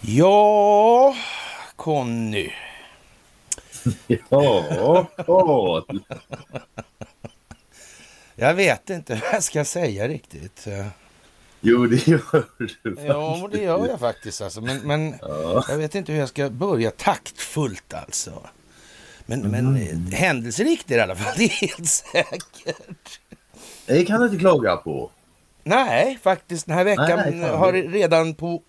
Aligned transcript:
Ja, 0.00 1.16
Conny. 1.76 2.50
Ja, 4.28 5.06
Karl. 5.26 5.98
Jag 8.34 8.54
vet 8.54 8.90
inte 8.90 9.14
vad 9.14 9.34
jag 9.34 9.42
ska 9.42 9.64
säga 9.64 10.08
riktigt. 10.08 10.66
Jo, 11.60 11.86
det 11.86 12.06
gör 12.06 12.44
du. 12.58 12.96
Ja, 13.06 13.48
det 13.52 13.62
gör 13.62 13.86
jag 13.88 14.00
faktiskt. 14.00 14.40
Alltså. 14.42 14.60
Men, 14.60 14.78
men 14.78 15.14
Ja. 15.22 15.64
jag 15.68 15.76
vet 15.76 15.94
inte 15.94 16.12
hur 16.12 16.18
jag 16.18 16.28
ska 16.28 16.50
börja. 16.50 16.90
Taktfullt 16.90 17.94
alltså. 17.94 18.48
Men, 19.26 19.40
men 19.40 19.76
eh, 19.76 20.18
händelserikt 20.18 20.90
är 20.90 20.94
det 20.94 21.00
i 21.00 21.02
alla 21.02 21.16
fall. 21.16 21.34
Det 21.38 21.44
är 21.44 21.48
helt 21.48 21.88
säkert. 21.88 23.20
Det 23.86 24.04
kan 24.04 24.20
du 24.20 24.26
inte 24.26 24.38
klaga 24.38 24.76
på. 24.76 25.10
Nej, 25.62 26.18
faktiskt 26.22 26.66
den 26.66 26.76
här 26.76 26.84
veckan 26.84 27.18
Nej, 27.24 27.40
fan. 27.40 27.58
har 27.58 27.72
redan 27.72 28.34
på 28.34 28.62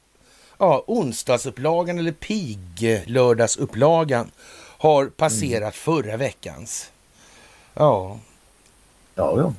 ja, 0.57 0.83
onsdagsupplagan 0.87 1.99
eller 1.99 2.11
pig-lördagsupplagan 2.11 4.31
har 4.77 5.05
passerat 5.05 5.61
Mm. 5.61 5.71
förra 5.71 6.17
veckans. 6.17 6.91
Ja, 7.73 8.19
Ja, 9.15 9.33
ja. 9.37 9.53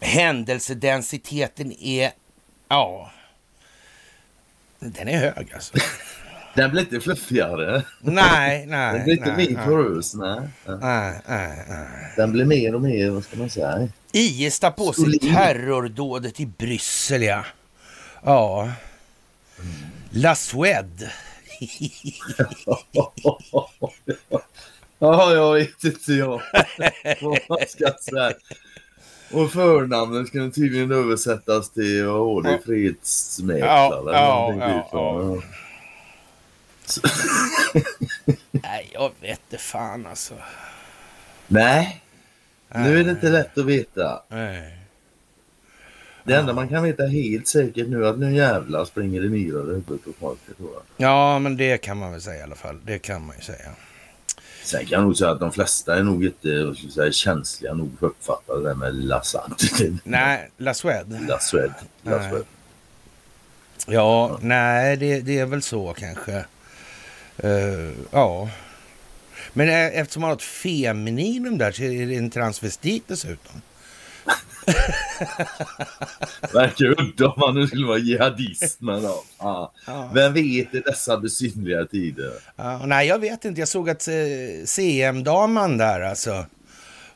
händelsedensiteten 0.00 1.72
är, 1.72 2.12
ja, 2.68 3.10
den 4.78 5.08
är 5.08 5.18
hög 5.18 5.52
alltså. 5.54 5.74
Den 6.54 6.70
blir 6.70 6.80
inte 6.80 7.00
fluffigare. 7.00 7.82
Nej, 8.00 8.66
nej, 8.68 8.94
Den 8.94 9.04
blir 9.04 9.14
inte 9.14 9.36
nej, 9.36 9.50
mer 9.50 9.64
porös. 9.64 10.14
Nej. 10.14 10.40
Nej. 10.66 11.20
nej, 11.28 11.64
nej. 11.68 12.12
Den 12.16 12.32
blir 12.32 12.44
mer 12.44 12.74
och 12.74 12.82
mer, 12.82 13.10
vad 13.10 13.24
ska 13.24 13.36
man 13.36 13.50
säga? 13.50 13.88
IS 14.12 14.60
tar 14.60 14.70
på 14.70 14.92
sig 14.92 15.18
terrordådet 15.18 16.40
i 16.40 16.46
Bryssel, 16.46 17.22
ja. 17.22 17.44
Ja. 18.24 18.70
La 20.10 20.34
Suède. 20.34 21.10
Ja, 24.98 25.32
jag 25.32 25.54
vet 25.54 25.84
inte 25.84 26.12
jag. 26.12 26.42
vad 27.20 27.38
man 27.48 27.58
ska 27.68 27.92
säga. 28.00 28.32
Och 29.32 29.52
förnamnet 29.52 30.28
ska 30.28 30.50
tydligen 30.50 30.92
översättas 30.92 31.70
till, 31.70 32.06
vad 32.06 32.18
var 32.18 32.42
det, 32.42 32.58
fredsmäklare? 32.64 33.70
Ja, 33.70 33.98
eller 34.00 34.12
ja, 34.12 34.54
ja, 34.92 35.42
va? 36.98 37.10
Nej, 38.50 38.90
jag 38.92 39.12
vet 39.20 39.40
det 39.48 39.58
fan 39.58 40.06
alltså. 40.06 40.34
Nej, 41.46 42.02
nu 42.74 43.00
är 43.00 43.04
det 43.04 43.10
inte 43.10 43.28
lätt 43.28 43.58
att 43.58 43.66
veta. 43.66 44.22
Nej. 44.28 44.78
Det 46.24 46.34
enda 46.34 46.52
man 46.52 46.68
kan 46.68 46.82
veta 46.82 47.06
helt 47.06 47.48
säkert 47.48 47.88
nu 47.88 48.04
är 48.04 48.08
att 48.10 48.18
nu 48.18 48.34
jävlar 48.34 48.84
springer 48.84 49.22
det 49.22 49.28
myror 49.28 49.70
i 49.70 49.74
huvudet 49.74 50.04
på 50.04 50.12
folk. 50.20 50.38
Ja, 50.96 51.38
men 51.38 51.56
det 51.56 51.78
kan 51.78 51.96
man 51.96 52.12
väl 52.12 52.20
säga 52.20 52.40
i 52.40 52.42
alla 52.42 52.54
fall. 52.54 52.80
Det 52.84 52.98
kan 52.98 53.26
man 53.26 53.36
ju 53.36 53.42
säga. 53.42 53.70
Sen 54.64 54.80
kan 54.80 54.90
jag 54.90 55.02
nog 55.02 55.16
säga 55.16 55.30
att 55.30 55.40
de 55.40 55.52
flesta 55.52 55.96
är 55.96 56.02
nog 56.02 56.24
inte 56.24 56.74
säga, 56.94 57.12
känsliga 57.12 57.74
nog 57.74 57.98
för 57.98 58.06
att 58.06 58.10
uppfatta 58.12 58.56
det 58.56 58.68
där 58.68 58.74
med 58.74 58.94
Lassad. 58.94 59.54
Nej, 60.04 60.50
La 60.56 60.72
Suède. 60.72 61.26
Lasswed. 61.28 61.72
Lasswed. 62.02 62.44
Ja, 63.86 64.38
nej, 64.42 64.96
det, 64.96 65.20
det 65.20 65.38
är 65.38 65.46
väl 65.46 65.62
så 65.62 65.94
kanske. 65.98 66.44
Eh, 67.38 67.90
ja. 68.10 68.48
Men 69.52 69.68
eftersom 69.68 70.20
man 70.20 70.28
har 70.30 70.36
ett 70.36 70.42
femininum 70.42 71.58
där 71.58 71.72
så 71.72 71.82
är 71.82 72.06
det 72.06 72.16
en 72.16 72.30
transvestit 72.30 73.04
dessutom. 73.08 73.62
Verkar 76.52 77.00
udda 77.00 77.28
om 77.28 77.40
man 77.40 77.54
nu 77.54 77.66
skulle 77.66 77.86
vara 77.86 77.98
jihadist. 77.98 78.80
Men 78.80 79.02
ja. 79.02 79.22
Ja. 79.38 79.72
Ja. 79.86 80.10
Vem 80.14 80.32
vet 80.32 80.74
i 80.74 80.80
dessa 80.80 81.18
besynnerliga 81.18 81.84
tider? 81.84 82.32
Ja, 82.56 82.86
nej, 82.86 83.08
jag 83.08 83.18
vet 83.18 83.44
inte. 83.44 83.60
Jag 83.60 83.68
såg 83.68 83.90
att 83.90 84.08
eh, 84.08 84.14
CM-damen 84.66 85.78
där, 85.78 86.00
alltså. 86.00 86.30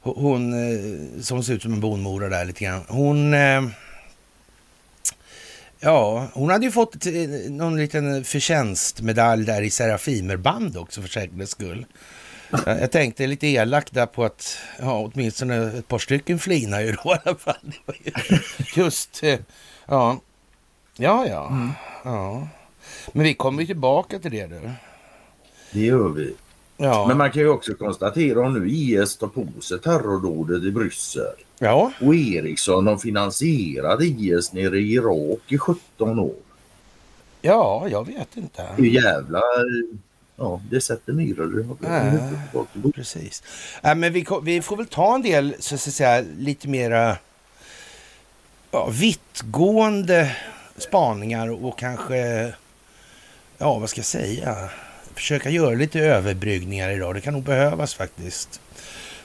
ho- 0.03 0.21
Hon 0.21 0.53
eh, 0.53 1.22
som 1.22 1.43
ser 1.43 1.53
ut 1.55 1.62
som 1.62 1.72
en 1.72 1.81
bonmora 1.81 2.28
där 2.28 2.44
lite 2.44 2.65
grann. 2.65 2.82
Hon... 2.88 3.34
Eh, 3.34 3.62
ja, 5.81 6.28
hon 6.32 6.50
hade 6.50 6.64
ju 6.64 6.72
fått 6.72 7.06
eh, 7.06 7.12
någon 7.48 7.76
liten 7.76 8.25
förtjänstmedalj 8.25 9.44
där 9.44 9.62
i 9.62 9.70
Serafimerband 9.70 10.76
också 10.76 11.03
för 11.03 11.09
säkerhets 11.09 11.53
skull. 11.53 11.87
Jag 12.66 12.92
tänkte 12.92 13.26
lite 13.26 13.47
elakt 13.47 13.94
där 13.94 14.06
på 14.06 14.25
att 14.25 14.59
ja, 14.78 15.10
åtminstone 15.12 15.78
ett 15.78 15.88
par 15.88 15.98
stycken 15.98 16.38
flinar 16.38 16.81
ju 16.81 16.92
då 16.92 17.14
i 17.14 17.19
alla 17.25 17.37
fall. 17.37 17.72
Just, 18.76 19.22
eh, 19.22 19.38
ja. 19.87 20.20
Ja, 20.97 21.26
ja. 21.26 21.70
ja. 22.04 22.48
Men 23.12 23.25
vi 23.25 23.34
kommer 23.34 23.60
ju 23.60 23.66
tillbaka 23.66 24.19
till 24.19 24.31
det 24.31 24.47
du. 24.47 24.70
Det 25.72 25.81
gör 25.81 26.08
vi. 26.08 26.34
Ja. 26.76 27.06
Men 27.09 27.19
man 27.19 27.31
kan 27.31 27.42
ju 27.42 27.48
också 27.48 27.75
konstatera 27.75 28.47
om 28.47 28.54
nu 28.54 28.70
IS 28.70 29.16
tar 29.16 29.26
på 29.26 29.47
sig 29.60 29.78
terrordådet 29.78 30.62
i 30.62 30.70
Bryssel 30.70 31.34
ja. 31.59 31.92
och 32.00 32.14
Ericsson 32.14 32.84
de 32.84 32.98
finansierade 32.98 34.04
IS 34.04 34.53
nere 34.53 34.78
i 34.78 34.92
Irak 34.92 35.41
i 35.48 35.59
17 35.59 36.19
år. 36.19 36.34
Ja, 37.41 37.88
jag 37.91 38.06
vet 38.06 38.37
inte. 38.37 38.66
Hur 38.76 38.87
jävla... 38.87 39.42
Ja, 40.38 40.60
det 40.70 40.81
sätter 40.81 41.12
myror 41.12 41.60
i 41.60 41.62
huvudet. 41.62 42.94
Precis. 42.94 43.43
Äh, 43.82 43.94
men 43.94 44.12
vi, 44.12 44.26
vi 44.43 44.62
får 44.62 44.76
väl 44.76 44.87
ta 44.87 45.14
en 45.14 45.22
del, 45.22 45.54
så 45.58 45.75
att 45.75 45.81
säga, 45.81 46.25
lite 46.38 46.69
mera 46.69 47.16
ja, 48.70 48.88
vittgående 48.91 50.37
spaningar 50.76 51.64
och 51.64 51.78
kanske, 51.78 52.53
ja 53.58 53.78
vad 53.78 53.91
ska 53.91 53.98
jag 53.98 54.06
säga, 54.06 54.70
försöka 55.16 55.50
göra 55.50 55.75
lite 55.75 56.00
överbryggningar 56.00 56.91
idag. 56.91 57.15
Det 57.15 57.21
kan 57.21 57.34
nog 57.34 57.43
behövas 57.43 57.94
faktiskt. 57.94 58.60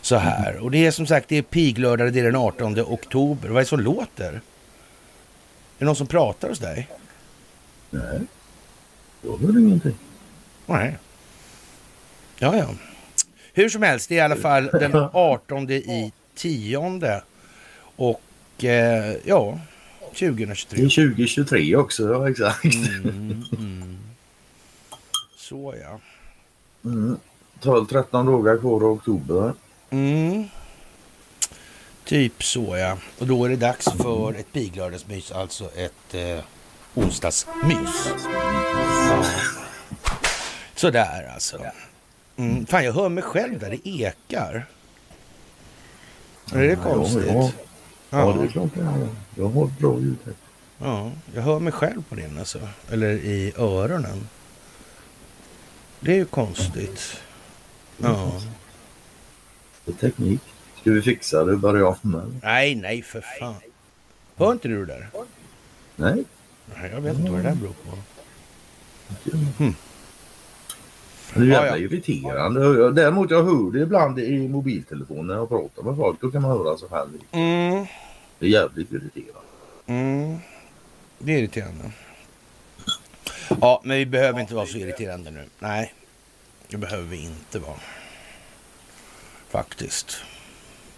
Så 0.02 0.16
här. 0.16 0.57
Och 0.57 0.72
det 0.72 0.85
är 0.85 0.91
som 0.91 1.07
sagt, 1.07 1.29
det 1.29 1.38
är 1.38 1.41
piglördag, 1.41 2.13
det 2.13 2.19
är 2.19 2.24
den 2.24 2.35
18 2.35 2.79
oktober. 2.79 3.50
Vad 3.50 3.57
är 3.57 3.62
det 3.62 3.66
som 3.69 3.79
låter? 3.79 4.34
Är 4.34 4.41
det 5.78 5.85
någon 5.85 5.96
som 5.96 6.07
pratar 6.07 6.50
hos 6.50 6.59
dig? 6.59 6.88
Nej, 7.90 8.19
jag 9.22 9.38
hör 9.38 9.59
ingenting. 9.59 9.96
Nej. 10.66 10.97
Ja, 12.40 12.57
ja. 12.57 12.69
Hur 13.53 13.69
som 13.69 13.81
helst, 13.84 14.09
det 14.09 14.16
är 14.16 14.18
i 14.18 14.22
alla 14.22 14.35
fall 14.35 14.66
den 14.66 14.96
18 15.13 15.69
i 15.72 16.12
tionde 16.35 17.24
och 17.96 18.22
eh, 18.63 19.16
ja, 19.25 19.59
Det 20.19 20.25
är 20.25 20.30
2023. 20.30 20.78
2023 20.80 21.75
också, 21.75 22.09
ja 22.13 22.30
exakt. 22.30 22.63
Mm, 22.66 23.44
mm. 23.57 23.91
Så 25.51 25.75
ja. 25.81 26.00
Mm. 26.89 27.17
12-13 27.62 28.25
dagar 28.25 28.57
kvar 28.57 28.75
av 28.75 28.91
oktober. 28.91 29.53
Mm. 29.89 30.45
Typ 32.06 32.44
så 32.44 32.78
ja. 32.78 32.97
Och 33.19 33.28
då 33.28 33.45
är 33.45 33.50
det 33.50 33.56
dags 33.56 33.88
för 33.97 34.34
ett 34.34 34.53
piglördagsmys, 34.53 35.31
alltså 35.31 35.72
ett 35.75 36.13
eh, 36.13 36.44
onsdagsmys. 36.94 38.09
Ja. 38.34 39.23
Sådär 40.75 41.31
alltså. 41.34 41.57
Mm. 42.38 42.66
Fan, 42.66 42.85
jag 42.85 42.94
hör 42.94 43.09
mig 43.09 43.23
själv 43.23 43.59
där. 43.59 43.69
Det 43.69 43.89
ekar. 43.89 44.66
Är 46.53 46.62
det 46.62 46.75
konstigt? 46.75 47.25
Ja, 47.28 47.51
ja. 48.09 48.19
ja, 48.19 48.33
det 48.39 48.44
är 48.44 48.47
klart 48.47 48.69
jag 48.78 48.85
har. 48.85 49.07
Jag 49.35 49.50
har 49.50 49.66
ett 49.66 49.79
bra 49.79 50.00
ljud 50.00 50.18
här. 50.25 50.33
Ja, 50.78 51.12
jag 51.35 51.41
hör 51.41 51.59
mig 51.59 51.73
själv 51.73 52.03
på 52.09 52.16
den 52.16 52.39
alltså. 52.39 52.59
Eller 52.91 53.12
i 53.12 53.53
öronen. 53.57 54.28
Det 56.03 56.12
är 56.12 56.16
ju 56.16 56.25
konstigt. 56.25 57.22
Ja. 57.97 58.31
Det 59.85 59.91
är 59.91 59.95
teknik. 59.95 60.39
Ska 60.81 60.91
vi 60.91 61.01
fixa 61.01 61.45
det 61.45 61.51
och 61.53 61.59
börja 61.59 61.88
om 61.88 61.95
med? 62.01 62.39
Nej, 62.44 62.75
nej 62.75 63.01
för 63.01 63.24
fan. 63.39 63.56
Hör 64.36 64.51
inte 64.51 64.68
du 64.68 64.86
det 64.86 64.94
där? 64.94 65.09
Nej. 65.95 66.24
Nej, 66.75 66.92
jag 66.94 67.01
vet 67.01 67.18
inte 67.19 67.31
vad 67.31 67.39
det 67.44 67.50
där 67.50 67.56
beror 67.56 67.74
på. 67.74 67.98
Det 71.33 71.39
är 71.39 71.44
jävla 71.45 71.68
Ja, 71.68 71.68
ja. 71.68 71.77
irriterande. 71.77 72.92
Däremot 72.92 73.31
jag 73.31 73.44
hör 73.44 73.71
det 73.71 73.80
ibland 73.80 74.19
i 74.19 74.48
mobiltelefonen 74.48 75.27
när 75.27 75.33
jag 75.36 75.50
pratar 75.50 75.83
med 75.83 75.95
folk. 75.95 76.21
Då 76.21 76.31
kan 76.31 76.42
man 76.42 76.51
höra 76.51 76.77
så 76.77 76.88
här. 76.92 77.06
Mm, 77.31 77.86
Det 78.39 78.45
är 78.45 78.50
jävligt 78.50 78.92
irriterande. 78.92 79.42
mm. 79.86 80.38
Det 81.19 81.33
är 81.33 81.38
irriterande. 81.38 81.92
Ja, 83.62 83.81
men 83.83 83.98
vi 83.98 84.06
behöver 84.06 84.39
inte 84.39 84.56
vara 84.56 84.65
så 84.65 84.77
irriterande 84.77 85.31
nu. 85.31 85.45
Nej, 85.59 85.94
det 86.68 86.77
behöver 86.77 87.03
vi 87.03 87.18
inte 87.18 87.59
vara. 87.59 87.80
Faktiskt. 89.50 90.18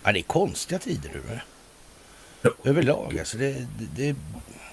Ja, 0.04 0.12
det 0.12 0.20
är 0.20 0.24
konstiga 0.24 0.80
tider 0.80 1.12
nu. 1.14 1.40
Överlag 2.64 3.20
alltså. 3.20 3.38
Det, 3.38 3.52
det, 3.54 3.88
det, 3.96 4.16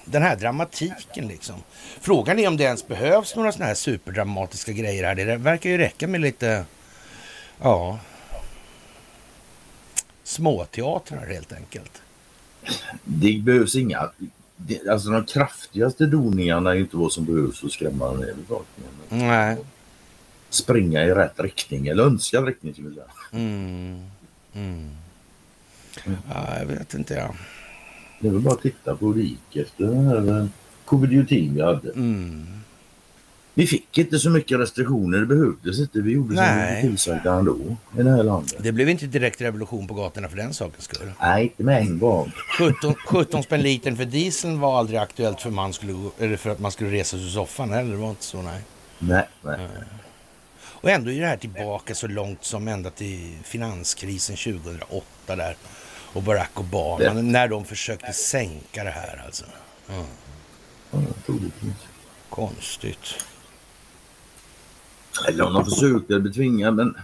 den 0.05 0.21
här 0.21 0.35
dramatiken 0.35 1.27
liksom. 1.27 1.55
Frågan 2.01 2.39
är 2.39 2.47
om 2.47 2.57
det 2.57 2.63
ens 2.63 2.87
behövs 2.87 3.35
några 3.35 3.51
sådana 3.51 3.67
här 3.67 3.75
superdramatiska 3.75 4.71
grejer 4.71 5.03
här. 5.03 5.15
Det 5.15 5.37
verkar 5.37 5.69
ju 5.69 5.77
räcka 5.77 6.07
med 6.07 6.21
lite, 6.21 6.65
ja, 7.61 7.99
Småteatrar 10.23 11.27
helt 11.27 11.53
enkelt. 11.53 12.01
Det 13.03 13.41
behövs 13.41 13.75
inga... 13.75 14.11
Det, 14.67 14.87
alltså 14.87 15.09
de 15.09 15.25
kraftigaste 15.25 16.05
doningarna 16.05 16.71
är 16.71 16.75
inte 16.75 16.97
vad 16.97 17.11
som 17.11 17.25
behövs 17.25 17.59
för 17.59 17.67
att 17.67 17.73
skrämma 17.73 18.11
ner 18.11 18.33
befolkningen. 18.33 18.91
Nej. 19.09 19.57
Springa 20.49 21.03
i 21.03 21.13
rätt 21.13 21.39
riktning, 21.39 21.87
eller 21.87 22.03
önskad 22.03 22.45
riktning 22.45 22.73
skulle 22.73 22.87
jag 22.87 22.95
säga. 22.95 23.41
Mm. 23.43 24.01
Mm. 24.53 24.89
Ja, 26.05 26.59
jag 26.59 26.65
vet 26.65 26.93
inte. 26.93 27.13
Ja. 27.13 27.35
Det 28.19 28.27
är 28.27 28.31
väl 28.31 28.41
bara 28.41 28.53
att 28.53 28.61
titta 28.61 28.95
på 28.95 29.07
hur 29.07 29.13
det 29.13 29.21
gick 29.21 29.55
efter 29.55 29.85
den 29.85 30.05
här 30.05 30.39
eh, 30.39 30.45
covid-19 30.85 31.53
vi 31.53 31.61
hade. 31.61 31.91
Mm. 31.91 32.60
Vi 33.53 33.67
fick 33.67 33.97
inte 33.97 34.19
så 34.19 34.29
mycket 34.29 34.59
restriktioner, 34.59 35.17
det 35.19 35.25
behövdes 35.25 35.79
inte. 35.79 36.01
Vi 36.01 36.11
gjorde 36.11 36.35
som 36.35 36.45
vi 36.45 36.51
Nej. 36.51 36.81
tillsagda 36.81 37.33
ändå 37.33 37.57
i 37.99 38.03
det 38.03 38.09
här 38.11 38.23
landet. 38.23 38.55
Det 38.59 38.71
blev 38.71 38.89
inte 38.89 39.05
direkt 39.05 39.41
revolution 39.41 39.87
på 39.87 39.93
gatorna 39.93 40.29
för 40.29 40.37
den 40.37 40.53
sakens 40.53 40.83
skull. 40.85 41.11
Nej, 41.21 41.43
inte 41.43 41.63
med 41.63 41.81
en 41.81 41.99
gång. 41.99 42.31
17, 42.57 42.95
17 43.07 43.43
spänn 43.43 43.61
litern 43.61 43.97
för 43.97 44.05
dieseln 44.05 44.59
var 44.59 44.79
aldrig 44.79 44.99
aktuellt 44.99 45.41
för, 45.41 45.49
man 45.49 45.73
skulle, 45.73 46.09
eller 46.19 46.37
för 46.37 46.49
att 46.49 46.59
man 46.59 46.71
skulle 46.71 46.91
resa 46.91 47.17
sig 47.17 47.25
ur 47.25 47.29
soffan 47.29 47.69
heller. 47.71 47.91
Det 47.91 47.97
var 47.97 48.09
inte 48.09 48.23
så, 48.23 48.41
nej. 48.41 48.61
Nej, 48.99 49.27
nej. 49.41 49.57
Och 50.63 50.89
ändå 50.89 51.11
är 51.11 51.19
det 51.21 51.27
här 51.27 51.37
tillbaka 51.37 51.95
så 51.95 52.07
långt 52.07 52.43
som 52.43 52.67
ända 52.67 52.89
till 52.89 53.33
finanskrisen 53.43 54.35
2008 54.35 55.35
där. 55.35 55.55
Och 56.13 56.23
Barack 56.23 56.59
Obama, 56.59 57.03
Ja. 57.03 57.13
när 57.13 57.47
de 57.47 57.65
försökte 57.65 58.13
sänka 58.13 58.83
det 58.83 58.89
här 58.91 59.23
alltså. 59.25 59.45
Troligtvis. 61.25 61.73
konstigt. 62.29 62.97
Eller 65.27 65.45
om 65.47 65.53
de 65.53 65.65
försökte 65.65 66.19
betvinga, 66.19 66.71
men 66.71 66.95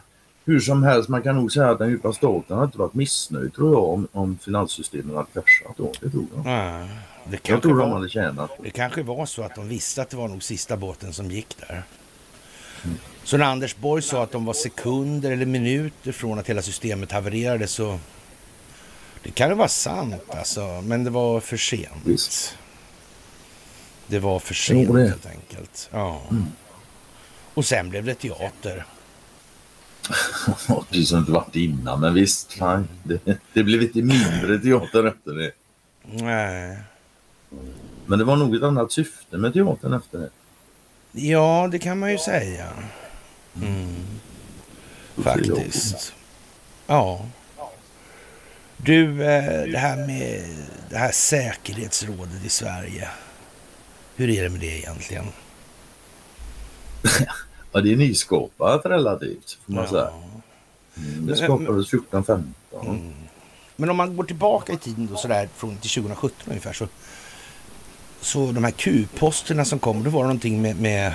hur 0.46 0.60
som 0.60 0.84
helst, 0.84 1.10
man 1.10 1.22
kan 1.22 1.36
nog 1.36 1.52
säga 1.52 1.70
att 1.70 1.80
den 1.80 1.90
djupa 1.90 2.14
staten 2.14 2.58
har 2.58 2.66
inte 2.66 2.78
varit 2.78 2.94
missnöjd 2.94 3.54
tror 3.54 3.74
jag 3.74 3.84
om, 3.84 4.08
om 4.12 4.38
finanssystemet 4.42 5.16
hade 5.16 5.28
kraschat 5.34 5.78
då. 5.78 5.92
Det 6.02 6.10
tror 6.10 6.26
jag. 6.36 6.46
Ja, 6.46 6.88
det, 7.30 7.50
Jag 7.50 7.62
tror 7.62 7.80
de 7.80 7.90
var, 7.90 7.96
hade 7.96 8.10
tjänat 8.10 8.58
på 8.58 8.64
det 8.64 8.70
kanske 8.70 9.04
var 9.04 9.26
så 9.26 9.44
att 9.44 9.56
de 9.56 9.68
visste 9.68 10.02
att 10.02 10.10
det 10.10 10.18
var 10.18 10.28
nog 10.28 10.44
sista 10.44 10.78
båten 10.78 11.14
som 11.14 11.32
gick 11.32 11.58
där. 11.68 11.84
Så 13.24 13.38
när 13.38 13.46
Anders 13.46 13.76
Borg 13.76 14.02
sa 14.02 14.24
att 14.24 14.32
de 14.32 14.46
var 14.46 14.54
sekunder 14.54 15.32
eller 15.32 15.46
minuter 15.46 16.12
från 16.12 16.40
att 16.40 16.50
hela 16.50 16.62
systemet 16.62 17.12
havererade 17.12 17.68
så... 17.68 18.00
Det 19.24 19.32
kan 19.32 19.50
ju 19.50 19.56
vara 19.56 19.68
sant 19.68 20.24
alltså, 20.28 20.82
men 20.84 21.04
det 21.04 21.10
var 21.10 21.40
för 21.40 21.58
sent. 21.58 22.02
Visst. 22.06 22.58
Det 24.08 24.20
var 24.20 24.40
för 24.40 24.54
sent. 24.54 24.90
Mm. 24.90 25.08
helt 25.08 25.26
enkelt. 25.26 25.90
Ja. 25.92 26.22
Och 27.58 27.66
sen 27.66 27.90
blev 27.90 28.06
det 28.06 28.16
teater. 28.16 28.86
Precis 30.90 31.10
som 31.10 31.26
det 31.26 31.32
varit 31.32 31.56
innan, 31.56 32.00
men 32.00 32.14
visst. 32.14 32.54
Fan, 32.54 32.88
det, 33.04 33.40
det 33.54 33.64
blev 33.64 33.80
lite 33.80 34.02
mindre 34.02 34.60
teater 34.60 35.04
efter 35.04 35.32
det. 35.32 35.52
Nej. 36.04 36.78
Men 38.06 38.20
det 38.20 38.26
var 38.26 38.36
nog 38.36 38.56
ett 38.56 38.64
annat 38.64 38.92
syfte 38.92 39.38
med 39.38 39.54
teatern 39.54 39.94
efter 39.94 40.20
det. 40.20 40.30
Ja, 41.12 41.70
det 41.72 41.80
kan 41.80 42.00
man 42.00 42.12
ju 42.12 42.18
säga. 42.18 42.68
Mm. 43.62 44.06
Faktiskt. 45.16 46.14
Ja. 46.88 47.26
Du, 48.78 49.24
eh, 49.24 49.64
det 49.72 49.78
här 49.78 50.08
med 50.08 50.44
det 50.90 50.98
här 50.98 51.12
säkerhetsrådet 51.12 52.46
i 52.46 52.50
Sverige. 52.50 53.08
Hur 54.16 54.30
är 54.30 54.44
det 54.44 54.50
med 54.50 54.60
det 54.60 54.78
egentligen? 54.78 55.26
Ja, 57.78 57.82
det 57.82 57.94
är 57.94 57.98
nyskapat 57.98 58.86
relativt, 58.86 59.58
får 59.66 59.74
man 59.74 59.84
Ja. 59.84 59.90
säga. 59.90 60.10
Mm, 60.98 61.26
Det 61.28 61.36
skapades 61.36 61.88
14-15. 61.92 62.44
Mm. 62.84 63.14
Men 63.76 63.90
om 63.90 63.98
man 63.98 64.16
går 64.18 64.24
tillbaka 64.24 64.74
i 64.74 64.78
tiden 64.78 65.08
då 65.12 65.18
sådär 65.18 65.50
från 65.56 65.78
till 65.78 65.90
2017 65.90 66.32
ungefär 66.50 66.74
så 66.74 66.88
så 68.22 68.52
de 68.52 68.64
här 68.64 68.72
Q-posterna 68.72 69.66
som 69.66 69.80
kom, 69.80 70.04
det 70.04 70.10
var 70.10 70.22
någonting 70.22 70.62
med, 70.62 70.82
med 70.82 71.14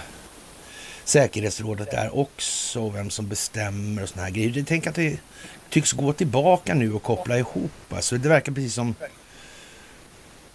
säkerhetsrådet 1.05 1.91
där 1.91 2.19
också, 2.19 2.81
och 2.81 2.95
vem 2.95 3.11
som 3.11 3.29
bestämmer 3.29 4.03
och 4.03 4.09
såna 4.09 4.23
här 4.23 4.31
grejer. 4.31 4.63
Tänker 4.65 4.91
att 4.91 4.97
det 4.97 5.19
tycks 5.71 5.93
gå 5.93 6.13
tillbaka 6.13 6.75
nu 6.75 6.93
och 6.95 7.03
koppla 7.03 7.39
ihop. 7.39 7.71
Alltså 7.91 8.19
det 8.19 8.29
verkar 8.29 8.53
precis 8.53 8.75
som, 8.75 8.95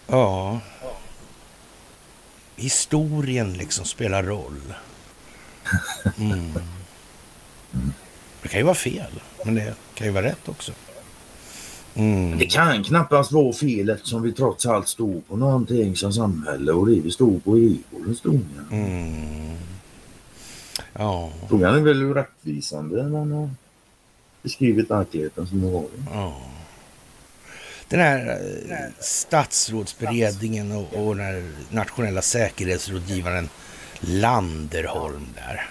ja, 0.07 0.59
historien 2.55 3.53
liksom 3.53 3.85
spelar 3.85 4.23
roll. 4.23 4.73
Mm. 6.17 6.53
Det 8.41 8.47
kan 8.47 8.59
ju 8.59 8.63
vara 8.65 8.75
fel, 8.75 9.21
men 9.45 9.55
det 9.55 9.73
kan 9.93 10.07
ju 10.07 10.13
vara 10.13 10.25
rätt 10.25 10.49
också. 10.49 10.71
Mm. 11.95 12.37
Det 12.37 12.45
kan 12.45 12.83
knappast 12.83 13.31
vara 13.31 13.53
fel 13.53 13.89
eftersom 13.89 14.21
vi 14.21 14.31
trots 14.31 14.65
allt 14.65 14.87
står 14.87 15.21
på 15.27 15.35
någonting 15.35 15.95
som 15.95 16.13
samhälle 16.13 16.71
och 16.71 16.87
det 16.87 16.99
vi 16.99 17.11
står 17.11 17.39
på 17.39 17.57
är 17.57 17.77
vår 17.89 18.07
historia. 18.09 18.65
Mm. 18.71 19.55
Ja, 20.93 21.31
Frågan 21.49 21.75
är 21.75 21.79
väl 21.81 21.99
hur 21.99 22.13
rättvisande 22.13 23.03
man 23.03 23.31
har 23.31 23.49
beskrivit 24.43 24.91
verkligheten 24.91 25.47
som 25.47 25.61
den 25.61 25.71
var. 25.71 25.85
ja. 26.13 26.41
Den 27.89 27.99
här 27.99 28.39
eh, 28.69 28.93
statsrådsberedningen 28.99 30.71
och, 30.71 30.93
och 30.93 31.15
den 31.15 31.25
här 31.25 31.51
nationella 31.69 32.21
säkerhetsrådgivaren 32.21 33.49
Landerholm 34.01 35.27
där. 35.35 35.69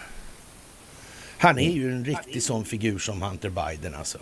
Han 1.39 1.59
är 1.59 1.71
ju 1.71 1.93
en 1.93 2.05
riktig 2.05 2.43
sån 2.43 2.65
figur 2.65 2.99
som 2.99 3.23
Hunter 3.23 3.51
Biden 3.51 3.95
alltså. 3.95 4.19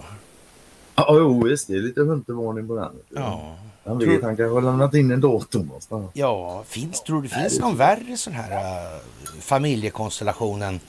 Ja, 0.94 1.06
jo 1.10 1.44
visst. 1.44 1.66
Det 1.66 1.74
är 1.74 1.80
lite 1.80 2.00
huntervarning 2.00 2.68
på 2.68 2.76
den. 2.76 2.92
Ja. 3.14 3.56
Han 3.84 4.00
Tror- 4.00 4.12
vet, 4.12 4.22
han 4.22 4.36
kanske 4.36 4.54
har 4.54 4.62
lämnat 4.62 4.94
in 4.94 5.10
en 5.10 5.20
dator 5.20 5.64
någonstans. 5.64 6.10
Ja, 6.14 6.64
finns, 6.68 7.02
tror 7.02 7.22
du 7.22 7.28
det 7.28 7.34
finns 7.34 7.60
någon 7.60 7.76
värre 7.76 8.16
sån 8.16 8.32
här 8.32 8.50
uh, 8.50 9.00
familjekonstellation 9.40 10.62
än 10.62 10.80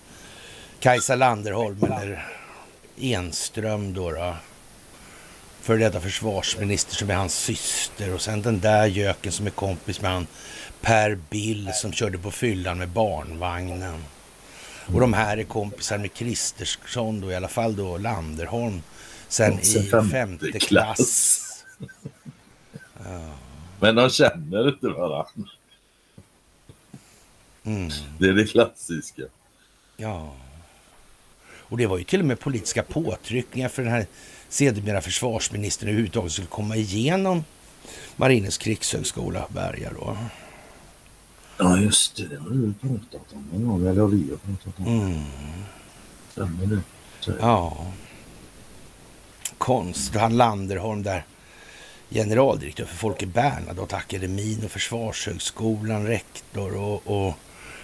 Kajsa 0.79 1.15
Landerholm 1.15 1.83
eller 1.83 2.25
Enström 2.97 3.93
då? 3.93 4.11
då? 4.11 4.35
För 5.61 5.77
detta 5.77 5.99
försvarsminister 6.01 6.95
som 6.95 7.09
är 7.09 7.15
hans 7.15 7.35
syster 7.35 8.13
och 8.13 8.21
sen 8.21 8.41
den 8.41 8.59
där 8.59 8.85
göken 8.85 9.31
som 9.31 9.45
är 9.47 9.51
kompis 9.51 10.01
med 10.01 10.11
han 10.11 10.27
Per 10.85 11.17
Bill 11.29 11.71
som 11.73 11.93
körde 11.93 12.17
på 12.17 12.31
fyllan 12.31 12.77
med 12.77 12.89
barnvagnen. 12.89 14.03
Och 14.93 14.99
de 14.99 15.13
här 15.13 15.37
är 15.37 15.43
kompisar 15.43 15.97
med 15.97 16.13
Kristersson 16.13 17.21
då, 17.21 17.31
i 17.31 17.35
alla 17.35 17.47
fall 17.47 17.75
då 17.75 17.97
Landerholm. 17.97 18.81
Sen 19.27 19.59
i 19.59 19.65
femte 19.65 20.09
femte 20.11 20.59
klass. 20.59 20.65
klass. 20.67 21.65
Men 23.79 23.95
de 23.95 24.09
känner 24.09 24.67
inte 24.67 24.87
varandra. 24.87 25.25
Mm. 27.63 27.89
Det 28.19 28.27
är 28.27 28.33
det 28.33 28.45
klassiska. 28.45 29.23
Ja. 29.97 30.33
Och 31.53 31.77
det 31.77 31.85
var 31.85 31.97
ju 31.97 32.03
till 32.03 32.19
och 32.19 32.25
med 32.25 32.39
politiska 32.39 32.83
påtryckningar 32.83 33.69
för 33.69 33.83
den 33.83 33.91
här 33.91 34.05
sedermera 34.49 35.01
försvarsministern 35.01 35.89
överhuvudtaget 35.89 36.31
skulle 36.31 36.47
komma 36.47 36.75
igenom 36.75 37.43
Marinens 38.15 38.57
krigshögskola 38.57 39.47
Berga 39.49 39.91
då. 39.93 40.17
Ja 41.57 41.77
just 41.79 42.15
det, 42.15 42.27
det 42.27 42.37
har 42.39 42.49
du 42.49 42.73
pratat 42.81 43.33
om 43.33 43.45
en 43.53 43.67
gång. 43.67 43.87
Eller 43.87 44.01
har 44.01 44.07
vi 44.07 44.29
har 44.29 44.37
pratat 44.55 44.79
om. 44.79 44.99
Mm. 45.01 45.23
Stämmer 46.31 46.65
det? 46.65 46.81
Ja. 47.39 47.85
Konst. 49.57 50.15
Han 50.15 50.37
Landerholm 50.37 51.03
där. 51.03 51.25
Generaldirektör 52.09 52.85
för 52.85 52.95
Folke 52.95 53.25
Bernadotte-akademin 53.25 54.65
och 54.65 54.71
Försvarshögskolan, 54.71 56.07
rektor 56.07 56.75
och, 56.77 57.01
och 57.27 57.33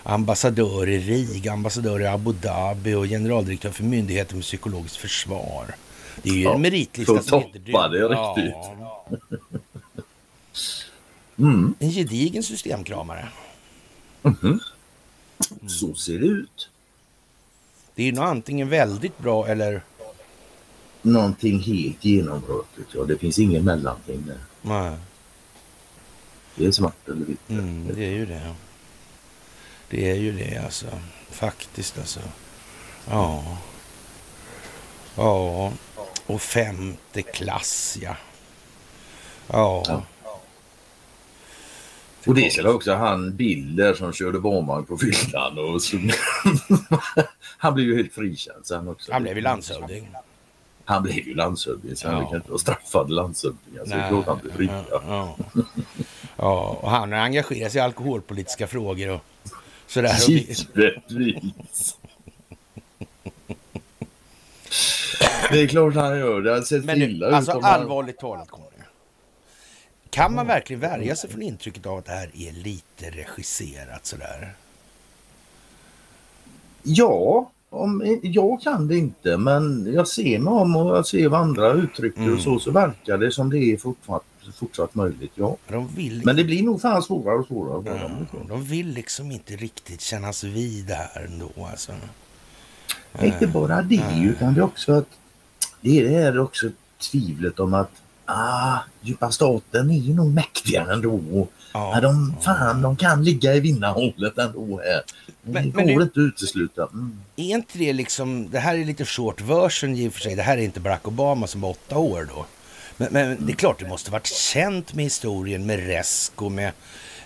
ambassadör 0.03 0.89
i 0.89 0.99
Riga, 0.99 1.51
ambassadör 1.53 2.01
i 2.01 2.07
Abu 2.07 2.33
Dhabi 2.33 2.93
och 2.93 3.05
generaldirektör 3.05 3.71
för 3.71 3.83
Myndigheten 3.83 4.37
för 4.37 4.41
psykologiskt 4.43 4.95
försvar. 4.97 5.65
Det 6.23 6.29
är 6.29 6.33
ju 6.33 6.41
Ja, 6.41 6.53
en 6.55 6.61
meritlista 6.61 7.13
som 7.21 7.41
toppa 7.41 7.87
det 7.87 7.99
duga. 7.99 8.07
riktigt. 8.09 8.55
Ja, 8.79 9.07
Mm. 11.39 11.73
en 11.79 11.89
gedigen 11.91 12.43
systemkramare. 12.43 13.27
Mhm. 14.21 14.59
Så 15.67 15.93
ser 15.95 16.19
det 16.19 16.25
ut. 16.25 16.69
Det 17.95 18.01
är 18.01 18.05
ju 18.05 18.11
nog 18.11 18.23
antingen 18.25 18.69
väldigt 18.69 19.17
bra 19.17 19.47
eller... 19.47 19.81
Någonting 21.01 21.59
helt 21.59 22.05
genombrottet. 22.05 22.85
Ja, 22.93 23.03
det 23.03 23.17
finns 23.17 23.39
ingen 23.39 23.65
mellanting 23.65 24.23
där. 24.27 24.39
Nej. 24.61 24.97
Det 26.55 26.65
är 26.65 26.71
svart 26.71 27.07
eller 27.07 27.25
vitt. 27.25 27.49
Mm, 27.49 27.95
det 27.95 28.05
är 28.05 28.11
ju 28.11 28.25
det. 28.25 28.55
Det 29.89 30.11
är 30.11 30.15
ju 30.15 30.31
det 30.31 30.57
alltså. 30.57 30.85
Faktiskt 31.29 31.97
alltså. 31.97 32.19
Ja. 33.09 33.57
Ja. 35.15 35.71
Och 36.25 36.41
femte 36.41 37.21
klass 37.21 37.97
ja. 38.01 38.15
Ja. 39.47 39.83
Ja. 39.87 40.03
Och 42.27 42.35
det 42.35 42.53
skulle 42.53 42.69
också 42.69 42.93
han 42.93 43.35
Bilder 43.35 43.93
som 43.93 44.13
körde 44.13 44.39
barnvagn 44.39 44.85
på 44.85 44.97
fyllan 44.97 45.57
och 45.57 45.81
så... 45.81 45.97
Han 47.57 47.73
blev 47.73 47.87
ju 47.87 47.95
helt 47.95 48.13
frikänd 48.13 48.65
sen 48.65 48.87
också. 48.87 49.11
Han 49.13 49.23
blev 49.23 49.35
ju 49.35 49.41
landshövding. 49.41 50.09
Han 50.85 51.03
blev 51.03 51.27
ju 51.27 51.35
landshövding 51.35 51.95
så 51.95 52.07
han 52.07 52.21
Ja. 52.21 52.27
kan 52.29 52.35
inte 52.35 52.49
vara 52.49 52.59
straffad 52.59 53.09
landshövding. 53.09 53.79
Alltså, 53.79 53.95
det 53.95 54.01
är 54.01 54.09
klart 54.09 54.25
han 54.25 54.39
blir 54.43 54.51
fria. 54.51 54.83
Ja, 54.91 55.01
ja. 55.07 55.37
ja, 56.37 56.79
och 56.81 56.89
han 56.91 57.11
har 57.11 57.19
engagerat 57.19 57.71
sig 57.71 57.79
i 57.79 57.83
alkoholpolitiska 57.83 58.67
frågor 58.67 59.09
och 59.09 59.21
sådär. 59.87 60.15
Givetvis. 60.27 60.67
Det 65.51 65.61
är 65.61 65.67
klart 65.67 65.95
han 65.95 66.19
gör. 66.19 66.41
Det 66.41 66.51
har 66.51 66.61
sett 66.61 66.85
men 66.85 67.01
illa 67.01 67.27
ut 67.27 67.33
alltså 67.33 67.51
allvarligt 67.51 68.19
talat. 68.19 68.47
Kan 70.11 70.35
man 70.35 70.47
verkligen 70.47 70.79
värja 70.79 71.15
sig 71.15 71.29
från 71.29 71.41
intrycket 71.41 71.85
av 71.85 71.97
att 71.97 72.05
det 72.05 72.11
här 72.11 72.29
är 72.35 72.51
lite 72.51 73.09
regisserat 73.09 74.05
sådär? 74.05 74.53
Ja, 76.83 77.51
om, 77.69 78.19
jag 78.23 78.61
kan 78.61 78.87
det 78.87 78.97
inte 78.97 79.37
men 79.37 79.93
jag 79.93 80.07
ser 80.07 80.39
mig 80.39 80.53
om 80.53 80.75
och 80.75 80.97
jag 80.97 81.07
ser 81.07 81.29
vad 81.29 81.41
andra 81.41 81.73
uttrycker 81.73 82.21
Mm. 82.21 82.33
och 82.33 82.41
så, 82.41 82.59
så 82.59 82.71
verkar 82.71 83.17
det 83.17 83.31
som 83.31 83.49
det 83.49 83.57
är 83.57 83.77
fortsatt, 83.77 84.23
fortsatt 84.59 84.95
möjligt. 84.95 85.31
Ja. 85.35 85.57
De 85.67 85.87
vill, 85.95 86.21
Men 86.25 86.35
det 86.35 86.43
blir 86.43 86.63
nog 86.63 86.81
fan 86.81 87.03
svårare 87.03 87.35
och 87.39 87.47
svårare. 87.47 87.99
ja, 88.33 88.39
de 88.47 88.63
vill 88.63 88.87
liksom 88.87 89.31
inte 89.31 89.55
riktigt 89.55 90.01
kännas 90.01 90.43
vid 90.43 90.85
det 90.85 90.93
här 90.93 91.25
ändå 91.25 91.49
alltså. 91.71 91.91
Inte 93.21 93.47
bara 93.47 93.81
det 93.81 94.03
utan 94.23 94.53
det 94.53 94.59
är 94.59 94.63
också 94.63 94.93
att 94.93 95.07
det 95.81 95.99
är 95.99 96.03
det 96.03 96.09
här 96.09 96.39
också 96.39 96.69
tvivlet 97.11 97.59
om 97.59 97.73
att 97.73 98.00
ah, 98.25 98.77
djupa 99.01 99.31
staten 99.31 99.89
är 99.89 99.97
ju 99.99 100.13
nog 100.13 100.33
mäktigare 100.33 100.93
ändå. 100.93 101.47
Ja, 101.73 101.99
de, 102.01 102.35
fan, 102.41 102.81
de 102.81 102.95
kan 102.95 103.23
ligga 103.23 103.55
i 103.55 103.59
vinnarhålet 103.59 104.37
ändå 104.37 104.81
här. 104.83 105.01
Men- 105.41 105.53
det 105.71 105.75
men 105.75 105.87
går 105.87 105.99
det- 105.99 106.03
inte 106.03 106.03
att 106.03 106.17
utesluta. 106.17 106.81
Mm. 106.93 107.19
Är 107.35 107.43
inte 107.55 107.77
det 107.77 107.93
liksom, 107.93 108.49
det 108.49 108.59
här 108.59 108.77
är 108.77 108.85
lite 108.85 109.05
short 109.05 109.41
version 109.41 109.95
i 109.95 110.07
och 110.09 110.13
för 110.13 110.19
sig. 110.21 110.35
Det 110.35 110.41
här 110.41 110.57
är 110.57 110.61
inte 110.61 110.79
Barack 110.79 111.07
Obama 111.07 111.47
som 111.47 111.61
var 111.61 111.69
åtta 111.69 111.97
år 111.97 112.27
då. 112.35 112.45
Men, 112.97 113.07
men 113.13 113.45
det 113.45 113.51
är 113.51 113.55
klart 113.55 113.79
det 113.79 113.87
måste 113.87 114.11
varit 114.11 114.27
känt 114.27 114.93
med 114.93 115.03
historien 115.05 115.65
med 115.65 115.87
Resk 115.87 116.41
och 116.41 116.51
med 116.51 116.71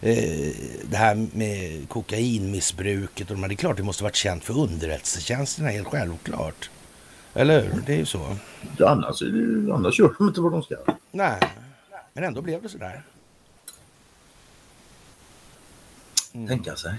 eh, 0.02 0.52
det 0.90 0.98
här 0.98 1.28
med 1.34 1.90
kokainmissbruket. 1.90 3.32
Och 3.32 3.38
de 3.38 3.48
det 3.48 3.54
är 3.54 3.56
klart 3.56 3.78
det 3.78 3.84
måste 3.84 4.04
varit 4.04 4.16
känt 4.16 4.44
för 4.44 4.60
underrättelsetjänsterna, 4.60 5.70
helt 5.70 5.88
självklart. 5.88 6.70
Eller 7.36 7.62
hur? 7.62 7.82
Det 7.86 7.94
är 7.94 7.98
ju 7.98 8.06
så. 8.06 8.36
Annars, 8.86 9.22
annars 9.74 10.00
gör 10.00 10.16
de 10.18 10.28
inte 10.28 10.42
vad 10.42 10.52
de 10.52 10.64
ska. 10.64 10.76
Nej, 11.12 11.40
men 12.14 12.24
ändå 12.24 12.42
blev 12.42 12.62
det 12.62 12.70
sådär. 12.70 13.04
Mm. 16.34 16.48
Tänka 16.48 16.76
sig. 16.76 16.94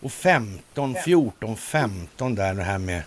Och 0.00 0.12
15, 0.12 0.94
14, 1.04 1.56
15 1.56 2.34
där 2.34 2.54
det 2.54 2.62
här 2.62 2.78
med... 2.78 3.02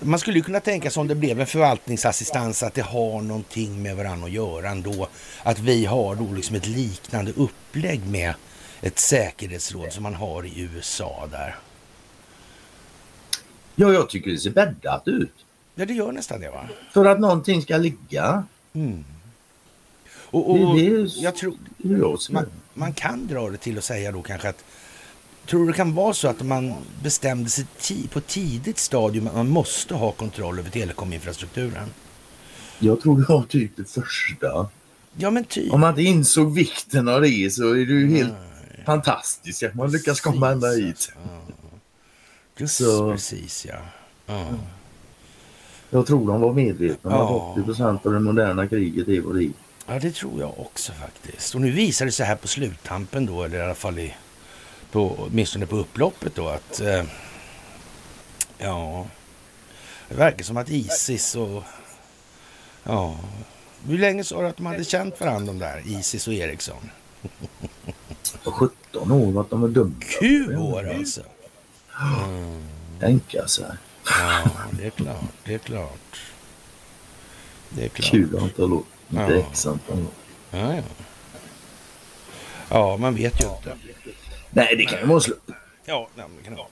Man 0.00 0.18
skulle 0.18 0.38
ju 0.38 0.42
kunna 0.42 0.60
tänka 0.60 0.90
sig 0.90 1.00
om 1.00 1.08
det 1.08 1.14
blev 1.14 1.40
en 1.40 1.46
förvaltningsassistans 1.46 2.62
att 2.62 2.74
det 2.74 2.82
har 2.82 3.22
någonting 3.22 3.82
med 3.82 3.96
varandra 3.96 4.26
att 4.26 4.32
göra 4.32 4.70
ändå. 4.70 5.08
Att 5.42 5.58
vi 5.58 5.84
har 5.84 6.14
då 6.14 6.32
liksom 6.32 6.56
ett 6.56 6.66
liknande 6.66 7.32
upplägg 7.32 8.06
med 8.06 8.34
ett 8.80 8.98
säkerhetsråd 8.98 9.92
som 9.92 10.02
man 10.02 10.14
har 10.14 10.46
i 10.46 10.60
USA 10.60 11.28
där. 11.30 11.56
Ja, 13.80 13.92
jag 13.92 14.08
tycker 14.08 14.30
det 14.30 14.38
ser 14.38 14.50
bäddat 14.50 15.08
ut. 15.08 15.32
Ja, 15.74 15.84
det 15.86 15.94
gör 15.94 16.12
nästan 16.12 16.40
det 16.40 16.50
va? 16.50 16.68
För 16.92 17.04
att 17.04 17.20
någonting 17.20 17.62
ska 17.62 17.76
ligga. 17.76 18.44
Och, 20.12 20.50
och, 20.50 20.76
Det- 20.76 20.82
det 20.82 20.86
är- 20.96 21.22
jag 21.24 21.36
tror, 21.36 21.54
jag 21.78 22.18
man, 22.30 22.46
man 22.74 22.92
kan 22.92 23.26
dra 23.26 23.50
det 23.50 23.56
till 23.56 23.78
att 23.78 23.84
säga 23.84 24.12
då 24.12 24.22
kanske 24.22 24.48
att 24.48 24.64
Tror 25.46 25.60
du 25.60 25.66
det 25.66 25.72
kan 25.72 25.94
vara 25.94 26.14
så 26.14 26.28
att 26.28 26.42
man 26.42 26.74
bestämde 27.02 27.50
sig 27.50 27.66
på 28.12 28.20
tidigt 28.20 28.78
stadium 28.78 29.26
att 29.26 29.34
man 29.34 29.48
måste 29.48 29.94
ha 29.94 30.12
kontroll 30.12 30.58
över 30.58 30.70
telekominfrastrukturen? 30.70 31.88
Jag 32.78 33.00
tror 33.02 33.18
det 33.20 33.24
var 33.32 33.42
typ 33.42 33.76
det 33.76 33.84
första. 33.84 34.68
Ja 35.16 35.30
men 35.30 35.44
typ. 35.44 35.72
Om 35.72 35.80
man 35.80 35.90
inte 35.90 36.02
insåg 36.02 36.54
vikten 36.54 37.08
av 37.08 37.20
det 37.20 37.52
så 37.54 37.68
är 37.70 37.74
det 37.74 37.80
ju 37.92 38.16
helt 38.16 38.32
fantastiskt 38.86 39.62
att 39.62 39.74
man 39.74 39.90
lyckas 39.92 40.20
komma 40.20 40.50
ända 40.50 40.68
hit. 40.68 41.12
Just 42.60 42.76
så- 42.76 43.10
precis 43.12 43.66
ja. 43.68 43.74
ja. 44.26 44.44
Jag 45.90 46.06
tror 46.06 46.26
de 46.28 46.40
var 46.40 46.52
medvetna 46.52 47.10
om 47.10 47.16
Ja. 47.34 47.50
att 47.52 47.58
80 47.58 47.64
procent 47.64 48.06
av 48.06 48.12
det 48.12 48.20
moderna 48.20 48.68
kriget 48.68 49.08
är 49.08 49.20
vad 49.20 49.34
det 49.36 49.44
är. 49.44 49.50
Ja 49.86 49.98
det 49.98 50.10
tror 50.14 50.40
jag 50.40 50.54
också 50.60 50.92
faktiskt. 50.92 51.54
Och 51.54 51.60
nu 51.60 51.70
visar 51.70 52.06
det 52.06 52.12
sig 52.12 52.26
här 52.26 52.36
på 52.36 52.48
sluttampen 52.48 53.26
då, 53.26 53.42
eller 53.42 53.58
i 53.58 53.62
alla 53.62 53.74
fall 53.74 53.98
i, 53.98 54.14
på, 54.92 55.16
åtminstone 55.18 55.66
på 55.66 55.76
upploppet 55.76 56.34
då 56.34 56.48
att 56.48 56.80
eh, 56.80 57.02
ja, 58.58 59.06
det 60.08 60.14
verkar 60.14 60.44
som 60.44 60.56
att 60.56 60.68
Isis 60.70 61.36
och 61.36 61.62
ja, 62.84 63.16
hur 63.86 63.98
länge 63.98 64.24
sa 64.24 64.40
du 64.40 64.46
att 64.48 64.56
de 64.56 64.66
hade 64.66 64.84
känt 64.84 65.20
varandra 65.20 65.52
de 65.52 65.58
där, 65.58 65.82
Isis 65.86 66.28
och 66.28 66.34
Eriksson? 66.34 66.90
För 68.42 68.50
17 68.50 69.12
år 69.12 69.40
att 69.40 69.50
de 69.50 69.64
är 69.64 69.68
dumma. 69.68 69.94
Sju 70.20 70.56
år 70.56 70.88
alltså. 70.98 71.20
Tänka 73.00 73.48
sig. 73.48 73.66
Ja, 74.04 74.50
det 74.72 74.86
är 74.86 74.90
klart, 74.90 75.24
det 75.44 75.54
är 75.54 75.58
klart. 75.58 76.20
Det 77.68 77.84
är 77.84 77.88
klart. 77.88 78.10
Kul 78.10 78.38
antal 78.38 78.72
år. 78.72 78.82
Inte 79.10 79.22
Ja. 79.22 79.44
x 79.50 79.66
antal 79.66 79.98
år. 79.98 80.12
Ja, 80.50 80.74
ja. 80.74 80.82
ja, 82.68 82.96
man 82.96 83.14
vet 83.14 83.42
ju 83.42 83.48
inte. 83.48 83.76
Nej, 84.50 84.76
det 84.76 84.84
kan 84.84 84.98
ju 84.98 85.06
vara 85.06 85.20
slump. 85.20 85.50
Ja, 85.84 86.08
nej, 86.14 86.26
det 86.38 86.44
kan 86.44 86.52
det 86.54 86.58
vara. 86.58 86.66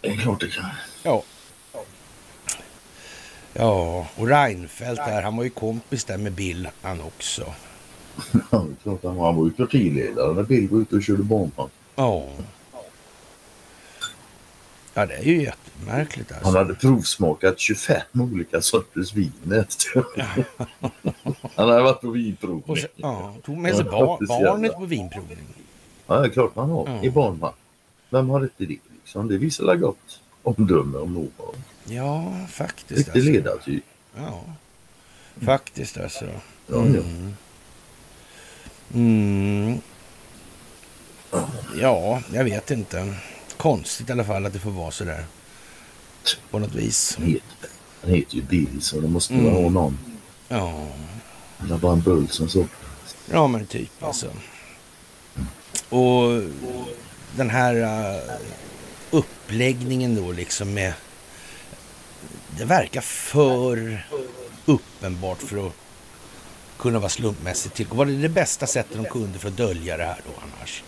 Det 0.00 0.08
är 0.08 0.16
klart 0.16 0.40
det 0.40 0.48
kan. 0.48 0.64
Ja. 1.02 1.22
Ja, 3.52 4.06
och 4.16 4.28
Reinfeldt 4.28 5.04
där, 5.06 5.22
han 5.22 5.36
var 5.36 5.44
ju 5.44 5.50
kompis 5.50 6.04
där 6.04 6.18
med 6.18 6.32
Bill 6.32 6.68
han 6.82 7.00
också. 7.00 7.42
Ja, 8.32 8.42
det 8.50 8.56
är 8.56 8.82
klart 8.82 9.04
han 9.04 9.16
var. 9.16 9.26
Han 9.26 9.36
var 9.36 9.44
ju 9.44 9.50
partiledare 9.50 10.34
när 10.34 10.42
Bill 10.42 10.68
var 10.68 10.78
ute 10.80 10.96
och 10.96 11.02
körde 11.02 11.22
bana. 11.22 11.50
Ja. 11.96 12.28
Ja, 14.94 15.06
det 15.06 15.14
är 15.14 15.22
ju 15.22 15.42
jättemärkligt 15.42 16.32
alltså. 16.32 16.46
Han 16.46 16.56
hade 16.56 16.74
provsmakat 16.74 17.58
25 17.58 18.00
olika 18.12 18.60
sorters 18.60 19.14
vin 19.14 19.52
efter. 19.52 20.04
Han 21.56 21.68
hade 21.68 21.82
varit 21.82 22.00
på 22.00 22.10
vinprovning. 22.10 22.76
så, 22.76 22.86
ja, 22.96 23.34
tog 23.44 23.58
med 23.58 23.76
sig 23.76 23.84
bar 23.84 24.26
barnet 24.26 24.72
på 24.72 24.84
vinprovning. 24.86 25.38
Ja, 26.06 26.20
det 26.20 26.26
är 26.26 26.30
klart 26.30 26.56
man 26.56 26.70
har. 26.70 26.88
Ja. 26.88 27.02
I 27.04 27.10
barnvagn. 27.10 27.54
Vem 28.10 28.28
har 28.28 28.40
inte 28.42 28.54
det 28.64 28.78
liksom? 29.02 29.28
Det 29.28 29.38
visar 29.38 29.64
väl 29.66 29.78
gott 29.78 30.20
omdöme 30.42 30.98
om 30.98 31.14
någon. 31.14 31.54
Ja, 31.84 32.32
faktiskt 32.48 32.98
Riktig 32.98 33.18
alltså. 33.20 33.32
ledartyp. 33.32 33.84
Ja, 34.16 34.40
faktiskt 35.40 35.98
alltså. 35.98 36.24
Ja, 36.24 36.32
ja. 36.66 36.82
Mm. 36.84 37.34
Mm. 38.94 39.80
Ja, 41.80 42.22
jag 42.32 42.44
vet 42.44 42.70
inte. 42.70 43.14
Konstigt 43.64 44.08
i 44.08 44.12
alla 44.12 44.24
fall 44.24 44.46
att 44.46 44.52
det 44.52 44.58
får 44.58 44.70
vara 44.70 44.90
så 44.90 45.04
där. 45.04 45.24
På 46.50 46.58
något 46.58 46.74
vis. 46.74 47.14
Han 47.18 47.26
heter, 47.26 47.70
han 48.02 48.10
heter 48.10 48.34
ju 48.36 48.42
Bill 48.42 48.82
så 48.82 49.00
det 49.00 49.08
måste 49.08 49.34
Mm. 49.34 49.52
ha 49.54 49.70
någon. 49.70 49.98
Ja, 50.48 50.86
Han 51.58 51.70
har 51.70 51.78
bara 51.78 51.92
en 51.92 52.00
bull 52.00 52.28
som 52.28 52.48
så. 52.48 52.66
ja 53.30 53.46
men 53.46 53.66
typ 53.66 54.02
alltså. 54.02 54.26
Och 55.88 56.42
den 57.36 57.50
här 57.50 57.74
uh, 57.76 58.32
uppläggningen 59.10 60.14
då 60.14 60.32
liksom 60.32 60.74
med... 60.74 60.92
Det 62.58 62.64
verkar 62.64 63.00
för 63.00 64.06
uppenbart 64.64 65.42
för 65.42 65.66
att 65.66 65.72
kunna 66.78 66.98
vara 66.98 67.08
slumpmässigt 67.10 67.74
till. 67.74 67.86
Var 67.86 68.06
det 68.06 68.16
det 68.16 68.28
bästa 68.28 68.66
sättet 68.66 68.96
de 68.96 69.04
kunde 69.04 69.38
för 69.38 69.48
att 69.48 69.56
dölja 69.56 69.96
det 69.96 70.04
här 70.04 70.20
då 70.26 70.32
annars? 70.42 70.82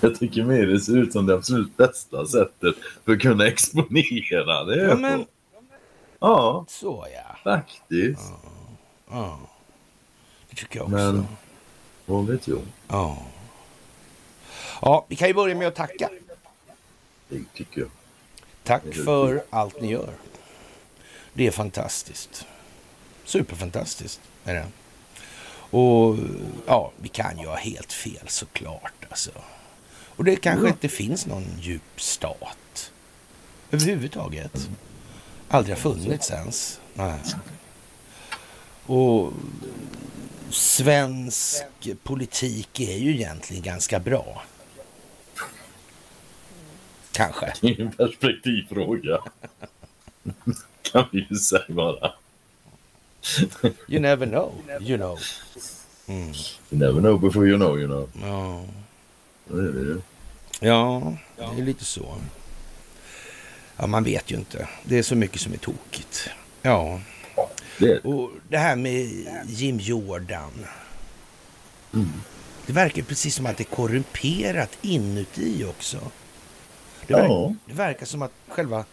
Jag 0.00 0.18
tycker 0.18 0.44
mer 0.44 0.66
det 0.66 0.80
ser 0.80 0.96
ut 0.96 1.12
som 1.12 1.26
det 1.26 1.34
absolut 1.34 1.76
bästa 1.76 2.26
sättet 2.26 2.74
för 3.04 3.12
att 3.12 3.20
kunna 3.20 3.46
exponera 3.46 4.64
det. 4.64 4.82
Ja, 4.82 4.96
men 4.96 5.26
ja 6.20 6.64
så 6.68 7.06
ja. 7.14 7.36
faktiskt. 7.44 8.32
ja. 9.10 9.40
Det 10.50 10.56
tycker 10.56 10.78
jag 10.78 10.84
också. 10.84 10.96
Men 10.96 11.26
vad 12.06 12.26
vet 12.26 12.48
jag? 12.48 12.60
Ja. 12.88 13.18
Ja, 14.82 15.06
vi 15.08 15.16
kan 15.16 15.28
ju 15.28 15.34
börja 15.34 15.54
med 15.54 15.68
att 15.68 15.74
tacka. 15.74 16.10
Det 17.28 17.44
tycker 17.54 17.80
jag. 17.80 17.90
Tack 18.64 18.94
för 19.04 19.42
allt 19.50 19.80
ni 19.80 19.90
gör. 19.90 20.10
Det 21.32 21.46
är 21.46 21.50
fantastiskt. 21.50 22.46
Superfantastiskt 23.24 24.20
är 24.44 24.54
det. 24.54 24.66
Och 25.70 26.16
ja, 26.66 26.92
vi 26.96 27.08
kan 27.08 27.38
ju 27.38 27.46
ha 27.46 27.56
helt 27.56 27.92
fel 27.92 28.28
såklart 28.28 29.06
alltså. 29.08 29.30
Och 30.22 30.26
det 30.26 30.36
kanske 30.36 30.68
inte 30.68 30.88
finns 30.88 31.26
någon 31.26 31.44
djup 31.60 32.00
stat 32.00 32.92
överhuvudtaget. 33.70 34.68
Aldrig 35.48 35.76
har 35.76 35.80
funnits 35.80 36.30
ens. 36.30 36.80
Nej. 36.94 37.20
Och 38.86 39.32
svensk 40.50 41.64
politik 42.02 42.80
är 42.80 42.96
ju 42.96 43.10
egentligen 43.14 43.62
ganska 43.62 43.98
bra. 43.98 44.42
Kanske. 47.12 47.52
Det 47.60 47.68
är 47.68 47.80
en 47.80 47.92
perspektivfråga. 47.92 49.18
kan 50.82 51.04
vi 51.12 51.26
ju 51.30 51.36
säga 51.36 51.64
bara. 51.68 52.12
You 53.88 54.00
never 54.00 54.26
know, 54.26 54.52
you 54.80 54.96
know. 54.96 55.18
Mm. 56.06 56.28
You 56.70 56.80
never 56.80 57.00
know 57.00 57.20
before 57.20 57.46
you 57.46 57.56
know, 57.56 57.78
you 57.78 57.86
know. 57.86 58.08
Ja. 58.22 58.64
Det 59.46 59.58
är 59.58 59.72
det. 59.72 60.11
Ja, 60.62 61.16
det 61.36 61.42
är 61.44 61.64
lite 61.64 61.84
så. 61.84 62.14
Ja, 63.76 63.86
man 63.86 64.04
vet 64.04 64.30
ju 64.30 64.36
inte. 64.36 64.68
Det 64.84 64.98
är 64.98 65.02
så 65.02 65.14
mycket 65.16 65.40
som 65.40 65.52
är 65.52 65.56
tokigt. 65.56 66.28
Ja. 66.62 67.00
Och 68.04 68.30
det 68.48 68.58
här 68.58 68.76
med 68.76 69.26
Jim 69.46 69.78
Jordan. 69.80 70.66
Mm. 71.94 72.12
Det 72.66 72.72
verkar 72.72 73.02
precis 73.02 73.34
som 73.34 73.46
att 73.46 73.56
det 73.56 73.62
är 73.62 73.74
korrumperat 73.76 74.78
inuti 74.82 75.64
också. 75.64 75.98
Det, 77.06 77.12
verkar, 77.14 77.28
Ja. 77.28 77.54
det 77.66 77.72
verkar 77.74 78.06
som 78.06 78.22
att 78.22 78.32
själva 78.48 78.84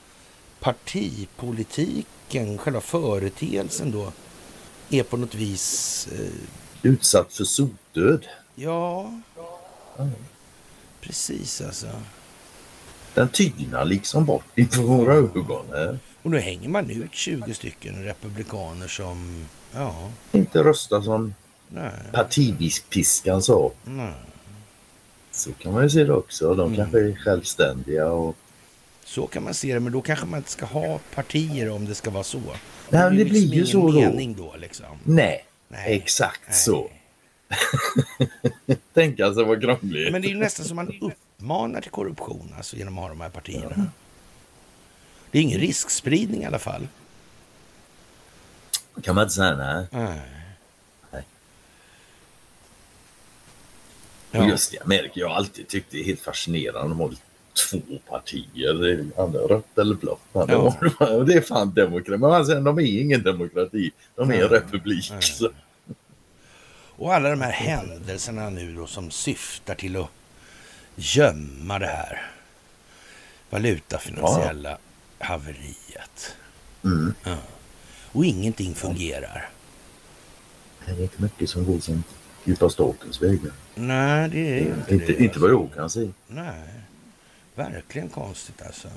partipolitiken, 0.60 2.58
själva 2.58 2.82
företeelsen 2.82 3.92
då, 3.92 4.12
är 4.90 5.04
på 5.04 5.18
något 5.18 5.36
vis... 5.36 6.08
Eh, 6.20 6.30
Utsatt 6.82 7.34
för 7.34 7.44
sotdöd. 7.44 8.28
ja, 8.56 9.14
Ja. 9.36 9.60
Precis 11.02 11.62
alltså. 11.62 11.88
Den 13.14 13.30
tynar 13.30 13.86
liksom 13.86 14.26
bort 14.26 14.46
inför 14.60 14.82
våra 14.82 15.14
ögon 15.14 15.66
här. 15.72 16.00
Och 16.24 16.32
nu 16.32 16.40
hänger 16.40 16.70
man 16.70 16.90
ut 16.90 17.14
20 17.14 17.54
stycken 17.54 18.04
republikaner 18.04 18.88
som... 18.88 19.46
Ja, 19.74 20.10
Inte 20.32 20.64
rösta 20.64 21.02
som 21.02 21.34
nej, 21.70 21.92
partipiskan 22.12 23.42
sa. 23.42 23.72
nej. 23.84 24.14
Så 25.32 25.52
kan 25.54 25.74
man 25.74 25.84
ju 25.84 25.90
se 25.90 26.04
det 26.04 26.14
också. 26.14 26.56
De 26.56 26.74
Mm. 26.74 26.76
kanske 26.76 27.00
är 27.00 27.16
självständiga 27.16 28.08
och 28.12 28.36
Så 29.06 29.28
kan 29.28 29.44
man 29.44 29.54
se 29.54 29.74
det, 29.74 29.80
men 29.80 29.92
då 29.94 30.02
kanske 30.02 30.26
man 30.26 30.38
inte 30.38 30.52
ska 30.52 30.66
ha 30.66 31.00
partier 31.16 31.70
om 31.70 31.86
det 31.86 31.96
ska 31.96 32.10
vara 32.10 32.24
så. 32.24 32.42
Nej, 32.90 33.02
det 33.04 33.10
liksom 33.10 33.30
blir 33.30 33.42
ju 33.42 33.54
ingen 33.54 33.68
så 33.68 33.78
då. 33.88 33.92
mening 33.92 34.36
då 34.36 34.56
liksom. 34.58 34.86
nej, 35.04 35.46
Nej. 35.68 35.94
exakt 35.96 36.42
Nej. 36.48 36.56
så. 36.58 36.90
Tänk 38.94 39.20
alltså 39.20 39.44
vad 39.44 39.62
krångligt. 39.62 40.12
Men 40.12 40.22
det 40.22 40.28
är 40.28 40.30
ju 40.30 40.38
nästan 40.38 40.66
som 40.66 40.76
man 40.76 40.94
uppmanar 41.02 41.82
till 41.82 41.92
korruption 41.92 42.54
alltså, 42.58 42.76
genom 42.78 42.98
att 42.98 43.02
ha 43.02 43.10
de 43.10 43.22
här 43.22 43.30
partierna. 43.30 43.88
Det 45.32 45.38
är 45.38 45.42
ingen 45.42 45.60
riskspridning 45.60 46.42
i 46.44 46.46
alla 46.46 46.60
fall. 46.60 46.88
kan 49.02 49.16
man 49.16 49.24
inte 49.24 49.36
säga 49.36 49.56
nej. 49.58 49.86
Nej. 49.92 50.22
Nej. 51.12 51.24
Ja. 54.32 54.48
Just 54.50 54.74
i 54.74 54.80
Amerika, 54.80 55.12
jag 55.14 55.30
har 55.30 55.36
alltid 55.36 55.68
tyckt 55.68 55.92
det 55.92 56.00
är 56.00 56.04
helt 56.04 56.22
fascinerande. 56.22 56.90
De 56.90 57.00
har 57.00 57.14
två 57.70 57.80
partier. 58.10 59.06
Andra 59.18 59.40
rött 59.40 59.78
eller 59.78 59.96
blått. 59.96 60.22
Ja. 60.34 60.76
Ja. 61.00 61.24
Det 61.24 61.34
är 61.34 61.42
fan 61.42 61.74
demokrati. 61.74 62.20
Men 62.20 62.32
alltså, 62.32 62.60
de 62.62 62.80
är 62.80 63.02
ingen 63.02 63.24
demokrati. 63.24 63.92
De 64.16 64.32
är 64.32 64.44
en 64.44 64.50
republik. 64.50 65.12
Nej. 65.12 65.52
Och 67.00 67.14
alla 67.16 67.30
de 67.30 67.42
här 67.42 67.52
händelserna 67.52 68.50
nu 68.50 68.76
då 68.76 68.88
som 68.88 69.12
syftar 69.12 69.76
till 69.76 69.96
att 69.96 70.10
gömma 70.96 71.80
det 71.80 71.88
här 71.88 72.32
valutafinansiella 73.50 74.78
haveriet. 75.20 76.36
Mm. 76.84 77.14
Och 78.12 78.26
ingenting 78.26 78.76
fungerar. 78.76 79.50
Det 80.86 80.92
är 80.92 81.02
inte 81.02 81.22
mycket 81.22 81.50
som 81.50 81.66
går 81.66 81.80
som 81.80 82.04
djupa 82.44 82.70
statens 82.70 83.22
vägar. 83.22 83.52
Nej, 83.76 84.30
det 84.30 84.40
är 84.40 84.62
ju 84.64 84.74
inte, 84.74 84.94
Inte, 84.94 85.06
det. 85.06 85.24
inte 85.24 85.40
vad 85.40 85.52
jag 85.52 85.70
kan 85.76 85.90
se. 85.90 86.10
Nej, 86.28 86.70
verkligen 87.56 88.10
konstigt 88.10 88.62
alltså. 88.62 88.88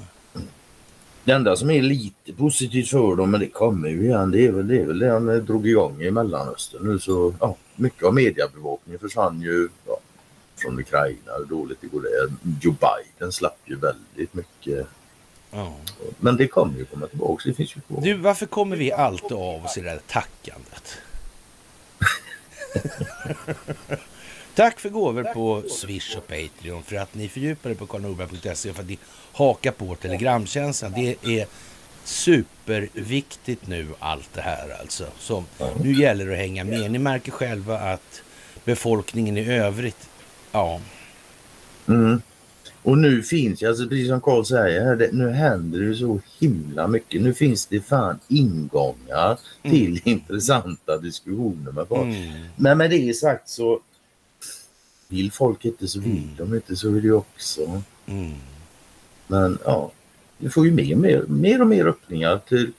Det 1.25 1.33
enda 1.33 1.57
som 1.57 1.71
är 1.71 1.83
lite 1.83 2.33
positivt 2.33 2.89
för 2.89 3.17
dem, 3.17 3.31
men 3.31 3.41
det 3.41 3.49
kommer 3.49 3.89
ju 3.89 4.05
igen, 4.05 4.31
det 4.31 4.47
är 4.47 4.53
väl 4.53 4.69
det, 4.69 4.81
är 4.81 4.87
väl 4.87 4.99
det 4.99 5.11
han 5.11 5.29
eh, 5.29 5.35
drog 5.35 5.67
igång 5.67 6.03
i 6.03 6.11
Mellanöstern 6.11 6.87
nu 6.87 6.99
så, 6.99 7.35
ja, 7.41 7.57
mycket 7.77 8.03
av 8.05 8.15
mediebevakningen 8.15 9.01
försvann 9.01 9.43
ju 9.43 9.69
ja, 9.87 9.99
från 10.57 10.81
Ukraina, 10.81 11.33
hur 11.39 11.45
dåligt 11.45 11.79
det 11.81 11.87
går 11.87 12.01
där. 12.01 12.33
Joe 12.61 12.75
Biden 12.81 13.33
slapp 13.33 13.59
ju 13.65 13.77
väldigt 13.77 14.35
mycket. 14.35 14.87
Ja. 15.51 15.77
Men 16.19 16.37
det 16.37 16.47
kommer 16.47 16.79
ju 16.79 16.85
komma 16.85 17.07
tillbaka, 17.07 17.43
det 17.49 17.55
finns 17.55 17.77
ju 17.77 17.81
kvar. 17.81 18.01
Du, 18.01 18.15
varför 18.15 18.47
kommer 18.47 18.77
vi 18.77 18.93
alltid 18.93 19.33
av 19.33 19.65
oss 19.65 19.79
i 19.79 19.81
det 19.81 19.89
där 19.89 20.01
tackandet? 20.07 20.99
Tack 24.55 24.81
för 24.81 24.89
gåvor 24.89 25.25
på 25.35 25.63
Swish 25.69 26.17
och 26.17 26.27
Patreon 26.29 26.83
för 26.83 26.97
att 26.97 27.15
ni 27.15 27.29
fördjupar 27.29 27.71
er 27.71 27.75
på 27.75 27.87
karlnorberg.se 27.87 28.71
och 28.71 28.77
för 28.77 28.83
att 28.83 28.89
ni 28.89 28.99
hakar 29.33 29.73
på 29.73 29.95
telegramtjänsten. 29.95 30.93
Det 30.93 31.17
är 31.23 31.47
superviktigt 32.05 33.67
nu 33.67 33.87
allt 33.99 34.29
det 34.35 34.41
här 34.41 34.77
alltså. 34.81 35.07
Så 35.19 35.45
nu 35.83 35.93
gäller 35.93 36.27
det 36.27 36.33
att 36.33 36.39
hänga 36.39 36.65
med. 36.65 36.91
Ni 36.91 36.99
märker 36.99 37.33
själva 37.33 37.79
att 37.79 38.23
befolkningen 38.65 39.37
i 39.37 39.53
övrigt, 39.53 40.09
ja, 40.53 40.81
Mm. 41.89 42.23
Och 42.83 42.99
nu 42.99 43.23
finns 43.23 43.63
ju, 43.63 43.69
alltså 43.69 43.89
precis 43.89 44.09
som 44.09 44.21
Carl 44.21 44.45
säger, 44.45 44.85
här, 44.85 44.97
det, 44.97 45.13
nu 45.13 45.31
händer 45.31 45.79
det 45.79 45.85
ju 45.85 45.95
så 45.95 46.21
himla 46.41 46.89
mycket. 46.89 47.23
Nu 47.23 47.35
finns 47.35 47.67
det 47.67 47.81
fan 47.81 48.19
ingångar 48.29 49.39
till 49.63 50.01
intressanta 50.05 50.99
diskussioner 50.99 51.73
med 51.73 51.89
folk. 51.89 52.03
mm, 52.03 52.33
Men 52.57 52.79
med 52.79 52.91
det 52.91 53.17
sagt 53.17 53.49
så 53.49 53.81
vill 55.13 55.33
folk 55.33 55.65
inte 55.65 55.89
så 55.89 56.01
vill 56.01 56.13
Mm. 56.13 56.37
de 56.37 56.55
inte 56.55 56.77
så 56.77 56.91
vill 56.91 57.05
jag 57.05 57.19
också. 57.19 57.83
mm, 58.07 58.35
Men 59.27 59.59
ja, 59.65 59.91
vi 60.39 60.49
får 60.51 60.67
ju 60.67 60.73
mer, 60.73 60.95
mer, 60.97 61.23
mer 61.29 61.61
och 61.61 61.67
mer 61.67 61.87
öppningar 61.87 62.39
till 62.49 62.73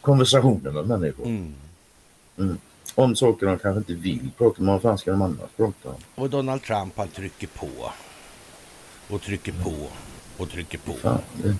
konversationer 0.00 0.70
med 0.70 0.86
människor. 0.86 1.26
mm. 1.26 1.54
Om 2.94 3.16
saker 3.16 3.46
de 3.46 3.58
kanske 3.58 3.78
inte 3.78 3.94
vill 3.94 4.30
prata 4.38 4.60
om, 4.60 4.66
vad 4.66 4.82
fan 4.82 4.98
ska 4.98 5.10
de 5.10 5.22
annars 5.22 5.50
prata 5.56 5.88
om? 5.88 5.94
Och 6.14 6.30
Donald 6.30 6.62
Trump 6.62 6.92
han 6.96 7.08
trycker 7.08 7.46
på. 7.46 7.68
Och 9.08 9.22
trycker 9.22 9.52
på. 9.52 9.74
Och 10.36 10.50
trycker 10.50 10.78
på. 10.78 10.92
Fan, 10.92 11.20
det, 11.42 11.56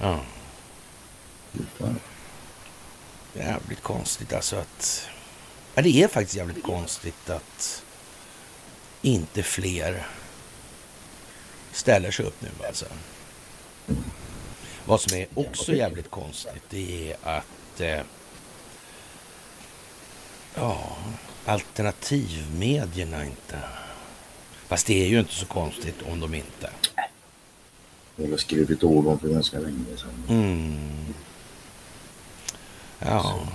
Ja. 0.00 0.20
det, 1.52 1.62
fan. 1.78 1.96
Jävligt 3.34 3.82
konstigt 3.82 4.32
alltså 4.32 4.56
att... 4.56 5.00
Ja, 5.74 5.82
det 5.82 6.02
är 6.02 6.08
faktiskt 6.08 6.36
jävligt 6.36 6.62
konstigt 6.62 7.30
att 7.30 7.82
inte 9.02 9.42
fler 9.42 10.06
ställer 11.72 12.10
sig 12.10 12.26
upp 12.26 12.42
nu 12.42 12.48
alltså. 12.66 12.86
Vad 14.84 15.00
som 15.00 15.18
är 15.18 15.26
också 15.34 15.74
jävligt 15.74 16.10
konstigt 16.10 16.62
det 16.70 17.10
är 17.10 17.16
att... 17.22 17.80
Eh, 17.80 18.00
ja, 20.54 20.96
alternativmedierna 21.44 23.24
inte... 23.24 23.58
Fast 24.66 24.86
det 24.86 25.04
är 25.04 25.08
ju 25.08 25.18
inte 25.20 25.34
så 25.34 25.46
konstigt 25.46 26.02
om 26.02 26.20
de 26.20 26.34
inte... 26.34 26.70
Jag 28.16 28.30
har 28.30 28.36
skrivit 28.36 28.84
ord 28.84 29.06
om 29.06 29.18
för 29.18 29.28
ganska 29.28 29.58
länge 29.58 29.96
sedan. 29.96 30.22
Mm. 30.28 31.14
Ja, 32.98 33.48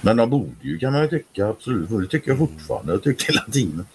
Men 0.00 0.16
de 0.16 0.30
borde 0.30 0.54
ju 0.60 0.78
kan 0.78 0.92
man 0.92 1.02
ju 1.02 1.08
tycka 1.08 1.46
absolut. 1.46 1.90
Det 1.90 2.06
tycker 2.06 2.30
jag 2.30 2.38
fortfarande. 2.38 2.92
Jag 2.92 3.02
tycker 3.02 3.26
hela 3.26 3.44
tiden. 3.52 3.86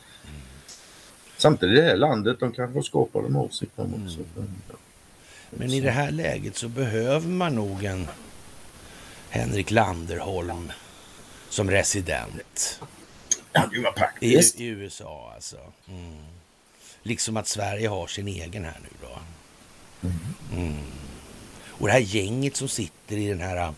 Samtidigt 1.38 1.78
i 1.78 1.82
det 1.82 1.88
här 1.88 1.98
landet, 1.98 2.40
de 2.40 2.52
kanske 2.52 2.84
skapar 2.84 3.22
de 3.22 3.36
åsikterna 3.36 3.96
också. 4.06 4.20
Men 5.50 5.72
i 5.72 5.82
det 5.82 5.92
här 5.92 6.12
läget 6.12 6.58
så 6.58 6.68
behöver 6.68 7.28
man 7.28 7.56
nog 7.56 7.84
en 7.84 8.08
Henrik 9.30 9.72
Landerholm 9.72 10.72
som 11.50 11.72
resident 11.72 12.80
Ja, 13.52 13.70
det 13.72 13.80
var 13.80 13.90
i, 13.90 13.94
praktiskt. 13.94 14.60
i 14.60 14.66
USA 14.66 15.32
alltså. 15.36 15.58
Mm. 15.88 16.16
Liksom 17.04 17.38
att 17.38 17.48
Sverige 17.48 17.88
har 17.88 18.08
sin 18.08 18.28
egen 18.28 18.66
här 18.66 18.80
nu 18.84 18.90
då. 19.02 19.20
Mm. 20.56 20.76
Och 21.68 21.88
det 21.88 21.94
här 21.94 22.00
gänget 22.00 22.56
som 22.56 22.68
sitter 22.68 23.18
i 23.18 23.28
den 23.28 23.40
här 23.40 23.74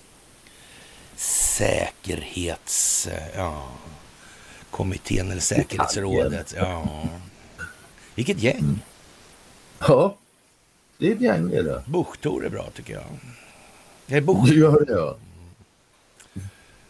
säkerhets... 1.17 3.08
äh, 3.08 3.23
Ja, 3.36 3.67
kommittén 4.71 5.32
eller 5.32 5.41
säkerhetsrådet. 5.41 6.53
Ja. 6.58 7.03
Vilket 8.15 8.39
gäng. 8.43 8.80
Ja, 9.80 10.17
det 10.97 11.08
är 11.12 11.15
ett 11.15 11.21
gäng 11.21 11.49
det 11.49 11.63
där. 11.63 11.84
Buchtor 11.88 12.45
är 12.45 12.49
bra 12.49 12.69
tycker 12.75 12.93
jag. 12.93 13.03
Det 14.06 14.15
är. 14.15 14.45
Du 14.45 14.60
gör 14.60 14.86
det 14.86 14.93
ja. 14.93 15.17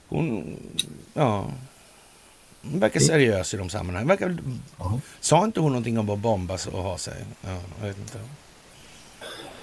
Hon, 0.09 0.57
ja, 1.13 1.51
hon 2.61 2.79
verkar 2.79 2.99
seriös 2.99 3.53
i 3.53 3.57
de 3.57 3.69
sammanhangen. 3.69 4.07
Verkar, 4.07 4.37
Ja. 4.79 4.99
sa 5.19 5.45
inte 5.45 5.59
hon 5.59 5.71
någonting 5.71 5.97
om 5.99 6.09
att 6.09 6.19
bombas 6.19 6.67
och 6.67 6.83
ha 6.83 6.97
sig? 6.97 7.25
Ja, 7.41 7.57
jag 7.79 7.87
vet 7.87 7.97
inte. 7.97 8.19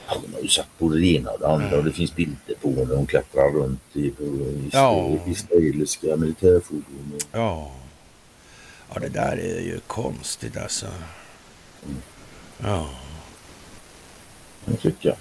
De 0.08 0.34
har 0.34 0.40
ju 0.42 0.48
sagt 0.48 0.68
både 0.78 0.98
det 1.00 1.06
ena 1.06 1.30
och 1.30 1.40
det 1.40 1.48
andra 1.48 1.76
och 1.78 1.84
det 1.84 1.92
finns 1.92 2.14
bilder 2.14 2.54
på 2.62 2.68
när 2.70 2.84
de 2.84 3.06
klättrar 3.06 3.50
runt 3.52 3.80
i, 3.92 4.10
på 4.10 4.22
Ja. 4.72 5.16
israeliska 5.26 6.16
militärfordon. 6.16 7.12
Ja. 7.32 7.72
ja, 8.94 9.00
det 9.00 9.08
där 9.08 9.36
är 9.36 9.60
ju 9.60 9.80
konstigt 9.86 10.56
alltså. 10.56 10.86
Ja, 12.58 12.88
Det 14.64 14.76
tycker 14.76 15.08
jag. 15.08 15.16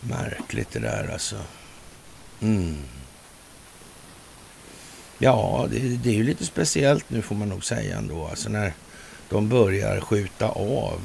Märkligt 0.00 0.70
det 0.72 0.78
där 0.80 1.10
alltså. 1.12 1.36
Mm. 2.40 2.76
Ja, 5.18 5.66
det, 5.70 5.78
det, 5.78 6.10
är 6.10 6.14
ju 6.14 6.24
lite 6.24 6.44
speciellt 6.46 7.10
nu 7.10 7.22
får 7.22 7.34
man 7.34 7.48
nog 7.48 7.64
säga 7.64 7.96
ändå. 7.98 8.26
Alltså 8.26 8.48
när 8.48 8.72
de 9.28 9.48
börjar 9.48 10.00
skjuta 10.00 10.48
av 10.48 11.00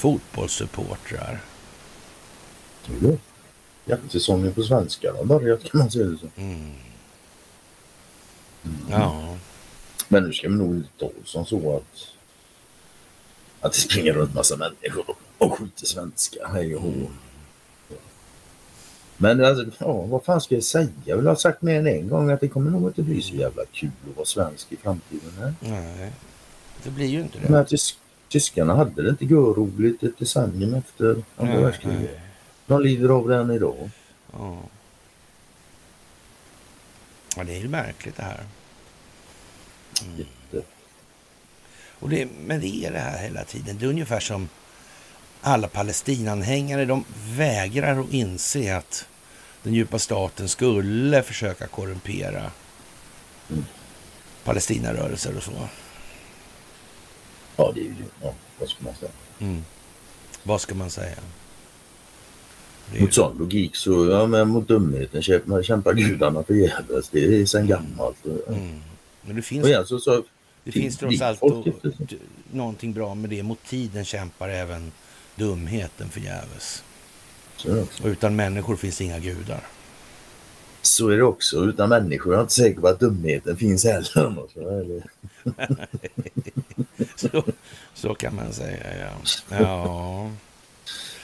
fotbollssupportrar. 0.00 1.40
Jo, 3.02 3.18
jaktsäsongen 3.84 4.52
på 4.52 4.62
svenska 4.62 5.12
har 5.12 5.24
börjat 5.24 5.64
kan 5.64 5.78
man 5.78 5.90
säga 5.90 6.04
det 6.04 6.18
så. 6.18 6.26
Mm. 6.36 6.72
Mm. 8.64 8.76
Ja. 8.90 9.36
Men 10.08 10.24
nu 10.24 10.32
ska 10.32 10.48
vi 10.48 10.54
nog 10.54 10.74
inte 10.74 10.88
ta 10.98 11.10
som 11.24 11.46
så 11.46 11.76
att 11.76 12.06
att 13.60 13.72
det 13.72 13.78
springer 13.78 14.12
runt 14.12 14.34
massa 14.34 14.56
människor 14.56 15.16
och 15.38 15.58
skjuter 15.58 15.86
svenska. 15.86 16.48
Hej 16.48 16.76
och 16.76 16.82
hå. 16.82 16.92
Men 19.16 19.44
alltså, 19.44 19.84
ja, 19.84 19.92
vad 19.92 20.24
fan 20.24 20.40
ska 20.40 20.54
jag 20.54 20.64
säga? 20.64 20.88
Jag 21.04 21.16
vill 21.16 21.26
ha 21.26 21.36
sagt 21.36 21.62
mer 21.62 21.78
än 21.78 21.86
en 21.86 22.08
gång 22.08 22.30
att 22.30 22.40
det 22.40 22.48
kommer 22.48 22.70
nog 22.70 22.88
inte 22.88 23.02
bli 23.02 23.22
så 23.22 23.34
jävla 23.34 23.62
kul 23.72 23.90
att 24.10 24.16
vara 24.16 24.26
svensk 24.26 24.72
i 24.72 24.76
framtiden. 24.76 25.32
Här. 25.38 25.54
Nej, 25.60 26.12
det 26.82 26.90
blir 26.90 27.06
ju 27.06 27.20
inte 27.20 27.38
det. 27.38 27.48
Men 27.48 27.66
tys 27.66 27.96
tyskarna 28.30 28.74
hade 28.74 29.02
det 29.02 29.08
inte 29.10 29.24
roligt 29.24 30.02
ett 30.02 30.18
decennium 30.18 30.74
efter 30.74 31.22
andra 31.36 31.60
världskriget. 31.60 32.18
De 32.66 32.82
lider 32.82 33.08
av 33.08 33.28
det 33.28 33.36
än 33.36 33.50
idag. 33.50 33.90
Ja. 34.32 34.58
ja, 37.36 37.44
det 37.44 37.56
är 37.56 37.60
ju 37.60 37.68
märkligt 37.68 38.16
det 38.16 38.22
här. 38.22 38.44
Mm. 40.04 40.26
Och 42.00 42.08
det, 42.08 42.28
men 42.46 42.60
det 42.60 42.86
är 42.86 42.92
det 42.92 42.98
här 42.98 43.18
hela 43.18 43.44
tiden. 43.44 43.78
Det 43.78 43.84
är 43.84 43.88
ungefär 43.90 44.20
som 44.20 44.48
alla 45.40 45.68
Palestinanhängare. 45.68 46.84
De 46.84 47.04
vägrar 47.36 48.00
att 48.00 48.12
inse 48.12 48.76
att 48.76 49.06
den 49.62 49.74
djupa 49.74 49.98
staten 49.98 50.48
skulle 50.48 51.22
försöka 51.22 51.66
korrumpera 51.66 52.50
mm. 53.50 53.64
Palestinarörelser 54.44 55.36
och 55.36 55.42
så. 55.42 55.68
Ja, 57.60 57.72
det 57.74 57.80
är 57.80 57.84
ju 57.84 57.94
ja, 58.22 58.34
vad 58.58 58.68
ska 58.68 58.84
man 58.84 58.94
säga? 58.94 59.12
Mm. 59.38 59.64
Vad 60.42 60.60
ska 60.60 60.74
man 60.74 60.90
säga? 60.90 61.16
Mot 63.00 63.14
sån 63.14 63.38
logik 63.38 63.76
så, 63.76 64.10
ja 64.10 64.26
men 64.26 64.48
mot 64.48 64.68
dumheten 64.68 65.22
kämpar, 65.22 65.62
kämpar 65.62 65.94
gudarna 65.94 66.42
förgäves. 66.42 67.08
Det 67.08 67.40
är 67.40 67.46
sen 67.46 67.66
gammalt. 67.66 68.26
Mm. 68.48 68.80
Men 69.22 69.36
det 69.36 69.42
finns, 69.42 69.62
och 69.62 69.68
igen, 69.68 69.86
så, 69.86 69.98
så, 69.98 70.22
det 70.64 70.72
finns 70.72 70.98
trots 70.98 71.20
allt 71.20 71.42
och, 71.42 71.68
någonting 72.52 72.92
bra 72.92 73.14
med 73.14 73.30
det. 73.30 73.42
Mot 73.42 73.64
tiden 73.64 74.04
kämpar 74.04 74.48
även 74.48 74.92
dumheten 75.36 76.08
förgäves. 76.08 76.84
Och 78.02 78.06
utan 78.06 78.36
människor 78.36 78.76
finns 78.76 79.00
inga 79.00 79.18
gudar. 79.18 79.60
Så 80.82 81.08
är 81.08 81.16
det 81.16 81.22
också. 81.22 81.64
Utan 81.64 81.88
människor 81.88 82.32
är 82.32 82.36
jag 82.36 82.44
inte 82.44 82.54
säker 82.54 82.80
på 82.80 82.88
att 82.88 83.00
dumheten 83.00 83.56
finns 83.56 83.84
heller. 83.84 85.02
så, 87.16 87.44
så 87.94 88.14
kan 88.14 88.34
man 88.34 88.52
säga, 88.52 88.98
ja. 88.98 89.56
ja. 89.58 90.30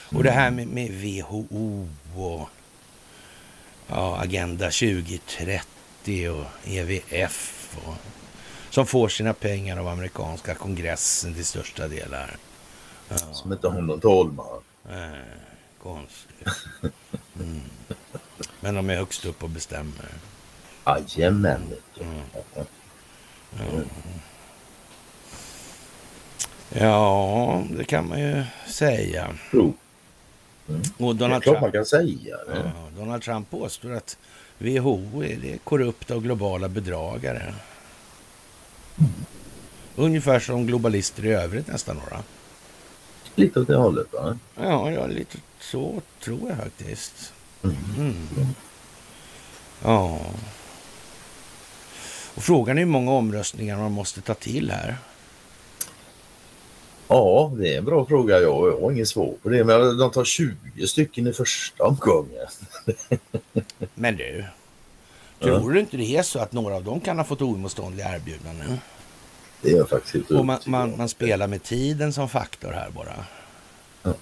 Och 0.09 0.23
det 0.23 0.31
här 0.31 0.51
med, 0.51 0.67
med 0.67 0.91
WHO 0.91 1.87
och 2.15 2.49
ja, 3.87 4.17
Agenda 4.19 4.65
2030 4.65 6.29
och 6.29 6.45
EVF 6.65 7.77
och, 7.85 7.95
som 8.69 8.85
får 8.85 9.09
sina 9.09 9.33
pengar 9.33 9.77
av 9.77 9.87
amerikanska 9.87 10.55
kongressen 10.55 11.33
till 11.33 11.45
största 11.45 11.87
delar. 11.87 12.37
Ja. 13.09 13.17
Som 13.17 13.53
inte 13.53 13.67
har 13.67 13.81
någon 13.81 13.99
talman. 13.99 14.61
Nej, 14.89 15.21
konstigt. 15.83 16.47
Mm. 17.39 17.61
Men 18.59 18.75
de 18.75 18.89
är 18.89 18.95
högst 18.95 19.25
upp 19.25 19.43
och 19.43 19.49
bestämmer. 19.49 20.09
Jajamän. 20.85 21.61
Mm. 22.01 22.21
Mm. 23.59 23.89
Ja, 26.69 27.63
det 27.77 27.83
kan 27.83 28.07
man 28.07 28.19
ju 28.19 28.43
säga. 28.67 29.27
Mm. 29.53 29.73
Och 30.97 31.15
Donald 31.15 31.43
det 31.43 31.49
är 31.49 31.51
klart 31.51 31.61
man 31.61 31.71
kan 31.71 31.85
säga 31.85 32.37
det. 32.47 32.71
Ja, 32.75 32.99
Donald 32.99 33.23
Trump 33.23 33.49
påstår 33.49 33.93
att 33.93 34.17
WHO 34.57 35.23
är 35.23 35.37
det 35.41 35.57
korrupta 35.63 36.15
och 36.15 36.23
globala 36.23 36.69
bedragare. 36.69 37.53
Mm. 38.99 39.11
Ungefär 39.95 40.39
som 40.39 40.65
globalister 40.65 41.25
i 41.25 41.31
övrigt 41.31 41.67
nästan 41.67 41.95
några. 41.95 42.23
Lite 43.35 43.59
åt 43.59 43.67
det 43.67 43.75
hållet 43.75 44.13
va? 44.13 44.37
Ja, 44.55 44.91
ja 44.91 45.07
lite 45.07 45.37
så 45.59 46.01
tror 46.23 46.49
jag 46.49 46.57
faktiskt. 46.57 47.33
Mm. 47.63 47.75
mm. 47.97 48.47
Ja. 49.83 50.19
Och 52.35 52.43
frågan 52.43 52.77
är 52.77 52.81
hur 52.81 52.87
många 52.87 53.11
omröstningar 53.11 53.77
man 53.77 53.91
måste 53.91 54.21
ta 54.21 54.33
till 54.33 54.71
här. 54.71 54.97
Ja, 57.07 57.51
det 57.57 57.73
är 57.73 57.77
en 57.77 57.85
bra 57.85 58.05
fråga. 58.05 58.39
Jag 58.39 58.81
har 58.81 58.91
inget 58.91 59.07
svar 59.07 59.33
på 59.43 59.49
det. 59.49 59.63
Men 59.63 59.97
de 59.97 60.11
tar 60.11 60.23
20 60.23 60.87
stycken 60.87 61.27
i 61.27 61.33
första 61.33 61.83
omgången. 61.83 62.47
Men 63.95 64.15
du, 64.15 64.45
tror 65.39 65.61
ja. 65.61 65.73
du 65.73 65.79
inte 65.79 65.97
det 65.97 66.17
är 66.17 66.23
så 66.23 66.39
att 66.39 66.51
några 66.51 66.75
av 66.75 66.83
dem 66.83 66.99
kan 66.99 67.17
ha 67.17 67.25
fått 67.25 67.41
oemotståndliga 67.41 68.15
erbjudanden? 68.15 68.79
Det 69.61 69.71
är 69.71 69.77
jag 69.77 69.89
faktiskt 69.89 70.13
helt 70.13 70.31
Och 70.31 70.45
man, 70.45 70.59
man, 70.65 70.97
man, 70.97 71.09
spelar 71.09 71.47
med 71.47 71.63
tiden 71.63 72.13
som 72.13 72.29
faktor 72.29 72.71
här 72.71 72.89
bara. 72.89 73.25
Ja. 74.03 74.13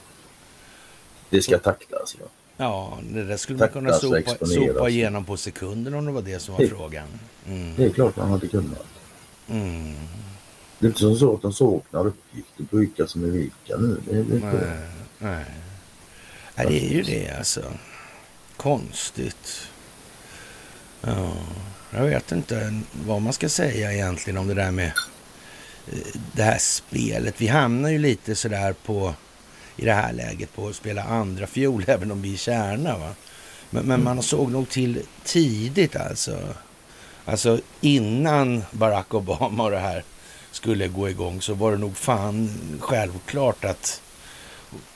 Det 1.29 1.41
ska 1.41 1.59
taktas, 1.59 2.15
ja. 2.19 2.25
Ja, 2.57 2.97
det 3.01 3.23
där 3.23 3.37
skulle 3.37 3.59
man 3.59 3.69
kunna 3.69 3.93
sopa, 3.93 4.45
sopa 4.45 4.89
igenom 4.89 5.25
på 5.25 5.37
sekunder 5.37 5.95
om 5.95 6.05
det 6.05 6.11
var 6.11 6.21
det 6.21 6.39
som 6.39 6.53
var 6.53 6.61
det, 6.61 6.67
frågan. 6.67 7.07
Mm. 7.47 7.75
Det 7.75 7.85
är 7.85 7.89
klart 7.89 8.15
man 8.15 8.29
hade 8.29 8.47
kunnat. 8.47 8.85
Mm. 9.49 9.95
Det 10.85 10.89
är 10.89 11.07
inte 11.07 11.19
så 11.19 11.33
att 11.33 11.41
de 11.41 11.53
saknar 11.53 12.07
uppgifter 12.07 12.63
på 12.63 12.77
vilka 12.77 13.07
som 13.07 13.23
är 13.23 13.27
vilka 13.27 13.77
nu. 13.77 14.01
Det 14.05 14.17
är 14.17 14.23
nej, 14.23 14.41
nej. 15.19 15.45
nej, 16.55 16.67
det 16.67 16.85
är 16.85 16.89
ju 16.89 17.01
det 17.01 17.31
alltså. 17.37 17.61
Konstigt. 18.57 19.67
Ja, 21.01 21.33
jag 21.91 22.03
vet 22.03 22.31
inte 22.31 22.81
vad 23.05 23.21
man 23.21 23.33
ska 23.33 23.49
säga 23.49 23.93
egentligen 23.93 24.37
om 24.37 24.47
det 24.47 24.53
där 24.53 24.71
med 24.71 24.91
eh, 25.91 26.21
det 26.33 26.43
här 26.43 26.57
spelet. 26.57 27.41
Vi 27.41 27.47
hamnar 27.47 27.89
ju 27.89 27.97
lite 27.97 28.35
sådär 28.35 28.75
på 28.85 29.13
i 29.75 29.85
det 29.85 29.93
här 29.93 30.13
läget 30.13 30.55
på 30.55 30.67
att 30.67 30.75
spela 30.75 31.03
andra 31.03 31.47
fiol 31.47 31.83
även 31.87 32.11
om 32.11 32.21
vi 32.21 32.33
är 32.33 32.37
kärna. 32.37 32.97
Va? 32.97 33.15
Men, 33.69 33.85
men 33.85 34.03
man 34.03 34.23
såg 34.23 34.51
nog 34.51 34.69
till 34.69 35.01
tidigt 35.23 35.95
alltså. 35.95 36.39
Alltså 37.25 37.59
innan 37.81 38.63
Barack 38.71 39.13
Obama 39.13 39.63
och 39.63 39.71
det 39.71 39.79
här 39.79 40.03
skulle 40.55 40.87
gå 40.87 41.09
igång 41.09 41.41
så 41.41 41.53
var 41.53 41.71
det 41.71 41.77
nog 41.77 41.97
fan 41.97 42.49
självklart 42.79 43.65
att 43.65 44.01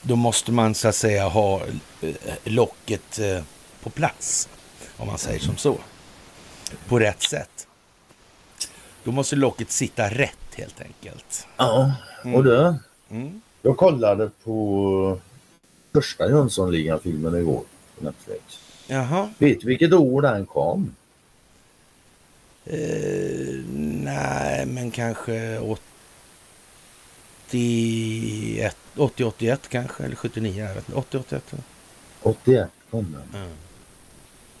då 0.02 0.16
måste 0.16 0.52
man 0.52 0.74
så 0.74 0.88
att 0.88 0.94
säga 0.94 1.28
ha 1.28 1.62
eh, 2.00 2.14
locket 2.44 3.18
eh, 3.18 3.42
på 3.82 3.90
plats. 3.90 4.48
Om 4.96 5.06
man 5.06 5.18
säger 5.18 5.40
som 5.40 5.56
så. 5.56 5.78
På 6.88 6.98
rätt 6.98 7.22
sätt. 7.22 7.66
Då 9.04 9.12
måste 9.12 9.36
locket 9.36 9.70
sitta 9.70 10.08
rätt 10.08 10.54
helt 10.54 10.80
enkelt. 10.80 11.46
Ja, 11.56 11.92
och 12.34 12.44
det. 12.44 12.78
Mm. 13.10 13.40
Jag 13.62 13.76
kollade 13.76 14.30
på 14.44 15.18
första 15.92 16.28
Jönssonligan-filmen 16.28 17.34
igår 17.34 17.62
på 17.98 18.04
Netflix. 18.04 18.42
Jaha. 18.86 19.30
Vet 19.38 19.60
du 19.60 19.66
vilket 19.66 19.92
år 19.92 20.22
den 20.22 20.46
kom? 20.46 20.94
Eh, 22.64 22.78
nej, 24.14 24.66
men 24.66 24.90
kanske 24.90 25.58
81, 27.48 28.76
80, 28.96 29.24
81 29.24 29.68
kanske, 29.68 30.04
eller 30.04 30.16
79, 30.16 30.64
jag 30.64 30.74
vet 30.74 30.88
inte. 30.88 30.98
80, 30.98 31.18
81. 31.18 31.54
81 32.22 32.70
kom 32.90 33.12
den. 33.12 33.42
Mm. 33.42 33.56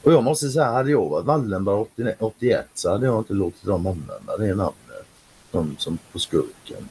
Och 0.02 0.12
jag 0.12 0.24
måste 0.24 0.48
säga, 0.48 0.64
hade 0.64 0.90
jag 0.90 1.08
varit 1.08 1.26
Wallenberg 1.26 1.86
81 2.18 2.66
så 2.74 2.90
hade 2.90 3.06
jag 3.06 3.18
inte 3.18 3.32
låtit 3.32 3.64
dem 3.64 3.86
använda 3.86 4.36
det 4.36 4.54
namnet. 4.54 5.06
De 5.50 5.76
som 5.78 5.98
på 6.12 6.18
skurken. 6.18 6.88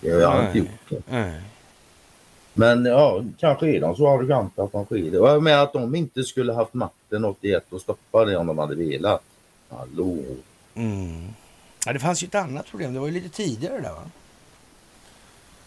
Jag 0.00 0.30
har 0.30 0.46
inte 0.46 0.58
gjort 0.58 0.68
det. 0.88 1.02
Nej. 1.08 1.40
Men 2.54 2.84
ja, 2.84 3.24
kanske 3.38 3.76
är 3.76 3.80
de 3.80 3.96
så 3.96 4.08
arroganta 4.08 4.62
att 4.62 4.72
de 4.72 4.84
sker 4.84 5.10
det. 5.10 5.40
Med 5.40 5.62
att 5.62 5.72
de 5.72 5.94
inte 5.94 6.24
skulle 6.24 6.52
haft 6.52 6.74
makten 6.74 7.24
81 7.24 7.64
och 7.70 7.80
stoppa 7.80 8.24
det 8.24 8.36
om 8.36 8.46
de 8.46 8.58
hade 8.58 8.74
velat. 8.74 9.22
Hallå? 9.68 10.18
Mm. 10.74 11.28
Ja, 11.86 11.92
det 11.92 11.98
fanns 11.98 12.22
ju 12.22 12.26
ett 12.26 12.34
annat 12.34 12.66
problem. 12.66 12.94
Det 12.94 13.00
var 13.00 13.06
ju 13.06 13.12
lite 13.12 13.28
tidigare 13.28 13.80
där 13.80 13.92
va? 13.92 14.10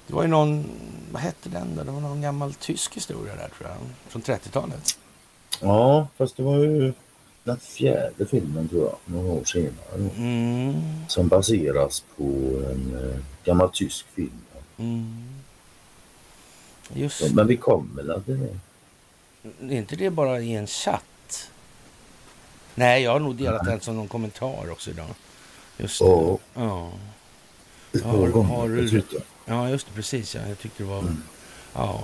Det 0.08 0.14
var 0.14 0.22
ju 0.22 0.28
någon, 0.28 0.66
vad 1.12 1.22
hette 1.22 1.50
den 1.50 1.76
då? 1.76 1.84
Det 1.84 1.92
var 1.92 2.00
någon 2.00 2.22
gammal 2.22 2.54
tysk 2.54 2.96
historia 2.96 3.36
där 3.36 3.50
tror 3.58 3.70
jag. 3.70 3.78
Från 4.08 4.22
30-talet. 4.22 4.98
Ja, 5.62 6.08
fast 6.18 6.38
det 6.38 6.44
var 6.44 6.58
ju 6.58 6.94
den 7.44 7.58
fjärde 7.58 8.26
filmen 8.26 8.70
tror 8.70 8.82
jag, 8.82 8.98
några 9.06 9.34
år 9.34 9.44
senare. 9.44 10.10
Mm. 10.18 10.74
Som 11.08 11.28
baseras 11.28 12.04
på 12.18 12.24
en 12.72 13.10
eh, 13.10 13.20
gammal 13.44 13.70
tysk 13.74 14.06
film. 14.16 14.42
Mm. 14.78 15.24
Just. 16.94 17.22
Ja, 17.22 17.28
men 17.34 17.48
vi 17.48 17.58
kommer 17.58 18.04
väl 18.04 18.24
till 18.24 18.40
det. 18.40 19.76
Är 19.76 19.78
inte 19.78 19.96
det 19.96 20.10
bara 20.10 20.40
i 20.40 20.54
en 20.54 20.68
chatt? 20.68 21.50
Nej, 22.76 23.04
jag 23.04 23.12
har 23.12 23.20
nog 23.20 23.36
delat 23.36 23.66
den 23.66 23.80
som 23.80 23.96
någon 23.96 24.08
kommentar 24.08 24.72
också 24.72 24.90
idag. 24.90 25.08
Just 25.84 26.00
det. 26.00 26.06
Ja. 26.06 26.38
Ja. 26.54 26.92
Ett 27.94 28.04
par 28.04 28.28
gånger 28.28 28.56
har 28.56 28.68
du- 28.70 29.02
ja, 29.46 29.70
just 29.70 29.88
det. 29.88 29.94
Precis. 29.96 30.36
Ja. 30.36 30.42
Jag 30.50 30.60
tyckte 30.60 30.84
det 30.84 30.90
var... 30.90 31.00
Mm. 31.00 31.24
Ja. 31.76 32.02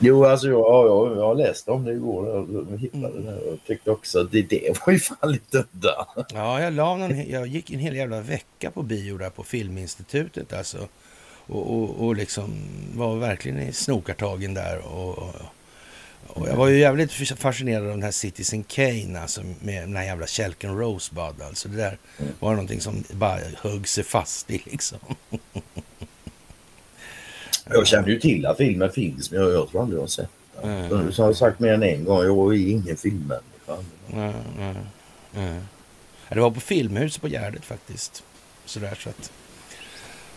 Jo, 0.00 0.24
alltså 0.24 0.48
jag, 0.48 0.60
ja, 0.60 0.86
jag, 0.86 1.16
jag 1.18 1.36
läste 1.38 1.70
om 1.70 1.84
det 1.84 1.92
igår 1.92 2.26
och 2.26 2.78
hittade 2.78 3.22
det 3.22 3.36
och 3.36 3.58
tyckte 3.66 3.90
också 3.90 4.20
att 4.20 4.32
det, 4.32 4.42
det 4.42 4.86
var 4.86 4.92
ju 4.92 4.98
fan 4.98 5.32
lite 5.32 5.58
udda. 5.58 6.06
Ja, 6.34 6.60
jag, 6.60 6.72
la 6.72 6.96
någon, 6.96 7.30
jag 7.30 7.46
gick 7.46 7.70
en 7.70 7.78
hel 7.78 7.96
jävla 7.96 8.20
vecka 8.20 8.70
på 8.70 8.82
bio 8.82 9.18
där 9.18 9.30
på 9.30 9.42
Filminstitutet 9.44 10.52
alltså. 10.52 10.78
Och, 11.46 11.74
och, 11.76 12.06
och 12.06 12.16
liksom 12.16 12.54
var 12.94 13.16
verkligen 13.16 13.60
i 13.60 13.72
snokartagen 13.72 14.54
där. 14.54 14.78
Och, 14.78 15.18
och, 15.18 15.34
och 16.34 16.48
jag 16.48 16.56
var 16.56 16.68
ju 16.68 16.78
jävligt 16.78 17.12
fascinerad 17.12 17.82
av 17.84 17.90
den 17.90 18.02
här 18.02 18.10
Citizen 18.10 18.64
Kane 18.64 19.20
alltså 19.20 19.42
med 19.60 19.82
den 19.82 19.96
här 19.96 20.04
jävla 20.04 20.26
kälken 20.26 20.78
Rosebud. 20.78 21.42
Alltså 21.42 21.68
det 21.68 21.76
där 21.76 21.98
Mm. 22.18 22.32
var 22.40 22.50
någonting 22.50 22.80
som 22.80 23.04
bara 23.12 23.38
högg 23.62 23.88
sig 23.88 24.04
fast 24.04 24.50
i 24.50 24.62
liksom. 24.64 24.98
Jag 27.70 27.86
känner 27.86 28.08
ju 28.08 28.20
till 28.20 28.46
att 28.46 28.56
filmen 28.56 28.90
finns 28.92 29.30
men 29.30 29.40
jag, 29.40 29.52
jag 29.52 29.68
tror 29.70 29.82
aldrig 29.82 29.96
jag 29.98 30.02
har 30.02 30.08
sett 30.08 30.28
den. 30.62 30.70
Mm. 30.70 31.12
Som 31.12 31.24
jag 31.24 31.36
sagt 31.36 31.60
mer 31.60 31.72
än 31.72 31.82
en 31.82 32.04
gång, 32.04 32.24
jag 32.24 32.54
är 32.54 32.68
ingen 32.68 32.96
filmmänniska. 32.96 33.76
Nej, 34.06 34.34
nej. 34.58 35.54
Ja, 36.28 36.34
Det 36.34 36.40
var 36.40 36.50
på 36.50 36.60
Filmhuset 36.60 37.22
på 37.22 37.28
Gärdet 37.28 37.64
faktiskt. 37.64 38.22
Sådär 38.64 38.98
så 39.02 39.08
att... 39.08 39.32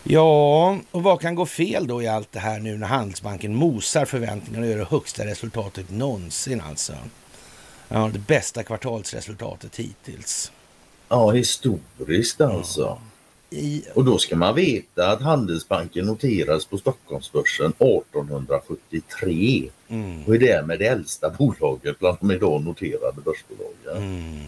Ja, 0.06 0.78
och 0.90 1.02
vad 1.02 1.20
kan 1.20 1.34
gå 1.34 1.46
fel 1.46 1.86
då 1.86 2.02
i 2.02 2.08
allt 2.08 2.32
det 2.32 2.38
här 2.38 2.60
nu 2.60 2.78
när 2.78 2.86
Handelsbanken 2.86 3.54
mosar 3.54 4.04
förväntningarna 4.04 4.66
och 4.66 4.70
gör 4.70 4.78
det 4.78 4.84
högsta 4.84 5.26
resultatet 5.26 5.90
någonsin 5.90 6.60
alltså? 6.60 6.92
Ja, 7.88 8.10
det 8.12 8.18
bästa 8.18 8.62
kvartalsresultatet 8.62 9.76
hittills. 9.76 10.52
Ja, 11.08 11.30
historiskt 11.30 12.40
alltså. 12.40 12.98
I, 13.50 13.84
Och 13.94 14.04
då 14.04 14.18
ska 14.18 14.36
man 14.36 14.54
veta 14.54 15.10
att 15.10 15.22
Handelsbanken 15.22 16.06
noterades 16.06 16.66
på 16.66 16.78
Stockholmsbörsen 16.78 17.72
1873 17.78 19.70
mm, 19.88 20.24
och 20.24 20.34
är 20.34 20.38
därmed 20.38 20.78
det 20.78 20.86
äldsta 20.86 21.30
bolaget 21.30 21.98
bland 21.98 22.18
de 22.20 22.30
idag 22.30 22.64
noterade 22.64 23.20
börsbolagen. 23.24 23.96
mm, 23.96 24.44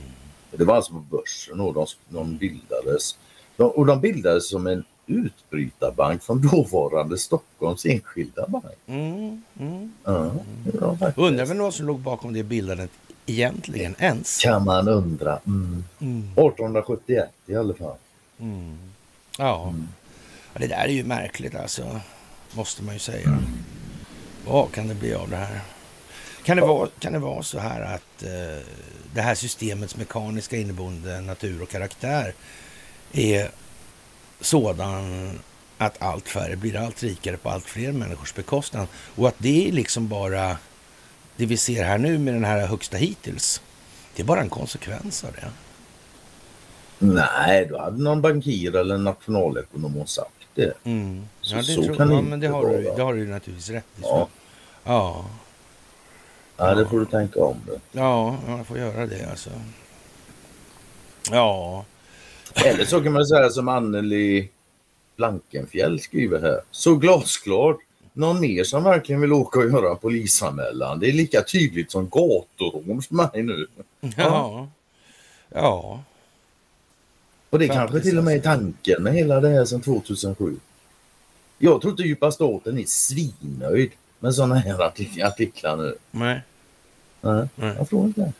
Det 0.51 0.65
var 0.65 0.77
alltså 0.77 0.93
på 0.93 0.99
börsen 0.99 1.61
och 1.61 1.75
de, 1.75 1.87
de 2.09 2.37
bildades. 2.37 3.17
De, 3.57 3.71
och 3.71 3.87
de 3.87 4.01
bildades 4.01 4.49
som 4.49 4.67
en 4.67 4.85
utbrytarbank 5.07 6.23
från 6.23 6.41
dåvarande 6.49 7.19
Stockholms 7.19 7.87
enskilda 7.87 8.47
bank. 8.49 8.65
mm, 8.87 9.43
mm. 9.61 9.93
Ja, 10.05 10.97
faktiskt. 10.97 11.19
Undrar 11.19 11.47
vem 11.47 11.57
det 11.57 11.63
var 11.63 11.71
som 11.71 11.87
låg 11.87 12.01
bakom 12.01 12.33
det 12.33 12.43
bildandet 12.43 12.91
egentligen 13.27 13.95
ens? 13.99 14.39
Kan 14.43 14.65
man 14.65 14.89
undra. 14.89 15.39
Mm. 15.47 15.85
Mm, 16.01 16.23
1871 16.23 17.31
i 17.47 17.55
alla 17.55 17.75
fall. 17.75 17.97
mm. 18.39 18.79
Ja. 19.39 19.69
Mm. 19.69 19.89
Ja, 20.55 20.61
det 20.61 20.67
där 20.67 20.85
är 20.85 20.89
ju 20.89 21.05
märkligt 21.05 21.55
alltså, 21.55 22.01
måste 22.53 22.83
man 22.83 22.95
ju 22.95 22.99
säga. 23.01 23.39
Vad 24.47 24.73
kan 24.73 24.89
det 24.89 24.95
bli 24.95 25.15
av 25.15 25.31
det 25.31 25.37
här? 25.37 25.61
Kan 26.45 26.57
det, 26.57 26.63
vara, 26.63 26.89
kan 26.99 27.13
det 27.13 27.19
vara 27.19 27.43
så 27.43 27.59
här 27.59 27.81
att 27.95 28.23
eh, 28.23 28.65
det 29.15 29.21
här 29.21 29.35
systemets 29.35 29.97
mekaniska 29.97 30.57
inneboende 30.57 31.21
natur 31.21 31.63
och 31.63 31.69
karaktär 31.69 32.35
är 33.13 33.51
sådan 34.41 35.41
att 35.79 36.03
allt 36.03 36.29
färre 36.29 36.57
blir 36.57 36.77
allt 36.77 37.03
rikare 37.03 37.37
på 37.37 37.51
allt 37.51 37.65
fler 37.65 37.93
människors 37.93 38.35
bekostnad 38.35 38.87
och 39.17 39.29
att 39.29 39.35
det 39.39 39.69
är 39.69 39.73
liksom 39.73 40.09
bara 40.09 40.57
det 41.37 41.47
vi 41.47 41.57
ser 41.57 41.85
här 41.85 41.99
nu 41.99 42.19
med 42.19 42.35
den 42.35 42.45
här 42.45 42.67
högsta 42.67 42.97
hittills. 42.97 43.63
Det 44.17 44.23
är 44.23 44.27
bara 44.27 44.41
en 44.41 44.49
konsekvens 44.49 45.25
av 45.25 45.33
det. 45.33 45.51
Nej, 46.99 47.67
då 47.67 47.79
hade 47.79 48.03
någon 48.03 48.23
bankir 48.23 48.77
eller 48.77 48.99
nationalekonom 48.99 50.07
sagt 50.07 50.31
det. 50.55 50.73
Mm. 50.85 51.29
Så- 51.41 51.55
Ja, 51.55 51.61
det 51.63 51.65
så 51.67 51.83
tror, 51.83 51.95
kan 51.97 52.11
ja, 52.13 52.21
men 52.21 52.41
det 52.41 52.47
har, 52.49 52.67
du, 52.69 52.83
vara. 52.83 52.97
det 52.97 53.03
har 53.03 53.15
du 53.15 53.27
naturligtvis 53.27 53.71
rätt 53.71 53.85
i. 53.97 54.01
Ja. 54.03 54.29
Ja. 54.85 55.25
Ja, 56.57 56.75
det 56.75 56.87
får 56.89 57.01
du 57.01 57.07
tänka 57.07 57.41
om 57.45 57.57
det. 57.67 57.81
Ja, 57.93 58.37
jag 58.49 58.67
får 58.67 58.79
göra 58.79 59.07
det 59.07 59.31
alltså. 59.31 59.51
Ja, 61.31 61.85
Eller 62.55 62.85
så 62.85 63.03
kan 63.03 63.13
man 63.13 63.27
säga 63.27 63.51
som 63.51 63.69
Anneli 63.69 64.49
Blankenfjell 65.17 66.01
skriver 66.01 66.41
här. 66.41 66.61
Så 66.71 66.95
glasklart. 66.97 67.77
Någon 68.13 68.41
mer 68.41 68.65
som 68.65 68.85
verkligen 68.85 69.21
vill 69.21 69.33
åka 69.33 69.59
och 69.59 69.65
göra 69.71 69.91
en 69.91 69.97
polisanmälan. 69.97 70.99
Det 71.01 71.09
är 71.09 71.13
lika 71.13 71.43
tydligt 71.43 71.91
som 71.91 72.09
gaturån 72.09 73.03
för 73.03 73.15
mig 73.15 73.43
nu. 73.43 73.67
ja, 74.17 74.69
ja. 75.49 76.03
Och 77.51 77.59
det 77.59 77.67
Faktiskt, 77.67 77.79
kanske 77.81 78.01
till 78.01 78.19
och 78.19 78.25
med 78.25 78.37
är 78.37 78.41
tanken 78.41 79.03
med 79.03 79.13
hela 79.15 79.41
det 79.41 79.49
här 79.49 79.65
sedan 79.65 79.81
2007. 79.81 80.57
Jag 81.59 81.81
tror 81.81 81.91
inte 81.91 82.03
djupa 82.03 82.33
staten 82.33 82.79
är 82.79 82.85
svinnöjd 82.87 83.91
med 84.19 84.35
sådana 84.35 84.55
här 84.55 84.79
artik- 84.79 85.27
artiklar 85.27 85.77
nu. 85.77 85.95
Nej, 86.11 86.41
Nej, 87.21 87.47
Nej. 87.57 87.75
jag 87.79 87.89
tror 87.89 88.05
inte. 88.07 88.33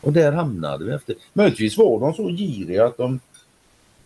Och 0.00 0.12
där 0.12 0.32
hamnade 0.32 0.84
vi 0.84 0.92
efter. 0.92 1.14
Möjligtvis 1.32 1.78
var 1.78 2.00
de 2.00 2.14
så 2.14 2.28
giriga 2.28 2.86
att 2.86 2.96
de 2.96 3.20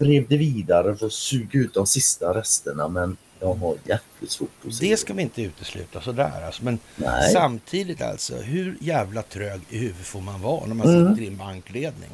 drev 0.03 0.27
det 0.29 0.37
vidare 0.37 0.97
för 0.97 1.07
att 1.07 1.13
suga 1.13 1.59
ut 1.61 1.75
de 1.75 1.87
sista 1.87 2.35
resterna 2.35 2.89
men 2.89 3.17
jag 3.41 3.55
har 3.55 3.77
jävligt 3.85 4.31
svårt 4.31 4.49
att 4.67 4.75
se 4.75 4.91
det 4.91 4.97
ska 4.97 5.13
vi 5.15 5.23
inte 5.23 5.43
utesluta 5.43 6.01
sådär 6.01 6.43
alltså. 6.47 6.65
Men 6.65 6.79
Nej. 6.97 7.33
samtidigt 7.33 8.03
alltså, 8.03 8.37
hur 8.37 8.77
jävla 8.81 9.23
trög 9.23 9.61
i 9.69 9.79
huvudet 9.79 10.07
får 10.07 10.21
man 10.21 10.43
vara 10.43 10.67
när 10.67 10.75
man 10.75 10.89
Mm. 10.89 11.09
sitter 11.11 11.23
i 11.25 11.27
en 11.29 11.37
bankledning? 11.37 12.11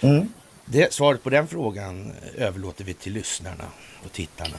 Mm. 0.00 0.28
Det, 0.64 0.92
svaret 0.92 1.22
på 1.22 1.30
den 1.30 1.46
frågan 1.48 2.12
överlåter 2.36 2.84
vi 2.84 2.94
till 2.94 3.12
lyssnarna 3.12 3.64
och 4.04 4.12
tittarna. 4.12 4.56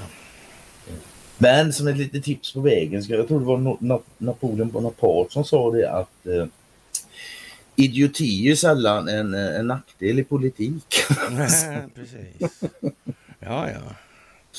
Men 1.38 1.74
som 1.74 1.88
ett 1.88 1.98
litet 1.98 2.24
tips 2.24 2.54
på 2.54 2.60
vägen, 2.62 3.04
jag 3.08 3.28
tror 3.28 3.40
det 3.40 3.46
var 3.46 4.02
Napoleon 4.18 4.70
Bonaparte 4.70 5.34
som 5.34 5.44
sa 5.44 5.72
det 5.72 5.92
att 5.92 6.28
eh, 6.28 6.46
idioti 7.84 8.52
är 8.52 8.56
sällan 8.56 9.08
en, 9.08 9.34
eh, 9.34 9.60
en 9.60 9.68
nackdel 9.68 10.20
i 10.20 10.24
politik. 10.24 10.96
Precis. 11.96 12.62
Ja, 13.40 13.70
ja. 13.70 13.96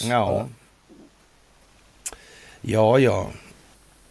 Ja. 0.02 0.48
Ja, 2.60 2.98
ja. 2.98 3.30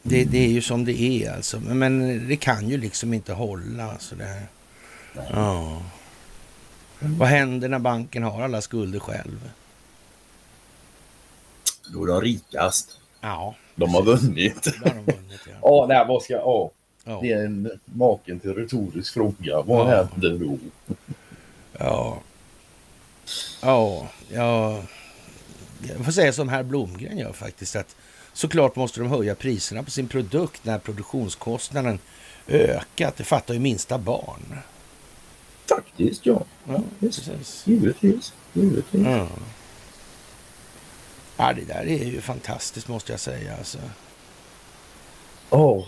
Det, 0.01 0.23
det 0.23 0.37
är 0.37 0.49
ju 0.49 0.61
som 0.61 0.85
det 0.85 1.01
är 1.01 1.33
alltså. 1.35 1.59
Men, 1.59 1.77
men 1.79 2.27
det 2.27 2.35
kan 2.35 2.69
ju 2.69 2.77
liksom 2.77 3.13
inte 3.13 3.33
hålla 3.33 3.97
sådär. 3.99 4.41
Ja. 5.31 5.81
Vad 6.99 7.27
händer 7.27 7.69
när 7.69 7.79
banken 7.79 8.23
har 8.23 8.41
alla 8.43 8.61
skulder 8.61 8.99
själv? 8.99 9.49
Då 11.93 12.03
är 12.03 12.07
de 12.07 12.21
rikast. 12.21 12.99
Ja, 13.21 13.55
De 13.75 13.93
har 13.93 14.01
vunnit. 14.03 14.67
har 14.83 14.89
de 14.89 15.11
vunnit. 15.13 15.41
Ja. 15.45 15.51
Ja, 15.61 15.85
nej, 15.89 16.05
vad 16.07 16.23
ska... 16.23 16.33
Ja, 16.33 16.71
Ja. 17.09 17.19
det 17.21 17.31
är 17.31 17.45
en 17.45 17.71
maken 17.85 18.39
till 18.39 18.53
retorisk 18.53 19.13
fråga. 19.13 19.61
Vad 19.61 19.93
Ja. 19.93 20.07
händer 20.13 20.37
då? 20.45 20.57
Ja. 21.79 22.17
Ja, 23.61 24.07
ja. 24.31 24.81
Jag 25.87 26.05
får 26.05 26.11
säga 26.11 26.33
som 26.33 26.49
herr 26.49 26.63
Blomgren 26.63 27.17
gör 27.17 27.33
faktiskt. 27.33 27.75
att 27.75 27.95
Såklart 28.33 28.75
måste 28.75 28.99
de 28.99 29.09
höja 29.09 29.35
priserna 29.35 29.83
på 29.83 29.91
sin 29.91 30.07
produkt 30.07 30.65
när 30.65 30.79
produktionskostnaden 30.79 31.99
ökat. 32.47 33.17
Det 33.17 33.23
fattar 33.23 33.53
ju 33.53 33.59
minsta 33.59 33.97
barn. 33.97 34.57
Faktiskt, 35.69 36.25
ja. 36.25 36.43
Ja, 36.67 36.81
precis. 36.99 37.63
Givetvis. 37.67 38.33
Givetvis. 38.53 39.05
Ja. 39.05 39.27
ja, 41.37 41.53
det 41.53 41.61
där 41.67 41.87
är 41.87 42.05
ju 42.05 42.21
fantastiskt 42.21 42.87
måste 42.87 43.11
jag 43.13 43.19
säga. 43.19 43.55
Alltså. 43.57 43.77
Ja, 45.49 45.85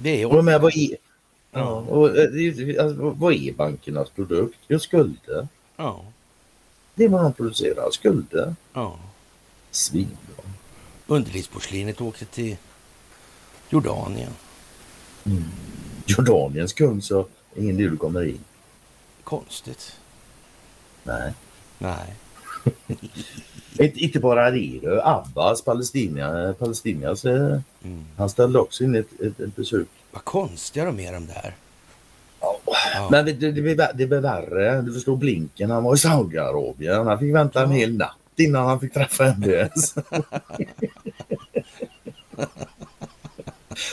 Det 0.00 0.26
och 0.26 0.38
är... 0.38 0.42
med 0.42 0.60
vad 0.60 0.76
är... 0.76 0.96
Ja. 1.50 1.70
Och, 1.70 2.16
eh, 2.16 2.84
alltså, 2.84 3.10
vad 3.10 3.32
är 3.34 3.52
bankernas 3.52 4.10
produkt? 4.10 4.58
Ja, 4.66 4.78
skulder. 4.78 5.48
Ja, 5.76 6.04
Det 6.94 7.04
är 7.04 7.08
vad 7.08 7.22
de 7.22 7.32
producerar. 7.32 7.90
Skulder. 7.90 8.54
ja. 8.72 8.98
Svinbra. 9.70 10.44
Underlivsporslinet 11.06 12.00
åkte 12.00 12.24
till 12.24 12.56
Jordanien. 13.70 14.32
Jordaniens 16.06 16.72
kung 16.72 17.02
så 17.02 17.26
ingen 17.56 17.76
du 17.76 17.96
kommer 17.96 18.24
in. 18.24 18.40
Konstigt. 19.24 19.96
Nej. 21.04 21.32
Nej. 21.78 22.14
Inte, 23.78 24.20
bara 24.20 24.50
det. 24.50 24.80
Abbas, 25.04 25.62
Palestina, 25.62 26.54
Palestinias, 26.58 27.24
eh, 27.24 27.60
Mm. 27.84 28.04
han 28.16 28.30
ställde 28.30 28.58
också 28.58 28.84
in 28.84 28.94
ett, 28.94 29.20
ett, 29.20 29.40
ett 29.40 29.56
besök. 29.56 29.86
Vad 30.10 30.24
konstiga 30.24 30.84
de 30.84 31.00
är 31.00 31.12
de 31.12 31.26
där. 31.26 31.54
Ja. 32.40 32.60
Men 33.10 33.24
det, 33.24 33.32
vä- 33.32 33.90
det 33.94 34.06
blir 34.06 34.20
värre. 34.20 34.82
Du 34.82 34.92
förstår 34.94 35.16
Blinken, 35.16 35.70
han 35.70 35.84
var 35.84 35.94
i 35.94 35.98
Saudiarabien. 35.98 37.06
Han 37.06 37.18
fick 37.18 37.34
vänta 37.34 37.62
en 37.62 37.70
hel 37.70 37.96
natt 37.96 38.14
innan 38.36 38.66
han 38.66 38.80
fick 38.80 38.92
träffa 38.94 39.24
MBS. 39.34 39.94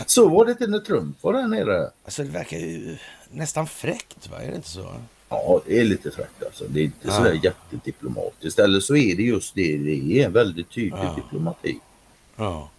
så 0.06 0.30
var 0.30 0.46
det 0.46 0.52
inte 0.52 0.68
när 0.68 0.80
Trump 0.80 1.24
var 1.24 1.34
där 1.34 1.48
nere. 1.48 1.90
Alltså 2.06 2.24
det 2.24 2.30
verkar 2.30 2.58
ju 2.58 2.98
nästan 3.32 3.68
fräckt, 3.68 4.30
va? 4.32 4.42
Är 4.42 4.48
det 4.50 4.56
inte 4.56 4.70
så? 4.70 4.94
Ja, 5.30 5.62
det 5.66 5.80
är 5.80 5.84
lite 5.84 6.12
fräckt 6.12 6.44
alltså. 6.46 6.66
Det 6.68 6.80
är 6.80 6.84
inte 6.84 7.12
sådär 7.12 7.40
ja. 7.44 7.52
jättediplomatiskt. 7.72 8.60
Eller 8.60 8.80
så 8.80 8.96
är 8.96 9.16
det 9.16 9.24
just 9.24 9.56
det. 9.56 9.78
Det 9.78 10.22
är 10.22 10.26
en 10.26 10.34
väldigt 10.34 10.70
tydlig 10.70 11.04
ja. 11.04 11.16
diplomati. 11.16 11.80
Ja. 12.36 12.70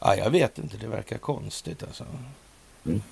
ja, 0.00 0.16
jag 0.16 0.30
vet 0.30 0.58
inte. 0.58 0.76
Det 0.76 0.86
verkar 0.86 1.18
konstigt 1.18 1.82
alltså. 1.82 2.04
Mm. 2.84 3.02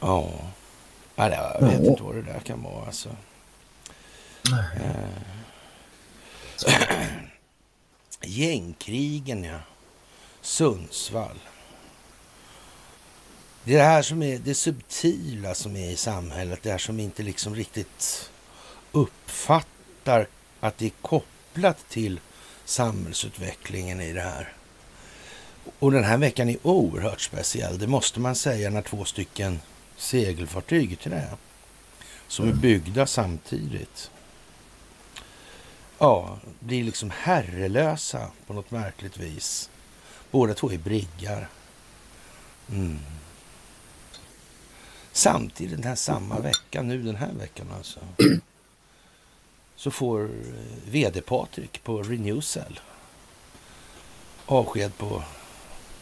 Ja. 0.00 0.32
ja, 1.16 1.54
jag 1.60 1.66
vet 1.66 1.84
inte 1.84 2.02
vad 2.02 2.14
det 2.14 2.22
där 2.22 2.40
kan 2.40 2.62
vara 2.62 2.86
alltså. 2.86 3.08
Eh. 4.52 5.08
Gängkrigen, 8.22 9.44
ja. 9.44 9.58
Sundsvall. 10.40 11.38
Det 13.64 13.74
är 13.74 13.78
det 13.78 13.84
här 13.84 14.02
som 14.02 14.22
är 14.22 14.38
det 14.38 14.54
subtila 14.54 15.54
som 15.54 15.76
är 15.76 15.90
i 15.90 15.96
samhället. 15.96 16.60
Det 16.62 16.70
här 16.70 16.78
som 16.78 17.00
inte 17.00 17.22
liksom 17.22 17.54
riktigt 17.54 18.30
uppfattar 18.92 20.26
att 20.60 20.78
det 20.78 20.86
är 20.86 20.92
kopplat 21.02 21.88
till 21.88 22.20
samhällsutvecklingen 22.64 24.00
i 24.00 24.12
det 24.12 24.20
här. 24.20 24.52
Och 25.78 25.92
den 25.92 26.04
här 26.04 26.18
veckan 26.18 26.48
är 26.48 26.56
oerhört 26.62 27.20
speciell. 27.20 27.78
Det 27.78 27.86
måste 27.86 28.20
man 28.20 28.34
säga 28.34 28.70
när 28.70 28.82
två 28.82 29.04
stycken 29.04 29.60
segelfartyg 29.96 30.92
i 30.92 30.96
trä 30.96 31.28
som 32.28 32.48
är 32.48 32.52
byggda 32.52 33.06
samtidigt 33.06 34.10
ja, 35.98 36.38
blir 36.60 36.84
liksom 36.84 37.10
herrelösa 37.10 38.30
på 38.46 38.52
något 38.52 38.70
märkligt 38.70 39.16
vis. 39.16 39.70
Båda 40.30 40.54
två 40.54 40.72
är 40.72 40.78
briggar. 40.78 41.48
Mm. 42.70 42.98
Samtidigt 45.18 45.76
den 45.76 45.84
här 45.84 45.94
samma 45.94 46.40
vecka, 46.40 46.82
nu 46.82 47.02
den 47.02 47.16
här 47.16 47.32
veckan 47.32 47.66
alltså, 47.76 48.00
så 49.76 49.90
får 49.90 50.24
eh, 50.24 50.30
vd 50.90 51.20
Patrik 51.20 51.84
på 51.84 52.02
Renewcell 52.02 52.80
avsked 54.46 54.98
på 54.98 55.22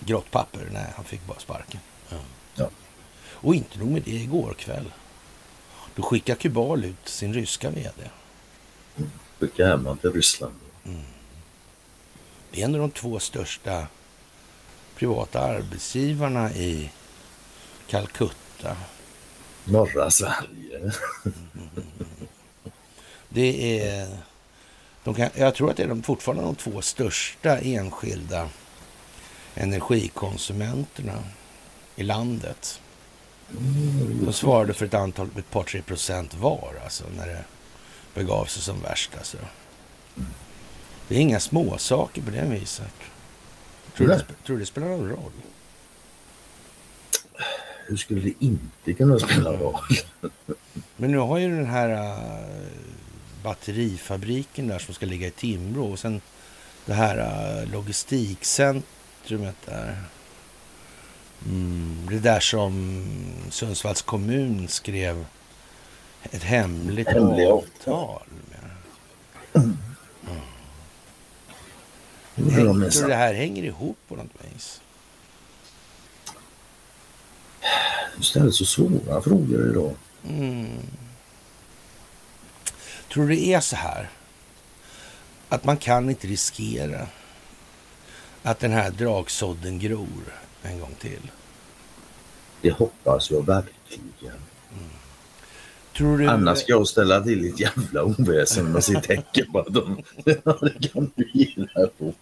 grått 0.00 0.30
papper. 0.30 0.68
Nej, 0.72 0.92
han 0.96 1.04
fick 1.04 1.26
bara 1.26 1.38
sparken. 1.38 1.80
Ja. 2.08 2.16
Ja. 2.54 2.70
Och 3.18 3.54
inte 3.54 3.78
nog 3.78 3.88
med 3.88 4.02
det, 4.02 4.10
igår 4.10 4.54
kväll. 4.58 4.92
Då 5.94 6.02
skickar 6.02 6.34
Kubal 6.34 6.84
ut 6.84 7.08
sin 7.08 7.34
ryska 7.34 7.70
vd. 7.70 8.10
Skicka 9.38 9.66
hem 9.66 9.78
honom 9.78 9.98
till 9.98 10.12
Ryssland. 10.12 10.54
Mm. 10.84 11.02
Det 12.50 12.60
är 12.60 12.64
en 12.64 12.74
av 12.74 12.80
de 12.80 12.90
två 12.90 13.18
största 13.18 13.86
privata 14.96 15.40
arbetsgivarna 15.40 16.52
i 16.52 16.90
Calcutta. 17.86 18.76
Norra 19.66 20.10
Sverige. 20.10 20.92
Det 23.28 23.80
är... 23.80 24.18
De 25.04 25.14
kan, 25.14 25.30
jag 25.34 25.54
tror 25.54 25.70
att 25.70 25.76
det 25.76 25.82
är 25.82 25.88
de, 25.88 26.02
fortfarande 26.02 26.44
de 26.44 26.54
två 26.54 26.82
största 26.82 27.58
enskilda 27.58 28.48
energikonsumenterna 29.54 31.22
i 31.96 32.02
landet. 32.02 32.80
De 34.24 34.32
svarade 34.32 34.74
för 34.74 34.86
ett 34.86 34.94
antal, 34.94 35.28
ett 35.38 35.50
par 35.50 35.62
tre 35.62 35.82
procent 35.82 36.34
var 36.34 36.74
alltså 36.84 37.04
när 37.16 37.26
det 37.26 37.44
begav 38.14 38.44
sig 38.44 38.62
som 38.62 38.82
värst 38.82 39.10
alltså. 39.18 39.36
Det 41.08 41.16
är 41.16 41.20
inga 41.20 41.40
små 41.40 41.78
saker 41.78 42.22
på 42.22 42.30
det 42.30 42.44
viset. 42.44 42.94
Tror 43.96 44.08
du, 44.08 44.18
tror 44.18 44.56
du 44.56 44.58
det 44.58 44.66
spelar 44.66 44.88
någon 44.88 45.08
roll? 45.08 45.32
Hur 47.88 47.96
skulle 47.96 48.20
det 48.20 48.32
inte 48.38 48.92
kunna 48.92 49.18
spela 49.18 49.52
roll? 49.52 49.84
Men 50.96 51.10
nu 51.10 51.18
har 51.18 51.38
ju 51.38 51.56
den 51.56 51.66
här 51.66 51.90
uh, 51.90 52.18
batterifabriken 53.42 54.68
där 54.68 54.78
som 54.78 54.94
ska 54.94 55.06
ligga 55.06 55.26
i 55.26 55.30
Timrå 55.30 55.92
och 55.92 55.98
sen 55.98 56.20
det 56.86 56.94
här 56.94 57.18
uh, 57.18 57.72
logistikcentrumet 57.72 59.56
där. 59.64 60.02
Mm, 61.46 62.06
det 62.10 62.18
där 62.18 62.40
som 62.40 63.04
Sundsvalls 63.50 64.02
kommun 64.02 64.68
skrev 64.68 65.26
ett 66.22 66.42
hemligt 66.42 67.08
Hemlig 67.08 67.46
avtal 67.46 68.22
med. 68.50 68.70
Mm. 69.64 69.78
Mm. 72.36 72.82
Jag 72.82 72.92
tror 72.92 73.08
det 73.08 73.14
här 73.14 73.34
hänger 73.34 73.62
ihop 73.62 73.96
på 74.08 74.16
något 74.16 74.30
vis. 74.54 74.80
Du 78.16 78.22
ställer 78.22 78.50
så 78.50 78.64
svåra 78.64 79.22
frågor 79.22 79.70
idag. 79.70 79.94
Mm. 80.28 80.78
Tror 83.12 83.28
du 83.28 83.34
det 83.34 83.54
är 83.54 83.60
så 83.60 83.76
här? 83.76 84.10
Att 85.48 85.64
man 85.64 85.76
kan 85.76 86.10
inte 86.10 86.26
riskera 86.26 87.06
att 88.42 88.58
den 88.58 88.72
här 88.72 88.90
dragsådden 88.90 89.78
gror 89.78 90.34
en 90.62 90.80
gång 90.80 90.94
till? 90.98 91.30
Det 92.60 92.70
hoppas 92.70 93.30
jag 93.30 93.46
verkligen. 93.46 94.40
Du... 95.98 96.26
Annars 96.28 96.58
ska 96.58 96.72
jag 96.72 96.88
ställa 96.88 97.20
till 97.20 97.52
ett 97.52 97.60
jävla 97.60 98.02
oväsen 98.02 98.72
med 98.72 98.84
sitt 98.84 99.10
att 99.54 99.74
de... 99.74 100.02
det 100.24 100.92
kan 100.92 101.10
du 101.14 101.30
gilla 101.34 101.86
på. 101.98 102.14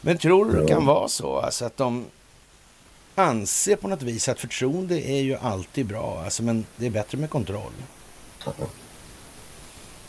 Men 0.00 0.18
tror 0.18 0.52
du 0.52 0.60
det 0.60 0.68
kan 0.68 0.86
vara 0.86 1.08
så 1.08 1.38
alltså 1.38 1.64
att 1.64 1.76
de 1.76 2.04
anser 3.14 3.76
på 3.76 3.88
något 3.88 4.02
vis 4.02 4.28
att 4.28 4.40
förtroende 4.40 5.10
är 5.10 5.20
ju 5.20 5.36
alltid 5.36 5.86
bra, 5.86 6.22
alltså, 6.24 6.42
men 6.42 6.66
det 6.76 6.86
är 6.86 6.90
bättre 6.90 7.18
med 7.18 7.30
kontroll. 7.30 7.72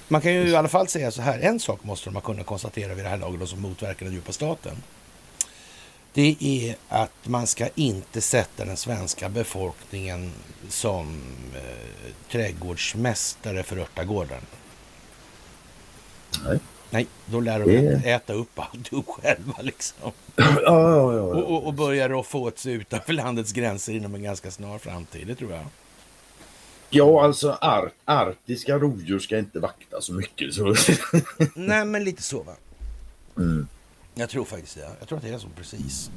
Man 0.07 0.21
kan 0.21 0.33
ju 0.33 0.49
i 0.49 0.55
alla 0.55 0.67
fall 0.67 0.87
säga 0.87 1.11
så 1.11 1.21
här, 1.21 1.39
en 1.39 1.59
sak 1.59 1.83
måste 1.83 2.09
de 2.09 2.15
ha 2.15 2.21
kunnat 2.21 2.45
konstatera 2.45 2.93
vid 2.93 3.05
det 3.05 3.09
här 3.09 3.17
laget 3.17 3.49
som 3.49 3.61
motverkar 3.61 4.05
den 4.05 4.13
djupa 4.13 4.31
staten 4.31 4.75
det 6.15 6.35
är 6.39 6.75
att 6.89 7.27
man 7.27 7.47
ska 7.47 7.67
inte 7.75 8.21
sätta 8.21 8.65
den 8.65 8.77
svenska 8.77 9.29
befolkningen 9.29 10.31
som 10.69 11.21
eh, 11.55 12.31
trädgårdsmästare 12.31 13.63
för 13.63 13.77
örtagården. 13.77 14.41
Nej. 16.45 16.59
Nej, 16.95 17.07
då 17.25 17.39
lär 17.39 17.59
de 17.59 17.65
det... 17.65 18.09
äta 18.11 18.33
upp 18.33 18.59
alltihop 18.59 19.07
själva 19.07 19.53
liksom. 19.61 20.11
Ja, 20.35 20.51
ja, 20.65 21.13
ja, 21.13 21.21
och, 21.21 21.79
och, 21.79 22.19
att 22.19 22.25
få 22.25 22.39
åt 22.39 22.59
sig 22.59 22.73
utanför 22.73 23.13
landets 23.13 23.51
gränser 23.51 23.93
inom 23.93 24.15
en 24.15 24.23
ganska 24.23 24.51
snar 24.51 24.77
framtid, 24.77 25.27
det 25.27 25.35
tror 25.35 25.51
jag. 25.51 25.65
Ja, 26.89 27.23
alltså 27.23 27.57
ar 27.61 27.91
arktiska 28.05 28.77
rovdjur 28.77 29.19
ska 29.19 29.37
inte 29.37 29.59
vakta 29.59 30.01
så 30.01 30.13
mycket. 30.13 30.53
Så. 30.53 30.75
Nej, 31.55 31.85
men 31.85 32.03
lite 32.03 32.23
så 32.23 32.43
va. 32.43 32.53
Mm. 33.37 33.67
Jag 34.13 34.29
tror 34.29 34.45
faktiskt 34.45 34.75
det. 34.75 34.89
Jag 34.99 35.07
tror 35.07 35.17
att 35.17 35.23
det 35.23 35.29
är 35.29 35.37
så 35.37 35.47
precis. 35.57 36.11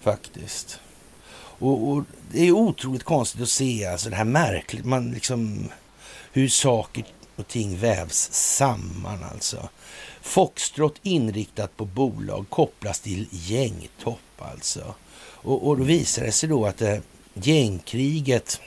Faktiskt. 0.00 0.80
Och, 1.38 1.88
och, 1.88 2.04
det 2.30 2.48
är 2.48 2.52
otroligt 2.52 3.04
konstigt 3.04 3.42
att 3.42 3.48
se 3.48 3.86
alltså 3.86 4.10
det 4.10 4.16
här 4.16 4.24
märkligt, 4.24 4.84
man 4.84 5.10
liksom 5.10 5.68
hur 6.32 6.48
saker 6.48 7.04
och 7.36 7.48
ting 7.48 7.78
vävs 7.78 8.32
samman 8.32 9.24
alltså. 9.32 9.68
Foxtrot 10.22 10.94
inriktat 11.02 11.76
på 11.76 11.84
bolag 11.84 12.46
kopplas 12.50 13.00
till 13.00 13.26
gängtopp 13.30 14.18
alltså. 14.38 14.94
Och, 15.20 15.68
och 15.68 15.76
då 15.76 15.84
visar 15.84 16.24
det 16.24 16.32
sig 16.32 16.48
då 16.48 16.66
att 16.66 16.78
det, 16.78 17.02
gängkriget 17.34 18.60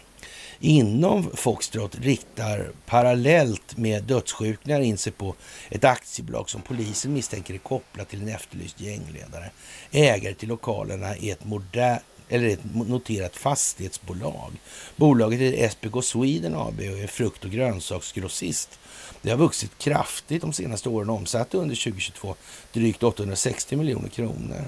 inom 0.59 1.31
Foxtrot 1.33 1.95
riktar 1.99 2.71
parallellt 2.85 3.77
med 3.77 4.03
dödsskjutningar 4.03 4.81
in 4.81 4.97
sig 4.97 5.13
på 5.13 5.35
ett 5.69 5.83
aktiebolag 5.83 6.49
som 6.49 6.61
polisen 6.61 7.13
misstänker 7.13 7.53
är 7.53 7.57
kopplat 7.57 8.09
till 8.09 8.21
en 8.21 8.27
efterlyst 8.27 8.81
gängledare. 8.81 9.51
Ägare 9.91 10.33
till 10.33 10.49
lokalerna 10.49 11.15
är 11.15 11.31
ett 11.31 11.45
modernt 11.45 12.03
eller 12.29 12.47
ett 12.47 12.75
noterat 12.75 13.37
fastighetsbolag. 13.37 14.51
Bolaget 14.95 15.41
är 15.41 15.69
SPK 15.69 16.03
Sweden 16.03 16.55
AB 16.55 16.79
och 16.79 16.99
är 16.99 17.07
frukt 17.07 17.45
och 17.45 17.51
grönsaksgrossist. 17.51 18.79
Det 19.21 19.29
har 19.29 19.37
vuxit 19.37 19.77
kraftigt 19.77 20.41
de 20.41 20.53
senaste 20.53 20.89
åren 20.89 21.09
och 21.09 21.15
omsatte 21.15 21.57
under 21.57 21.75
2022 21.75 22.35
drygt 22.73 23.03
860 23.03 23.75
miljoner 23.75 24.09
kronor. 24.09 24.65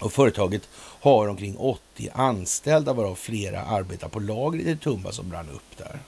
Och 0.00 0.12
företaget 0.12 0.68
har 1.00 1.28
omkring 1.28 1.56
80 1.56 2.10
anställda 2.14 2.92
varav 2.92 3.14
flera 3.14 3.62
arbetar 3.62 4.08
på 4.08 4.20
lagret 4.20 4.66
i 4.66 4.76
Tumba 4.76 5.12
som 5.12 5.28
brann 5.28 5.48
upp 5.48 5.76
där. 5.76 5.98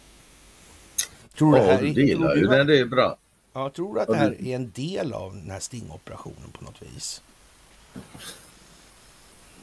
Tror 1.36 1.58
ja, 1.58 1.64
det 1.64 1.72
här, 1.72 1.82
du 1.82 1.92
delar 1.92 2.36
ju 2.36 2.46
den, 2.46 2.66
det 2.66 2.78
är 2.78 2.84
bra. 2.84 3.16
Ja, 3.52 3.70
tror 3.70 3.94
du 3.94 4.00
att 4.00 4.08
det 4.08 4.16
här 4.16 4.36
är 4.42 4.56
en 4.56 4.70
del 4.70 5.12
av 5.12 5.34
den 5.34 5.50
här 5.50 5.60
stingoperationen 5.60 6.50
på 6.52 6.64
något 6.64 6.82
vis? 6.82 7.22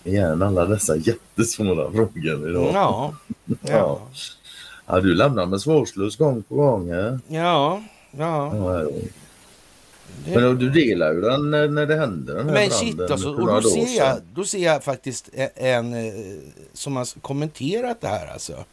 Igen 0.04 0.41
alla 0.41 0.66
dessa 0.66 0.95
jättesvåra 0.95 1.91
frågor 1.91 2.50
idag. 2.50 2.72
Ja. 2.74 3.16
ja. 3.45 3.56
ja. 3.62 4.08
Ja 4.89 4.99
du 4.99 5.15
lämnar 5.15 5.45
med 5.45 5.61
svårslös 5.61 6.17
gång 6.17 6.43
på 6.43 6.55
gång. 6.55 6.89
Ja, 6.89 7.19
ja. 7.27 7.81
ja. 8.17 8.55
ja 8.55 8.87
Det... 10.25 10.35
Men 10.35 10.57
du 10.57 10.69
delar 10.69 11.13
ju 11.13 11.21
den 11.21 11.51
när, 11.51 11.67
när 11.67 11.85
det 11.85 11.95
hände 11.95 12.33
den 12.33 12.49
här 12.49 12.53
Men 12.53 12.69
shit 12.69 12.99
alltså, 12.99 13.29
och 13.29 13.61
då 13.61 13.69
ser, 13.69 13.97
jag, 13.97 14.17
då 14.33 14.43
ser 14.43 14.63
jag 14.63 14.83
faktiskt 14.83 15.29
en, 15.55 15.93
en 15.93 16.41
som 16.73 16.95
har 16.95 17.19
kommenterat 17.21 18.01
det 18.01 18.07
här 18.07 18.33
alltså. 18.33 18.63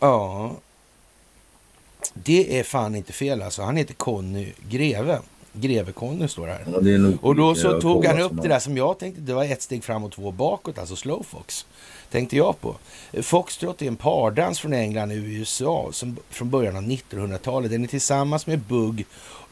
Ja, 0.00 0.56
det 2.14 2.58
är 2.58 2.62
fan 2.62 2.94
inte 2.94 3.12
fel 3.12 3.42
alltså. 3.42 3.62
Han 3.62 3.76
heter 3.76 3.94
Conny 3.94 4.52
Greve. 4.68 5.18
Greve-Conny 5.52 6.28
står 6.28 6.46
det 6.46 6.52
här. 6.52 6.64
Ja, 6.66 7.18
och 7.22 7.36
då 7.36 7.54
så 7.54 7.80
tog 7.80 8.04
han 8.04 8.20
upp 8.20 8.42
det 8.42 8.48
där 8.48 8.58
som 8.58 8.76
jag 8.76 8.98
tänkte, 8.98 9.20
det 9.20 9.34
var 9.34 9.44
ett 9.44 9.62
steg 9.62 9.84
fram 9.84 10.04
och 10.04 10.12
två 10.12 10.30
bakåt, 10.30 10.78
alltså 10.78 10.96
slowfox. 10.96 11.66
Tänkte 12.10 12.36
jag 12.36 12.60
på. 12.60 12.76
Foxtrot 13.22 13.82
är 13.82 13.86
en 13.86 13.96
pardans 13.96 14.60
från 14.60 14.72
England 14.72 15.12
i 15.12 15.14
USA 15.14 15.88
som, 15.92 16.16
från 16.30 16.50
början 16.50 16.76
av 16.76 16.82
1900-talet. 16.82 17.70
Den 17.70 17.84
är 17.84 17.88
tillsammans 17.88 18.46
med 18.46 18.58
bugg 18.58 19.06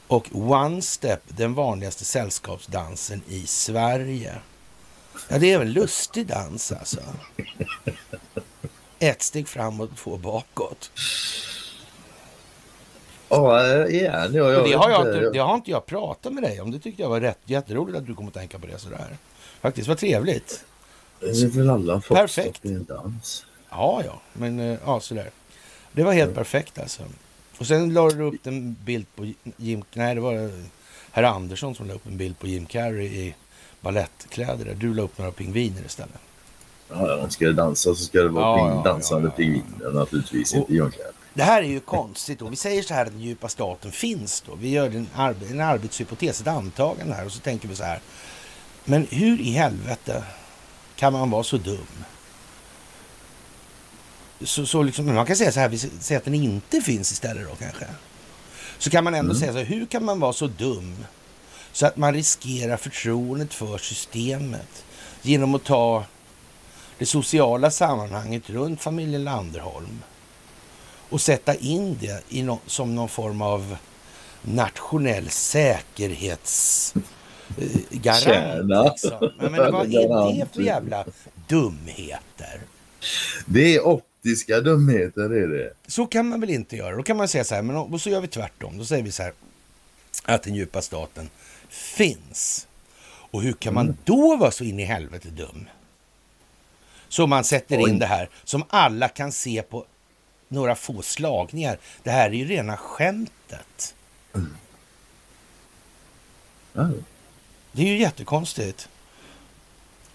och 0.08 0.26
one 0.32 0.82
step 0.82 1.20
den 1.28 1.54
vanligaste 1.54 2.04
sällskapsdansen 2.04 3.22
i 3.28 3.46
Sverige. 3.46 4.34
Ja, 5.28 5.38
det 5.38 5.52
är 5.52 5.60
en 5.60 5.72
lustig 5.72 6.26
dans 6.26 6.72
alltså. 6.72 7.00
Ett 8.98 9.22
steg 9.22 9.48
framåt 9.48 9.90
och 9.90 9.96
två 9.96 10.16
bakåt. 10.16 10.90
Ja, 13.28 13.86
igen. 13.88 14.34
Ja, 14.34 14.52
jag 14.52 14.64
det, 14.64 14.72
har 14.72 14.90
jag 14.90 15.00
inte, 15.00 15.30
det 15.30 15.38
har 15.38 15.54
inte 15.54 15.70
jag 15.70 15.86
pratat 15.86 16.32
med 16.32 16.42
dig 16.42 16.60
om. 16.60 16.70
Det 16.70 16.78
tyckte 16.78 17.02
jag 17.02 17.08
var 17.08 17.20
rätt, 17.20 17.38
jätteroligt 17.44 17.98
att 17.98 18.06
du 18.06 18.14
kom 18.14 18.28
att 18.28 18.34
tänka 18.34 18.58
på 18.58 18.66
det 18.66 18.78
sådär. 18.78 19.16
Faktiskt, 19.60 19.88
vad 19.88 19.98
trevligt. 19.98 20.64
Det 21.20 21.42
är 21.42 21.48
väl 21.48 21.70
alla 21.70 22.00
folk 22.00 22.20
Perfekt. 22.20 22.64
i 22.64 22.68
en 22.68 22.84
dans. 22.84 23.46
Ja, 23.70 24.02
ja, 24.04 24.20
men 24.32 24.60
eh, 24.60 24.78
ja, 24.86 25.00
sådär. 25.00 25.30
Det 25.92 26.02
var 26.02 26.12
helt 26.12 26.30
ja. 26.30 26.36
perfekt 26.36 26.78
alltså. 26.78 27.02
Och 27.58 27.66
sen 27.66 27.92
la 27.92 28.10
du 28.10 28.22
upp 28.22 28.46
en 28.46 28.76
bild 28.84 29.06
på 29.16 29.32
Jim... 29.56 29.84
Nej, 29.92 30.14
det 30.14 30.20
var 30.20 30.50
herr 31.12 31.22
Andersson 31.22 31.74
som 31.74 31.88
la 31.88 31.94
upp 31.94 32.06
en 32.06 32.16
bild 32.16 32.38
på 32.38 32.46
Jim 32.46 32.66
Carrey 32.66 33.06
i 33.06 33.34
ballettkläder. 33.80 34.74
Du 34.74 34.94
la 34.94 35.02
upp 35.02 35.18
några 35.18 35.32
pingviner 35.32 35.84
istället. 35.86 36.20
Ja, 36.88 37.28
ska 37.28 37.46
det 37.46 37.52
dansa 37.52 37.94
så 37.94 38.04
ska 38.04 38.22
det 38.22 38.28
vara 38.28 38.58
ja, 38.58 38.72
ping, 38.72 38.82
dansande 38.82 39.28
ja, 39.28 39.32
ja, 39.32 39.36
pingviner 39.36 39.92
naturligtvis, 39.92 40.54
inte 40.54 40.72
Jim 40.72 40.90
Carrey. 40.90 41.12
Det 41.34 41.42
här 41.42 41.62
är 41.62 41.66
ju 41.66 41.80
konstigt. 41.80 42.38
Då. 42.38 42.48
Vi 42.48 42.56
säger 42.56 42.82
så 42.82 42.94
här 42.94 43.06
att 43.06 43.12
den 43.12 43.20
djupa 43.20 43.48
staten 43.48 43.92
finns. 43.92 44.40
Då. 44.46 44.54
Vi 44.54 44.70
gör 44.70 44.86
en, 44.86 45.08
arbe 45.14 45.46
en 45.46 45.60
arbetshypotes, 45.60 46.40
ett 46.40 46.46
antagande 46.46 47.14
här 47.14 47.26
och 47.26 47.32
så 47.32 47.40
tänker 47.40 47.68
vi 47.68 47.76
så 47.76 47.84
här. 47.84 48.00
Men 48.84 49.06
hur 49.10 49.40
i 49.40 49.50
helvete 49.50 50.24
kan 50.98 51.12
man 51.12 51.30
vara 51.30 51.42
så 51.42 51.56
dum? 51.56 52.04
Så, 54.40 54.66
så 54.66 54.82
liksom, 54.82 55.14
man 55.14 55.26
kan 55.26 55.36
säga 55.36 55.52
så 55.52 55.60
här, 55.60 55.68
vi 55.68 55.78
säger 55.78 56.18
att 56.18 56.24
den 56.24 56.34
inte 56.34 56.80
finns 56.80 57.12
istället 57.12 57.48
då 57.48 57.54
kanske. 57.54 57.86
Så 58.78 58.90
kan 58.90 59.04
man 59.04 59.14
ändå 59.14 59.30
mm. 59.30 59.40
säga 59.40 59.52
så 59.52 59.58
här, 59.58 59.64
hur 59.64 59.86
kan 59.86 60.04
man 60.04 60.20
vara 60.20 60.32
så 60.32 60.46
dum 60.46 61.04
så 61.72 61.86
att 61.86 61.96
man 61.96 62.14
riskerar 62.14 62.76
förtroendet 62.76 63.54
för 63.54 63.78
systemet 63.78 64.84
genom 65.22 65.54
att 65.54 65.64
ta 65.64 66.04
det 66.98 67.06
sociala 67.06 67.70
sammanhanget 67.70 68.50
runt 68.50 68.80
familjen 68.80 69.24
Landerholm 69.24 70.02
och 71.08 71.20
sätta 71.20 71.54
in 71.54 71.98
det 72.00 72.42
no 72.42 72.60
som 72.66 72.94
någon 72.94 73.08
form 73.08 73.42
av 73.42 73.76
nationell 74.42 75.30
säkerhetsgarant. 77.56 79.02
Liksom. 79.02 79.30
Men, 79.38 79.52
men 79.52 79.72
vad 79.72 79.86
är 79.94 80.38
det 80.38 80.46
för 80.54 80.62
jävla 80.62 81.04
dumheter? 81.48 82.60
Det 83.46 83.76
är 83.76 83.86
optiska 83.86 84.60
dumheter, 84.60 85.22
är 85.22 85.48
det. 85.48 85.72
Så 85.86 86.06
kan 86.06 86.28
man 86.28 86.40
väl 86.40 86.50
inte 86.50 86.76
göra. 86.76 86.96
Då 86.96 87.02
kan 87.02 87.16
man 87.16 87.28
säga 87.28 87.44
så 87.44 87.54
här, 87.54 87.62
men 87.62 87.76
och 87.76 88.00
så 88.00 88.10
gör 88.10 88.20
vi 88.20 88.28
tvärtom. 88.28 88.78
Då 88.78 88.84
säger 88.84 89.02
vi 89.02 89.12
så 89.12 89.22
här, 89.22 89.32
att 90.24 90.42
den 90.42 90.54
djupa 90.54 90.82
staten 90.82 91.30
finns. 91.68 92.66
Och 93.30 93.42
hur 93.42 93.52
kan 93.52 93.74
man 93.74 93.86
mm. 93.86 93.96
då 94.04 94.36
vara 94.36 94.50
så 94.50 94.64
in 94.64 94.80
i 94.80 94.84
helvete 94.84 95.28
dum? 95.28 95.68
Så 97.08 97.26
man 97.26 97.44
sätter 97.44 97.88
in 97.88 97.98
det 97.98 98.06
här 98.06 98.28
som 98.44 98.64
alla 98.68 99.08
kan 99.08 99.32
se 99.32 99.62
på 99.62 99.84
några 100.48 100.74
få 100.74 101.02
slagningar. 101.02 101.78
Det 102.02 102.10
här 102.10 102.30
är 102.30 102.34
ju 102.34 102.44
rena 102.44 102.76
skämtet. 102.76 103.94
Mm. 104.34 104.56
Mm. 106.74 107.04
Det 107.78 107.84
är 107.84 107.88
ju 107.88 107.98
jättekonstigt. 107.98 108.88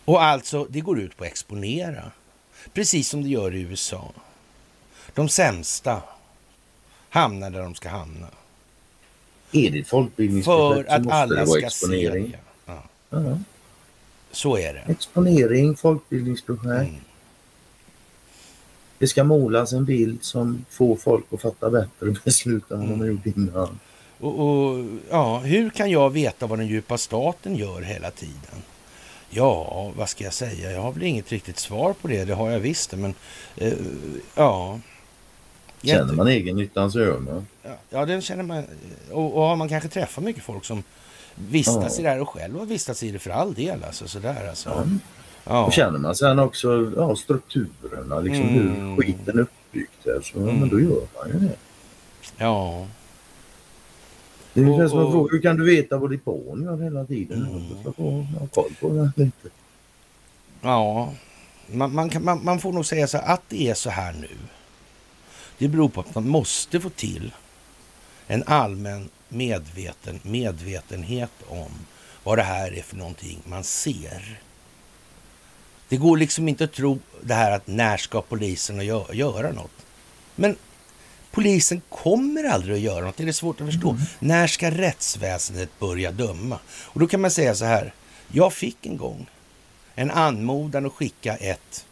Och 0.06 0.24
alltså, 0.24 0.68
det 0.70 0.82
går 0.82 1.00
ut 1.00 1.18
på 1.18 1.24
att 1.24 1.30
exponera. 1.30 2.12
Precis 2.74 3.10
som 3.10 3.24
det 3.24 3.30
gör 3.30 3.56
i 3.56 3.62
USA. 3.62 4.12
De 5.14 5.30
sämsta 5.30 6.02
hamnar 7.10 7.50
där 7.50 7.62
de 7.62 7.76
ska 7.76 7.90
hamna. 7.90 8.28
Är 9.52 9.72
det 9.72 9.84
folkbildningsprojekt 9.84 10.90
För 10.90 10.96
att 10.96 11.12
alla 11.12 11.46
ska 11.46 11.66
exponering. 11.66 12.32
se 12.32 12.38
det. 12.66 12.82
Ja. 13.10 13.38
Så 14.32 14.58
är 14.58 14.74
det. 14.74 14.92
Exponering, 14.92 15.76
folkbildningsprojekt. 15.76 16.90
Mm. 16.90 17.02
Det 18.98 19.08
ska 19.08 19.24
målas 19.24 19.74
en 19.74 19.86
bild 19.86 20.24
som 20.24 20.66
får 20.70 20.96
folk 20.96 21.26
att 21.34 21.42
fatta 21.42 21.70
bättre 21.70 22.16
beslut 22.26 22.72
än 22.72 22.80
vad 22.80 22.90
de 22.90 23.00
har 23.00 23.08
gjort 23.08 23.26
innan. 23.26 23.80
Och, 24.24 24.40
och, 24.40 24.86
ja, 25.10 25.38
hur 25.40 25.70
kan 25.70 25.92
jag 25.92 26.10
veta 26.10 26.48
vad 26.48 26.60
den 26.60 26.68
djupa 26.68 26.98
staten 26.98 27.56
gör 27.56 27.82
hela 27.82 28.12
tiden? 28.12 28.64
Ja, 29.30 29.92
vad 29.98 30.10
ska 30.10 30.24
jag 30.24 30.34
säga? 30.34 30.72
Jag 30.72 30.82
har 30.82 30.92
väl 30.92 31.04
inget 31.04 31.32
riktigt 31.32 31.60
svar 31.60 31.94
på 32.02 32.08
det. 32.08 32.26
Det 32.26 32.34
har 32.34 32.52
jag 32.52 32.60
visst 32.60 32.94
men 32.94 33.14
eh, 33.56 33.74
ja. 34.36 34.80
Känner 35.82 36.14
man 36.14 36.28
egen 36.28 36.56
nyttan 36.56 36.92
så 36.92 37.00
gör 37.00 37.20
man. 37.20 37.48
Ja, 37.64 37.78
ja, 37.90 38.06
den 38.06 38.22
känner 38.22 38.44
man. 38.44 38.64
Och, 39.12 39.36
och 39.36 39.42
har 39.44 39.56
man 39.56 39.70
kanske 39.70 39.90
träffat 39.90 40.24
mycket 40.24 40.44
folk 40.44 40.66
som 40.66 40.84
vistas 41.36 41.94
ja. 41.96 42.00
i 42.00 42.04
det 42.04 42.10
här 42.10 42.22
och 42.22 42.30
själv 42.30 42.60
har 42.60 42.66
vistats 42.66 43.04
i 43.04 43.12
det 43.12 43.20
för 43.20 43.32
all 43.32 43.54
del. 43.54 43.84
Alltså, 43.84 44.08
sådär, 44.08 44.48
alltså. 44.50 44.70
Ja. 44.70 44.86
Ja. 45.44 45.66
Och 45.66 45.74
känner 45.74 46.00
man 46.00 46.16
sen 46.16 46.40
också 46.40 46.92
ja, 46.98 47.16
strukturerna, 47.16 48.20
liksom 48.20 48.50
mm. 48.50 48.76
hur 48.76 48.98
skiten 48.98 49.38
är 49.38 49.42
uppbyggt 49.42 50.06
här, 50.06 50.22
så 50.22 50.40
mm. 50.40 50.56
men 50.56 50.70
då 50.70 50.80
gör 50.80 51.08
man 51.16 51.28
ju 51.28 51.48
det. 51.48 51.56
Ja. 52.38 52.88
Det 54.54 54.62
är 54.62 54.66
ungefär 54.66 54.88
som 54.88 55.06
att 55.06 55.12
fråga, 55.12 55.32
hur 55.32 55.42
kan 55.42 55.58
du 55.58 55.66
veta 55.66 55.98
vad 55.98 56.12
ditt 56.12 56.26
barn 56.26 56.64
gör 56.64 56.78
hela 56.84 57.06
tiden? 57.06 57.46
Mm. 57.46 57.70
Du 57.70 57.82
ska 57.82 57.94
få 57.94 58.12
ha 58.12 58.48
koll 58.48 58.72
på 58.80 58.90
det 58.90 59.12
lite. 59.16 59.50
Ja, 60.62 61.14
man, 61.68 61.96
man, 61.96 62.10
kan, 62.10 62.24
man, 62.24 62.46
man, 62.46 62.60
får 62.60 62.74
nog 62.74 62.86
säga 62.86 63.08
så 63.08 63.18
här, 63.18 63.34
att 63.34 63.42
det 63.50 63.70
är 63.70 63.74
så 63.74 63.90
här 63.90 64.14
nu. 64.14 64.38
Det 65.58 65.68
beror 65.68 65.90
på 65.90 66.02
att 66.02 66.16
man 66.16 66.28
måste 66.28 66.80
få 66.80 66.90
till 66.90 67.34
en 68.28 68.44
allmän 68.44 69.10
medveten 69.30 70.20
medvetenhet 70.24 71.32
om 71.48 71.72
vad 72.24 72.38
det 72.38 72.44
här 72.44 72.74
är 72.74 72.82
för 72.82 72.96
någonting 72.96 73.40
man 73.46 73.64
ser. 73.64 74.42
Det 75.90 75.98
går 75.98 76.18
liksom 76.18 76.48
inte 76.48 76.64
att 76.64 76.74
tro 76.74 77.00
det 77.22 77.34
här 77.34 77.52
att 77.52 77.68
när 77.68 77.98
ska 77.98 78.22
polisen 78.22 78.86
gö 78.86 79.04
göra 79.14 79.52
något? 79.52 79.86
Men 80.36 80.56
polisen 81.34 81.82
kommer 81.90 82.44
aldrig 82.44 82.76
att 82.76 82.82
göra 82.82 83.06
något. 83.06 83.18
Det 83.18 83.24
är 83.24 83.32
svårt 83.32 83.62
att 83.62 83.68
förstå. 83.68 83.90
Mm. 83.90 84.02
När 84.20 84.48
ska 84.48 84.72
rättsväsendet 84.72 85.80
börja 85.80 86.12
döma? 86.12 86.60
Och 86.70 87.00
då 87.00 87.08
kan 87.08 87.22
man 87.22 87.32
säga 87.32 87.56
så 87.56 87.66
här. 87.66 87.94
Jag 88.28 88.54
fick 88.54 88.86
en 88.86 88.98
gång 88.98 89.30
en 89.96 90.12
anmodan 90.12 90.86
att 90.86 90.94
skicka 90.94 91.36
ett 91.36 91.86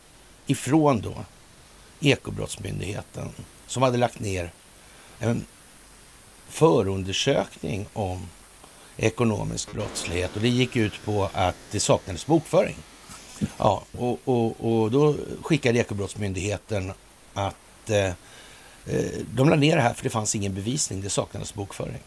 ifrån 0.45 1.01
då 1.01 1.25
Ekobrottsmyndigheten 1.99 3.29
som 3.67 3.83
hade 3.83 3.97
lagt 3.97 4.19
ner 4.19 4.51
en 5.19 5.45
förundersökning 6.49 7.85
om 7.93 8.27
ekonomisk 8.97 9.71
brottslighet 9.73 10.35
och 10.35 10.41
det 10.41 10.49
gick 10.49 10.75
ut 10.75 10.93
på 11.05 11.29
att 11.33 11.55
det 11.71 11.79
saknades 11.79 12.25
bokföring. 12.25 12.75
Ja, 13.57 13.83
och, 13.97 14.19
och, 14.25 14.65
och 14.71 14.91
då 14.91 15.15
skickade 15.41 15.79
Ekobrottsmyndigheten 15.79 16.93
att 17.33 17.89
eh, 17.89 17.97
eh, 17.97 18.13
de 19.35 19.49
la 19.49 19.55
ner 19.55 19.75
det 19.75 19.81
här 19.81 19.93
för 19.93 20.03
det 20.03 20.09
fanns 20.09 20.35
ingen 20.35 20.53
bevisning, 20.53 21.01
det 21.01 21.09
saknades 21.09 21.53
bokföring. 21.53 22.01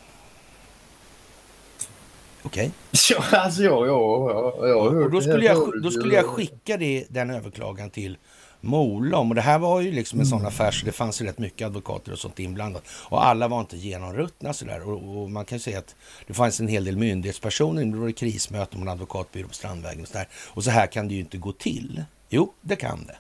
Okej. 2.43 2.67
Okay. 2.67 2.71
Ja, 3.11 3.39
alltså 3.39 3.63
ja, 3.63 3.87
ja, 3.87 4.31
ja, 4.31 4.69
ja, 4.69 4.75
och 4.77 5.11
då 5.11 5.21
skulle 5.21 5.47
jag, 5.47 5.83
då 5.83 5.91
skulle 5.91 6.15
jag 6.15 6.27
skicka 6.27 6.77
det, 6.77 7.05
den 7.09 7.31
överklagan 7.31 7.91
till 7.91 8.19
Molom. 8.65 9.29
Och 9.29 9.35
det 9.35 9.41
här 9.41 9.59
var 9.59 9.81
ju 9.81 9.93
liksom 9.93 10.21
en 10.21 10.27
sån 10.27 10.39
mm. 10.39 10.49
affär 10.49 10.71
så 10.71 10.87
det 10.87 10.93
fanns 10.93 11.23
ju 11.23 11.27
rätt 11.27 11.39
mycket 11.39 11.67
advokater 11.67 12.13
och 12.13 12.19
sånt 12.19 12.39
inblandat. 12.39 12.83
Och 12.89 13.27
alla 13.27 13.49
var 13.49 13.61
inte 13.61 13.77
genomruttna 13.77 14.53
sådär. 14.53 14.89
Och, 14.89 15.23
och 15.23 15.31
man 15.31 15.45
kan 15.45 15.61
säga 15.61 15.79
att 15.79 15.95
det 16.27 16.35
fanns 16.35 16.61
en 16.61 16.69
hel 16.69 16.85
del 16.85 16.97
myndighetspersoner. 16.97 17.85
Det 17.85 17.97
var 17.97 18.07
det 18.07 18.13
krismöte 18.13 18.77
med 18.77 18.83
en 18.83 18.89
advokatbyrå 18.93 19.49
på 19.49 19.55
Strandvägen 19.55 20.03
och 20.03 20.09
sådär. 20.09 20.29
Och 20.35 20.65
så 20.65 20.71
här 20.71 20.87
kan 20.87 21.09
det 21.09 21.15
ju 21.15 21.21
inte 21.21 21.39
gå 21.39 21.53
till. 21.53 22.05
Jo, 22.29 22.53
det 22.61 22.77
kan 22.77 23.05
det. 23.07 23.17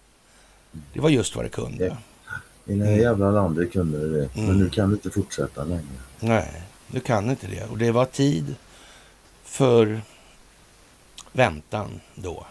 Det 0.92 1.00
var 1.00 1.11
just 1.11 1.36
vad 1.36 1.44
det 1.44 1.48
kunde. 1.48 1.96
I 2.67 2.75
det 2.75 2.85
här 2.85 2.97
jävla 2.97 3.31
landet 3.31 3.73
kunde 3.73 3.99
det 3.99 4.21
det. 4.21 4.29
Men 4.35 4.45
mm. 4.45 4.59
nu 4.59 4.71
kan 4.71 4.89
det 4.89 4.95
inte 4.95 5.11
fortsätta 5.11 5.65
längre. 5.65 5.83
Nej, 6.21 6.62
nu 6.87 7.01
kan 7.01 7.31
inte 7.31 7.47
det. 7.47 7.65
Och 7.65 7.79
det 7.79 7.91
var 7.91 8.05
tid 8.05 8.55
för 9.45 10.01
väntan 11.33 12.01
då. 12.15 12.47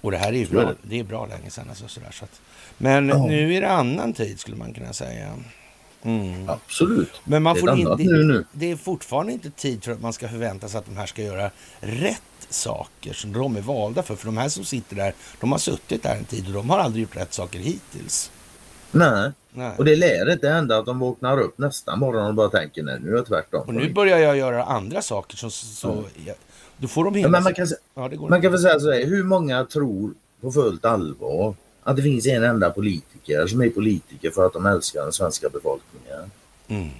Och 0.00 0.10
det 0.10 0.16
här 0.16 0.32
är 0.32 0.36
ju 0.36 0.46
bra, 0.46 0.74
det 0.82 0.98
är 0.98 1.04
bra 1.04 1.26
länge 1.26 1.50
sedan. 1.50 1.68
Alltså, 1.68 1.88
sådär, 1.88 2.10
så 2.12 2.24
att, 2.24 2.40
men 2.78 3.08
ja. 3.08 3.26
nu 3.26 3.54
är 3.54 3.60
det 3.60 3.70
annan 3.70 4.12
tid 4.12 4.40
skulle 4.40 4.56
man 4.56 4.72
kunna 4.72 4.92
säga. 4.92 5.38
Mm. 6.02 6.48
Absolut. 6.48 7.20
Men 7.24 7.42
man 7.42 7.56
får 7.56 7.78
in, 7.78 7.84
det, 7.84 8.04
nu, 8.04 8.24
nu. 8.24 8.44
det 8.52 8.70
är 8.70 8.76
fortfarande 8.76 9.32
inte 9.32 9.50
tid 9.50 9.84
för 9.84 9.92
att 9.92 10.00
man 10.00 10.12
ska 10.12 10.28
förvänta 10.28 10.68
sig 10.68 10.78
att 10.78 10.86
de 10.86 10.96
här 10.96 11.06
ska 11.06 11.22
göra 11.22 11.50
rätt 11.80 12.22
saker 12.48 13.12
som 13.12 13.32
de 13.32 13.56
är 13.56 13.60
valda 13.60 14.02
för. 14.02 14.16
För 14.16 14.26
de 14.26 14.36
här 14.36 14.48
som 14.48 14.64
sitter 14.64 14.96
där, 14.96 15.14
de 15.40 15.52
har 15.52 15.58
suttit 15.58 16.02
där 16.02 16.16
en 16.16 16.24
tid 16.24 16.46
och 16.46 16.52
de 16.52 16.70
har 16.70 16.78
aldrig 16.78 17.02
gjort 17.02 17.16
rätt 17.16 17.34
saker 17.34 17.58
hittills. 17.58 18.30
Nej, 18.92 19.30
nej. 19.52 19.72
och 19.78 19.84
det 19.84 19.96
lär 19.96 20.32
inte 20.32 20.48
hända 20.48 20.78
att 20.78 20.86
de 20.86 20.98
vaknar 20.98 21.40
upp 21.40 21.58
nästa 21.58 21.96
morgon 21.96 22.26
och 22.26 22.34
bara 22.34 22.48
tänker 22.48 22.82
nej, 22.82 22.98
nu 23.00 23.12
är 23.12 23.16
jag 23.16 23.26
tvärtom. 23.26 23.60
Och 23.66 23.74
nu 23.74 23.92
börjar 23.92 24.18
jag 24.18 24.36
göra 24.36 24.64
andra 24.64 25.02
saker 25.02 25.36
som 25.36 25.50
så... 25.50 25.92
Mm. 25.92 26.04
Ja, 26.26 26.34
då 26.76 26.88
får 26.88 27.04
de 27.04 27.14
hinna... 27.14 27.28
Men 27.28 27.42
man 27.42 27.54
kan, 27.54 27.66
ja, 27.94 28.10
man 28.28 28.42
kan 28.42 28.52
väl 28.52 28.60
säga 28.60 28.80
så 28.80 28.92
här, 28.92 29.04
hur 29.04 29.24
många 29.24 29.64
tror 29.64 30.14
på 30.40 30.52
fullt 30.52 30.84
allvar 30.84 31.54
att 31.82 31.96
det 31.96 32.02
finns 32.02 32.26
en 32.26 32.44
enda 32.44 32.70
politiker 32.70 33.46
som 33.46 33.62
är 33.62 33.70
politiker 33.70 34.30
för 34.30 34.46
att 34.46 34.52
de 34.52 34.66
älskar 34.66 35.02
den 35.02 35.12
svenska 35.12 35.48
befolkningen? 35.48 36.30
Mm. 36.68 36.90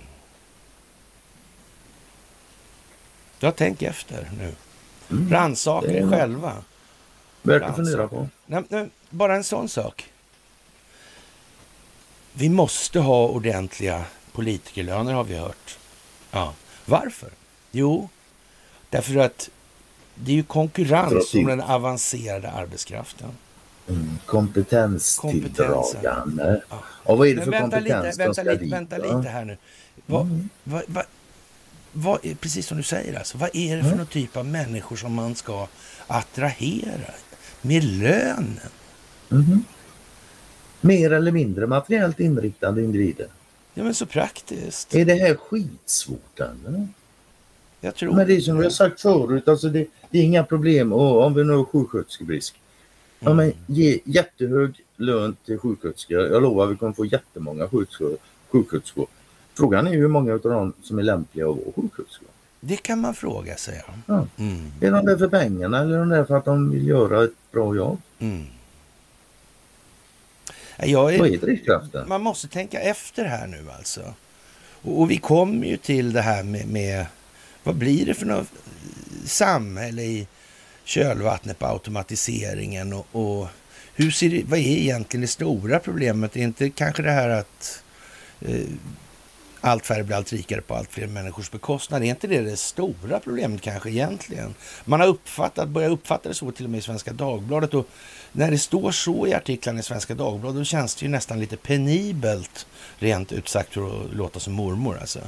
Jag 3.38 3.56
tänker 3.56 3.90
efter 3.90 4.30
nu. 4.38 4.52
Mm. 5.10 5.32
Rannsaka 5.32 5.92
er 5.92 6.10
själva. 6.10 6.52
Värt 7.42 7.62
att 7.62 7.76
fundera 7.76 8.08
på. 8.08 8.28
Nej, 8.46 8.62
nej, 8.68 8.88
bara 9.10 9.36
en 9.36 9.44
sån 9.44 9.68
sak. 9.68 10.11
Vi 12.32 12.48
måste 12.48 13.00
ha 13.00 13.28
ordentliga 13.28 14.04
politikerlöner 14.32 15.12
har 15.12 15.24
vi 15.24 15.36
hört. 15.36 15.78
Ja. 16.30 16.54
Varför? 16.84 17.30
Jo, 17.70 18.08
därför 18.90 19.16
att 19.16 19.50
det 20.14 20.32
är 20.32 20.36
ju 20.36 20.42
konkurrens 20.42 21.34
om 21.34 21.44
den 21.44 21.60
avancerade 21.60 22.50
arbetskraften. 22.50 23.28
Mm, 23.88 24.18
kompetenstilldragande. 24.26 26.62
Ja. 26.70 26.82
Och 27.04 27.18
vad 27.18 27.28
är 27.28 27.30
det 27.30 27.36
Men 27.36 27.44
för 27.44 27.52
vänta 27.52 27.76
kompetens 27.76 28.18
lite, 28.18 28.24
vänta, 28.24 28.42
lite, 28.42 28.64
vänta 28.64 28.96
lite 28.96 29.28
här 29.28 29.44
nu. 29.44 29.56
Vad, 30.06 30.22
mm. 30.22 30.48
vad, 30.64 30.82
vad, 30.86 31.04
vad, 31.92 32.20
precis 32.40 32.66
som 32.66 32.76
du 32.76 32.82
säger, 32.82 33.18
alltså, 33.18 33.38
vad 33.38 33.50
är 33.52 33.76
det 33.76 33.82
för 33.82 33.88
mm. 33.88 33.98
någon 33.98 34.06
typ 34.06 34.36
av 34.36 34.46
människor 34.46 34.96
som 34.96 35.14
man 35.14 35.34
ska 35.34 35.68
attrahera 36.06 37.12
med 37.62 37.84
lönen? 37.84 38.60
Mm. 39.30 39.64
Mer 40.84 41.12
eller 41.12 41.32
mindre 41.32 41.66
materiellt 41.66 42.20
inriktade 42.20 42.82
individer. 42.82 43.26
Ja, 43.74 43.84
men 43.84 43.94
så 43.94 44.06
praktiskt. 44.06 44.94
Är 44.94 45.04
det 45.04 45.14
här 45.14 45.34
skitsvårt 45.34 46.40
eller? 46.40 46.88
Jag 47.80 47.94
tror 47.94 48.14
Men 48.14 48.26
det 48.26 48.34
är 48.36 48.40
som 48.40 48.56
har 48.56 48.70
sagt 48.70 49.00
förut, 49.00 49.48
alltså 49.48 49.68
det, 49.68 49.86
det 50.10 50.18
är 50.18 50.22
inga 50.22 50.44
problem 50.44 50.92
och 50.92 51.24
om 51.24 51.34
vi 51.34 51.44
nu 51.44 51.52
har 51.52 51.64
sjuksköterskebrist. 51.64 52.54
Mm. 53.20 53.30
Ja, 53.30 53.34
men 53.34 53.52
ge 53.66 53.98
jättehög 54.04 54.80
lön 54.96 55.36
till 55.44 55.58
sjuksköterskor. 55.58 56.20
Jag 56.20 56.42
lovar 56.42 56.66
vi 56.66 56.76
kommer 56.76 56.92
få 56.92 57.04
jättemånga 57.04 57.68
sjuksköterskor. 57.68 59.06
Frågan 59.54 59.86
är 59.86 59.90
hur 59.90 60.08
många 60.08 60.32
av 60.32 60.40
dem 60.40 60.72
som 60.82 60.98
är 60.98 61.02
lämpliga 61.02 61.48
att 61.48 61.56
vara 61.56 61.72
sjuksköterskor. 61.76 62.28
Det 62.60 62.76
kan 62.76 62.98
man 62.98 63.14
fråga 63.14 63.56
sig. 63.56 63.82
Ja. 64.06 64.26
Mm. 64.36 64.72
Är 64.80 64.90
de 64.90 65.06
där 65.06 65.16
för 65.16 65.28
pengarna 65.28 65.80
eller 65.80 65.94
är 65.94 65.98
de 65.98 66.08
där 66.08 66.24
för 66.24 66.36
att 66.36 66.44
de 66.44 66.70
vill 66.70 66.86
göra 66.88 67.24
ett 67.24 67.52
bra 67.52 67.76
jobb? 67.76 67.98
Mm. 68.18 68.42
Jag 70.86 71.14
är, 71.14 71.18
Vad 71.18 71.34
är 71.34 71.38
drivkraften? 71.38 72.08
Man 72.08 72.20
måste 72.20 72.48
tänka 72.48 72.80
efter 72.80 73.24
här 73.24 73.46
nu 73.46 73.64
alltså. 73.78 74.14
Och, 74.82 75.00
och 75.00 75.10
vi 75.10 75.16
kommer 75.16 75.66
ju 75.66 75.76
till 75.76 76.12
det 76.12 76.22
här 76.22 76.42
med, 76.42 76.68
med, 76.68 77.06
vad 77.62 77.74
blir 77.74 78.06
det 78.06 78.14
för 78.14 78.26
något 78.26 78.48
samhälle 79.24 80.02
i 80.02 80.26
kölvattnet 80.84 81.58
på 81.58 81.66
automatiseringen 81.66 82.92
och, 82.92 83.06
och 83.12 83.48
hur 83.94 84.10
ser 84.10 84.30
det, 84.30 84.42
vad 84.46 84.58
är 84.58 84.62
egentligen 84.62 85.20
det 85.20 85.26
stora 85.26 85.78
problemet? 85.78 86.36
Är 86.36 86.40
inte 86.40 86.70
kanske 86.70 87.02
det 87.02 87.10
här 87.10 87.28
att 87.28 87.82
eh, 88.40 88.66
allt 89.64 89.86
färre 89.86 90.04
blir 90.04 90.16
allt 90.16 90.32
rikare 90.32 90.60
på 90.60 90.74
allt 90.74 90.92
fler 90.92 91.06
människors 91.06 91.50
bekostnad. 91.50 92.02
Är 92.02 92.06
inte 92.06 92.26
det 92.26 92.40
det 92.40 92.56
stora 92.56 93.20
problemet 93.20 93.60
kanske 93.60 93.90
egentligen? 93.90 94.54
Man 94.84 95.00
har 95.00 95.06
uppfattat, 95.06 95.68
börjat 95.68 95.92
uppfatta 95.92 96.28
det 96.28 96.34
så 96.34 96.52
till 96.52 96.64
och 96.64 96.70
med 96.70 96.78
i 96.78 96.82
Svenska 96.82 97.12
Dagbladet. 97.12 97.74
Och 97.74 97.88
när 98.32 98.50
det 98.50 98.58
står 98.58 98.90
så 98.90 99.26
i 99.26 99.34
artiklarna 99.34 99.80
i 99.80 99.82
Svenska 99.82 100.14
Dagbladet 100.14 100.56
då 100.56 100.64
känns 100.64 100.94
det 100.94 101.04
ju 101.04 101.10
nästan 101.10 101.40
lite 101.40 101.56
penibelt, 101.56 102.66
rent 102.98 103.32
ut 103.32 103.48
sagt 103.48 103.74
för 103.74 104.04
att 104.04 104.14
låta 104.14 104.40
som 104.40 104.52
mormor 104.52 104.98
alltså. 105.00 105.20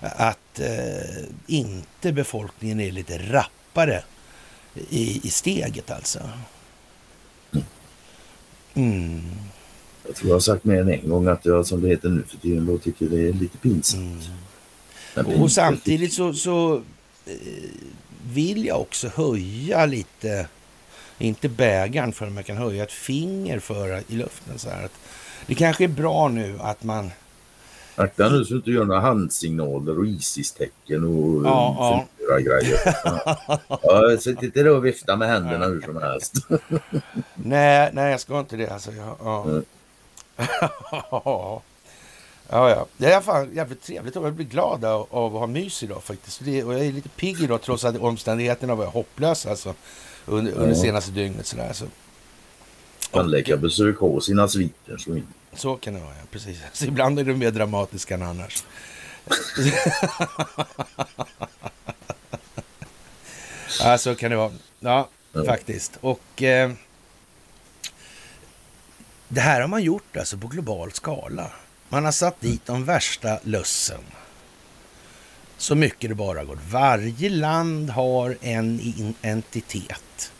Att 0.00 0.60
eh, 0.60 1.24
inte 1.46 2.12
befolkningen 2.12 2.80
är 2.80 2.92
lite 2.92 3.18
rappare 3.18 4.02
i, 4.90 5.26
i 5.26 5.30
steget 5.30 5.90
alltså. 5.90 6.20
Mm. 8.74 9.22
Jag 10.06 10.16
tror 10.16 10.28
jag 10.28 10.34
har 10.34 10.40
sagt 10.40 10.64
mer 10.64 10.80
än 10.80 10.88
en 10.88 11.08
gång 11.08 11.26
att 11.26 11.44
jag 11.44 11.66
som 11.66 11.82
det 11.82 11.88
heter 11.88 12.08
nu 12.08 12.22
för 12.28 12.36
tiden 12.36 12.66
då 12.66 12.78
tycker 12.78 13.06
det 13.06 13.28
är 13.28 13.32
lite 13.32 13.58
pinsamt. 13.58 14.30
Mm. 15.16 15.42
Och 15.42 15.52
samtidigt 15.52 16.12
så, 16.12 16.32
så 16.32 16.74
eh, 17.26 17.32
vill 18.32 18.64
jag 18.64 18.80
också 18.80 19.08
höja 19.08 19.86
lite, 19.86 20.48
inte 21.18 21.48
bägaren 21.48 22.12
för 22.12 22.30
man 22.30 22.44
kan 22.44 22.56
höja 22.56 22.82
ett 22.82 22.92
finger 22.92 23.58
för 23.58 24.02
i 24.08 24.14
luften 24.14 24.58
så 24.58 24.68
här. 24.68 24.84
Att 24.84 24.92
det 25.46 25.54
kanske 25.54 25.84
är 25.84 25.88
bra 25.88 26.28
nu 26.28 26.58
att 26.60 26.82
man 26.82 27.10
Akta 27.98 28.28
nu 28.28 28.44
så 28.44 28.50
du 28.50 28.56
inte 28.56 28.70
gör 28.70 28.84
några 28.84 29.00
handsignaler 29.00 29.98
och 29.98 30.06
Isis-tecken 30.06 31.04
och 31.04 31.44
ja, 31.44 32.06
ja. 32.28 32.38
grejer. 32.38 32.78
Ja. 33.82 34.16
Sitt 34.20 34.42
inte 34.42 34.62
där 34.62 34.76
och 34.76 34.86
vifta 34.86 35.16
med 35.16 35.28
händerna 35.28 35.66
hur 35.66 35.80
som 35.80 35.96
helst. 35.96 36.34
nej, 37.34 37.90
nej, 37.92 38.10
jag 38.10 38.20
ska 38.20 38.40
inte 38.40 38.56
det. 38.56 38.68
Alltså, 38.68 38.92
ja, 38.92 39.16
ja. 39.20 39.62
ja, 41.10 41.62
ja. 42.48 42.86
Det 42.96 43.12
är 43.12 43.20
fan 43.20 43.54
jävligt 43.54 43.82
trevligt 43.82 44.14
jag 44.14 44.32
blir 44.32 44.46
glad 44.46 44.84
av, 44.84 45.06
av 45.10 45.34
att 45.34 45.40
ha 45.40 45.46
mys 45.46 45.82
idag 45.82 46.02
faktiskt. 46.02 46.40
Det, 46.44 46.64
och 46.64 46.74
jag 46.74 46.86
är 46.86 46.92
lite 46.92 47.08
pigg 47.08 47.40
idag 47.40 47.62
trots 47.62 47.84
att 47.84 47.96
omständigheterna 47.96 48.74
var 48.74 48.86
hopplösa 48.86 49.50
alltså, 49.50 49.74
under, 50.26 50.52
ja. 50.52 50.58
under 50.58 50.74
senaste 50.74 51.10
dygnet. 51.10 51.46
Sådär, 51.46 51.72
så. 51.72 51.84
Tandläkarbesök 53.10 53.98
har 53.98 54.20
sina 54.20 54.48
sviter. 54.48 54.96
Så, 54.96 55.20
så 55.54 55.76
kan 55.76 55.94
det 55.94 56.00
vara, 56.00 56.10
ja. 56.10 56.26
Precis. 56.30 56.58
Så 56.72 56.84
ibland 56.84 57.18
är 57.18 57.24
det 57.24 57.34
mer 57.34 57.50
dramatiskt 57.50 58.10
än 58.10 58.22
annars. 58.22 58.64
ja, 63.80 63.98
så 63.98 64.14
kan 64.14 64.30
det 64.30 64.36
vara. 64.36 64.52
Ja, 64.80 65.08
ja. 65.32 65.44
faktiskt. 65.44 65.98
Och... 66.00 66.42
Eh, 66.42 66.72
det 69.28 69.40
här 69.40 69.60
har 69.60 69.68
man 69.68 69.82
gjort 69.82 70.16
alltså 70.16 70.38
på 70.38 70.46
global 70.46 70.92
skala. 70.92 71.50
Man 71.88 72.04
har 72.04 72.12
satt 72.12 72.40
dit 72.40 72.66
de 72.66 72.84
värsta 72.84 73.38
lössen. 73.42 74.02
Så 75.56 75.74
mycket 75.74 76.10
det 76.10 76.14
bara 76.14 76.44
går. 76.44 76.58
Varje 76.70 77.28
land 77.28 77.90
har 77.90 78.36
en 78.40 79.14
entitet 79.22 80.32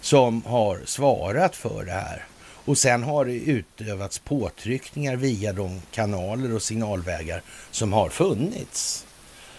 som 0.00 0.42
har 0.42 0.80
svarat 0.84 1.56
för 1.56 1.84
det 1.84 1.92
här. 1.92 2.24
Och 2.64 2.78
sen 2.78 3.02
har 3.02 3.24
det 3.24 3.32
utövats 3.32 4.18
påtryckningar 4.18 5.16
via 5.16 5.52
de 5.52 5.82
kanaler 5.90 6.54
och 6.54 6.62
signalvägar 6.62 7.42
som 7.70 7.92
har 7.92 8.08
funnits 8.08 9.06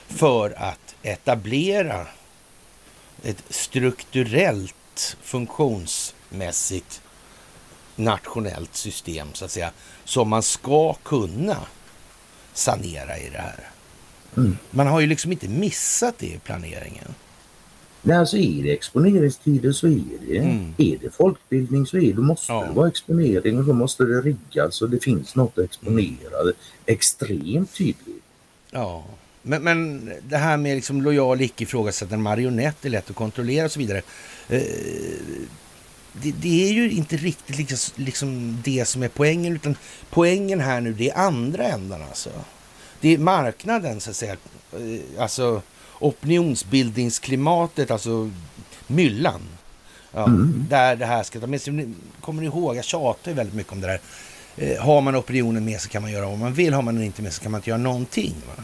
för 0.07 0.53
att 0.57 0.95
etablera 1.03 2.07
ett 3.23 3.43
strukturellt 3.49 5.17
funktionsmässigt 5.21 7.00
nationellt 7.95 8.75
system 8.75 9.27
så 9.33 9.45
att 9.45 9.51
säga, 9.51 9.71
som 10.03 10.29
man 10.29 10.43
ska 10.43 10.93
kunna 10.93 11.57
sanera 12.53 13.17
i 13.17 13.29
det 13.29 13.37
här. 13.37 13.69
Mm. 14.37 14.57
Man 14.71 14.87
har 14.87 14.99
ju 14.99 15.07
liksom 15.07 15.31
inte 15.31 15.47
missat 15.47 16.15
det 16.17 16.25
i 16.25 16.39
planeringen. 16.43 17.13
Nej, 18.01 18.17
alltså 18.17 18.37
är 18.37 18.63
det 18.63 18.73
exponeringstider 18.73 19.71
så 19.71 19.87
är 19.87 20.27
det. 20.27 20.37
Mm. 20.37 20.73
Är 20.77 20.97
det 21.01 21.09
folkbildning 21.15 21.85
så 21.85 21.97
är 21.97 22.13
det, 22.13 22.21
måste 22.21 22.51
ja. 22.51 22.65
det 22.65 22.71
vara 22.71 22.87
exponering 22.87 23.57
och 23.57 23.65
då 23.65 23.73
måste 23.73 24.03
det 24.03 24.21
riggas 24.21 24.81
och 24.81 24.89
det 24.89 25.03
finns 25.03 25.35
något 25.35 25.57
att 25.57 25.65
exponera. 25.65 26.41
Mm. 26.41 26.53
Extremt 26.85 27.73
tydligt. 27.73 28.23
Ja, 28.71 29.05
men, 29.41 29.63
men 29.63 30.11
det 30.29 30.37
här 30.37 30.57
med 30.57 30.75
liksom 30.75 31.01
lojal 31.01 31.41
icke 31.41 31.63
ifrågasättande 31.63 32.23
marionett 32.23 32.85
är 32.85 32.89
lätt 32.89 33.09
att 33.09 33.15
kontrollera 33.15 33.65
och 33.65 33.71
så 33.71 33.79
vidare. 33.79 34.01
Eh, 34.49 34.61
det, 36.13 36.31
det, 36.31 36.69
är 36.69 36.73
ju 36.73 36.91
inte 36.91 37.17
riktigt 37.17 37.57
liksom, 37.57 37.93
liksom, 37.95 38.61
det 38.63 38.85
som 38.85 39.03
är 39.03 39.07
poängen, 39.07 39.53
utan 39.53 39.75
poängen 40.09 40.59
här 40.59 40.81
nu, 40.81 40.93
det 40.93 41.09
är 41.09 41.17
andra 41.17 41.67
ändan 41.67 42.01
alltså. 42.01 42.29
Det 43.01 43.13
är 43.13 43.17
marknaden, 43.17 44.01
så 44.01 44.09
att 44.09 44.15
säga. 44.15 44.35
Eh, 44.73 45.21
alltså 45.21 45.61
opinionsbildningsklimatet, 45.99 47.91
alltså 47.91 48.31
myllan. 48.87 49.41
Ja, 50.13 50.25
mm. 50.25 50.65
Där 50.69 50.95
det 50.95 51.05
här 51.05 51.23
ska 51.23 51.39
ta 51.39 51.47
med 51.47 51.61
sig. 51.61 51.89
Kommer 52.21 52.41
ni 52.41 52.47
ihåg, 52.47 52.75
jag 52.75 52.85
tjatar 52.85 53.31
ju 53.31 53.35
väldigt 53.35 53.55
mycket 53.55 53.73
om 53.73 53.81
det 53.81 53.87
där. 53.87 53.99
Eh, 54.57 54.83
har 54.83 55.01
man 55.01 55.15
opinionen 55.15 55.65
med 55.65 55.81
sig 55.81 55.91
kan 55.91 56.01
man 56.01 56.11
göra 56.11 56.25
vad 56.25 56.39
man 56.39 56.53
vill. 56.53 56.73
Har 56.73 56.81
man 56.81 56.95
den 56.95 57.03
inte 57.03 57.21
med 57.21 57.33
sig 57.33 57.43
kan 57.43 57.51
man 57.51 57.59
inte 57.59 57.69
göra 57.69 57.81
någonting. 57.81 58.35
Va? 58.47 58.63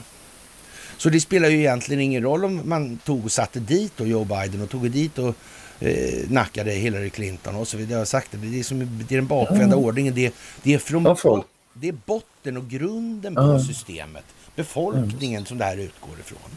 Så 0.98 1.10
det 1.10 1.20
spelar 1.20 1.50
ju 1.50 1.58
egentligen 1.58 2.02
ingen 2.02 2.24
roll 2.24 2.45
om 2.45 2.62
man 2.66 2.98
tog 2.98 3.26
och 3.26 3.32
satte 3.32 3.60
dit 3.60 4.00
och 4.00 4.08
Joe 4.08 4.26
Biden 4.26 4.62
och 4.62 4.70
tog 4.70 4.91
dit 4.91 5.18
och 5.18 5.36
eh, 5.80 6.30
nackade 6.30 6.71
Hillary 6.71 7.09
Clinton 7.09 7.55
och 7.55 7.67
så 7.67 7.78
vidare. 7.78 7.93
Jag 7.93 7.99
har 7.99 8.05
sagt 8.05 8.32
det, 8.32 8.38
det 8.38 8.59
är, 8.59 8.63
som, 8.63 8.80
det 8.80 9.15
är 9.15 9.17
den 9.17 9.28
bakvända 9.28 9.65
mm. 9.65 9.80
ordningen. 9.80 10.13
Det, 10.15 10.34
det 10.63 10.73
är 10.73 10.78
från... 10.78 11.03
Ja, 11.23 11.43
det 11.73 11.88
är 11.88 11.95
botten 12.05 12.57
och 12.57 12.69
grunden 12.69 13.36
på 13.36 13.41
mm. 13.41 13.59
systemet. 13.59 14.25
Befolkningen 14.55 15.45
som 15.45 15.57
det 15.57 15.65
här 15.65 15.78
utgår 15.78 16.19
ifrån. 16.19 16.49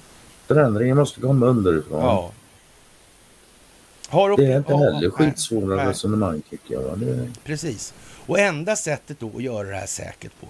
Förändringen 0.46 0.96
måste 0.96 1.20
komma 1.20 1.46
underifrån. 1.46 2.00
Ja. 2.00 2.32
Har 4.08 4.36
det 4.36 4.46
är 4.46 4.58
inte 4.58 4.76
heller 4.76 5.10
skitsvåra 5.10 5.90
resonemang 5.90 6.42
tycker 6.50 6.74
jag. 6.74 6.98
Det... 6.98 7.28
Precis. 7.44 7.94
Och 8.26 8.38
enda 8.38 8.76
sättet 8.76 9.20
då 9.20 9.36
att 9.36 9.42
göra 9.42 9.68
det 9.68 9.76
här 9.76 9.86
säkert 9.86 10.32
på. 10.40 10.46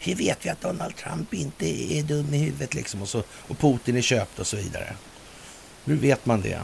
Hur 0.00 0.14
vet 0.14 0.46
vi 0.46 0.50
att 0.50 0.60
Donald 0.60 0.96
Trump 0.96 1.34
inte 1.34 1.66
är 1.66 2.02
dum 2.02 2.34
i 2.34 2.38
huvudet 2.38 2.74
liksom 2.74 3.02
och, 3.02 3.08
så, 3.08 3.22
och 3.30 3.58
Putin 3.58 3.96
är 3.96 4.00
köpt 4.00 4.38
och 4.38 4.46
så 4.46 4.56
vidare? 4.56 4.94
Hur 5.84 5.96
vet 5.96 6.26
man 6.26 6.40
det? 6.40 6.60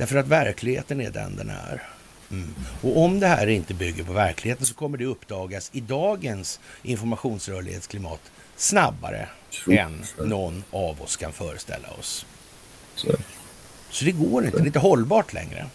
Därför 0.00 0.16
att 0.16 0.28
verkligheten 0.28 1.00
är 1.00 1.10
den 1.10 1.36
den 1.36 1.50
är. 1.50 1.82
Mm. 2.30 2.48
Och 2.82 2.98
om 2.98 3.20
det 3.20 3.26
här 3.26 3.46
inte 3.46 3.74
bygger 3.74 4.04
på 4.04 4.12
verkligheten 4.12 4.66
så 4.66 4.74
kommer 4.74 4.98
det 4.98 5.04
uppdagas 5.04 5.70
i 5.72 5.80
dagens 5.80 6.60
informationsrörlighetsklimat 6.82 8.20
snabbare 8.56 9.28
än 9.70 10.02
någon 10.28 10.64
av 10.70 11.02
oss 11.02 11.16
kan 11.16 11.32
föreställa 11.32 11.88
oss. 11.98 12.26
Så, 12.94 13.08
så 13.90 14.04
det 14.04 14.12
går 14.12 14.44
inte, 14.44 14.56
det 14.56 14.62
är 14.62 14.66
inte 14.66 14.78
hållbart 14.78 15.32
längre. 15.32 15.66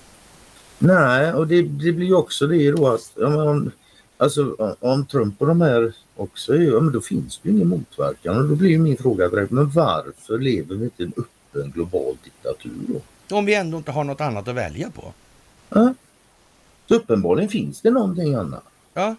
Nej, 0.79 1.33
och 1.33 1.47
det, 1.47 1.61
det 1.61 1.91
blir 1.91 2.07
ju 2.07 2.15
också 2.15 2.47
det 2.47 2.71
då 2.71 2.87
att 2.87 3.17
om, 3.17 3.71
alltså, 4.17 4.75
om 4.79 5.05
Trump 5.05 5.41
och 5.41 5.47
de 5.47 5.61
här 5.61 5.93
också 6.15 6.53
är, 6.53 6.61
ja, 6.61 6.79
men 6.79 6.93
då 6.93 7.01
finns 7.01 7.39
det 7.43 7.49
ju 7.49 7.55
ingen 7.55 7.67
motverkan. 7.67 8.37
Och 8.37 8.49
då 8.49 8.55
blir 8.55 8.77
min 8.77 8.97
fråga 8.97 9.29
direkt, 9.29 9.51
men 9.51 9.69
varför 9.69 10.39
lever 10.39 10.75
vi 10.75 10.83
inte 10.83 11.03
i 11.03 11.05
en 11.05 11.13
öppen 11.17 11.71
global 11.71 12.17
diktatur 12.23 12.71
då? 12.87 13.01
Om 13.29 13.45
vi 13.45 13.53
ändå 13.53 13.77
inte 13.77 13.91
har 13.91 14.03
något 14.03 14.21
annat 14.21 14.47
att 14.47 14.55
välja 14.55 14.89
på. 14.89 15.13
Ja. 15.69 15.93
Så 16.87 16.95
uppenbarligen 16.95 17.49
finns 17.49 17.81
det 17.81 17.91
någonting 17.91 18.35
annat. 18.35 18.63
Ja, 18.93 19.15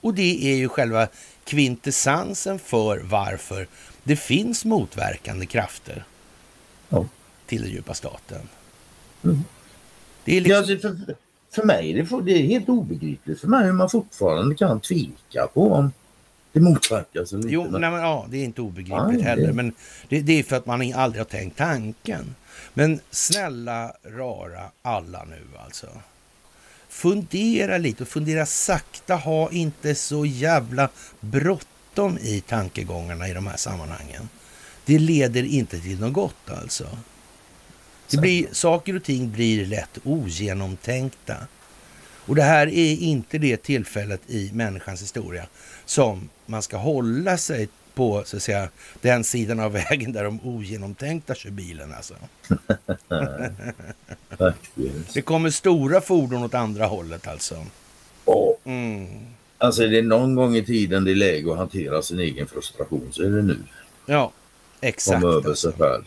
och 0.00 0.14
det 0.14 0.52
är 0.52 0.56
ju 0.56 0.68
själva 0.68 1.08
kvintessensen 1.44 2.58
för 2.58 2.98
varför 2.98 3.66
det 4.02 4.16
finns 4.16 4.64
motverkande 4.64 5.46
krafter 5.46 6.04
ja. 6.88 7.06
till 7.46 7.62
den 7.62 7.70
djupa 7.70 7.94
staten. 7.94 8.40
Mm. 9.24 9.44
Det 10.24 10.36
är 10.36 10.40
liksom... 10.40 10.52
ja, 10.52 10.58
alltså 10.58 10.78
för, 10.78 11.14
för 11.54 11.62
mig 11.62 11.92
det, 11.92 12.00
är 12.00 12.22
det 12.22 12.38
helt 12.38 12.68
obegripligt 12.68 13.40
för 13.40 13.48
mig 13.48 13.64
hur 13.64 13.72
man 13.72 13.90
fortfarande 13.90 14.54
kan 14.54 14.80
tveka 14.80 15.46
på 15.54 15.72
om 15.72 15.92
det 16.52 16.60
motverkas 16.60 17.32
Jo, 17.32 17.66
nej, 17.70 17.80
men, 17.80 17.92
ja, 17.92 18.26
det 18.30 18.36
är 18.36 18.44
inte 18.44 18.62
obegripligt 18.62 19.20
ja, 19.20 19.28
heller. 19.28 19.46
Det... 19.46 19.52
Men 19.52 19.72
det, 20.08 20.20
det, 20.20 20.38
är 20.38 20.42
för 20.42 20.56
att 20.56 20.66
man 20.66 20.92
aldrig 20.94 21.20
har 21.20 21.28
tänkt 21.28 21.58
tanken. 21.58 22.34
Men 22.74 23.00
snälla 23.10 23.96
rara 24.04 24.70
alla 24.82 25.24
nu 25.24 25.42
alltså. 25.64 25.86
Fundera 26.88 27.78
lite 27.78 28.02
och 28.02 28.08
fundera 28.08 28.46
sakta. 28.46 29.14
Ha 29.14 29.50
inte 29.50 29.94
så 29.94 30.26
jävla 30.26 30.88
bråttom 31.20 32.18
i 32.18 32.40
tankegångarna 32.40 33.28
i 33.28 33.34
de 33.34 33.46
här 33.46 33.56
sammanhangen. 33.56 34.28
Det 34.84 34.98
leder 34.98 35.42
inte 35.42 35.80
till 35.80 36.00
något 36.00 36.12
gott 36.12 36.50
alltså. 36.50 36.98
Det 38.10 38.16
blir, 38.16 38.46
saker 38.52 38.96
och 38.96 39.04
ting 39.04 39.30
blir 39.30 39.66
lätt 39.66 39.98
ogenomtänkta. 40.04 41.36
Och 42.30 42.34
det 42.34 42.42
här 42.42 42.66
är 42.66 42.96
inte 42.96 43.38
det 43.38 43.56
tillfället 43.56 44.20
i 44.26 44.50
människans 44.52 45.02
historia 45.02 45.46
som 45.84 46.28
man 46.46 46.62
ska 46.62 46.76
hålla 46.76 47.38
sig 47.38 47.68
på 47.94 48.22
så 48.24 48.36
att 48.36 48.42
säga, 48.42 48.68
den 49.00 49.24
sidan 49.24 49.60
av 49.60 49.72
vägen 49.72 50.12
där 50.12 50.24
de 50.24 50.40
ogenomtänkta 50.44 51.34
kör 51.34 51.50
bilen. 51.50 51.94
Alltså. 51.94 52.14
det 55.14 55.22
kommer 55.22 55.50
stora 55.50 56.00
fordon 56.00 56.42
åt 56.42 56.54
andra 56.54 56.86
hållet 56.86 57.28
alltså. 57.28 57.66
Mm. 58.64 59.06
Alltså 59.58 59.82
är 59.82 59.88
det 59.88 60.02
någon 60.02 60.34
gång 60.34 60.56
i 60.56 60.64
tiden 60.64 61.04
det 61.04 61.10
är 61.10 61.14
läge 61.14 61.52
att 61.52 61.58
hantera 61.58 62.02
sin 62.02 62.20
egen 62.20 62.46
frustration 62.46 63.08
så 63.10 63.22
är 63.22 63.30
det 63.30 63.42
nu. 63.42 63.58
Ja, 64.06 64.32
exakt. 64.80 65.20
Komma 65.20 65.32
över 65.32 65.42
sig 65.42 65.50
alltså. 65.50 65.72
själv. 65.78 66.04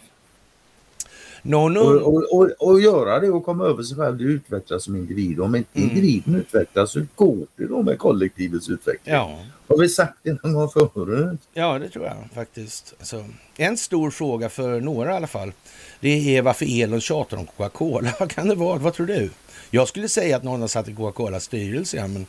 No. 1.46 1.80
Och, 1.80 2.14
och, 2.14 2.40
och, 2.40 2.50
och, 2.60 2.82
göra 2.82 3.20
det 3.20 3.30
och 3.30 3.46
komma 3.46 3.66
över 3.66 3.84
sig 3.84 3.98
själv, 3.98 4.18
det 4.18 4.24
utvecklas 4.24 4.84
som 4.84 4.96
individ. 4.96 5.40
Om 5.40 5.56
inte 5.56 5.80
mm. 5.80 5.90
individen 5.90 6.36
utvecklas 6.36 6.92
så 6.92 7.02
går 7.16 7.38
det 7.56 7.66
då 7.66 7.82
med 7.82 7.98
kollektivets 7.98 8.70
utveckling. 8.70 9.16
Ja. 9.16 9.40
Har 9.68 9.78
vi 9.78 9.90
sagt 9.90 10.18
det 10.24 10.44
någon 10.44 10.54
gång 10.54 10.70
förut? 10.70 11.40
Ja, 11.54 11.80
det 11.80 11.90
tror 11.90 12.06
jag 12.06 12.16
faktiskt. 12.34 12.94
Alltså, 13.00 13.26
en 13.58 13.78
stor 13.78 14.12
fråga 14.12 14.50
för 14.50 14.82
några 14.82 15.14
i 15.14 15.16
alla 15.16 15.28
fall, 15.28 15.52
det 16.00 16.38
är 16.38 16.42
varför 16.42 16.82
Elon 16.82 17.02
tjatar 17.02 17.38
om 17.38 17.46
Coca-Cola. 17.46 18.10
Vad 18.20 18.30
kan 18.36 18.48
det 18.48 18.56
vara? 18.56 18.78
Vad 18.78 18.94
tror 18.94 19.08
du? 19.08 19.30
Jag 19.72 19.88
skulle 19.88 20.10
säga 20.10 20.38
att 20.38 20.44
någon 20.44 20.62
har 20.62 20.68
satt 20.68 20.88
i 20.88 20.96
Coca-Colas 20.96 21.44
styrelse, 21.44 21.98
ja, 21.98 22.08
men 22.08 22.26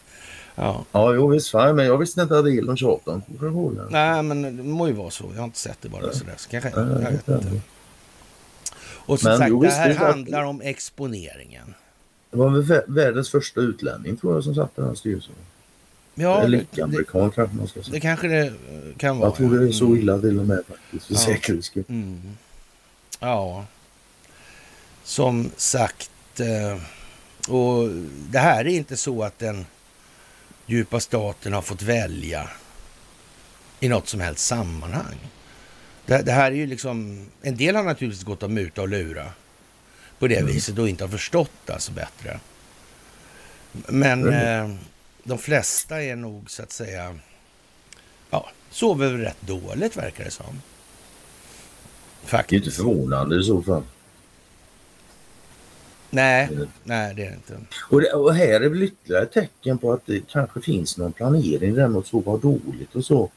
Ja, 0.57 0.85
ja 0.93 1.15
jo, 1.15 1.27
visst 1.27 1.51
fan, 1.51 1.77
men 1.77 1.87
jag 1.87 1.99
visste 1.99 2.23
inte 2.23 2.39
att 2.39 2.47
Elon 2.47 2.77
tjatade 2.77 3.17
om 3.17 3.23
Coca-Cola. 3.23 3.83
Nej, 3.91 4.23
men 4.23 4.57
det 4.57 4.63
må 4.63 4.87
ju 4.87 4.93
vara 4.93 5.11
så. 5.11 5.25
Jag 5.33 5.39
har 5.39 5.45
inte 5.45 5.59
sett 5.59 5.79
det 5.81 5.89
bara 5.89 6.13
sådär. 6.13 6.35
Så 6.37 6.51
kanske, 6.51 6.71
jag, 6.71 6.89
jag 6.89 7.11
vet 7.11 7.29
inte. 7.29 7.61
Och 9.07 9.21
som 9.21 9.31
Men, 9.31 9.39
sagt, 9.39 9.51
jo, 9.51 9.63
det 9.63 9.71
här 9.71 9.95
handlar 9.95 10.45
om 10.45 10.61
exponeringen. 10.61 11.75
Det 12.31 12.37
var 12.37 12.51
väl 12.51 12.83
världens 12.87 13.31
första 13.31 13.61
utlänning 13.61 14.17
tror 14.17 14.35
jag 14.35 14.45
som 14.45 14.55
satt 14.55 14.71
i 14.71 14.73
den 14.81 14.89
här 14.89 14.95
styrelsen. 14.95 15.35
Ja, 16.15 16.43
Eller 16.43 16.59
icke-amerikan 16.59 17.31
kanske 17.31 17.57
man 17.57 17.69
ska 17.69 17.83
säga. 17.83 17.93
Det 17.93 18.01
kanske 18.01 18.29
det 18.29 18.53
kan 18.97 19.19
vara. 19.19 19.29
Jag 19.29 19.37
tror 19.37 19.59
det 19.59 19.69
är 19.69 19.73
så 19.73 19.87
mm. 19.87 19.99
illa 19.99 20.19
till 20.19 20.39
och 20.39 20.47
med 20.47 20.63
faktiskt 20.69 21.07
för 21.07 21.15
ja. 21.15 21.21
säkerhets 21.21 21.67
skull. 21.67 21.85
Mm. 21.89 22.37
Ja, 23.21 23.65
som 25.05 25.51
sagt. 25.57 26.11
Eh, 26.41 26.81
och 27.55 27.89
det 28.31 28.39
här 28.39 28.65
är 28.65 28.69
inte 28.69 28.97
så 28.97 29.23
att 29.23 29.39
den 29.39 29.67
djupa 30.67 31.01
staten 31.01 31.53
har 31.53 31.63
fått 31.63 31.83
välja 31.83 32.51
i 33.81 33.89
något 33.89 34.09
som 34.09 34.21
helst 34.21 34.47
sammanhang. 34.47 35.19
Det, 36.07 36.23
det, 36.23 36.33
här 36.33 36.51
är 36.51 36.57
ju 36.57 36.67
liksom, 36.67 37.27
en 37.43 37.57
del 37.57 37.77
har 37.77 37.83
naturligtvis 37.83 38.25
gått 38.25 38.43
att 38.43 38.51
muta 38.51 38.83
och 38.83 38.89
lura 38.89 39.33
på 40.19 40.29
det 40.29 40.37
mm. 40.37 40.53
viset 40.53 40.79
och 40.79 40.89
inte 40.89 41.05
har 41.05 41.09
förstått 41.09 41.71
alltså 41.71 41.93
bättre. 41.93 42.41
Men 43.89 44.23
mm. 44.23 44.71
eh, 44.71 44.77
de 45.25 45.39
flesta 45.39 46.03
är 46.03 46.17
nog 46.17 46.51
så 46.51 46.63
att 46.63 46.73
säga, 46.73 47.19
ja, 48.31 48.51
sover 48.71 49.11
rätt 49.11 49.41
dåligt 49.41 49.97
verkar 49.97 50.25
det 50.25 50.31
som. 50.31 50.61
Faktiskt. 52.25 52.51
Det 52.51 52.57
är 52.57 52.59
inte 52.59 52.77
förvånande 52.77 53.41
i 53.41 53.43
så 53.43 53.63
fall. 53.63 53.83
Nej, 56.11 56.49
nej 56.85 57.15
det 57.15 57.23
är 57.23 57.31
det 57.31 57.35
inte. 57.35 57.59
Och, 57.91 58.01
det, 58.01 58.13
och 58.13 58.35
här 58.35 58.61
är 58.61 58.69
väl 58.69 58.83
ytterligare 58.83 59.23
ett 59.23 59.33
tecken 59.33 59.79
på 59.79 59.93
att 59.93 60.07
det 60.07 60.21
kanske 60.29 60.61
finns 60.61 60.99
någon 60.99 61.13
planering 61.13 61.75
där 61.75 61.89
mot 61.89 62.07
så 62.07 62.21
var 62.21 62.39
dåligt 62.39 62.95
och 62.95 63.05
så. 63.05 63.31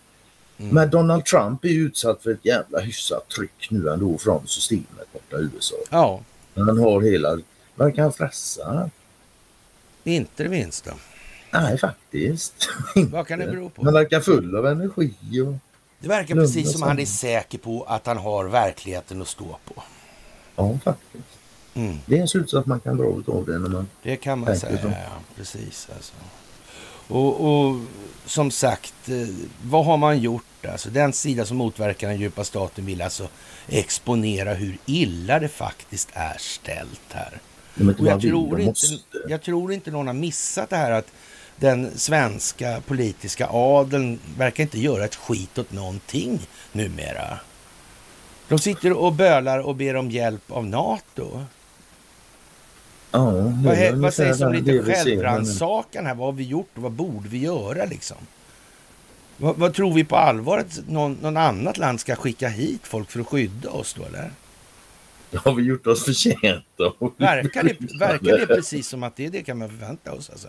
Mm. 0.59 0.75
Men 0.75 0.89
Donald 0.89 1.25
Trump 1.25 1.65
är 1.65 1.69
utsatt 1.69 2.23
för 2.23 2.31
ett 2.31 2.45
jävla 2.45 2.79
hyfsat 2.79 3.29
tryck 3.29 3.67
nu 3.69 3.89
ändå 3.89 4.17
från 4.17 4.47
systemet 4.47 5.13
borta 5.13 5.37
i 5.37 5.49
USA. 5.55 5.75
Ja. 5.89 6.21
Men 6.53 6.67
han 6.67 6.77
har 6.77 7.01
hela, 7.01 7.39
verkar 7.75 8.01
han 8.01 8.11
stressa? 8.11 8.89
Inte 10.03 10.43
det 10.43 10.49
minsta. 10.49 10.93
Nej 11.51 11.77
faktiskt. 11.77 12.69
Vad 13.11 13.27
kan 13.27 13.39
det 13.39 13.45
bero 13.45 13.69
på? 13.69 13.83
Han 13.83 13.93
verkar 13.93 14.19
full 14.19 14.55
av 14.55 14.67
energi 14.67 15.13
och 15.45 15.53
Det 15.99 16.07
verkar 16.07 16.35
precis 16.35 16.71
som 16.71 16.81
han 16.81 16.99
är 16.99 17.05
säker 17.05 17.57
på 17.57 17.83
att 17.83 18.07
han 18.07 18.17
har 18.17 18.45
verkligheten 18.45 19.21
att 19.21 19.27
stå 19.27 19.57
på. 19.65 19.83
Ja 20.55 20.79
faktiskt. 20.83 21.23
Mm. 21.73 21.97
Det 22.05 22.17
är 22.17 22.21
en 22.21 22.27
slutsats 22.27 22.67
man 22.67 22.79
kan 22.79 22.97
dra 22.97 23.33
av 23.33 23.45
det 23.45 23.59
när 23.59 23.69
man 23.69 23.87
Det 24.03 24.15
kan 24.15 24.39
man 24.39 24.57
säga, 24.57 24.79
ja. 24.83 24.89
Precis 25.35 25.89
alltså. 25.95 26.13
Och, 27.07 27.65
och, 27.65 27.81
som 28.25 28.51
sagt, 28.51 29.09
eh, 29.09 29.27
vad 29.63 29.85
har 29.85 29.97
man 29.97 30.19
gjort? 30.19 30.43
Alltså, 30.65 30.89
den 30.89 31.13
sida 31.13 31.45
som 31.45 31.57
motverkar 31.57 32.07
den 32.07 32.19
djupa 32.19 32.43
staten 32.43 32.85
vill 32.85 33.01
alltså 33.01 33.27
exponera 33.67 34.53
hur 34.53 34.77
illa 34.85 35.39
det 35.39 35.47
faktiskt 35.47 36.09
är 36.13 36.37
ställt 36.37 37.13
här. 37.13 37.39
Och 37.99 38.07
jag, 38.07 38.21
tror 38.21 38.59
inte, 38.59 38.81
jag 39.27 39.41
tror 39.41 39.73
inte 39.73 39.91
någon 39.91 40.07
har 40.07 40.13
missat 40.13 40.69
det 40.69 40.75
här 40.75 40.91
att 40.91 41.07
den 41.55 41.97
svenska 41.97 42.81
politiska 42.87 43.47
adeln 43.51 44.19
verkar 44.37 44.63
inte 44.63 44.79
göra 44.79 45.05
ett 45.05 45.15
skit 45.15 45.57
åt 45.57 45.71
någonting 45.71 46.39
numera. 46.71 47.39
De 48.47 48.59
sitter 48.59 48.93
och 48.93 49.13
bölar 49.13 49.59
och 49.59 49.75
ber 49.75 49.95
om 49.95 50.11
hjälp 50.11 50.51
av 50.51 50.65
NATO. 50.65 51.45
Ja, 53.11 53.31
vad, 53.65 53.97
vad 53.97 54.13
sägs 54.13 54.41
om 54.41 54.53
lite 54.53 54.83
självrannsakan 54.83 56.05
här? 56.05 56.15
Vad 56.15 56.27
har 56.27 56.31
vi 56.31 56.43
gjort 56.43 56.69
och 56.75 56.81
vad 56.81 56.91
borde 56.91 57.29
vi 57.29 57.37
göra 57.37 57.85
liksom? 57.85 58.17
Vad, 59.37 59.55
vad 59.55 59.73
tror 59.73 59.93
vi 59.93 60.03
på 60.03 60.15
allvar 60.15 60.57
att 60.57 60.79
någon, 60.87 61.13
någon 61.21 61.37
annat 61.37 61.77
land 61.77 61.99
ska 61.99 62.15
skicka 62.15 62.47
hit 62.47 62.81
folk 62.83 63.11
för 63.11 63.19
att 63.19 63.27
skydda 63.27 63.69
oss 63.69 63.93
då 63.93 64.05
eller? 64.05 64.31
Det 65.31 65.37
har 65.37 65.53
vi 65.53 65.63
gjort 65.63 65.87
oss 65.87 66.05
förtjänta 66.05 66.93
verkar 67.17 67.63
det, 67.63 67.99
verkar 67.99 68.37
det 68.37 68.47
precis 68.47 68.87
som 68.87 69.03
att 69.03 69.15
det 69.15 69.25
är 69.25 69.29
det 69.29 69.43
kan 69.43 69.57
man 69.57 69.69
förvänta 69.69 70.13
oss 70.13 70.29
alltså? 70.29 70.47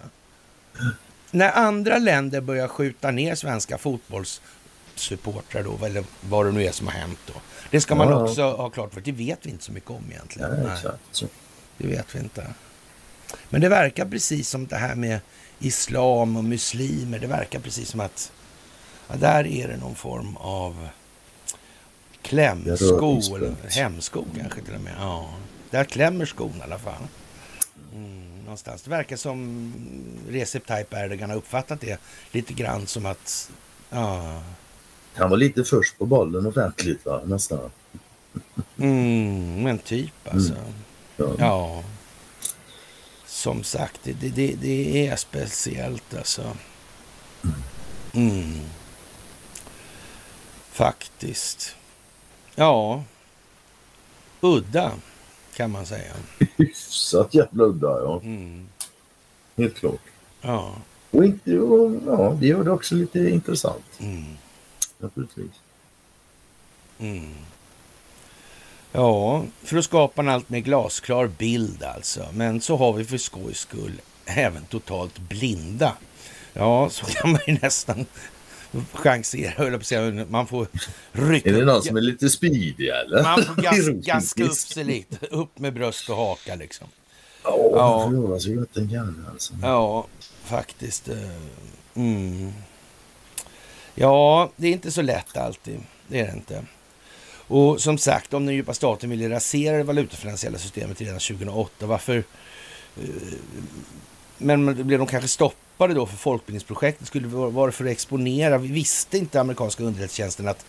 När 1.30 1.52
andra 1.52 1.98
länder 1.98 2.40
börjar 2.40 2.68
skjuta 2.68 3.10
ner 3.10 3.34
svenska 3.34 3.78
fotbollssupportrar 3.78 5.62
då, 5.62 5.84
eller 5.84 6.04
vad 6.20 6.46
det 6.46 6.52
nu 6.52 6.64
är 6.64 6.72
som 6.72 6.86
har 6.86 6.94
hänt 6.94 7.18
då. 7.26 7.32
Det 7.70 7.80
ska 7.80 7.94
man 7.94 8.08
ja. 8.08 8.22
också 8.22 8.42
ha 8.42 8.70
klart 8.70 8.94
för 8.94 9.00
det 9.00 9.12
vet 9.12 9.38
vi 9.46 9.50
inte 9.50 9.64
så 9.64 9.72
mycket 9.72 9.90
om 9.90 10.04
egentligen. 10.10 10.50
Ja, 10.64 10.72
exakt. 10.72 11.24
Det 11.78 11.86
vet 11.86 12.14
vi 12.14 12.18
inte. 12.18 12.46
Men 13.48 13.60
det 13.60 13.68
verkar 13.68 14.06
precis 14.06 14.48
som 14.48 14.66
det 14.66 14.76
här 14.76 14.94
med 14.94 15.20
islam 15.58 16.36
och 16.36 16.44
muslimer. 16.44 17.18
Det 17.18 17.26
verkar 17.26 17.60
precis 17.60 17.88
som 17.88 18.00
att 18.00 18.32
ja, 19.08 19.16
där 19.16 19.46
är 19.46 19.68
det 19.68 19.76
någon 19.76 19.94
form 19.94 20.36
av 20.36 20.88
klämsko 22.22 23.36
eller 23.36 23.54
hemsko 23.68 24.24
kanske 24.36 24.62
till 24.62 24.74
och 24.74 24.80
med. 24.80 24.94
Ja, 24.98 25.30
där 25.70 25.84
klämmer 25.84 26.26
skon 26.26 26.56
i 26.58 26.62
alla 26.62 26.78
fall. 26.78 27.02
Mm, 27.94 28.42
någonstans. 28.42 28.82
Det 28.82 28.90
verkar 28.90 29.16
som 29.16 29.72
Recep 30.28 30.66
Tayyip 30.66 30.94
Erdogan 30.94 31.30
har 31.30 31.36
uppfattat 31.36 31.80
det 31.80 32.00
lite 32.32 32.52
grann 32.52 32.86
som 32.86 33.06
att... 33.06 33.50
Ja. 33.90 34.42
Han 35.14 35.30
var 35.30 35.36
lite 35.36 35.64
först 35.64 35.98
på 35.98 36.06
bollen 36.06 36.46
offentligt 36.46 37.06
va, 37.06 37.20
nästan. 37.24 37.70
Mm, 38.78 39.62
men 39.62 39.78
typ 39.78 40.28
alltså. 40.32 40.52
Mm. 40.52 40.72
Ja. 41.16 41.34
ja. 41.38 41.84
Som 43.26 43.62
sagt, 43.62 44.00
det, 44.02 44.12
det, 44.12 44.54
det 44.60 45.06
är 45.08 45.16
speciellt 45.16 46.14
alltså. 46.16 46.56
Mm. 48.12 48.60
Faktiskt. 50.78 51.76
Ja. 52.54 53.02
Udda 54.40 54.92
kan 55.56 55.70
man 55.70 55.86
säga. 55.86 56.12
Hyfsat 56.56 57.34
jävla 57.34 57.64
udda 57.64 57.86
ja. 57.86 58.20
Mm. 58.22 58.68
Helt 59.56 59.76
klart. 59.76 60.00
Ja. 60.40 60.74
Och, 61.10 61.24
inte, 61.24 61.58
och 61.58 61.94
ja, 62.06 62.36
det 62.40 62.46
gör 62.46 62.64
det 62.64 62.70
också 62.70 62.94
lite 62.94 63.30
intressant. 63.30 63.84
Mm. 63.98 64.24
Naturligtvis. 64.98 65.50
Mm. 66.98 67.34
Ja, 68.92 69.44
för 69.62 69.76
att 69.76 69.84
skapa 69.84 70.22
en 70.22 70.28
allt 70.28 70.48
mer 70.48 70.60
glasklar 70.60 71.26
bild 71.26 71.82
alltså. 71.82 72.26
Men 72.32 72.60
så 72.60 72.76
har 72.76 72.92
vi 72.92 73.04
för 73.04 73.18
skojs 73.18 73.58
skull 73.58 74.00
även 74.24 74.64
totalt 74.64 75.18
blinda. 75.18 75.96
Ja, 76.52 76.90
så 76.90 77.06
kan 77.06 77.32
man 77.32 77.40
ju 77.46 77.58
nästan 77.62 78.06
chansera, 78.92 79.50
höll 79.50 79.72
jag 79.72 79.80
på 79.80 79.86
säga. 79.86 80.26
Man 80.30 80.46
får 80.46 80.66
rycka 81.12 81.50
Är 81.50 81.54
det 81.54 81.64
någon 81.64 81.82
som 81.82 81.96
är 81.96 82.00
lite 82.00 82.30
speedy 82.30 82.88
eller? 82.88 83.22
Man 83.22 83.42
får 83.42 83.54
gas, 83.62 84.06
gaska 84.06 84.44
upp 84.44 84.52
sig 84.52 84.84
lite. 84.84 85.26
Upp 85.26 85.58
med 85.58 85.74
bröst 85.74 86.10
och 86.10 86.16
haka 86.16 86.54
liksom. 86.54 86.86
Oh, 87.44 87.76
ja, 87.76 88.08
förlora 88.10 88.40
så 88.40 88.52
gott 88.52 88.74
den 88.74 88.88
kan 88.88 89.26
alltså. 89.30 89.54
Ja, 89.62 90.06
faktiskt. 90.44 91.08
Eh, 91.08 91.16
mm. 91.94 92.52
Ja, 93.94 94.50
det 94.56 94.68
är 94.68 94.72
inte 94.72 94.90
så 94.90 95.02
lätt 95.02 95.36
alltid. 95.36 95.80
Det 96.08 96.20
är 96.20 96.26
det 96.26 96.32
inte. 96.32 96.64
Och 97.48 97.80
som 97.80 97.98
sagt, 97.98 98.34
om 98.34 98.46
den 98.46 98.54
djupa 98.54 98.74
staten 98.74 99.10
ville 99.10 99.30
rasera 99.30 99.76
det 99.76 99.82
valutafinansiella 99.82 100.58
systemet 100.58 101.00
redan 101.00 101.18
2008, 101.18 101.86
varför... 101.86 102.24
Men 104.38 104.86
blev 104.86 104.98
de 104.98 105.08
kanske 105.08 105.28
stoppade 105.28 105.94
då 105.94 106.06
för 106.06 106.16
folkbildningsprojektet? 106.16 107.06
Skulle 107.06 107.28
vara 107.28 107.72
för 107.72 107.84
att 107.84 107.90
exponera? 107.90 108.58
Vi 108.58 108.68
visste 108.68 109.18
inte 109.18 109.40
amerikanska 109.40 109.82
underrättelsetjänsten 109.82 110.48
att 110.48 110.64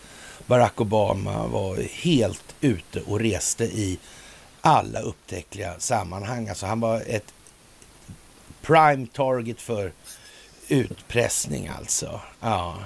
Barack 0.46 0.80
Obama 0.80 1.46
var 1.46 1.76
helt 1.76 2.54
ute 2.60 3.00
och 3.00 3.20
reste 3.20 3.64
i 3.64 3.98
alla 4.60 5.00
upptäckliga 5.00 5.74
sammanhang. 5.78 6.48
Alltså 6.48 6.66
han 6.66 6.80
var 6.80 7.02
ett 7.06 7.34
prime 8.62 9.06
target 9.12 9.60
för 9.60 9.92
utpressning 10.68 11.70
alltså. 11.78 12.20
Ja. 12.40 12.78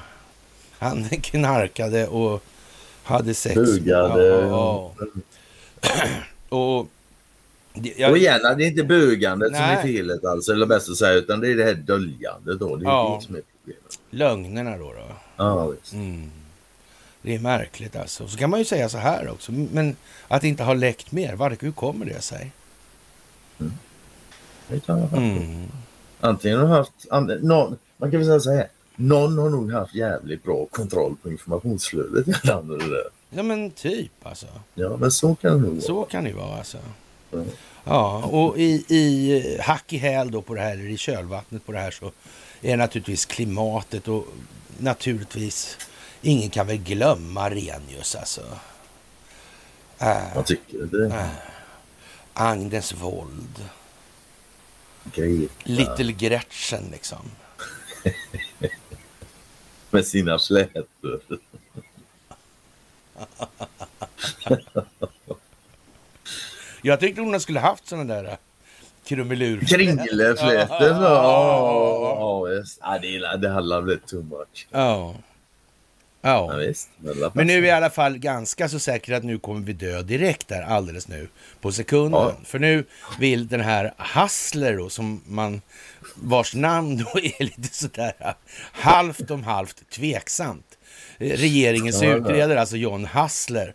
Han 0.78 1.09
knarkade 1.09 2.07
och 2.07 2.43
hade 3.05 3.35
sex. 3.35 3.55
Bugade. 3.55 4.24
Ja, 4.26 4.93
ja. 5.01 6.57
och, 6.57 6.89
jag, 7.96 8.10
och 8.10 8.18
igen, 8.18 8.40
det 8.42 8.64
är 8.64 8.68
inte 8.68 8.84
bugandet 8.84 9.52
nej. 9.52 9.60
som 9.60 9.70
är 9.70 9.82
felet 9.82 10.24
alltså, 10.24 10.52
eller 10.52 10.66
bäst 10.66 10.88
att 10.88 10.96
säga, 10.96 11.12
utan 11.12 11.40
det 11.40 11.50
är 11.50 11.56
det 11.56 11.64
här 11.64 11.74
döljandet 11.74 12.58
då. 12.60 12.76
Det 12.76 12.84
är 12.84 12.88
ja. 12.88 13.18
det 13.20 13.26
som 13.26 13.36
är 13.36 13.42
problemet. 13.58 13.98
Lögnerna 14.10 14.76
då. 14.76 14.92
då. 14.92 15.16
Ja, 15.36 15.66
visst. 15.66 15.92
Mm. 15.92 16.30
Det 17.22 17.34
är 17.34 17.38
märkligt 17.38 17.96
alltså. 17.96 18.28
Så 18.28 18.38
kan 18.38 18.50
man 18.50 18.58
ju 18.58 18.64
säga 18.64 18.88
så 18.88 18.98
här 18.98 19.28
också, 19.28 19.52
men 19.52 19.96
att 20.28 20.42
det 20.42 20.48
inte 20.48 20.62
har 20.62 20.74
läckt 20.74 21.12
mer, 21.12 21.34
var, 21.34 21.56
hur 21.60 21.72
kommer 21.72 22.06
det 22.06 22.20
sig? 22.20 22.52
Mm. 23.60 23.72
Det 24.68 24.86
kan 24.86 24.98
jag 24.98 25.12
mm. 25.12 25.66
Antingen 26.20 26.58
har 26.58 26.66
haft, 26.66 26.92
någon, 27.42 27.76
man 27.96 28.10
kan 28.10 28.20
väl 28.20 28.26
säga 28.26 28.40
så 28.40 28.50
här, 28.50 28.68
någon 28.96 29.38
har 29.38 29.50
nog 29.50 29.72
haft 29.72 29.94
jävligt 29.94 30.42
bra 30.42 30.66
kontroll 30.70 31.16
på 31.22 31.30
informationsflödet 31.30 32.28
i 32.28 32.46
landet. 32.46 32.82
Ja 33.30 33.42
men 33.42 33.70
typ 33.70 34.12
alltså. 34.22 34.46
Ja 34.74 34.96
men 34.96 35.10
så 35.10 35.34
kan 35.34 35.52
det 35.52 35.58
nog 35.58 35.70
vara. 35.70 35.80
Så 35.80 36.02
kan 36.02 36.24
det 36.24 36.32
vara 36.32 36.58
alltså. 36.58 36.78
Ja, 37.85 38.24
och 38.24 38.59
i, 38.59 38.85
i 38.89 39.59
hack 39.61 39.93
i 39.93 39.97
häl 39.97 40.30
då 40.30 40.43
på 40.43 40.55
det 40.55 40.61
här, 40.61 40.78
i 40.91 40.97
kölvattnet 40.97 41.66
på 41.66 41.72
det 41.72 41.78
här 41.78 41.91
så 41.91 42.12
är 42.62 42.76
naturligtvis 42.76 43.26
klimatet 43.26 44.09
och 44.09 44.26
naturligtvis 44.78 45.78
ingen 46.22 46.51
kan 46.51 46.66
väl 46.66 46.76
glömma 46.76 47.51
Renius 47.51 48.14
alltså. 48.14 48.43
Äh, 49.99 50.16
Jag 50.35 50.47
tycker 50.47 50.78
det. 50.78 51.07
Äh, 51.07 51.26
Agnes 52.35 52.93
våld. 52.95 53.64
Greta. 55.14 55.53
Little 55.64 56.12
Gretchen 56.12 56.89
liksom. 56.93 57.30
med 59.91 60.07
sina 60.07 60.39
slätor. 60.39 61.20
Jag 66.87 67.01
tänkte 67.01 67.22
hon 67.22 67.41
skulle 67.41 67.61
haft 67.61 67.87
sådana 67.87 68.14
där 68.14 68.37
krumelur. 69.05 69.61
Kringelflätor? 69.61 70.53
Ja, 72.80 72.99
det, 73.03 73.37
det 73.37 73.49
hade 73.49 73.82
blivit 73.82 74.07
too 74.07 74.22
much. 74.22 74.66
Ja. 74.70 75.14
Ja. 76.20 76.53
ja 76.53 76.57
visst, 76.57 76.89
men 77.32 77.47
nu 77.47 77.53
är 77.53 77.61
vi 77.61 77.66
i 77.66 77.70
alla 77.70 77.91
fall 77.91 78.18
ganska 78.18 78.68
så 78.68 78.78
säkra 78.78 79.16
att 79.16 79.24
nu 79.24 79.39
kommer 79.39 79.61
vi 79.61 79.72
dö 79.72 80.03
direkt 80.03 80.49
där 80.49 80.62
alldeles 80.62 81.09
nu 81.09 81.28
på 81.61 81.72
sekunden. 81.72 82.20
Ja. 82.20 82.37
För 82.45 82.59
nu 82.59 82.85
vill 83.18 83.49
den 83.49 83.61
här 83.61 83.95
Hassler 83.97 84.76
då, 84.76 84.89
som 84.89 85.22
man, 85.26 85.62
vars 86.14 86.55
namn 86.55 86.97
då 86.97 87.20
är 87.20 87.45
lite 87.45 87.74
sådär 87.74 88.35
halvt 88.72 89.30
om 89.30 89.45
halvt 89.45 89.91
tveksamt. 89.91 90.78
Regeringens 91.18 92.03
ja, 92.03 92.14
utredare, 92.14 92.61
alltså 92.61 92.76
John 92.76 93.05
Hassler, 93.05 93.74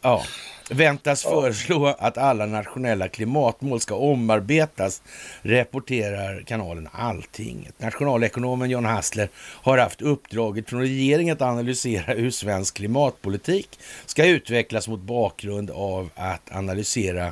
ja, 0.00 0.24
väntas 0.70 1.22
föreslå 1.22 1.86
att 1.86 2.18
alla 2.18 2.46
nationella 2.46 3.08
klimatmål 3.08 3.80
ska 3.80 3.94
omarbetas, 3.94 5.02
rapporterar 5.42 6.42
kanalen 6.42 6.88
Alltinget. 6.92 7.80
Nationalekonomen 7.80 8.70
John 8.70 8.84
Hassler 8.84 9.28
har 9.36 9.78
haft 9.78 10.02
uppdraget 10.02 10.68
från 10.70 10.80
regeringen 10.80 11.32
att 11.32 11.42
analysera 11.42 12.14
hur 12.14 12.30
svensk 12.30 12.74
klimatpolitik 12.74 13.78
ska 14.06 14.26
utvecklas 14.26 14.88
mot 14.88 15.00
bakgrund 15.00 15.70
av 15.70 16.10
att 16.14 16.52
analysera 16.52 17.26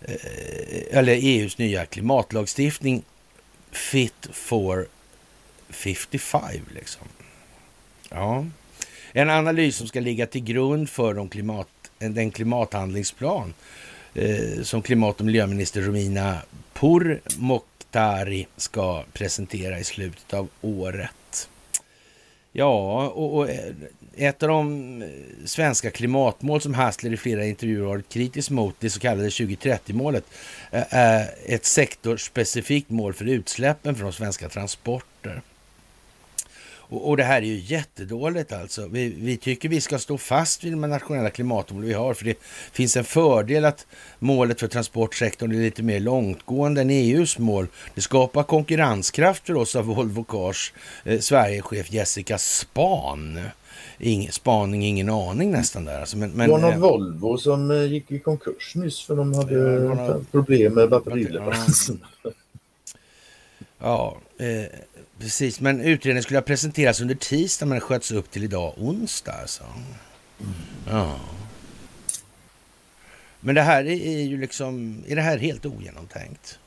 eh, 0.00 0.98
eller 0.98 1.12
EUs 1.12 1.58
nya 1.58 1.86
klimatlagstiftning 1.86 3.02
Fit 3.72 4.28
for 4.32 4.86
55 5.68 6.42
liksom. 6.74 7.08
Ja. 8.10 8.46
En 9.12 9.30
analys 9.30 9.76
som 9.76 9.86
ska 9.86 10.00
ligga 10.00 10.26
till 10.26 10.44
grund 10.44 10.90
för 10.90 11.14
de 11.14 11.28
klimat 11.28 11.68
den 12.00 12.30
klimathandlingsplan 12.30 13.54
eh, 14.14 14.62
som 14.62 14.82
klimat 14.82 15.20
och 15.20 15.26
miljöminister 15.26 15.80
Romina 15.80 16.42
Pourmokhtari 16.72 18.46
ska 18.56 19.04
presentera 19.12 19.78
i 19.78 19.84
slutet 19.84 20.34
av 20.34 20.48
året. 20.60 21.48
Ja, 22.52 23.06
och, 23.08 23.36
och, 23.36 23.50
eh, 23.50 23.74
ett 24.16 24.42
av 24.42 24.48
de 24.48 25.02
eh, 25.02 25.08
svenska 25.44 25.90
klimatmål 25.90 26.60
som 26.60 26.74
Hassler 26.74 27.12
i 27.12 27.16
flera 27.16 27.44
intervjuer 27.44 27.86
varit 27.86 28.08
kritisk 28.08 28.50
mot, 28.50 28.74
det 28.78 28.90
så 28.90 29.00
kallade 29.00 29.28
2030-målet, 29.28 30.24
eh, 30.70 30.94
är 30.94 31.30
ett 31.46 31.64
sektorspecifikt 31.64 32.90
mål 32.90 33.12
för 33.12 33.24
utsläppen 33.24 33.94
från 33.94 34.12
svenska 34.12 34.48
transporter. 34.48 35.42
Och, 36.90 37.08
och, 37.08 37.16
det 37.16 37.22
här 37.22 37.42
är 37.42 37.46
ju 37.46 37.58
jättedåligt 37.58 38.52
alltså. 38.52 38.86
Vi, 38.86 39.14
vi, 39.18 39.36
tycker 39.36 39.68
vi 39.68 39.80
ska 39.80 39.98
stå 39.98 40.18
fast 40.18 40.64
vid 40.64 40.72
de 40.72 40.80
nationella 40.80 41.30
klimatmål 41.30 41.84
vi 41.84 41.92
har, 41.92 42.14
för 42.14 42.24
det 42.24 42.38
finns 42.72 42.96
en 42.96 43.04
fördel 43.04 43.64
att 43.64 43.86
målet 44.18 44.60
för 44.60 44.68
transportsektorn 44.68 45.52
är 45.52 45.56
lite 45.56 45.82
mer 45.82 46.00
långtgående 46.00 46.80
än 46.80 46.90
EUs 46.90 47.38
mål. 47.38 47.66
Det 47.94 48.00
skapar 48.00 48.42
konkurrenskraft 48.42 49.46
för 49.46 49.56
oss 49.56 49.76
av 49.76 49.84
Volvo 49.84 50.24
Cars 50.24 50.72
eh, 51.04 51.18
Sverigechef 51.20 51.92
Jessica 51.92 52.38
Span. 52.38 53.40
Ingen, 53.98 54.32
spaning, 54.32 54.86
ingen 54.86 55.10
aning 55.10 55.50
nästan 55.50 55.84
där. 55.84 56.00
Alltså, 56.00 56.16
men, 56.16 56.30
men, 56.30 56.48
det 56.48 56.52
var 56.52 56.60
någon 56.60 56.72
eh, 56.72 56.78
Volvo 56.78 57.38
som 57.38 57.70
eh, 57.70 57.84
gick 57.84 58.10
i 58.10 58.18
konkurs 58.18 58.74
nyss 58.74 59.02
för 59.06 59.16
de 59.16 59.34
hade 59.34 59.80
några... 59.80 60.24
problem 60.30 60.74
med 60.74 60.88
batterileveransen. 60.88 62.04
Ja, 63.78 64.16
eh, 64.38 64.66
Precis, 65.20 65.60
men 65.60 65.80
utredningen 65.80 66.22
skulle 66.22 66.38
ha 66.38 66.42
presenterats 66.42 67.00
under 67.00 67.14
tisdag 67.14 67.66
men 67.66 67.80
sköts 67.80 68.10
upp 68.10 68.30
till 68.30 68.44
idag 68.44 68.74
onsdag 68.76 69.32
alltså. 69.32 69.64
Mm. 69.64 70.52
Ja. 70.88 71.20
Men 73.40 73.54
det 73.54 73.62
här 73.62 73.84
är 73.84 74.22
ju 74.22 74.40
liksom, 74.40 75.04
är 75.08 75.16
det 75.16 75.22
här 75.22 75.38
helt 75.38 75.66
ogenomtänkt? 75.66 76.58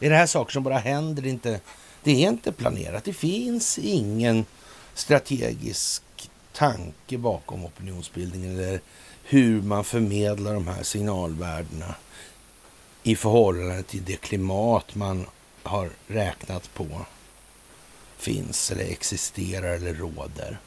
Är 0.00 0.10
det 0.10 0.16
här 0.16 0.26
saker 0.26 0.52
som 0.52 0.62
bara 0.62 0.78
händer? 0.78 1.26
Inte, 1.26 1.60
det 2.02 2.24
är 2.24 2.28
inte 2.28 2.52
planerat. 2.52 3.04
Det 3.04 3.12
finns 3.12 3.78
ingen 3.78 4.44
strategisk 4.94 6.02
tanke 6.52 7.18
bakom 7.18 7.64
opinionsbildningen 7.64 8.58
eller 8.58 8.80
hur 9.24 9.62
man 9.62 9.84
förmedlar 9.84 10.54
de 10.54 10.68
här 10.68 10.82
signalvärdena 10.82 11.94
i 13.02 13.16
förhållande 13.16 13.82
till 13.82 14.04
det 14.04 14.20
klimat 14.20 14.94
man 14.94 15.26
har 15.62 15.90
räknat 16.06 16.74
på 16.74 17.06
finns 18.18 18.70
eller 18.70 18.84
existerar 18.84 19.74
eller 19.74 19.94
råder. 19.94 20.58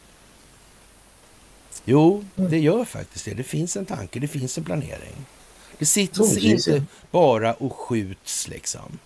Jo, 1.86 2.26
det 2.36 2.60
gör 2.60 2.86
faktiskt 2.86 3.26
det. 3.26 3.34
Det 3.34 3.44
finns 3.44 3.78
en 3.78 3.86
tanke, 3.86 4.20
det 4.20 4.28
finns 4.28 4.58
en 4.58 4.64
planering. 4.64 5.26
Det 5.78 5.86
sitter 5.86 6.46
inte 6.46 6.86
bara 7.12 7.54
och 7.54 7.76
skjuts 7.76 8.48
liksom. 8.48 9.00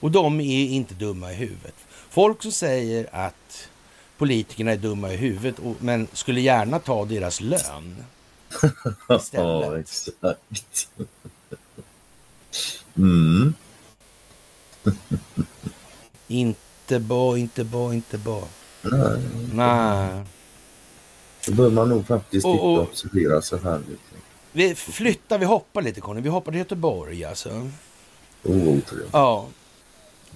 Och 0.00 0.10
de 0.10 0.40
är 0.40 0.66
inte 0.68 0.94
dumma 0.94 1.32
i 1.32 1.34
huvudet. 1.34 1.74
Folk 2.10 2.42
som 2.42 2.52
säger 2.52 3.08
att 3.12 3.68
politikerna 4.18 4.72
är 4.72 4.76
dumma 4.76 5.12
i 5.12 5.16
huvudet 5.16 5.56
men 5.80 6.08
skulle 6.12 6.40
gärna 6.40 6.78
ta 6.78 7.04
deras 7.04 7.40
lön 7.40 8.04
istället. 9.18 9.32
ja, 9.32 9.78
exakt. 9.78 10.88
Mm. 12.96 13.54
inte 16.28 16.60
bra, 16.88 17.38
inte 17.38 17.64
bra, 17.64 17.94
inte 17.94 18.18
bra. 18.18 18.48
Nej. 18.82 19.18
Nej. 19.52 20.24
Då 21.46 21.52
bör 21.52 21.70
man 21.70 21.88
nog 21.88 22.06
faktiskt 22.06 22.46
och, 22.46 22.72
och, 22.72 22.82
observera 22.82 23.42
sig 23.42 23.58
här. 23.64 23.80
Vi 24.52 24.74
flyttar, 24.74 25.38
vi 25.38 25.44
hoppar 25.44 25.82
lite 25.82 26.00
Conny. 26.00 26.20
Vi 26.20 26.28
hoppar 26.28 26.52
till 26.52 26.58
Göteborg 26.58 27.24
alltså. 27.24 27.70
Oh, 28.42 28.78
ja, 29.12 29.48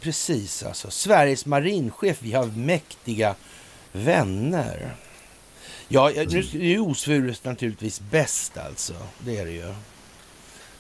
precis 0.00 0.62
alltså. 0.62 0.90
Sveriges 0.90 1.46
marinchef, 1.46 2.22
vi 2.22 2.32
har 2.32 2.46
mäktiga 2.46 3.34
vänner. 3.92 4.96
Ja, 5.88 6.12
nu 6.28 6.72
är 6.72 6.78
osvuret 6.78 7.44
naturligtvis 7.44 8.00
bäst 8.00 8.58
alltså. 8.58 8.94
Det 9.18 9.38
är 9.38 9.44
det 9.44 9.52
ju. 9.52 9.74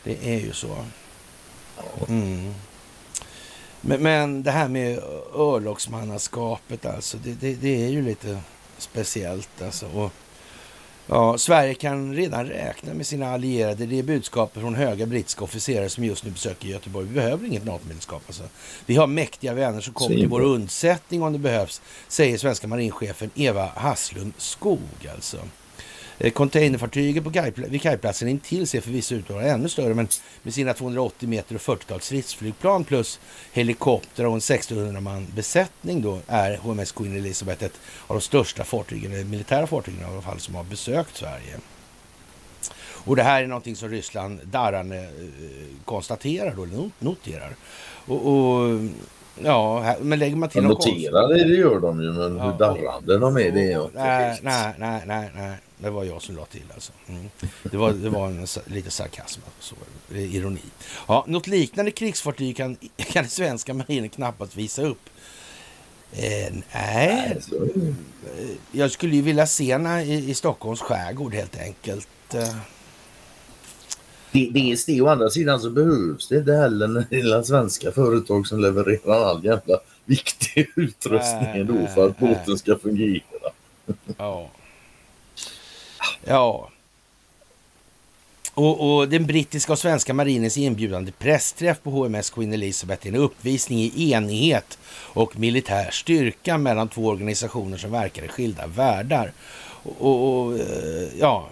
Det 0.04 0.34
är 0.34 0.40
ju 0.40 0.52
så. 0.52 0.76
Mm. 2.08 2.54
Men, 3.88 4.02
men 4.02 4.42
det 4.42 4.50
här 4.50 4.68
med 4.68 4.98
örlogsmannaskapet 5.34 6.86
alltså, 6.86 7.16
det, 7.24 7.32
det, 7.40 7.54
det, 7.54 7.84
är 7.84 7.88
ju 7.88 8.02
lite 8.02 8.38
speciellt 8.78 9.62
alltså. 9.62 9.86
Och, 9.86 10.12
ja, 11.06 11.38
Sverige 11.38 11.74
kan 11.74 12.14
redan 12.14 12.46
räkna 12.46 12.94
med 12.94 13.06
sina 13.06 13.32
allierade. 13.32 13.86
Det 13.86 13.98
är 13.98 14.02
budskapet 14.02 14.62
från 14.62 14.74
höga 14.74 15.06
brittiska 15.06 15.44
officerare 15.44 15.88
som 15.88 16.04
just 16.04 16.24
nu 16.24 16.30
besöker 16.30 16.68
Göteborg. 16.68 17.06
Vi 17.06 17.14
behöver 17.14 17.46
inget 17.46 17.64
NATO-medlemskap. 17.64 18.22
Alltså. 18.26 18.42
Vi 18.86 18.96
har 18.96 19.06
mäktiga 19.06 19.54
vänner 19.54 19.80
som 19.80 19.94
kommer 19.94 20.16
till 20.16 20.28
vår 20.28 20.40
undsättning 20.40 21.22
om 21.22 21.32
det 21.32 21.38
behövs, 21.38 21.80
säger 22.08 22.38
svenska 22.38 22.66
marinchefen 22.66 23.30
Eva 23.34 23.70
Hasslund 23.76 24.32
Skog. 24.36 25.08
Alltså. 25.14 25.38
Eh, 26.18 26.32
containerfartyget 26.32 27.24
på 27.24 27.30
kaj, 27.30 27.52
vid 27.56 27.82
kajplatsen 27.82 28.28
intill 28.28 28.66
ser 28.66 28.80
förvisso 28.80 29.14
ut 29.14 29.30
att 29.30 29.36
vara 29.36 29.44
ännu 29.44 29.68
större, 29.68 29.94
men 29.94 30.08
med 30.42 30.54
sina 30.54 30.74
280 30.74 31.28
meter 31.28 31.54
och 31.54 31.60
40-tal 31.60 32.00
stridsflygplan 32.00 32.84
plus 32.84 33.20
helikoptrar 33.52 34.26
och 34.26 34.32
en 34.32 34.38
1600 34.38 35.00
man 35.00 35.26
besättning 35.34 36.02
då 36.02 36.20
är 36.26 36.56
HMS 36.56 36.92
Queen 36.92 37.16
Elizabeth 37.16 37.64
ett 37.64 37.80
av 38.06 38.16
de 38.16 38.20
största 38.20 38.64
fartygen, 38.64 39.30
militära 39.30 39.66
fartygen 39.66 40.00
i 40.00 40.04
alla 40.04 40.22
fall, 40.22 40.40
som 40.40 40.54
har 40.54 40.64
besökt 40.64 41.16
Sverige. 41.16 41.58
Och 43.06 43.16
det 43.16 43.22
här 43.22 43.42
är 43.42 43.46
någonting 43.46 43.76
som 43.76 43.88
Ryssland 43.88 44.40
darrande 44.44 44.98
eh, 44.98 45.08
konstaterar 45.84 46.54
då, 46.54 46.90
noterar. 46.98 47.56
och, 48.06 48.26
och 48.26 48.80
Ja, 49.44 49.94
men 50.00 50.18
lägger 50.18 50.36
man 50.36 50.48
till 50.48 50.62
ja, 50.62 50.68
Notera 50.68 51.26
det, 51.26 51.44
det 51.44 51.54
gör 51.54 51.80
de 51.80 52.02
ju, 52.02 52.12
men 52.12 52.36
ja, 52.36 52.44
hur 52.44 52.58
darrande 52.58 53.18
de 53.18 53.36
är, 53.36 53.50
det 53.50 53.60
är 53.60 53.70
jag 53.70 53.90
nej, 53.94 54.40
nej, 54.42 54.74
nej, 54.78 55.02
nej, 55.06 55.30
nej. 55.36 55.56
Det 55.78 55.90
var 55.90 56.04
jag 56.04 56.22
som 56.22 56.36
la 56.36 56.44
till 56.44 56.64
alltså. 56.74 56.92
Mm. 57.08 57.30
Det 57.62 57.76
var, 57.76 57.92
det 57.92 58.08
var 58.08 58.26
en, 58.26 58.46
lite 58.66 58.90
sarkasm, 58.90 59.40
så, 59.60 59.74
ironi. 60.14 60.60
Ja, 61.08 61.24
något 61.28 61.46
liknande 61.46 61.90
krigsfartyg 61.90 62.56
kan, 62.56 62.76
kan 62.96 63.22
den 63.22 63.30
svenska 63.30 63.74
marinen 63.74 64.08
knappast 64.08 64.56
visa 64.56 64.82
upp. 64.82 65.10
Eh, 66.12 66.54
nej, 66.74 67.40
jag 68.72 68.90
skulle 68.90 69.16
ju 69.16 69.22
vilja 69.22 69.46
se 69.46 69.78
i, 70.04 70.30
i 70.30 70.34
Stockholms 70.34 70.80
skärgård 70.80 71.34
helt 71.34 71.58
enkelt. 71.58 72.34
Eh. 74.36 74.52
Dels 74.52 74.84
det, 74.84 75.00
å 75.00 75.08
andra 75.08 75.30
sidan 75.30 75.60
så 75.60 75.70
behövs 75.70 76.28
det 76.28 76.38
inte 76.38 76.52
heller 76.52 76.88
när 76.88 77.06
det 77.10 77.16
är 77.16 77.42
svenska 77.42 77.92
företag 77.92 78.46
som 78.46 78.60
levererar 78.60 79.24
all 79.24 79.44
jävla 79.44 79.78
viktig 80.04 80.70
utrustning 80.76 81.50
ändå 81.54 81.86
för 81.94 82.08
att 82.08 82.18
båten 82.18 82.58
ska 82.58 82.78
fungera. 82.78 83.22
Ja. 84.18 84.50
Ja. 86.24 86.70
Och, 88.54 88.96
och, 88.96 89.08
den 89.08 89.26
brittiska 89.26 89.72
och 89.72 89.78
svenska 89.78 90.14
marinens 90.14 90.56
inbjudande 90.56 91.12
pressträff 91.12 91.82
på 91.82 91.90
HMS 91.90 92.30
Queen 92.30 92.52
Elizabeth 92.52 93.06
är 93.06 93.10
en 93.10 93.16
uppvisning 93.16 93.78
i 93.78 94.12
enighet 94.12 94.78
och 94.88 95.38
militär 95.38 95.90
styrka 95.90 96.58
mellan 96.58 96.88
två 96.88 97.06
organisationer 97.06 97.76
som 97.76 97.90
verkar 97.90 98.24
i 98.24 98.28
skilda 98.28 98.66
världar. 98.66 99.32
Och, 99.82 100.44
och 100.44 100.58
eh, 100.58 101.08
ja, 101.18 101.48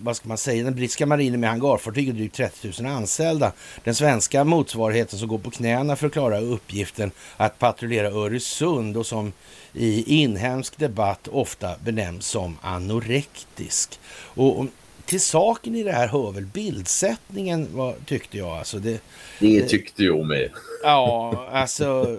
vad 0.00 0.16
ska 0.16 0.28
man 0.28 0.38
säga, 0.38 0.64
den 0.64 0.74
brittiska 0.74 1.06
marinen 1.06 1.40
med 1.40 1.50
hangarfartyg 1.50 2.08
och 2.08 2.14
drygt 2.14 2.36
30 2.36 2.82
000 2.82 2.92
anställda. 2.92 3.52
Den 3.84 3.94
svenska 3.94 4.44
motsvarigheten 4.44 5.18
som 5.18 5.28
går 5.28 5.38
på 5.38 5.50
knäna 5.50 5.96
för 5.96 6.06
att 6.06 6.12
klara 6.12 6.40
uppgiften 6.40 7.10
att 7.36 7.58
patrullera 7.58 8.08
Öresund 8.08 8.96
och 8.96 9.06
som 9.06 9.32
i 9.72 10.20
inhemsk 10.22 10.78
debatt 10.78 11.28
ofta 11.28 11.74
benämns 11.84 12.26
som 12.26 12.58
anorektisk. 12.62 13.98
Och, 14.12 14.66
till 15.06 15.20
saken 15.20 15.74
i 15.74 15.82
det 15.82 15.92
här 15.92 16.08
hör 16.08 16.32
väl 16.32 16.46
bildsättningen, 16.46 17.68
vad 17.72 18.06
tyckte 18.06 18.38
jag. 18.38 18.58
Alltså 18.58 18.78
det, 18.78 19.00
det 19.38 19.68
tyckte 19.68 20.04
jag 20.04 20.26
med. 20.26 20.50
Ja, 20.82 21.48
alltså. 21.52 22.16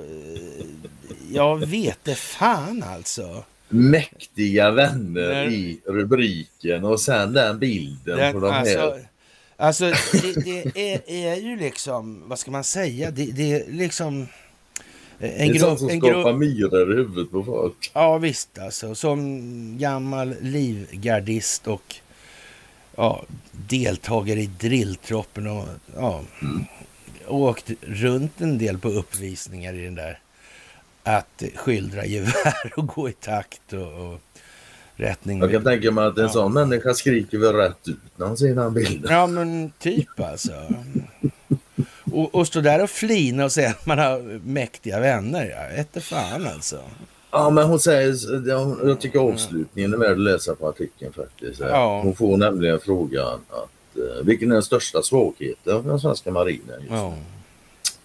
Jag 1.31 1.65
vet 1.65 1.99
det 2.03 2.15
fan 2.15 2.83
alltså 2.83 3.43
mäktiga 3.69 4.71
vänner 4.71 5.29
När... 5.29 5.47
i 5.47 5.79
rubriken 5.85 6.85
och 6.85 6.99
sen 6.99 7.33
den 7.33 7.59
bilden 7.59 8.17
den, 8.17 8.33
på 8.33 8.39
de 8.39 8.51
alltså, 8.51 8.79
här. 8.79 9.07
Alltså 9.57 9.85
det, 9.85 10.45
det 10.45 10.93
är, 10.93 11.01
är, 11.07 11.35
ju 11.35 11.57
liksom, 11.57 12.23
vad 12.25 12.39
ska 12.39 12.51
man 12.51 12.63
säga, 12.63 13.11
det, 13.11 13.25
det 13.25 13.53
är 13.53 13.71
liksom 13.71 14.27
en 15.19 15.51
det 15.51 15.57
är 15.57 15.59
sånt 15.59 15.79
som 15.79 15.89
en 15.89 15.99
skapar 15.99 16.33
myror 16.33 16.93
i 16.93 16.95
huvudet 16.95 17.31
på 17.31 17.43
folk. 17.43 17.91
Ja 17.93 18.17
visst 18.17 18.59
alltså, 18.59 18.95
som 18.95 19.77
gammal 19.77 20.35
livgardist 20.41 21.67
och 21.67 21.95
ja, 22.95 23.23
deltagare 23.51 24.41
i 24.41 24.49
drilltroppen 24.59 25.47
och 25.47 25.65
ja, 25.95 26.21
mm. 26.41 26.65
åkt 27.27 27.71
runt 27.81 28.41
en 28.41 28.57
del 28.57 28.77
på 28.77 28.89
uppvisningar 28.89 29.73
i 29.73 29.83
den 29.83 29.95
där 29.95 30.19
att 31.07 31.43
skildra 31.55 32.05
gevär 32.05 32.73
och 32.77 32.87
gå 32.87 33.09
i 33.09 33.13
takt 33.13 33.73
och, 33.73 34.11
och 34.11 34.19
rättning. 34.95 35.39
Jag 35.39 35.51
kan 35.51 35.63
tänka 35.63 35.91
mig 35.91 36.05
att 36.05 36.17
en 36.17 36.23
ja. 36.23 36.29
sån 36.29 36.53
människa 36.53 36.93
skriker 36.93 37.37
väl 37.37 37.53
rätt 37.53 37.87
ut 37.87 37.97
när 38.15 38.25
han 38.25 38.37
ser 38.37 38.55
den 38.55 38.73
bilden. 38.73 39.11
Ja 39.11 39.27
men 39.27 39.71
typ 39.79 40.19
alltså. 40.19 40.51
och, 42.11 42.35
och 42.35 42.47
stå 42.47 42.61
där 42.61 42.83
och 42.83 42.89
flina 42.89 43.45
och 43.45 43.51
säga 43.51 43.69
att 43.69 43.85
man 43.85 43.97
har 43.97 44.39
mäktiga 44.45 44.99
vänner. 44.99 45.45
Jag 45.45 45.77
vet 45.77 46.03
fan 46.03 46.47
alltså. 46.47 46.79
Ja 47.31 47.49
men 47.49 47.67
hon 47.67 47.79
säger, 47.79 48.47
jag 48.47 49.01
tycker 49.01 49.19
avslutningen 49.19 49.93
är 49.93 49.97
värd 49.97 50.11
att 50.11 50.19
läsa 50.19 50.55
på 50.55 50.67
artikeln 50.67 51.13
faktiskt. 51.13 51.59
Ja. 51.59 52.01
Hon 52.03 52.15
får 52.15 52.37
nämligen 52.37 52.79
frågan 52.79 53.39
att 53.49 53.97
eh, 53.97 54.23
vilken 54.25 54.49
är 54.49 54.53
den 54.53 54.63
största 54.63 55.01
svagheten 55.01 55.83
för 55.83 55.89
den 55.89 55.99
svenska 55.99 56.31
marinen 56.31 56.79
just 56.79 56.91
ja. 56.91 57.13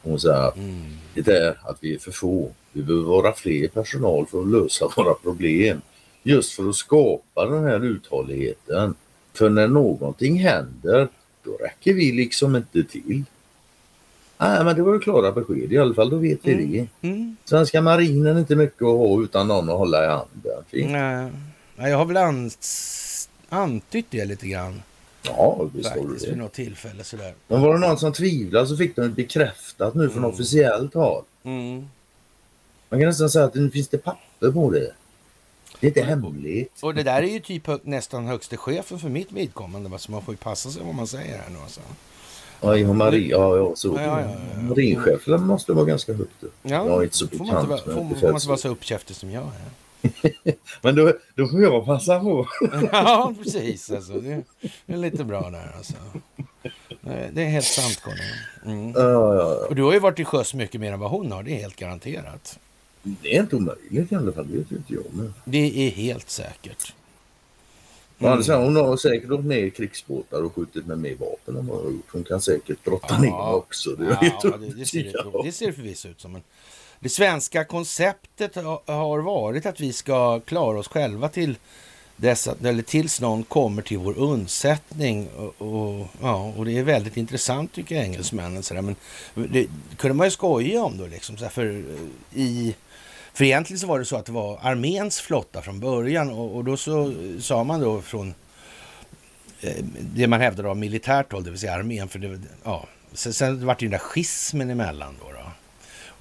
Hon 0.02 0.14
att 0.14 0.56
mm. 0.56 0.82
det 1.14 1.38
är 1.38 1.58
att 1.62 1.76
vi 1.80 1.94
är 1.94 1.98
för 1.98 2.10
få. 2.10 2.50
Vi 2.72 2.82
behöver 2.82 3.06
vara 3.06 3.32
fler 3.32 3.68
personal 3.68 4.26
för 4.26 4.40
att 4.40 4.48
lösa 4.48 4.88
våra 4.96 5.14
problem. 5.14 5.80
Just 6.22 6.52
för 6.52 6.68
att 6.68 6.76
skapa 6.76 7.46
den 7.46 7.64
här 7.64 7.84
uthålligheten. 7.84 8.94
För 9.34 9.50
när 9.50 9.68
någonting 9.68 10.38
händer, 10.38 11.08
då 11.44 11.56
räcker 11.56 11.94
vi 11.94 12.12
liksom 12.12 12.56
inte 12.56 12.84
till. 12.84 13.24
Nej, 14.38 14.64
men 14.64 14.76
det 14.76 14.82
var 14.82 14.92
ju 14.92 14.98
klara 14.98 15.32
besked 15.32 15.72
i 15.72 15.78
alla 15.78 15.94
fall, 15.94 16.10
då 16.10 16.16
vet 16.16 16.38
vi 16.42 16.52
mm. 16.52 16.72
det. 16.72 17.08
Mm. 17.08 17.36
Svenska 17.44 17.80
marinen 17.80 18.36
är 18.36 18.40
inte 18.40 18.56
mycket 18.56 18.82
att 18.82 18.98
ha 18.98 19.22
utan 19.22 19.48
någon 19.48 19.70
att 19.70 19.78
hålla 19.78 20.04
i 20.04 20.08
handen. 20.08 20.64
Nej, 21.76 21.90
jag 21.90 21.98
har 21.98 22.04
väl 22.04 22.50
antytt 23.48 24.06
det 24.10 24.24
lite 24.24 24.46
grann. 24.46 24.82
Ja, 25.22 25.68
visst 25.74 25.90
har 25.90 25.96
du 25.96 26.16
det. 26.16 26.28
vid 26.28 26.38
något 26.38 26.52
tillfälle 26.52 27.04
sådär. 27.04 27.34
Men 27.48 27.60
var 27.60 27.74
det 27.74 27.80
någon 27.80 27.98
som 27.98 28.12
tvivlade 28.12 28.66
så 28.66 28.76
fick 28.76 28.96
de 28.96 29.08
bekräftat 29.08 29.94
nu 29.94 30.08
från 30.08 30.18
mm. 30.18 30.30
officiellt 30.30 30.94
håll. 30.94 31.24
Mm. 31.42 31.88
Man 32.88 33.00
kan 33.00 33.08
nästan 33.08 33.30
säga 33.30 33.44
att 33.44 33.54
nu 33.54 33.70
finns 33.70 33.88
det 33.88 33.98
papper 33.98 34.50
på 34.50 34.70
det. 34.70 34.92
Det 35.80 35.86
är 35.86 35.88
inte 35.88 36.02
hemligt. 36.02 36.82
Och 36.82 36.94
det 36.94 37.02
där 37.02 37.22
är 37.22 37.26
ju 37.26 37.40
typ 37.40 37.84
nästan 37.84 38.26
högste 38.26 38.56
chefen 38.56 38.98
för 38.98 39.08
mitt 39.08 39.32
vidkommande. 39.32 39.98
Så 39.98 40.12
man 40.12 40.22
får 40.22 40.34
ju 40.34 40.38
passa 40.38 40.70
sig 40.70 40.82
vad 40.84 40.94
man 40.94 41.06
säger 41.06 41.38
här 41.38 41.50
nu 41.50 41.58
alltså. 41.58 41.80
Ja, 42.60 42.76
ja, 42.76 42.92
Marin, 42.92 43.28
ja, 43.28 43.56
ja, 43.56 43.72
så. 43.76 43.88
Ja, 43.88 44.02
ja, 44.02 44.20
ja, 44.20 44.62
Marinchefen 44.62 45.46
måste 45.46 45.72
vara 45.72 45.84
ganska 45.84 46.12
högt 46.12 46.42
upp. 46.42 46.54
Ja, 46.62 46.86
jag 46.86 46.98
är 47.00 47.02
inte 47.02 47.16
så 47.16 47.28
får 47.28 47.38
man 47.38 47.48
inte, 47.48 47.68
vara, 47.68 47.78
får, 47.78 47.92
får 47.92 48.26
man 48.26 48.34
inte 48.34 48.48
vara 48.48 48.58
så 48.58 48.68
uppkäftig 48.68 49.16
som 49.16 49.30
jag 49.30 49.42
är. 49.42 49.81
Men 50.82 50.94
då, 50.94 51.12
då 51.34 51.48
får 51.48 51.62
jag 51.62 51.86
passa 51.86 52.20
på. 52.20 52.48
ja, 52.92 53.34
precis. 53.42 53.90
Alltså, 53.90 54.12
det, 54.12 54.44
är 54.86 54.96
lite 54.96 55.24
bra 55.24 55.50
där 55.50 55.74
alltså. 55.76 55.94
Det 57.32 57.42
är 57.42 57.48
helt 57.48 57.66
sant, 57.66 58.02
Conny. 58.02 58.74
Mm. 58.76 58.92
Ja, 58.92 59.10
ja, 59.10 59.34
ja. 59.34 59.66
Och 59.68 59.74
du 59.74 59.82
har 59.82 59.92
ju 59.92 59.98
varit 59.98 60.18
i 60.18 60.24
sjöss 60.24 60.54
mycket 60.54 60.80
mer 60.80 60.92
än 60.92 61.00
vad 61.00 61.10
hon 61.10 61.32
har, 61.32 61.42
det 61.42 61.50
är 61.50 61.58
helt 61.58 61.76
garanterat. 61.76 62.58
Det 63.02 63.36
är 63.36 63.40
inte 63.40 63.56
omöjligt 63.56 64.12
i 64.12 64.14
alla 64.14 64.32
fall, 64.32 64.46
det 64.50 64.58
vet 64.58 64.72
inte 64.72 64.94
jag. 64.94 65.04
Men... 65.12 65.34
Det 65.44 65.86
är 65.86 65.90
helt 65.90 66.30
säkert. 66.30 66.94
Mm. 68.18 68.32
Alltså, 68.32 68.54
hon 68.54 68.76
har 68.76 68.96
säkert 68.96 69.30
åkt 69.30 69.44
med 69.44 69.58
i 69.58 69.70
krigsbåtar 69.70 70.42
och 70.42 70.54
skjutit 70.54 70.86
med 70.86 70.98
mer 70.98 71.14
vapen 71.14 71.56
än 71.56 71.66
vad 71.66 71.76
hon 71.76 71.86
har 71.86 71.92
gjort. 71.92 72.08
Hon 72.12 72.24
kan 72.24 72.40
säkert 72.40 72.84
brotta 72.84 73.06
ja. 73.14 73.20
ner 73.20 73.54
också. 73.54 73.90
Det, 73.90 74.18
ja, 74.42 74.56
det, 74.56 74.66
det, 74.66 74.86
ser 74.86 75.02
det, 75.32 75.42
det 75.44 75.52
ser 75.52 75.72
förvisso 75.72 76.08
ut 76.08 76.20
som. 76.20 76.34
En... 76.34 76.42
Det 77.02 77.08
svenska 77.08 77.64
konceptet 77.64 78.54
har 78.86 79.18
varit 79.18 79.66
att 79.66 79.80
vi 79.80 79.92
ska 79.92 80.40
klara 80.40 80.78
oss 80.78 80.88
själva 80.88 81.28
till 81.28 81.56
dessa, 82.16 82.54
eller 82.64 82.82
tills 82.82 83.20
någon 83.20 83.42
kommer 83.42 83.82
till 83.82 83.98
vår 83.98 84.18
undsättning. 84.18 85.28
Och, 85.28 85.54
och, 85.62 86.08
ja, 86.20 86.52
och 86.56 86.64
det 86.64 86.78
är 86.78 86.82
väldigt 86.82 87.16
intressant 87.16 87.72
tycker 87.72 87.94
jag, 87.94 88.04
engelsmännen. 88.04 88.62
Så 88.62 88.74
där. 88.74 88.82
Men 88.82 88.96
det 89.34 89.66
kunde 89.96 90.14
man 90.14 90.26
ju 90.26 90.30
skoja 90.30 90.84
om 90.84 90.98
då, 90.98 91.06
liksom, 91.06 91.36
Så 91.36 91.38
sådär, 91.38 91.50
för 91.50 91.66
eh, 91.66 92.40
i 92.40 92.74
för 93.34 93.44
egentligen 93.44 93.80
så 93.80 93.86
var 93.86 93.98
det 93.98 94.04
så 94.04 94.16
att 94.16 94.26
det 94.26 94.32
var 94.32 94.58
arméns 94.62 95.20
flotta 95.20 95.62
från 95.62 95.80
början 95.80 96.30
och, 96.30 96.56
och 96.56 96.64
då 96.64 96.76
så 96.76 97.14
sa 97.40 97.64
man 97.64 97.80
då 97.80 98.02
från 98.02 98.34
eh, 99.60 99.84
det 100.14 100.26
man 100.26 100.40
hävdade 100.40 100.68
av 100.68 100.76
militärt 100.76 101.32
håll, 101.32 101.44
det 101.44 101.50
vill 101.50 101.60
säga 101.60 101.74
armén, 101.74 102.08
för 102.08 102.18
det, 102.18 102.40
ja, 102.64 102.86
sen, 103.12 103.32
sen 103.32 103.66
var 103.66 103.74
det 103.74 103.82
ju 103.82 103.88
den 103.88 103.98
där 103.98 103.98
schismen 103.98 104.70
emellan 104.70 105.16
då. 105.20 105.32
då. 105.32 105.41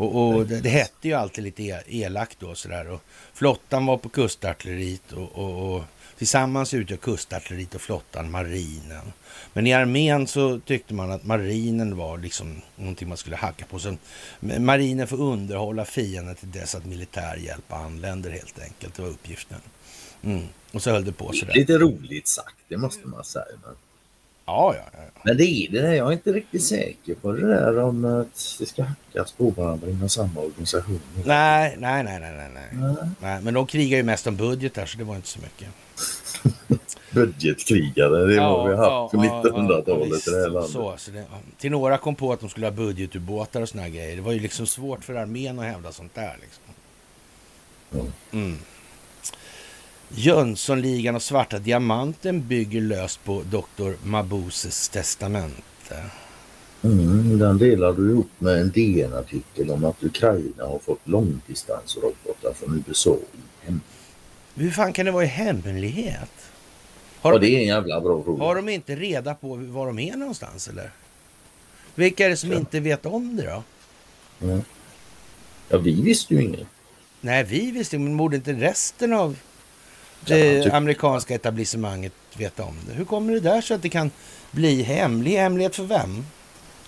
Och, 0.01 0.35
och 0.35 0.45
det, 0.45 0.61
det, 0.61 0.69
hette 0.69 1.07
ju 1.07 1.13
alltid 1.13 1.43
lite 1.43 1.63
e-, 1.63 1.83
elakt 1.87 2.39
då 2.39 2.55
sådär. 2.55 2.89
Och 2.89 3.01
flottan 3.33 3.85
var 3.85 3.97
på 3.97 4.09
kustartilleriet 4.09 5.11
och, 5.11 5.31
och, 5.31 5.75
och 5.75 5.83
tillsammans 6.17 6.73
utgör 6.73 6.97
kustartilleriet 6.97 7.75
och 7.75 7.81
flottan 7.81 8.31
marinen. 8.31 9.13
Men 9.53 9.67
i 9.67 9.73
armén 9.73 10.27
så 10.27 10.59
tyckte 10.59 10.93
man 10.93 11.11
att 11.11 11.23
marinen 11.23 11.97
var 11.97 12.17
liksom 12.17 12.61
någonting 12.75 13.07
man 13.07 13.17
skulle 13.17 13.35
hacka 13.35 13.65
på. 13.65 13.79
Sen, 13.79 13.97
marinen 14.39 15.07
får 15.07 15.21
underhålla 15.21 15.85
fienden 15.85 16.35
till 16.35 16.51
dess 16.51 16.75
att 16.75 16.85
militär 16.85 17.35
hjälp 17.35 17.73
anländer 17.73 18.31
helt 18.31 18.59
enkelt. 18.59 18.95
Det 18.95 19.01
var 19.01 19.09
uppgiften. 19.09 19.59
Mm. 20.23 20.47
Och 20.71 20.83
så 20.83 20.91
höll 20.91 21.05
det 21.05 21.11
på 21.11 21.33
sådär. 21.33 21.53
Lite 21.53 21.77
roligt 21.77 22.27
sagt, 22.27 22.55
det 22.67 22.77
måste 22.77 23.07
man 23.07 23.23
säga. 23.23 23.45
Men... 23.65 23.75
Ja, 24.45 24.75
ja, 24.75 24.83
ja. 24.93 25.21
Men 25.23 25.37
det 25.37 25.43
är 25.43 25.71
det 25.71 25.81
där, 25.81 25.93
jag 25.93 26.07
är 26.07 26.11
inte 26.11 26.31
riktigt 26.31 26.63
säker 26.63 27.15
på 27.15 27.31
det 27.31 27.47
där 27.47 27.79
om 27.79 28.05
att 28.05 28.57
det 28.59 28.65
ska 28.65 28.83
hackas 28.83 29.31
på 29.31 29.49
varandra 29.49 29.89
inom 29.89 30.09
samma 30.09 30.39
organisation. 30.39 30.99
Nej, 31.25 31.75
nej, 31.79 32.03
nej, 32.03 32.19
nej, 32.19 32.33
nej. 32.37 32.69
nej. 32.73 32.95
nej. 33.21 33.41
Men 33.41 33.53
de 33.53 33.65
krigar 33.67 33.97
ju 33.97 34.03
mest 34.03 34.27
om 34.27 34.35
budgetar 34.35 34.85
så 34.85 34.97
det 34.97 35.03
var 35.03 35.15
inte 35.15 35.27
så 35.27 35.39
mycket. 35.39 35.67
budgetkrigare. 37.11 38.25
Det 38.25 38.33
ja, 38.33 38.43
har 38.43 38.69
vi 38.69 38.75
haft 38.75 38.89
ja, 38.89 39.09
på 39.13 39.17
1900-talet 39.17 40.27
ja, 40.27 40.31
i 40.31 40.35
det 40.35 40.41
här 40.41 40.49
landet. 40.49 40.71
Så, 40.71 40.95
så 40.97 41.11
det, 41.11 41.25
till 41.57 41.71
några 41.71 41.97
kom 41.97 42.15
på 42.15 42.33
att 42.33 42.39
de 42.39 42.49
skulle 42.49 42.65
ha 42.65 42.71
budgetubåtar 42.71 43.61
och 43.61 43.69
såna 43.69 43.89
grejer. 43.89 44.15
Det 44.15 44.21
var 44.21 44.31
ju 44.31 44.39
liksom 44.39 44.67
svårt 44.67 45.03
för 45.03 45.15
armén 45.15 45.59
att 45.59 45.65
hävda 45.65 45.91
sånt 45.91 46.15
där. 46.15 46.37
Liksom. 46.41 46.63
Mm. 48.31 48.57
Jönssonligan 50.15 51.15
och 51.15 51.21
Svarta 51.21 51.59
Diamanten 51.59 52.47
bygger 52.47 52.81
löst 52.81 53.23
på 53.23 53.43
Dr. 53.51 53.91
Mabuses 54.03 54.89
testamente. 54.89 56.03
Mm, 56.81 57.39
den 57.39 57.57
delar 57.57 57.93
du 57.93 58.11
ihop 58.11 58.29
med 58.37 58.57
en 58.57 58.71
DN-artikel 58.71 59.69
om 59.71 59.85
att 59.85 60.03
Ukraina 60.03 60.65
har 60.65 60.79
fått 60.79 61.07
långdistansrobotar 61.07 62.53
från 62.53 62.83
USA 62.87 63.15
i 63.15 63.65
hemlighet. 63.65 63.91
Hur 64.55 64.71
fan 64.71 64.93
kan 64.93 65.05
det 65.05 65.11
vara 65.11 65.23
i 65.23 65.27
hemlighet? 65.27 66.31
Har 67.21 67.33
ja, 67.33 67.39
det 67.39 67.49
är 67.49 67.59
en 67.59 67.67
jävla 67.67 68.01
bra 68.01 68.23
fråga. 68.23 68.43
Har 68.43 68.55
de 68.55 68.69
inte 68.69 68.95
reda 68.95 69.33
på 69.33 69.55
var 69.55 69.87
de 69.87 69.99
är 69.99 70.17
någonstans 70.17 70.67
eller? 70.67 70.91
Vilka 71.95 72.25
är 72.25 72.29
det 72.29 72.37
som 72.37 72.51
ja. 72.51 72.57
inte 72.57 72.79
vet 72.79 73.05
om 73.05 73.35
det 73.35 73.43
då? 73.43 73.63
Ja. 74.39 74.59
ja, 75.69 75.77
vi 75.77 76.01
visste 76.01 76.33
ju 76.33 76.41
inget. 76.41 76.67
Nej, 77.21 77.43
vi 77.43 77.71
visste 77.71 77.97
men 77.97 78.17
borde 78.17 78.35
inte 78.35 78.53
resten 78.53 79.13
av 79.13 79.37
det 80.25 80.53
ja, 80.53 80.63
typ. 80.63 80.73
amerikanska 80.73 81.35
etablissemanget 81.35 82.13
veta 82.37 82.63
om 82.63 82.75
det? 82.87 82.93
Hur 82.93 83.05
kommer 83.05 83.33
det 83.33 83.39
där 83.39 83.61
så 83.61 83.73
att 83.73 83.81
det 83.81 83.89
kan 83.89 84.11
bli 84.51 84.81
hemlig? 84.81 85.31
Hemlighet 85.31 85.75
för 85.75 85.83
vem? 85.83 86.25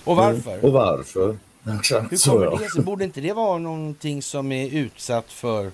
Och 0.03 0.15
varför? 0.15 0.51
Mm. 0.53 0.65
Och 0.65 0.71
varför? 0.71 1.37
Exakt 1.79 2.11
Hur 2.11 2.17
kommer 2.17 2.63
det 2.63 2.69
sig? 2.69 2.83
Borde 2.83 3.03
inte 3.03 3.21
det 3.21 3.33
vara 3.33 3.57
någonting 3.57 4.21
som 4.21 4.51
är 4.51 4.69
utsatt 4.69 5.31
för 5.31 5.71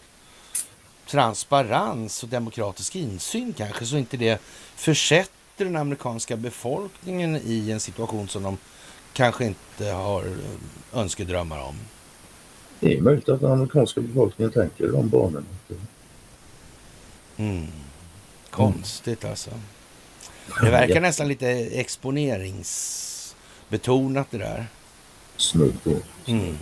transparens 1.07 2.23
och 2.23 2.29
demokratisk 2.29 2.95
insyn 2.95 3.53
kanske, 3.53 3.85
så 3.85 3.97
inte 3.97 4.17
det 4.17 4.41
försätter 4.75 5.65
den 5.65 5.75
amerikanska 5.75 6.37
befolkningen 6.37 7.35
i 7.45 7.71
en 7.71 7.79
situation 7.79 8.27
som 8.27 8.43
de 8.43 8.57
kanske 9.13 9.45
inte 9.45 9.85
har 9.85 10.23
önskedrömmar 10.93 11.63
om. 11.63 11.75
Det 12.79 12.97
är 12.97 13.01
möjligt 13.01 13.29
att 13.29 13.41
den 13.41 13.51
amerikanska 13.51 14.01
befolkningen 14.01 14.51
tänker 14.51 14.83
i 14.83 14.87
de 14.87 15.09
banorna. 15.09 15.45
Mm. 17.39 17.67
Konstigt 18.49 19.25
alltså. 19.25 19.49
Det 20.61 20.69
verkar 20.69 20.95
ja. 20.95 21.01
nästan 21.01 21.27
lite 21.27 21.49
exponeringsbetonat 21.49 24.31
det 24.31 24.37
där. 24.37 24.67
Snudd. 25.37 26.01
Mm. 26.25 26.57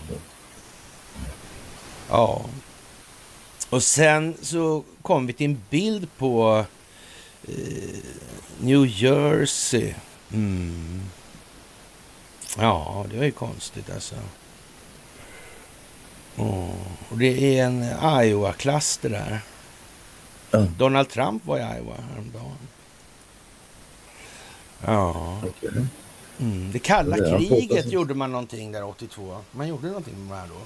Ja, 2.10 2.46
och 3.70 3.84
sen 3.84 4.36
så 4.42 4.84
kom 5.02 5.28
vi 5.28 5.34
till 5.34 5.46
en 5.46 5.62
bild 5.70 6.08
på 6.18 6.66
eh, 7.48 7.54
New 8.60 8.86
Jersey. 8.86 9.94
Mm. 10.34 11.02
Ja, 12.58 13.06
det 13.12 13.18
var 13.18 13.26
ju 13.26 13.32
konstigt 13.32 13.90
alltså. 13.90 14.16
Oh. 16.36 16.70
Och 17.10 17.18
det 17.18 17.60
är 17.60 17.66
en 17.66 17.84
Iowa-klass 18.24 19.00
det 19.02 19.10
där. 19.10 19.42
Mm. 20.52 20.68
Donald 20.78 21.10
Trump 21.10 21.46
var 21.46 21.58
i 21.58 21.62
Iowa 21.62 21.96
häromdagen. 22.12 22.58
Ja. 24.86 25.42
Okay. 25.44 25.86
Mm. 26.40 26.72
Det 26.72 26.80
kalla 26.80 27.18
kriget 27.18 27.92
gjorde 27.92 28.14
man 28.14 28.32
någonting 28.32 28.72
där 28.72 28.84
82. 28.84 29.38
Man 29.52 29.68
gjorde 29.68 29.88
någonting 29.88 30.28
med 30.28 30.38
det 30.38 30.42
här 30.42 30.48
då. 30.48 30.62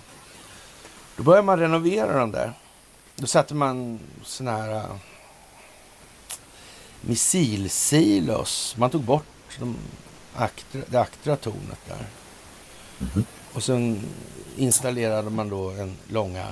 Då 1.17 1.23
började 1.23 1.45
man 1.45 1.59
renovera 1.59 2.19
dem 2.19 2.32
där. 2.32 2.53
Då 3.15 3.27
satte 3.27 3.53
man 3.53 3.99
såna 4.23 4.51
här 4.51 4.75
uh, 4.75 4.95
missilsilos. 7.01 8.75
Man 8.77 8.89
tog 8.89 9.01
bort 9.01 9.25
de 9.59 9.75
aktra, 10.36 10.82
det 10.88 10.97
aktra 10.97 11.36
tornet 11.36 11.79
där. 11.88 12.05
Mm 12.99 13.11
-hmm. 13.13 13.23
Och 13.53 13.63
sen 13.63 14.01
installerade 14.57 15.29
man 15.29 15.49
då 15.49 15.69
en 15.69 15.97
långa 16.07 16.47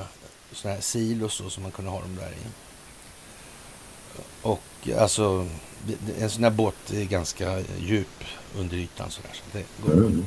såna 0.51 0.73
här 0.73 0.81
silos 0.81 1.41
då, 1.43 1.49
som 1.49 1.63
man 1.63 1.71
kunde 1.71 1.91
ha 1.91 2.01
dem 2.01 2.15
där 2.15 2.29
i. 2.29 2.68
Alltså, 4.97 5.47
en 6.19 6.29
sån 6.29 6.43
här 6.43 6.51
båt 6.51 6.91
är 6.93 7.03
ganska 7.03 7.59
djup 7.79 8.23
under 8.57 8.77
ytan 8.77 9.11
sådär. 9.11 9.31
Så 9.33 9.57
det 9.57 9.65
går, 9.83 9.93
mm. 9.93 10.25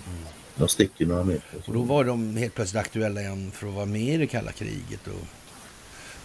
De 0.57 0.69
sticker 0.69 1.07
några 1.07 1.25
meter. 1.25 1.63
Och 1.67 1.75
då 1.75 1.83
var 1.83 2.05
de 2.05 2.37
helt 2.37 2.55
plötsligt 2.55 2.81
aktuella 2.81 3.21
igen 3.21 3.51
för 3.55 3.67
att 3.67 3.75
vara 3.75 3.87
med 3.87 4.15
i 4.15 4.17
det 4.17 4.27
kalla 4.27 4.53
kriget. 4.53 5.07
Och 5.07 5.27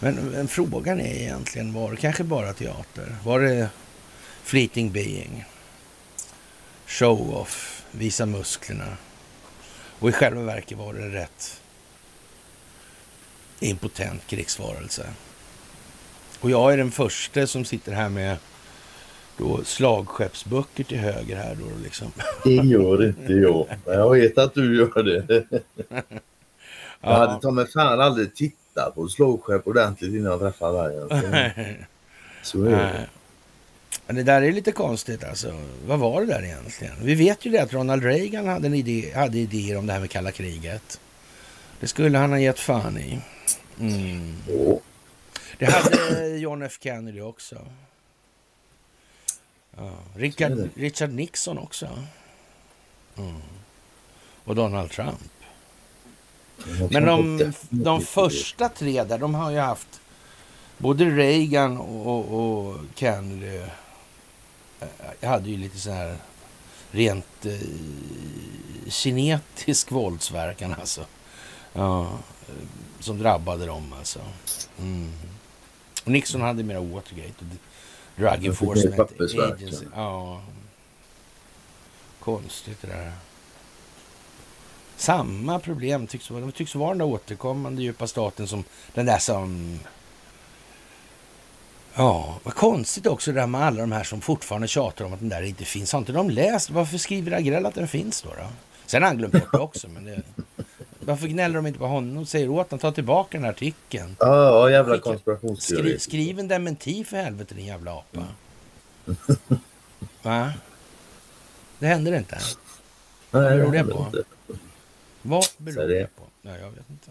men, 0.00 0.14
men 0.14 0.48
frågan 0.48 1.00
är 1.00 1.14
egentligen, 1.14 1.72
var 1.72 1.90
det 1.90 1.96
kanske 1.96 2.24
bara 2.24 2.52
teater? 2.52 3.16
Var 3.24 3.40
det 3.40 3.70
fleeting 4.42 4.92
being? 4.92 5.44
Show-off, 6.86 7.84
visa 7.90 8.26
musklerna. 8.26 8.96
Och 9.98 10.08
i 10.08 10.12
själva 10.12 10.42
verket 10.42 10.78
var 10.78 10.94
det 10.94 11.08
rätt 11.08 11.60
impotent 13.60 14.26
krigsvarelse. 14.26 15.06
Och 16.40 16.50
jag 16.50 16.72
är 16.72 16.76
den 16.76 16.90
första 16.90 17.46
som 17.46 17.64
sitter 17.64 17.92
här 17.92 18.08
med 18.08 18.36
då 19.36 19.64
slagskeppsböcker 19.64 20.84
till 20.84 20.98
höger 20.98 21.36
här 21.36 21.54
då 21.54 21.82
liksom. 21.82 22.12
Det 22.44 22.54
gör 22.54 23.06
inte 23.06 23.32
jag. 23.32 23.66
Jag 23.86 24.10
vet 24.10 24.38
att 24.38 24.54
du 24.54 24.76
gör 24.76 25.02
det. 25.02 25.44
Jag 27.00 27.10
hade 27.10 27.40
ta 27.40 27.50
mig 27.50 27.66
fan 27.66 28.00
aldrig 28.00 28.34
tittat 28.34 28.68
titta 28.78 28.90
på 28.90 29.08
slagskepp 29.08 29.66
ordentligt 29.66 30.14
innan 30.14 30.32
jag 30.32 30.40
träffar 30.40 30.72
vargen. 30.72 31.08
Så 32.42 32.64
är 32.64 32.70
det. 32.70 33.06
Det 34.06 34.22
där 34.22 34.42
är 34.42 34.52
lite 34.52 34.72
konstigt 34.72 35.24
alltså. 35.24 35.52
Vad 35.86 35.98
var 35.98 36.20
det 36.20 36.26
där 36.26 36.44
egentligen? 36.44 36.94
Vi 37.02 37.14
vet 37.14 37.46
ju 37.46 37.50
det 37.50 37.58
att 37.58 37.72
Ronald 37.72 38.04
Reagan 38.04 38.46
hade, 38.46 38.66
en 38.66 38.74
idé, 38.74 39.12
hade 39.14 39.38
idéer 39.38 39.78
om 39.78 39.86
det 39.86 39.92
här 39.92 40.00
med 40.00 40.10
kalla 40.10 40.32
kriget. 40.32 41.00
Det 41.80 41.86
skulle 41.86 42.18
han 42.18 42.30
ha 42.30 42.38
gett 42.38 42.58
fan 42.58 42.98
i. 42.98 43.20
Mm. 43.80 44.36
Det 45.58 45.66
hade 45.66 46.28
John 46.38 46.62
F 46.62 46.78
Kennedy 46.80 47.20
också. 47.20 47.66
Ja. 49.76 49.92
Richard, 50.14 50.68
Richard 50.74 51.12
Nixon 51.12 51.58
också. 51.58 51.88
Mm. 53.16 53.42
Och 54.44 54.54
Donald 54.54 54.90
Trump. 54.90 55.20
Men 56.90 57.04
de, 57.04 57.52
de 57.70 58.00
första 58.00 58.68
tre 58.68 59.04
där, 59.04 59.18
de 59.18 59.34
har 59.34 59.50
ju 59.50 59.58
haft 59.58 60.00
både 60.78 61.04
Reagan 61.04 61.78
och, 61.78 62.40
och 62.40 62.76
Kennedy. 62.94 63.62
Jag 65.20 65.28
hade 65.28 65.50
ju 65.50 65.56
lite 65.56 65.78
så 65.78 65.90
här 65.90 66.16
rent 66.90 67.46
eh, 67.46 67.58
kinetisk 68.88 69.90
våldsverkan 69.90 70.74
alltså. 70.80 71.06
Ja, 71.72 72.18
som 73.00 73.18
drabbade 73.18 73.66
dem 73.66 73.94
alltså. 73.98 74.20
Mm. 74.78 75.12
Och 76.08 76.12
Nixon 76.12 76.40
hade 76.40 76.62
mera 76.62 76.80
Watergate 76.80 77.34
och 77.38 77.46
Drug 78.16 78.46
Enforcement 78.46 79.00
Agency. 79.20 79.86
Ja. 79.94 80.42
Konstigt 82.20 82.80
det 82.80 82.86
där. 82.86 83.12
Samma 84.96 85.58
problem 85.58 86.06
tycks. 86.06 86.28
Det 86.28 86.52
tycks 86.52 86.74
vara 86.74 86.88
den 86.88 86.98
där 86.98 87.04
återkommande 87.04 87.82
djupa 87.82 88.06
staten 88.06 88.48
som 88.48 88.64
den 88.94 89.06
där 89.06 89.18
som... 89.18 89.78
Ja, 91.94 92.38
vad 92.42 92.54
konstigt 92.54 93.06
också 93.06 93.32
det 93.32 93.40
där 93.40 93.46
med 93.46 93.62
alla 93.62 93.80
de 93.80 93.92
här 93.92 94.04
som 94.04 94.20
fortfarande 94.20 94.68
tjatar 94.68 95.04
om 95.04 95.12
att 95.12 95.20
den 95.20 95.28
där 95.28 95.42
inte 95.42 95.64
finns. 95.64 95.92
Har 95.92 95.98
inte 95.98 96.12
de 96.12 96.30
läst? 96.30 96.70
Varför 96.70 96.98
skriver 96.98 97.32
Agrell 97.32 97.66
att 97.66 97.74
den 97.74 97.88
finns 97.88 98.22
då? 98.22 98.28
då? 98.28 98.46
Sen 98.86 99.02
har 99.02 99.08
han 99.08 99.18
glömt 99.18 99.32
bort 99.32 99.52
det 99.52 99.58
också, 99.58 99.88
men 99.88 100.04
det... 100.04 100.22
Varför 101.08 101.26
gnäller 101.26 101.54
de 101.54 101.66
inte 101.66 101.78
på 101.78 101.86
honom 101.86 102.16
och 102.16 102.28
säger 102.28 102.48
åt 102.48 102.70
honom 102.70 102.78
ta 102.78 102.92
tillbaka 102.92 103.38
den 103.38 103.44
här 103.44 103.50
artikeln? 103.50 104.16
Ja, 104.18 104.64
oh, 104.64 104.72
jävla 104.72 104.98
konspirationsteori. 104.98 105.82
Skri, 105.82 105.98
skriv 105.98 106.38
en 106.38 106.48
dementi 106.48 107.04
för 107.04 107.16
helvete 107.16 107.54
din 107.54 107.66
jävla 107.66 107.92
apa. 107.92 108.26
Va? 110.22 110.52
Det 111.78 111.86
händer 111.86 112.16
inte. 112.16 112.38
Vad 113.30 113.42
beror 113.42 113.72
det 113.72 113.84
på? 113.84 114.06
Inte. 114.06 114.22
Vad 115.22 115.44
beror 115.56 115.88
det 115.88 116.16
på? 116.16 116.22
Ja, 116.42 116.50
jag 116.50 116.70
vet 116.70 116.90
inte. 116.90 117.10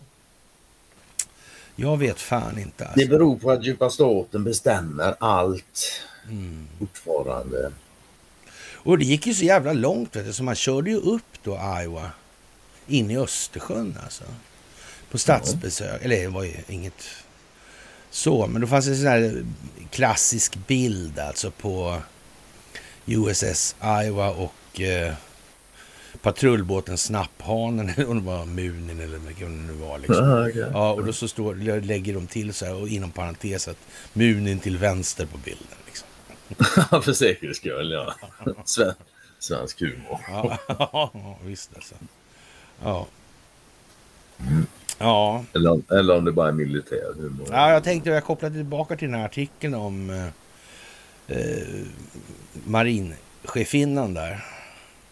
Jag 1.75 1.97
vet 1.97 2.19
fan 2.19 2.59
inte. 2.59 2.85
Alltså. 2.85 2.99
Det 2.99 3.07
beror 3.07 3.37
på 3.37 3.51
att 3.51 3.63
djupa 3.63 3.89
staten 3.89 4.43
bestämmer 4.43 5.15
allt 5.19 6.01
mm. 6.25 6.67
fortfarande. 6.79 7.71
Och 8.73 8.97
det 8.97 9.05
gick 9.05 9.27
ju 9.27 9.33
så 9.33 9.45
jävla 9.45 9.73
långt 9.73 10.15
vet 10.15 10.25
du, 10.25 10.33
så 10.33 10.43
man 10.43 10.55
körde 10.55 10.89
ju 10.89 10.97
upp 10.97 11.43
då 11.43 11.59
Iowa 11.83 12.11
in 12.87 13.11
i 13.11 13.17
Östersjön 13.17 13.97
alltså. 14.03 14.23
På 15.11 15.17
statsbesök, 15.17 16.01
ja. 16.01 16.05
eller 16.05 16.21
det 16.21 16.27
var 16.27 16.43
ju 16.43 16.53
inget 16.67 17.03
så, 18.09 18.47
men 18.47 18.61
då 18.61 18.67
fanns 18.67 18.85
det 18.85 18.91
en 18.91 18.97
sån 18.97 19.07
här 19.07 19.45
klassisk 19.91 20.55
bild 20.67 21.19
alltså 21.19 21.51
på 21.51 22.01
USS 23.05 23.75
Iowa 24.03 24.29
och 24.29 24.81
eh, 24.81 25.13
patrullbåten 26.21 26.97
Snapphanen, 26.97 27.89
eller 27.97 28.09
om 28.09 28.17
det 28.17 28.23
var 28.23 28.45
Munin 28.45 28.99
eller 28.99 29.17
vad 29.17 29.33
det 29.39 29.47
nu 29.47 29.73
var. 29.73 29.99
Liksom. 29.99 30.29
Ah, 30.29 30.47
okay. 30.47 30.65
Ja, 30.73 30.93
och 30.93 31.05
då 31.05 31.13
så 31.13 31.27
står, 31.27 31.55
lägger 31.81 32.13
de 32.13 32.27
till 32.27 32.53
så 32.53 32.65
här, 32.65 32.73
och 32.73 32.87
inom 32.87 33.11
parentes 33.11 33.67
att 33.67 33.77
Munin 34.13 34.59
till 34.59 34.77
vänster 34.77 35.25
på 35.25 35.37
bilden. 35.37 35.77
Liksom. 35.85 36.07
för 37.03 37.13
säkerhets 37.13 37.59
skull, 37.59 37.91
ja. 37.91 38.13
Sven, 38.65 38.93
svensk 39.39 39.79
humor. 39.79 40.19
ja, 40.27 41.11
visst 41.43 41.69
alltså. 41.75 41.95
Ja. 42.83 43.07
Ja. 44.97 45.45
Eller, 45.55 45.93
eller 45.99 46.17
om 46.17 46.25
det 46.25 46.31
bara 46.31 46.47
är 46.47 46.51
militär 46.51 47.13
humor. 47.15 47.47
Ja, 47.51 47.71
jag 47.71 47.83
tänkte 47.83 48.09
jag 48.09 48.23
kopplade 48.23 48.55
tillbaka 48.55 48.95
till 48.95 49.07
den 49.07 49.19
här 49.19 49.25
artikeln 49.25 49.73
om 49.73 50.09
eh, 50.09 50.27
eh 51.37 51.85
marinchefinnan 52.65 54.13
där. 54.13 54.45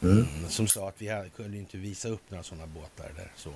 Mm. 0.02 0.26
Som 0.50 0.68
sa 0.68 0.90
att 0.90 1.02
vi 1.02 1.30
kunde 1.36 1.58
inte 1.58 1.78
visa 1.78 2.10
upp 2.10 2.22
några 2.30 2.44
sådana 2.44 2.68
båtar 2.68 3.12
där. 3.16 3.32
Så. 3.36 3.50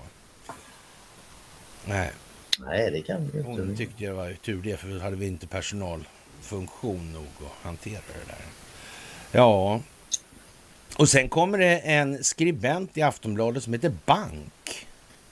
Nej. 1.85 2.11
Nej, 2.59 2.91
det 2.91 3.01
kan 3.01 3.21
vi 3.21 3.37
inte. 3.37 3.49
Hon 3.49 3.75
tyckte 3.75 4.05
det 4.05 4.11
var 4.11 4.33
tur 4.33 4.61
det, 4.61 4.77
för 4.77 4.87
då 4.87 4.99
hade 4.99 5.15
vi 5.15 5.27
inte 5.27 5.47
personalfunktion 5.47 7.13
nog 7.13 7.27
att 7.39 7.65
hantera 7.65 8.01
det 8.07 8.31
där. 8.31 8.45
Ja, 9.31 9.81
och 10.99 11.09
sen 11.09 11.29
kommer 11.29 11.57
det 11.57 11.77
en 11.77 12.23
skribent 12.23 12.97
i 12.97 13.01
Aftonbladet 13.01 13.63
som 13.63 13.73
heter 13.73 13.91
Bank. 14.05 14.87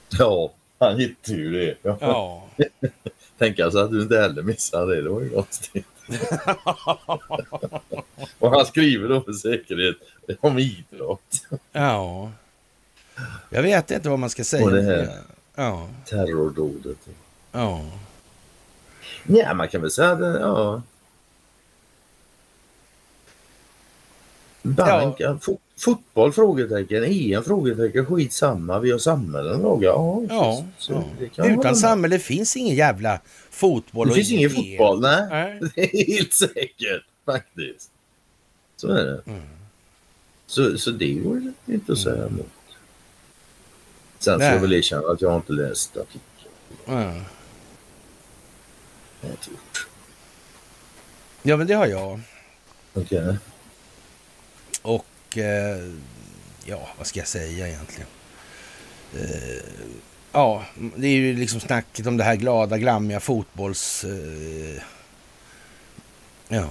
Ja, 0.08 0.52
han 0.78 0.98
hittade 0.98 1.38
ju 1.38 1.52
det. 1.52 1.76
Ja. 1.82 1.98
ja. 2.00 2.46
Tänk 3.38 3.58
alltså 3.58 3.78
att 3.78 3.90
du 3.90 4.02
inte 4.02 4.20
heller 4.20 4.42
missade 4.42 4.96
det. 4.96 5.02
Det 5.02 5.08
var 5.08 5.20
ju 5.20 5.30
konstigt. 5.30 5.86
och 8.38 8.50
han 8.50 8.66
skriver 8.66 9.08
då 9.08 9.20
för 9.20 9.32
säkerhet 9.32 9.96
om 10.40 10.58
idrott. 10.58 11.46
ja. 11.72 12.32
Jag 13.50 13.62
vet 13.62 13.90
inte 13.90 14.08
vad 14.08 14.18
man 14.18 14.30
ska 14.30 14.44
säga. 14.44 14.64
Och 14.64 14.72
det 14.72 14.82
här 14.82 15.08
ja. 15.54 15.88
terrordådet. 16.04 16.98
Ja. 17.52 17.84
Ja, 19.26 19.54
man 19.54 19.68
kan 19.68 19.80
väl 19.80 19.90
säga 19.90 20.10
att 20.10 20.20
ja. 20.20 20.82
Bank, 24.74 25.16
ja. 25.18 25.38
fot, 25.40 25.60
fotboll? 25.78 26.32
Frågetecken. 26.32 27.04
EM? 27.04 27.44
Frågetecken. 27.44 28.06
Skitsamma. 28.06 28.78
Vi 28.78 28.90
har 28.90 28.98
samhällen. 28.98 29.60
Ja, 29.80 30.22
ja, 30.28 30.64
så, 30.78 31.04
ja. 31.34 31.46
Utan 31.46 31.76
samhälle 31.76 32.18
finns 32.18 32.56
ingen 32.56 32.76
jävla 32.76 33.20
fotboll. 33.50 34.08
Det 34.08 34.14
finns 34.14 34.30
ingen 34.30 34.50
fotboll. 34.50 35.00
Nej. 35.00 35.26
nej. 35.30 35.70
Det 35.74 35.82
är 35.82 36.16
helt 36.16 36.32
säkert 36.32 37.04
faktiskt. 37.26 37.90
Så 38.76 38.88
är 38.88 39.04
det. 39.04 39.22
Mm. 39.26 39.42
Så, 40.46 40.78
så 40.78 40.90
det 40.90 41.14
går 41.14 41.52
inte 41.66 41.92
att 41.92 41.98
säga 41.98 42.26
emot. 42.26 42.46
Sen 44.18 44.38
ska 44.38 44.48
jag 44.48 44.60
väl 44.60 44.72
erkänna 44.72 45.08
att 45.08 45.22
jag 45.22 45.36
inte 45.36 45.52
läst 45.52 45.96
artikeln. 45.96 46.22
Mm. 46.86 47.22
Jag 49.20 49.28
har 49.28 49.30
inte 49.30 49.50
gjort. 49.50 49.88
Ja, 51.42 51.56
men 51.56 51.66
det 51.66 51.74
har 51.74 51.86
jag. 51.86 52.20
Okej. 52.94 53.22
Okay. 53.22 53.36
Och 55.28 55.38
eh, 55.38 55.78
ja, 56.64 56.88
vad 56.98 57.06
ska 57.06 57.18
jag 57.18 57.28
säga 57.28 57.68
egentligen? 57.68 58.08
Eh, 59.14 59.62
ja, 60.32 60.64
det 60.96 61.06
är 61.06 61.12
ju 61.12 61.36
liksom 61.36 61.60
snacket 61.60 62.06
om 62.06 62.16
det 62.16 62.24
här 62.24 62.36
glada, 62.36 62.78
glammiga 62.78 63.20
fotbolls... 63.20 64.04
Eh, 64.04 64.82
ja. 66.48 66.68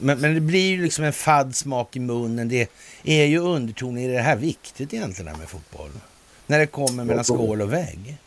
Men, 0.00 0.18
men 0.18 0.34
det 0.34 0.40
blir 0.40 0.70
ju 0.70 0.82
liksom 0.82 1.04
en 1.04 1.12
fadd 1.12 1.56
smak 1.56 1.96
i 1.96 2.00
munnen. 2.00 2.48
Det 2.48 2.68
är 3.04 3.24
ju 3.24 3.38
undertonen 3.38 3.98
i 3.98 4.08
det 4.08 4.20
här 4.20 4.36
viktigt 4.36 4.94
egentligen 4.94 5.38
med 5.38 5.48
fotboll. 5.48 5.90
När 6.46 6.58
det 6.58 6.66
kommer 6.66 7.04
mellan 7.04 7.24
skål 7.24 7.62
och 7.62 7.72
vägg. 7.72 8.18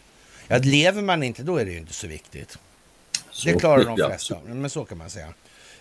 Ja, 0.48 0.58
lever 0.58 1.02
man 1.02 1.24
inte 1.24 1.44
då 1.44 1.58
är 1.58 1.66
det 1.66 1.72
ju 1.72 1.78
inte 1.78 1.94
så 1.94 2.08
viktigt. 2.08 2.58
Det 3.46 3.54
klarar 3.54 3.86
de 3.86 3.98
flesta. 3.98 4.38
Men 4.46 4.70
så 4.70 4.86
kan 4.86 4.98
man 4.98 5.10
säga. 5.10 5.34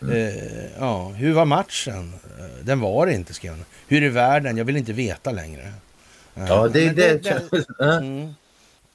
Eh, 0.03 0.71
ja, 0.79 1.09
hur 1.09 1.33
var 1.33 1.45
matchen? 1.45 2.13
Eh, 2.39 2.65
den 2.65 2.81
var 2.81 3.07
inte, 3.07 3.35
skrev 3.35 3.53
han. 3.53 3.65
Hur 3.89 4.03
är 4.03 4.09
världen? 4.09 4.57
Jag 4.57 4.65
vill 4.65 4.77
inte 4.77 4.93
veta 4.93 5.31
längre. 5.31 5.73
Eh, 6.35 6.45
ja, 6.49 6.69
det 6.69 6.87
är 6.87 6.95
det. 6.95 7.23
det, 7.23 7.43
det 7.51 7.85
mm. 7.85 8.35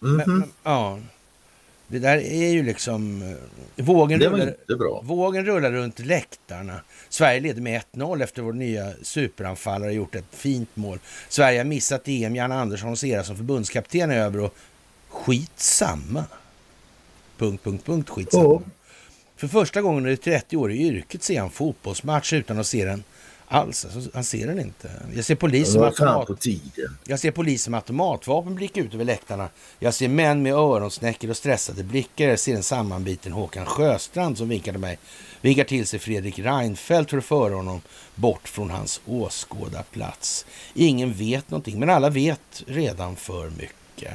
Mm 0.03 0.17
men, 0.27 0.43
ja. 0.63 0.99
Det 1.87 1.99
där 1.99 2.17
är 2.17 2.49
ju 2.49 2.63
liksom... 2.63 3.35
Vågen, 3.75 4.19
rullar, 4.19 5.03
vågen 5.03 5.45
rullar 5.45 5.71
runt 5.71 5.99
läktarna. 5.99 6.81
Sverige 7.09 7.39
leder 7.39 7.61
med 7.61 7.81
1-0 7.93 8.23
efter 8.23 8.41
vår 8.41 8.53
nya 8.53 8.91
superanfallare 9.01 9.93
gjort 9.93 10.15
ett 10.15 10.25
fint 10.31 10.75
mål. 10.75 10.99
Sverige 11.29 11.59
har 11.59 11.65
missat 11.65 12.07
EM. 12.07 12.35
Jan 12.35 12.51
Anderssons 12.51 13.03
era 13.03 13.23
som 13.23 13.35
förbundskapten 13.35 14.11
är 14.11 14.17
över 14.17 14.39
och 14.39 14.55
skitsamma. 15.09 16.23
Punkt, 17.37 17.63
punkt, 17.63 17.85
punkt, 17.85 18.09
skitsamma. 18.09 18.45
Oh. 18.45 18.61
För 19.37 19.47
första 19.47 19.81
gången 19.81 20.03
under 20.03 20.15
30 20.15 20.57
år 20.57 20.71
i 20.71 20.77
yrket 20.77 21.23
ser 21.23 21.39
han 21.39 21.49
fotbollsmatch 21.49 22.33
utan 22.33 22.59
att 22.59 22.67
se 22.67 22.85
den 22.85 23.03
alls. 23.47 23.85
Alltså, 23.85 24.09
han 24.13 24.23
ser 24.23 24.47
den 24.47 24.59
inte. 24.59 24.91
Jag 25.15 25.25
ser 25.25 25.35
poliser 25.35 25.79
med, 25.79 25.87
automat... 25.87 26.45
jag 27.05 27.19
ser 27.19 27.31
poliser 27.31 27.71
med 27.71 27.77
automatvapen 27.77 28.55
blicka 28.55 28.81
ut 28.81 28.93
över 28.93 29.05
läktarna. 29.05 29.49
Jag 29.79 29.93
ser 29.93 30.07
män 30.07 30.41
med 30.41 30.53
öronsnäckor 30.53 31.29
och 31.29 31.37
stressade 31.37 31.83
blickar. 31.83 32.27
Jag 32.27 32.39
ser 32.39 32.55
en 32.55 32.63
sammanbiten 32.63 33.31
Håkan 33.31 33.65
Sjöstrand 33.65 34.37
som 34.37 34.49
vinkade 34.49 34.79
mig. 34.79 34.97
Vinkar 35.41 35.63
till 35.63 35.87
sig 35.87 35.99
Fredrik 35.99 36.39
Reinfeldt 36.39 37.09
för 37.09 37.17
att 37.17 37.25
föra 37.25 37.55
honom 37.55 37.81
bort 38.15 38.47
från 38.47 38.69
hans 38.69 39.01
åskådarplats. 39.05 40.45
Ingen 40.73 41.13
vet 41.13 41.49
någonting, 41.49 41.79
men 41.79 41.89
alla 41.89 42.09
vet 42.09 42.63
redan 42.67 43.15
för 43.15 43.49
mycket. 43.49 44.13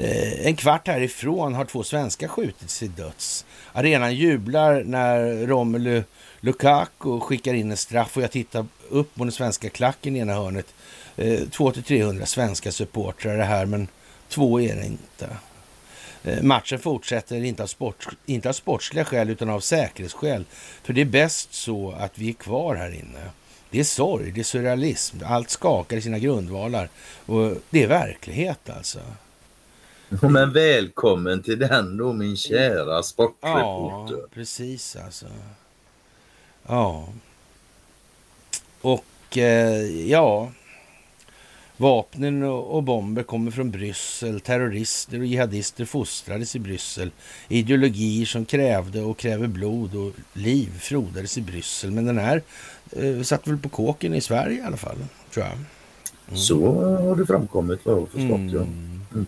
Eh, 0.00 0.46
en 0.46 0.56
kvart 0.56 0.88
härifrån 0.88 1.54
har 1.54 1.64
två 1.64 1.82
svenskar 1.82 2.28
skjutits 2.28 2.78
till 2.78 2.94
döds. 2.94 3.44
Arenan 3.72 4.14
jublar 4.14 4.82
när 4.84 5.46
Romelu 5.46 6.02
Lukaku 6.40 7.20
skickar 7.20 7.54
in 7.54 7.70
en 7.70 7.76
straff 7.76 8.16
och 8.16 8.22
jag 8.22 8.30
tittar 8.30 8.66
upp 8.88 9.16
mot 9.16 9.26
den 9.26 9.32
svenska 9.32 9.68
klacken 9.68 10.16
i 10.16 10.18
ena 10.18 10.34
hörnet. 10.34 10.74
Eh, 11.16 11.40
200-300 11.40 12.24
svenska 12.24 12.72
supportrar 12.72 13.38
är 13.38 13.44
här, 13.44 13.66
men 13.66 13.88
två 14.28 14.60
är 14.60 14.76
det 14.76 14.86
inte. 14.86 15.28
Eh, 16.24 16.42
matchen 16.42 16.78
fortsätter 16.78 17.44
inte 17.44 17.62
av, 17.62 17.66
sport, 17.66 18.08
inte 18.26 18.48
av 18.48 18.52
sportsliga 18.52 19.04
skäl 19.04 19.30
utan 19.30 19.50
av 19.50 19.60
säkerhetsskäl. 19.60 20.44
För 20.82 20.92
det 20.92 21.00
är 21.00 21.04
bäst 21.04 21.54
så 21.54 21.90
att 21.90 22.18
vi 22.18 22.28
är 22.28 22.32
kvar 22.32 22.74
här 22.74 22.90
inne. 22.90 23.30
Det 23.70 23.80
är 23.80 23.84
sorg, 23.84 24.30
det 24.30 24.40
är 24.40 24.44
surrealism. 24.44 25.16
Allt 25.24 25.50
skakar 25.50 25.96
i 25.96 26.02
sina 26.02 26.18
grundvalar. 26.18 26.88
Och 27.26 27.54
det 27.70 27.82
är 27.82 27.88
verklighet 27.88 28.70
alltså. 28.70 29.00
Men 30.22 30.52
välkommen 30.52 31.42
till 31.42 31.58
den 31.58 31.96
då 31.96 32.12
min 32.12 32.36
kära 32.36 33.02
sportreporter. 33.02 34.16
Ja, 34.16 34.26
precis 34.34 34.96
alltså. 34.96 35.26
Ja. 36.66 37.08
Och 38.80 39.38
eh, 39.38 40.08
ja, 40.10 40.48
Vapnen 41.76 42.42
och 42.42 42.82
bomber 42.82 43.22
kommer 43.22 43.50
från 43.50 43.70
Bryssel. 43.70 44.40
Terrorister 44.40 45.18
och 45.18 45.26
jihadister 45.26 45.84
fostrades 45.84 46.56
i 46.56 46.58
Bryssel. 46.58 47.10
Ideologier 47.48 48.26
som 48.26 48.44
krävde 48.44 49.02
och 49.02 49.18
kräver 49.18 49.46
blod 49.46 49.94
och 49.94 50.12
liv 50.32 50.78
frodades 50.78 51.38
i 51.38 51.40
Bryssel. 51.40 51.90
Men 51.90 52.06
den 52.06 52.18
här 52.18 52.42
eh, 52.92 53.22
satt 53.22 53.46
väl 53.46 53.58
på 53.58 53.68
kåken 53.68 54.14
i 54.14 54.20
Sverige 54.20 54.58
i 54.58 54.62
alla 54.62 54.76
fall, 54.76 54.96
tror 55.32 55.46
jag. 55.46 55.54
Mm. 55.54 56.38
Så 56.38 56.72
har 56.82 57.16
det 57.16 57.26
framkommit 57.26 57.80
vad 57.84 57.94
jag 57.94 58.00
har 58.00 58.06
förstått, 58.06 58.38
mm. 58.38 58.54
ja. 58.54 58.60
Mm. 58.60 59.26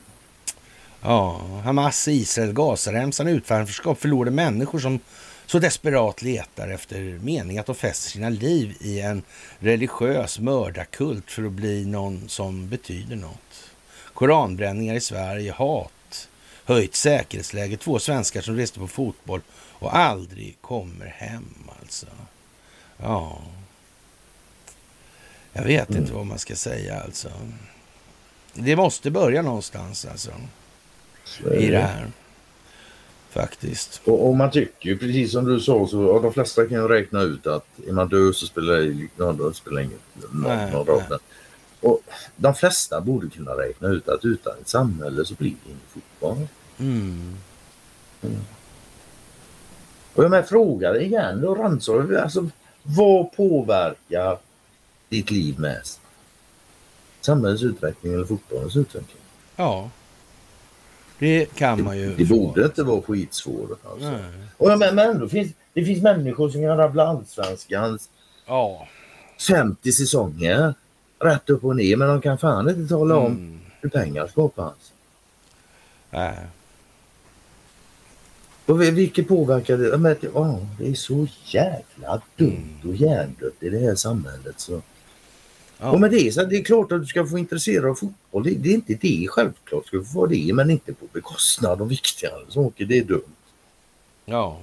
Ja, 1.02 1.40
Hamas, 1.64 2.09
Israel, 2.09 2.52
Gazaremsan, 2.52 3.28
utanförskap 3.28 4.01
förlorade 4.01 4.31
människor 4.31 4.78
som 4.78 5.01
så 5.47 5.59
desperat 5.59 6.22
letar 6.22 6.68
efter 6.68 7.01
mening 7.01 7.59
att 7.59 7.66
de 7.66 7.74
fäster 7.74 8.10
sina 8.10 8.28
liv 8.28 8.77
i 8.81 9.01
en 9.01 9.22
religiös 9.59 10.39
mördarkult 10.39 11.31
för 11.31 11.44
att 11.44 11.52
bli 11.52 11.85
någon 11.85 12.28
som 12.28 12.68
betyder 12.68 13.16
något. 13.16 13.70
Koranbränningar 14.14 14.94
i 14.94 15.01
Sverige, 15.01 15.52
hat, 15.52 16.28
höjt 16.64 16.94
säkerhetsläge, 16.94 17.77
två 17.77 17.98
svenskar 17.98 18.40
som 18.40 18.56
reste 18.56 18.78
på 18.78 18.89
fotboll 18.89 19.40
och 19.52 19.97
aldrig 19.97 20.56
kommer 20.60 21.06
hem 21.06 21.55
alltså. 21.81 22.06
Ja. 22.97 23.39
Jag 25.52 25.62
vet 25.62 25.90
mm. 25.90 26.02
inte 26.02 26.14
vad 26.14 26.27
man 26.27 26.39
ska 26.39 26.56
säga 26.56 27.01
alltså. 27.01 27.31
Det 28.55 28.77
måste 28.77 29.10
börja 29.10 29.43
någonstans 29.43 30.05
alltså. 30.05 30.32
I 31.55 31.70
det 31.70 31.78
här. 31.78 32.11
Faktiskt. 33.31 34.01
Och, 34.05 34.28
och, 34.28 34.36
man 34.36 34.51
tycker 34.51 34.89
ju 34.89 34.98
precis 34.98 35.32
som 35.32 35.44
du 35.44 35.61
sa 35.61 35.86
så 35.86 36.01
och 36.01 36.23
de 36.23 36.32
flesta 36.32 36.66
kan 36.66 36.78
ju 36.78 36.89
räkna 36.89 37.23
ut 37.23 37.47
att 37.47 37.66
är 37.86 37.93
man 37.93 38.09
död 38.09 38.35
så 38.35 38.47
spelar 38.47 38.74
det, 38.74 39.09
ja, 39.16 39.52
spelar 39.52 39.81
inget 39.81 40.01
någon, 40.32 40.70
någon 40.70 40.86
roll. 40.86 41.02
Och 41.81 42.01
de 42.36 42.55
flesta 42.55 43.01
borde 43.01 43.28
kunna 43.28 43.51
räkna 43.51 43.89
ut 43.89 44.09
att 44.09 44.24
utan 44.24 44.52
ett 44.61 44.69
samhälle 44.69 45.24
så 45.24 45.35
blir 45.35 45.51
det 45.51 45.57
ingen 45.66 45.81
fotboll. 45.89 46.47
Mm. 46.78 47.36
Mm. 48.23 48.40
Och 50.15 50.24
jag 50.24 50.31
med 50.31 50.48
frågar 50.48 51.01
igen 51.01 51.40
då 51.40 51.55
Ransor, 51.55 52.16
alltså 52.16 52.48
vad 52.82 53.32
påverkar 53.32 54.39
ditt 55.09 55.31
liv 55.31 55.59
mest? 55.59 56.01
Samhällets 57.20 57.62
utveckling 57.62 58.15
eller 58.15 58.24
fotbollens 58.24 58.77
utveckling? 58.77 59.23
Ja. 59.57 59.90
Det 61.21 61.55
kan 61.55 61.85
man 61.85 61.99
ju 61.99 62.15
Det 62.17 62.27
få. 62.27 62.35
borde 62.35 62.65
inte 62.65 62.83
vara 62.83 63.03
skitsvårt. 63.03 63.81
Alltså. 63.91 64.19
Och, 64.57 64.79
men, 64.79 64.95
men 64.95 64.99
ändå 64.99 65.29
finns 65.29 65.53
det 65.75 65.85
finns 65.85 66.03
människor 66.03 66.49
som 66.51 66.61
kan 66.63 66.77
rabbla 66.77 67.07
allsvenskans 67.07 68.09
ja. 68.47 68.89
50 69.49 69.93
säsonger 69.93 70.75
rätt 71.19 71.51
upp 71.51 71.65
och 71.65 71.77
ner 71.77 71.97
men 71.97 72.09
de 72.09 72.21
kan 72.21 72.39
fan 72.39 72.69
inte 72.69 72.89
tala 72.89 73.17
om 73.17 73.27
mm. 73.27 73.61
hur 73.81 73.89
pengar 73.89 74.27
skapas. 74.27 74.93
Nej. 76.11 76.39
Och 78.67 78.83
vilket 78.83 79.29
påverkar 79.29 79.77
det? 79.77 79.99
Men, 79.99 80.17
oh, 80.33 80.59
det 80.79 80.89
är 80.89 80.95
så 80.95 81.27
jävla 81.45 82.23
dumt 82.37 82.79
och 82.85 82.95
hjärndött 82.95 83.63
i 83.63 83.69
det 83.69 83.79
här 83.79 83.95
samhället. 83.95 84.61
Så. 84.61 84.83
Ja. 85.81 85.90
Och 85.90 86.01
med 86.01 86.11
det 86.11 86.35
så 86.35 86.44
det 86.44 86.57
är 86.57 86.65
klart 86.65 86.93
att 86.93 87.01
du 87.01 87.07
ska 87.07 87.27
få 87.27 87.39
intressera 87.39 87.90
av 87.90 87.94
fotboll. 87.94 88.43
Det, 88.43 88.51
det 88.51 88.69
är 88.69 88.74
inte 88.74 88.94
det 88.94 89.27
självklart. 89.31 89.86
ska 89.86 90.02
få 90.02 90.27
det 90.27 90.55
men 90.55 90.70
inte 90.70 90.93
på 90.93 91.07
bekostnad 91.12 91.81
av 91.81 91.89
viktigare 91.89 92.43
saker. 92.48 92.85
Det 92.85 92.98
är 92.98 93.05
dumt. 93.05 93.23
Ja. 94.24 94.59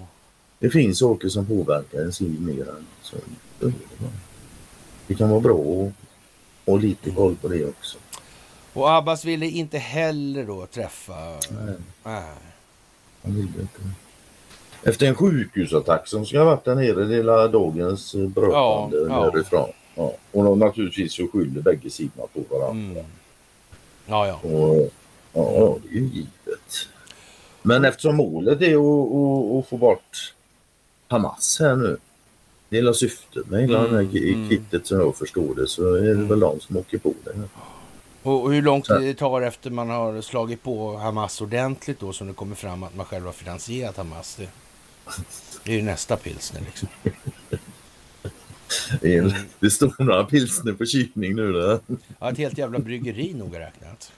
Det 0.60 0.69
finns 0.69 0.99
saker 0.99 1.30
som 1.30 1.45
påverkar 1.45 1.99
ens 1.99 2.22
liv 2.22 2.41
mer 2.41 2.69
än 2.69 2.85
så. 3.02 3.18
Det 5.07 5.15
kan 5.15 5.30
vara 5.30 5.39
bra 5.39 5.56
att 5.56 5.94
ha 6.65 6.77
lite 6.77 7.11
koll 7.11 7.35
på 7.35 7.48
det 7.48 7.65
också. 7.65 7.98
Och 8.73 8.91
Abbas 8.91 9.26
ville 9.26 9.45
inte 9.45 9.77
heller 9.77 10.45
då 10.45 10.65
träffa... 10.65 11.15
Nej. 11.49 11.76
Nej. 12.03 12.23
Han 13.23 13.35
ville 13.35 13.61
inte. 13.61 13.81
Efter 14.84 15.07
en 15.07 15.15
sjukhusattack 15.15 16.07
som 16.07 16.26
ska 16.26 16.38
ha 16.38 16.45
varit 16.45 16.65
där 16.65 16.76
nere 16.76 17.15
hela 17.15 17.48
dagens 17.48 18.15
berättande 18.15 18.98
ja, 18.98 19.07
ja. 19.10 19.31
därifrån. 19.34 19.69
Ja. 19.98 20.14
Och 20.32 20.44
de 20.44 20.60
naturligtvis 20.60 21.14
så 21.14 21.28
skyller 21.28 21.61
bägge 21.61 21.90
sidorna 21.90 22.28
på 22.34 22.57
varandra. 22.57 22.99
Mm. 22.99 23.06
Ja, 24.06 24.28
ja. 24.28 24.49
Och, 24.49 24.91
ja, 25.34 25.78
det 25.84 25.98
är 25.98 26.02
ju 26.02 26.07
givet. 26.07 26.88
Men 27.61 27.86
eftersom 27.86 28.15
målet 28.15 28.61
är 28.61 28.76
att, 28.76 29.11
att, 29.11 29.60
att 29.60 29.69
få 29.69 29.78
bort 29.78 30.34
Hamas 31.07 31.57
här 31.60 31.76
nu. 31.76 31.98
Det 32.69 32.76
hela 32.76 32.94
syftet 32.94 33.49
med 33.49 33.61
hela 33.61 33.80
mm, 33.80 33.91
det 33.91 33.98
här 33.98 34.34
mm. 34.34 34.49
kittet 34.49 34.88
som 34.88 34.99
jag 34.99 35.15
förstår 35.15 35.56
det 35.56 35.68
så 35.68 35.94
är 35.94 36.02
det 36.02 36.11
mm. 36.11 36.28
väl 36.28 36.40
de 36.40 36.60
som 36.60 36.78
åker 36.78 36.98
på 36.98 37.14
det. 37.24 37.32
Och 38.24 38.53
hur 38.53 38.61
lång 38.61 38.82
tid 38.82 39.02
det 39.02 39.14
tar 39.14 39.41
efter 39.41 39.69
man 39.69 39.90
har 39.90 40.22
slagit 40.22 40.64
på 40.64 40.98
Hamas 40.98 41.41
ordentligt 41.41 41.99
då 41.99 42.14
som 42.14 42.28
det 42.28 42.34
kommer 42.34 42.56
fram 42.56 42.84
att 42.84 42.95
man 42.95 43.06
själv 43.06 43.26
har 43.26 43.32
finansierat 43.32 43.98
Hamas. 43.98 44.36
Det, 44.36 44.49
det 45.64 45.72
är 45.72 45.76
ju 45.76 45.82
nästa 45.82 46.18
pilsner 46.18 46.61
liksom. 46.61 46.88
Det, 49.02 49.15
är, 49.15 49.45
det 49.60 49.69
står 49.69 50.03
några 50.03 50.23
pilsner 50.23 50.73
på 50.73 50.85
kylning 50.85 51.35
nu. 51.35 51.53
Där. 51.53 51.80
Ja, 52.19 52.31
ett 52.31 52.38
helt 52.38 52.57
jävla 52.57 52.80
bryggeri 52.80 53.34
noga 53.34 53.60
räknat. 53.60 54.11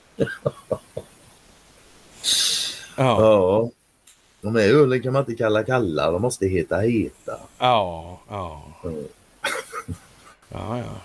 Ja. 2.98 3.22
ja. 3.22 3.70
De 4.42 4.56
här 4.56 4.70
ölen 4.70 5.02
kan 5.02 5.14
man 5.14 5.22
inte 5.22 5.36
kalla 5.36 5.64
kalla, 5.64 6.12
de 6.12 6.22
måste 6.22 6.48
heta 6.48 6.78
heta. 6.78 7.40
Ja, 7.58 8.22
ja. 8.30 8.64
Ja, 10.52 10.78
ja, 10.78 11.02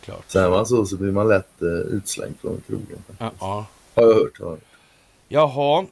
klart. 0.00 0.30
Säger 0.30 0.50
man 0.50 0.66
så 0.66 0.86
så 0.86 0.96
blir 0.96 1.12
man 1.12 1.28
lätt 1.28 1.62
uh, 1.62 1.68
utslängd 1.68 2.34
från 2.40 2.62
krogen. 2.66 3.04
Ja, 3.18 3.32
ja. 3.40 3.66
Har 3.94 4.02
jag 4.02 4.14
hört. 4.14 4.40
Har. 4.40 4.58
Jaha, 5.28 5.86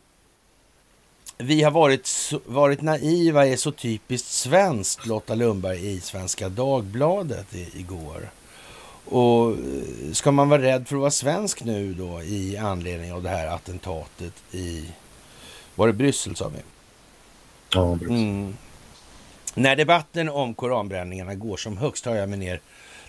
vi 1.43 1.63
har 1.63 1.71
varit, 1.71 2.33
varit 2.47 2.83
naiva 2.83 3.47
är 3.47 3.57
så 3.57 3.73
typiskt 3.73 4.29
svenskt, 4.29 5.07
Lotta 5.07 5.35
Lundberg 5.35 5.93
i 5.93 6.01
Svenska 6.01 6.49
Dagbladet 6.49 7.55
i, 7.55 7.69
igår. 7.75 8.31
Och 9.05 9.51
eh, 9.51 10.13
ska 10.13 10.31
man 10.31 10.49
vara 10.49 10.63
rädd 10.63 10.89
för 10.89 10.97
att 10.97 11.01
vara 11.01 11.11
svensk 11.11 11.65
nu 11.65 11.95
då 11.95 12.23
i 12.23 12.57
anledning 12.57 13.13
av 13.13 13.23
det 13.23 13.29
här 13.29 13.47
attentatet 13.47 14.33
i, 14.53 14.85
var 15.75 15.87
det 15.87 15.93
Bryssel 15.93 16.37
sa 16.37 16.49
vi? 16.49 16.59
Ja, 17.75 17.95
Bryssel. 17.95 18.17
Mm. 18.17 18.57
När 19.55 19.77
debatten 19.77 20.29
om 20.29 20.55
koranbränningarna 20.55 21.35
går 21.35 21.57
som 21.57 21.77
högst 21.77 22.07
har 22.07 22.15
jag 22.15 22.29
mig 22.29 22.39
ner 22.39 22.61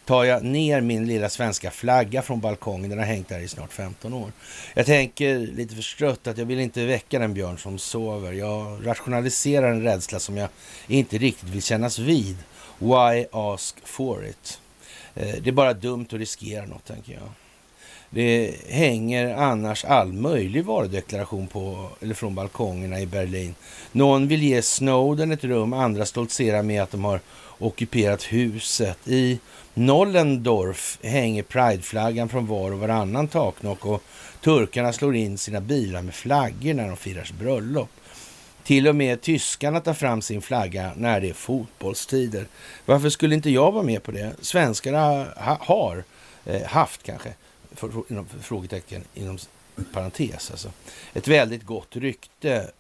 tar 0.06 0.24
jag 0.24 0.44
ner 0.44 0.82
min 0.82 1.08
lilla 1.08 1.30
svenska 1.30 1.72
flagga 1.72 2.22
från 2.22 2.40
balkongen. 2.40 2.90
Den 2.90 3.00
har 3.00 3.06
hängt 3.06 3.30
där 3.30 3.40
i 3.40 3.48
snart 3.48 3.74
15 3.74 4.14
år. 4.14 4.32
Jag 4.74 4.86
tänker 4.86 5.40
lite 5.40 5.76
förstrött 5.76 6.28
att 6.28 6.38
jag 6.38 6.46
vill 6.46 6.60
inte 6.60 6.86
väcka 6.86 7.20
den 7.20 7.34
björn 7.34 7.58
som 7.58 7.80
sover. 7.80 8.32
Jag 8.32 8.88
rationaliserar 8.88 9.72
en 9.72 9.84
rädsla 9.84 10.20
som 10.20 10.38
jag 10.38 10.50
inte 10.88 11.18
riktigt 11.18 11.50
vill 11.50 11.64
kännas 11.64 12.00
vid. 12.00 12.38
Why 12.80 13.26
ask 13.32 13.88
for 13.88 14.26
it? 14.26 14.60
Eh, 15.16 15.36
det 15.42 15.50
är 15.50 15.52
bara 15.52 15.74
dumt 15.74 16.06
att 16.06 16.20
riskera 16.20 16.66
något, 16.66 16.86
tänker 16.86 17.14
jag. 17.14 17.30
Det 18.10 18.56
hänger 18.70 19.36
annars 19.36 19.86
all 19.86 20.14
möjlig 20.14 20.66
varudeklaration 20.66 21.48
på, 21.48 21.90
eller 22.02 22.14
från 22.14 22.36
balkongerna 22.36 23.00
i 23.00 23.06
Berlin. 23.06 23.56
Någon 23.92 24.28
vill 24.28 24.44
ge 24.44 24.62
Snowden 24.62 25.32
ett 25.32 25.44
rum, 25.44 25.74
andra 25.74 26.06
stoltserar 26.06 26.64
med 26.64 26.84
att 26.84 26.92
de 26.92 27.04
har 27.04 27.20
ockuperat 27.60 28.24
huset. 28.24 29.08
I 29.08 29.40
Nollendorf 29.74 31.00
hänger 31.02 31.44
prideflaggan 31.44 32.30
från 32.30 32.48
var 32.48 32.72
och 32.72 32.80
varannan 32.80 33.28
taknock 33.28 33.86
och 33.86 34.04
turkarna 34.42 34.94
slår 34.94 35.16
in 35.16 35.38
sina 35.38 35.62
bilar 35.62 36.02
med 36.02 36.16
flaggor 36.16 36.74
när 36.74 36.88
de 36.88 36.98
firar 36.98 37.32
bröllop. 37.40 37.90
Till 38.64 38.88
och 38.88 38.96
med 38.96 39.22
tyskarna 39.22 39.80
tar 39.80 39.94
fram 39.94 40.22
sin 40.22 40.42
flagga 40.42 40.92
när 40.96 41.22
det 41.22 41.30
är 41.30 41.34
fotbollstider. 41.34 42.48
Varför 42.86 43.10
skulle 43.10 43.36
inte 43.36 43.50
jag 43.50 43.72
vara 43.72 43.84
med 43.84 44.04
på 44.04 44.12
det? 44.12 44.34
Svenskarna 44.42 45.26
ha, 45.36 45.58
har 45.62 46.04
eh, 46.46 46.64
haft 46.64 47.04
kanske, 47.04 47.34
för, 47.72 47.92
inom, 48.10 48.28
frågetecken 48.42 49.04
inom 49.14 49.38
parentes, 49.94 50.52
alltså, 50.52 50.72
ett 51.14 51.28
väldigt 51.28 51.64
gott 51.64 51.96
rykte. 51.96 52.72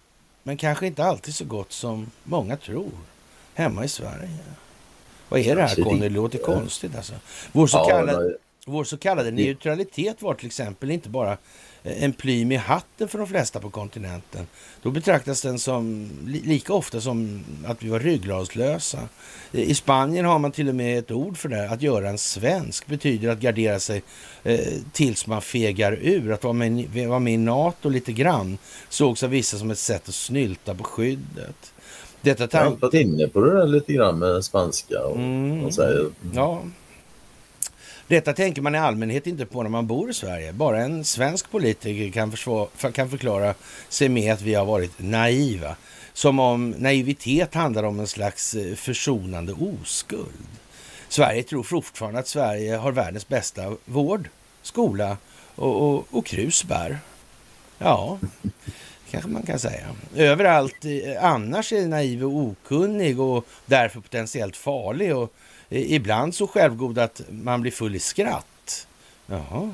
Men 0.44 0.58
kanske 0.58 0.88
inte 0.88 1.04
alltid 1.04 1.36
så 1.36 1.46
gott 1.46 1.72
som 1.72 2.12
många 2.24 2.58
tror 2.58 2.92
hemma 3.54 3.86
i 3.86 3.88
Sverige. 3.88 4.38
Vad 5.30 5.40
är 5.40 5.56
det 5.56 5.62
här 5.62 5.84
Conny? 5.84 6.00
Det 6.00 6.10
låter 6.10 6.38
konstigt 6.40 6.96
alltså. 6.96 7.14
Vår 7.52 7.68
så, 7.68 7.86
kallade, 7.86 8.38
vår 8.66 8.84
så 8.84 8.98
kallade 8.98 9.32
neutralitet 9.32 10.22
var 10.22 10.34
till 10.34 10.46
exempel 10.46 10.92
inte 10.92 11.10
bara 11.10 11.38
en 11.84 12.14
plym 12.14 12.52
i 12.52 12.56
hatten 12.56 13.08
för 13.08 13.18
de 13.18 13.28
flesta 13.28 13.60
på 13.60 13.70
kontinenten. 13.70 14.48
Då 14.82 14.92
betraktas 14.92 15.42
den 15.42 15.60
som 15.60 16.10
lika 16.26 16.74
ofta 16.74 17.02
som 17.02 17.44
att 17.66 17.84
vi 17.84 17.90
var 17.90 18.00
ryggradslösa. 18.00 19.00
I 19.52 19.76
Spanien 19.76 20.26
har 20.26 20.40
man 20.40 20.52
till 20.52 20.70
och 20.70 20.76
med 20.76 21.00
ett 21.00 21.12
ord 21.12 21.38
för 21.38 21.50
det. 21.50 21.70
Att 21.70 21.82
göra 21.82 22.10
en 22.10 22.18
svensk 22.18 22.88
betyder 22.88 23.30
att 23.30 23.40
gardera 23.40 23.80
sig 23.80 24.04
eh, 24.44 24.60
tills 24.92 25.28
man 25.28 25.42
fegar 25.42 26.00
ur. 26.02 26.32
Att 26.32 26.44
vara 26.44 26.54
med, 26.54 27.08
vara 27.08 27.20
med 27.20 27.34
i 27.34 27.38
NATO 27.38 27.90
lite 27.90 28.14
grann 28.14 28.58
sågs 28.90 29.24
av 29.24 29.30
vissa 29.30 29.58
som 29.58 29.72
ett 29.72 29.80
sätt 29.80 30.10
att 30.10 30.16
snylta 30.16 30.76
på 30.76 30.84
skyddet. 30.84 31.73
Detta 32.24 32.48
Jag 32.52 32.64
har 32.64 32.76
varit 32.76 32.94
inne 32.94 33.28
på 33.28 33.42
det 33.42 33.54
där 33.54 33.68
lite 33.68 33.94
grann 33.94 34.20
med 34.20 34.44
spanska. 34.44 35.06
Och, 35.06 35.16
mm. 35.16 35.66
och 35.66 35.74
säger. 35.74 36.06
Ja, 36.34 36.64
detta 38.08 38.34
tänker 38.34 38.62
man 38.62 38.76
i 38.76 38.78
allmänhet 38.78 39.28
inte 39.28 39.46
på 39.46 39.64
när 39.64 39.70
man 39.70 39.88
bor 39.88 40.10
i 40.10 40.14
Sverige. 40.14 40.54
Bara 40.54 40.82
en 40.82 41.06
svensk 41.06 41.52
politiker 41.52 42.12
kan, 42.12 42.32
försvara, 42.32 42.92
kan 42.94 43.10
förklara 43.10 43.54
sig 43.90 44.10
med 44.10 44.34
att 44.34 44.42
vi 44.42 44.54
har 44.54 44.66
varit 44.66 44.92
naiva. 44.98 45.76
Som 46.14 46.40
om 46.40 46.70
naivitet 46.70 47.54
handlar 47.54 47.84
om 47.84 48.00
en 48.00 48.08
slags 48.08 48.56
eh, 48.56 48.76
försonande 48.76 49.54
oskuld. 49.54 50.48
Sverige 51.08 51.44
tror 51.44 51.64
fortfarande 51.64 52.20
att 52.20 52.28
Sverige 52.28 52.76
har 52.76 52.92
världens 52.92 53.28
bästa 53.28 53.76
vård, 53.86 54.30
skola 54.62 55.18
och, 55.56 55.90
och, 55.90 56.06
och 56.12 56.26
krusbär. 56.26 57.00
Ja, 57.78 58.20
kanske 59.14 59.30
man 59.30 59.44
kan 59.44 59.60
säga. 59.60 59.96
Överallt 60.16 60.86
annars 61.20 61.74
är 61.74 61.88
naiv 61.88 62.24
och 62.24 62.38
okunnig 62.38 63.20
och 63.20 63.46
därför 63.66 64.00
potentiellt 64.00 64.58
farlig. 64.58 65.16
Och 65.16 65.34
ibland 65.70 66.36
så 66.36 66.48
självgod 66.48 67.00
att 67.00 67.22
man 67.30 67.62
blir 67.62 67.72
full 67.72 67.96
i 67.96 68.00
skratt. 68.00 68.88
Jaha. 69.26 69.72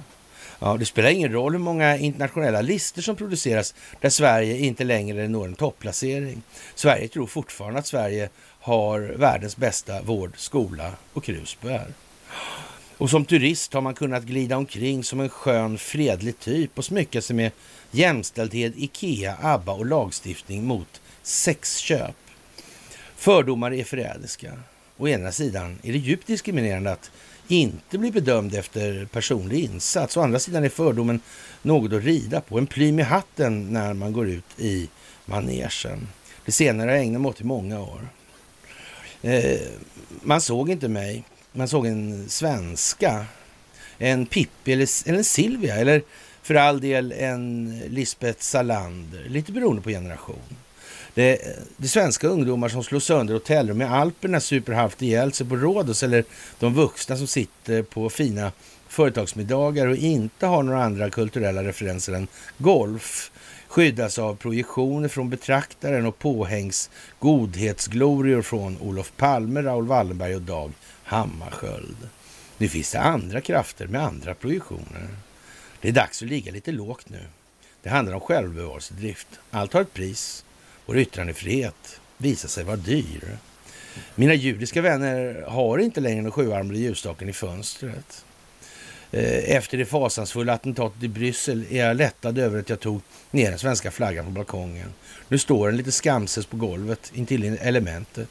Ja, 0.60 0.78
det 0.78 0.86
spelar 0.86 1.10
ingen 1.10 1.32
roll 1.32 1.52
hur 1.52 1.60
många 1.60 1.98
internationella 1.98 2.62
listor 2.62 3.02
som 3.02 3.16
produceras 3.16 3.76
där 4.02 4.10
Sverige 4.10 4.58
inte 4.58 4.84
längre 4.84 5.28
når 5.28 5.46
en 5.46 5.56
topplacering. 5.56 6.42
Sverige 6.76 7.08
tror 7.08 7.28
fortfarande 7.28 7.80
att 7.80 7.88
Sverige 7.88 8.30
har 8.60 9.00
världens 9.00 9.58
bästa 9.58 10.02
vård, 10.02 10.32
skola 10.36 10.92
och 11.14 11.24
krusbär. 11.24 11.88
Och 12.98 13.10
som 13.10 13.26
turist 13.26 13.74
har 13.74 13.82
man 13.82 13.94
kunnat 13.94 14.24
glida 14.24 14.58
omkring 14.58 15.04
som 15.04 15.20
en 15.20 15.30
skön, 15.30 15.78
fredlig 15.78 16.40
typ 16.40 16.78
och 16.78 16.86
smycka 16.86 17.22
sig 17.22 17.36
med 17.36 17.52
jämställdhet, 17.92 18.74
Ikea, 18.78 19.38
ABBA 19.42 19.72
och 19.74 19.86
lagstiftning 19.86 20.64
mot 20.64 21.02
sexköp. 21.24 22.16
Fördomar 23.16 23.74
är 23.74 23.84
förrädiska. 23.84 24.60
Å 24.98 25.08
ena 25.08 25.32
sidan 25.32 25.80
är 25.84 25.92
det 25.92 25.98
djupt 25.98 26.28
diskriminerande 26.28 26.92
att 26.92 27.12
inte 27.48 27.98
bli 27.98 28.12
bedömd 28.12 28.56
efter 28.56 29.06
personlig 29.06 29.64
insats. 29.64 30.18
Å 30.18 30.22
andra 30.22 30.40
sidan 30.40 30.64
är 30.64 30.70
fördomen 30.70 31.20
något 31.62 31.94
att 31.94 32.04
rida 32.04 32.42
på. 32.42 32.58
En 32.58 32.68
plym 32.68 33.00
i 33.00 33.04
hatten 33.04 33.74
när 33.74 33.94
man 33.94 34.14
går 34.14 34.28
ut 34.28 34.60
i 34.60 34.90
manegen. 35.26 36.08
Det 36.46 36.52
senare 36.52 36.90
har 36.90 36.96
jag 36.96 37.06
ägnat 37.06 37.22
mig 37.22 37.30
åt 37.30 37.42
i 37.42 37.44
många 37.44 37.82
år. 37.82 38.08
Eh, 39.22 39.60
man 40.22 40.42
såg 40.42 40.70
inte 40.70 40.88
mig. 40.88 41.24
Man 41.52 41.68
såg 41.68 41.86
en 41.86 42.30
svenska. 42.30 43.26
En 43.98 44.26
Pippi 44.26 44.74
eller, 44.74 45.08
eller 45.08 45.18
en 45.18 45.24
Silvia. 45.24 45.76
Eller 45.76 46.02
för 46.50 46.56
all 46.56 46.82
del 46.82 47.12
en 47.12 47.80
Lisbeth 47.90 48.40
Salander. 48.42 49.24
Lite 49.28 49.52
beroende 49.52 49.82
på 49.82 49.90
generation. 49.90 50.56
Det, 51.14 51.40
det 51.78 51.88
svenska 51.88 52.28
ungdomar 52.28 52.70
som 52.70 52.84
slår 52.84 53.00
sönder 53.00 53.34
hotellrum 53.34 53.82
i 53.82 53.86
Alperna 53.86 54.40
super 54.40 54.74
halvt 54.74 55.02
ihjäl 55.02 55.34
sig 55.34 55.48
på 55.48 55.56
Rhodos 55.56 56.04
eller 56.04 56.24
de 56.60 56.74
vuxna 56.74 57.18
som 57.18 57.28
sitter 57.28 57.84
på 57.84 58.10
fina 58.10 58.52
företagsmiddagar 58.88 59.88
och 59.88 59.96
inte 59.96 60.46
har 60.46 60.64
några 60.64 60.84
andra 60.84 61.10
kulturella 61.10 61.64
referenser 61.64 62.14
än 62.14 62.28
golf 62.58 63.32
skyddas 63.68 64.20
av 64.20 64.36
projektioner 64.36 65.08
från 65.08 65.30
betraktaren 65.30 66.06
och 66.06 66.20
påhängs 66.20 66.90
godhetsglorior 67.20 68.42
från 68.42 68.78
Olof 68.82 69.12
Palme, 69.18 69.62
Raoul 69.62 69.88
Wallenberg 69.88 70.36
och 70.36 70.42
Dag 70.42 70.72
Hammarskjöld. 71.04 72.10
Nu 72.58 72.68
finns 72.68 72.92
det 72.92 73.00
andra 73.00 73.42
krafter 73.42 73.88
med 73.88 74.04
andra 74.04 74.34
projektioner. 74.34 75.10
Det 75.82 75.88
är 75.88 75.92
dags 75.92 76.22
att 76.22 76.30
ligga 76.30 76.52
lite 76.52 76.72
lågt 76.72 77.10
nu. 77.10 77.22
Det 77.82 77.90
handlar 77.90 78.14
om 78.14 78.22
självbevarelsedrift. 78.22 79.28
Allt 79.52 79.74
har 79.74 79.82
ett 79.82 79.94
pris. 79.94 80.46
Vår 80.86 80.98
yttrandefrihet 80.98 82.00
visar 82.18 82.50
sig 82.50 82.64
vara 82.64 82.76
dyr. 82.76 83.38
Mina 84.16 84.34
judiska 84.34 84.82
vänner 84.82 85.46
har 85.48 85.78
inte 85.78 86.02
längre 86.02 86.22
den 86.22 86.32
sjuarmade 86.32 86.80
ljusstaken 86.80 87.30
i 87.30 87.34
fönstret. 87.34 88.26
Eh, 89.12 89.56
efter 89.56 89.78
det 89.78 89.86
fasansfulla 89.86 90.54
attentatet 90.54 91.04
i 91.04 91.08
Bryssel 91.08 91.66
är 91.70 91.86
jag 91.86 91.98
lättad 91.98 92.38
över 92.38 92.60
att 92.60 92.70
jag 92.70 92.80
tog 92.80 93.02
ner 93.32 93.50
den 93.50 93.60
svenska 93.60 93.92
flaggan 93.92 94.26
på 94.26 94.32
balkongen. 94.32 94.94
Nu 95.28 95.38
står 95.38 95.68
den 95.68 95.78
lite 95.78 95.92
skamses 95.92 96.46
på 96.46 96.58
golvet 96.58 97.12
intill 97.14 97.58
elementet. 97.62 98.30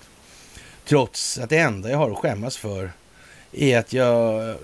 Trots 0.84 1.38
att 1.38 1.50
det 1.50 1.58
enda 1.58 1.90
jag 1.90 1.98
har 1.98 2.10
att 2.10 2.18
skämmas 2.18 2.56
för 2.56 2.92
är 3.52 3.78
att 3.78 3.92
jag 3.92 4.56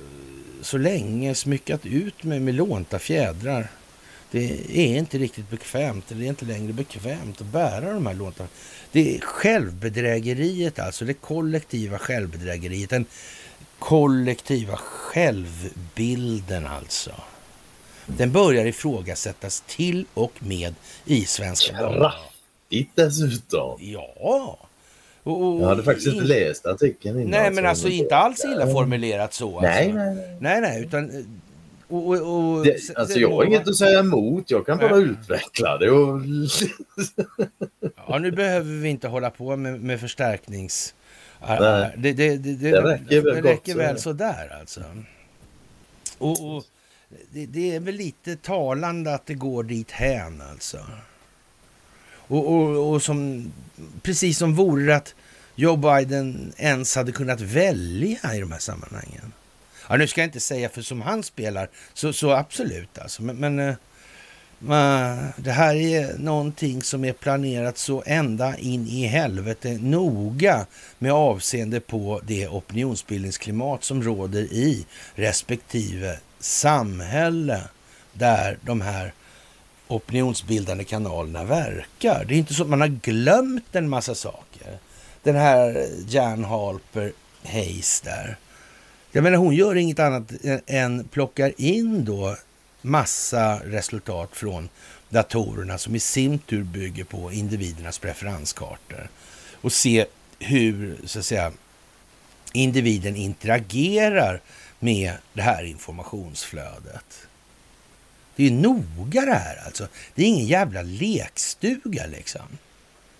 så 0.65 0.79
länge 0.79 1.35
smyckat 1.35 1.87
ut 1.87 2.25
mig 2.25 2.41
med 2.41 2.55
lånta 2.55 2.99
fjädrar 2.99 3.69
det 4.35 4.79
är 4.79 4.99
inte 4.99 5.19
riktigt 5.19 5.51
bekvämt, 5.51 6.05
det 6.09 6.25
är 6.25 6.29
inte 6.29 6.45
längre 6.45 6.73
bekvämt 6.73 7.41
att 7.41 7.47
bära 7.47 7.93
de 7.93 8.07
här 8.07 8.15
låtarna. 8.15 8.49
Det 8.93 9.17
är 9.17 9.21
självbedrägeriet 9.21 10.79
alltså, 10.79 11.05
det 11.05 11.15
kollektiva 11.15 11.99
självbedrägeriet. 11.99 12.91
Den 12.91 13.07
kollektiva 13.79 14.77
självbilden 14.77 16.67
alltså. 16.67 17.13
Den 18.07 18.33
börjar 18.33 18.67
ifrågasättas 18.67 19.63
till 19.67 20.07
och 20.15 20.33
med 20.39 20.75
i 21.05 21.25
Svenska 21.25 21.77
Kraftigt 21.79 22.91
dessutom. 22.95 23.79
Ja. 23.81 24.59
Och, 25.25 25.43
och, 25.43 25.63
jag 25.63 25.67
hade 25.67 25.83
faktiskt 25.83 26.07
inte 26.07 26.25
läst 26.25 26.67
artikeln 26.67 27.19
innan. 27.19 27.31
Nej, 27.31 27.51
men 27.51 27.67
alltså 27.67 27.89
inte 27.89 28.17
alls 28.17 28.45
illa 28.45 28.67
formulerat 28.67 29.35
så. 29.35 29.59
Alltså. 29.59 29.71
Nej, 29.71 29.93
nej, 29.93 30.15
nej. 30.15 30.37
Nej, 30.41 30.61
nej, 30.61 30.83
utan 30.83 31.11
och, 31.89 32.07
och, 32.07 32.57
och, 32.57 32.65
det, 32.65 32.97
alltså 32.97 33.19
jag 33.19 33.31
har 33.31 33.45
inget 33.45 33.69
att 33.69 33.77
säga 33.77 34.01
emot, 34.01 34.51
jag 34.51 34.67
kan 34.67 34.79
bara 34.79 34.97
utveckla 34.97 35.79
det. 35.79 35.91
Och... 35.91 36.21
ja, 38.09 38.19
nu 38.19 38.31
behöver 38.31 38.73
vi 38.73 38.89
inte 38.89 39.09
hålla 39.09 39.31
på 39.31 39.57
med, 39.57 39.81
med 39.81 40.01
förstärknings... 40.01 40.95
Nej, 41.49 41.93
det, 41.97 42.13
det, 42.13 42.37
det, 42.37 42.55
det, 42.55 42.83
räcker 42.83 43.21
väl, 43.21 43.35
det 43.35 43.51
räcker 43.51 43.75
väl 43.75 43.99
sådär 43.99 44.57
alltså. 44.61 44.81
Och, 46.19 46.57
och 46.57 46.65
det, 47.31 47.47
det, 47.47 47.75
är 47.75 47.81
väl 47.81 47.95
lite 47.95 48.37
talande 48.37 49.15
att 49.15 49.27
det 49.27 49.35
går 49.35 49.63
dit 49.63 49.91
hän 49.91 50.43
alltså. 50.51 50.79
Och, 52.27 52.55
och, 52.55 52.93
och 52.93 53.03
som, 53.03 53.53
precis 54.03 54.39
som 54.39 54.55
vore 54.55 54.85
det 54.85 54.97
att 54.97 55.15
Joe 55.55 55.77
Biden 55.77 56.53
ens 56.57 56.97
hade 56.97 57.13
kunnat 57.13 57.41
välja 57.41 58.35
i 58.35 58.41
de 58.41 58.53
här 58.53 58.59
sammanhangen. 58.59 59.33
Ja, 59.89 59.97
nu 59.97 60.07
ska 60.07 60.21
jag 60.21 60.29
inte 60.29 60.41
säga 60.41 60.69
för 60.69 60.83
som 60.83 61.03
han 61.03 61.23
spelar, 61.23 61.69
så, 61.95 62.13
så 62.13 62.31
absolut 62.31 62.99
alltså. 62.99 63.23
Men, 63.23 63.37
men 63.37 63.59
äh, 63.59 65.25
det 65.37 65.51
här 65.51 65.75
är 65.75 66.19
någonting 66.19 66.83
som 66.83 67.05
är 67.05 67.13
planerat 67.13 67.79
så 67.79 68.03
ända 68.07 68.57
in 68.59 68.87
i 68.87 69.07
helvete 69.07 69.79
noga 69.81 70.67
med 70.99 71.13
avseende 71.13 71.81
på 71.81 72.21
det 72.27 72.49
opinionsbildningsklimat 72.49 73.85
som 73.85 74.03
råder 74.03 74.43
i 74.43 74.87
respektive 75.15 76.19
samhälle 76.41 77.61
där 78.13 78.59
de 78.63 78.81
här 78.81 79.13
opinionsbildande 79.89 80.85
kanalerna 80.85 81.45
verkar. 81.45 82.25
Det 82.25 82.35
är 82.35 82.39
inte 82.39 82.55
så 82.55 82.63
att 82.63 82.69
man 82.69 82.81
har 82.81 82.89
glömt 82.89 83.77
en 83.77 83.89
massa 83.89 84.15
saker. 84.15 84.79
Den 85.23 85.37
här 85.37 85.89
Jan 86.09 86.45
Halper 86.45 87.13
Hayes 87.45 88.01
där. 88.01 88.37
Jag 89.13 89.25
menar 89.25 89.37
hon 89.37 89.55
gör 89.55 89.75
inget 89.75 89.99
annat 89.99 90.33
än 90.67 91.09
plockar 91.09 91.53
in 91.57 92.05
då 92.05 92.37
massa 92.83 93.61
resultat 93.65 94.31
från 94.33 94.69
datorerna 95.09 95.79
som 95.79 95.95
i 95.95 96.01
sin 96.01 96.39
tur 96.39 96.63
bygger 96.63 97.05
på 97.05 97.33
individernas 97.33 97.99
preferenskartor 97.99 99.09
och 99.61 99.73
se 99.73 100.07
hur 100.39 100.97
så 101.05 101.19
att 101.19 101.25
säga 101.25 101.53
individen 102.53 103.17
interagerar 103.17 104.41
med 104.79 105.13
det 105.33 105.43
här 105.43 105.65
informationsflödet. 105.65 107.27
Det 108.37 108.47
är 108.47 108.51
noga 108.51 109.21
det 109.21 109.35
här 109.35 109.67
alltså. 109.67 109.89
Det 110.15 110.23
är 110.23 110.27
ingen 110.27 110.47
jävla 110.47 110.83
lekstuga 110.83 112.07
liksom. 112.07 112.43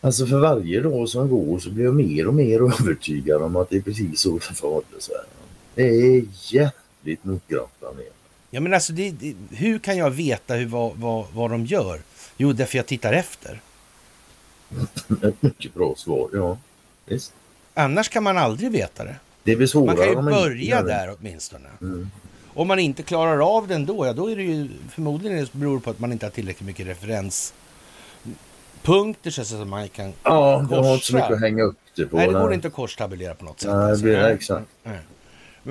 Alltså 0.01 0.27
för 0.27 0.39
varje 0.39 0.81
dag 0.81 1.09
som 1.09 1.29
går 1.29 1.59
så 1.59 1.71
blir 1.71 1.85
jag 1.85 1.95
mer 1.95 2.27
och 2.27 2.35
mer 2.35 2.61
övertygad 2.81 3.43
om 3.43 3.57
att 3.57 3.71
det 3.71 3.77
är 3.77 3.81
precis 3.81 4.21
så 4.21 4.35
det 4.35 4.55
förhåller 4.55 5.01
sig. 5.01 5.15
Det 5.75 5.83
är 5.83 6.25
jävligt 6.33 7.25
noggrant 7.25 7.71
planerat. 7.81 8.15
Ja, 8.51 8.61
men 8.61 8.75
alltså, 8.75 8.93
det, 8.93 9.11
det, 9.11 9.35
hur 9.51 9.79
kan 9.79 9.97
jag 9.97 10.11
veta 10.11 10.55
hur, 10.55 10.67
vad, 10.67 10.97
vad, 10.97 11.27
vad 11.33 11.51
de 11.51 11.67
gör? 11.67 12.01
Jo, 12.37 12.53
därför 12.53 12.77
jag 12.77 12.87
tittar 12.87 13.13
efter. 13.13 13.61
Ett 15.23 15.43
mycket 15.43 15.75
bra 15.75 15.95
svar, 15.97 16.29
ja. 16.33 16.59
Visst. 17.07 17.33
Annars 17.75 18.09
kan 18.09 18.23
man 18.23 18.39
aldrig 18.39 18.71
veta 18.71 19.05
det. 19.05 19.17
Det 19.43 19.75
man 19.75 19.97
kan 19.97 20.09
ju 20.09 20.15
börja 20.15 20.83
där 20.83 21.17
åtminstone. 21.19 21.69
Mm. 21.81 22.11
Om 22.55 22.69
man 22.69 22.79
inte 22.79 23.03
klarar 23.03 23.57
av 23.57 23.69
den 23.69 23.87
då, 23.87 24.07
ja 24.07 24.13
då 24.13 24.31
är 24.31 24.37
det 24.37 24.43
ju 24.43 24.69
förmodligen 24.91 25.39
det 25.39 25.53
beror 25.53 25.81
på 25.81 25.91
att 25.91 25.99
man 26.01 26.13
inte 26.13 26.27
har 26.27 26.31
tillräckligt 26.31 26.67
mycket 26.67 26.87
referenspunkter 26.87 29.31
så 29.31 29.63
att 29.63 29.69
man 29.69 29.89
kan 29.89 30.13
Ja, 30.23 30.67
du 30.71 30.77
har 30.77 30.95
inte 30.95 31.07
så 31.07 31.15
mycket 31.15 31.31
att 31.33 31.41
hänga 31.41 31.63
upp 31.63 31.77
det 31.97 32.07
på. 32.07 32.17
Nej, 32.17 32.27
det 32.27 32.33
går 32.33 32.55
inte 32.55 32.69
att 32.69 32.75
korstabulera 32.75 33.35
på 33.35 33.45
något 33.45 33.61
sätt. 33.61 33.71
Nej, 33.71 33.79
det 33.79 33.87
alltså. 33.91 34.07
Nej. 34.07 34.33
exakt. 34.33 34.67
Nej. 34.83 34.99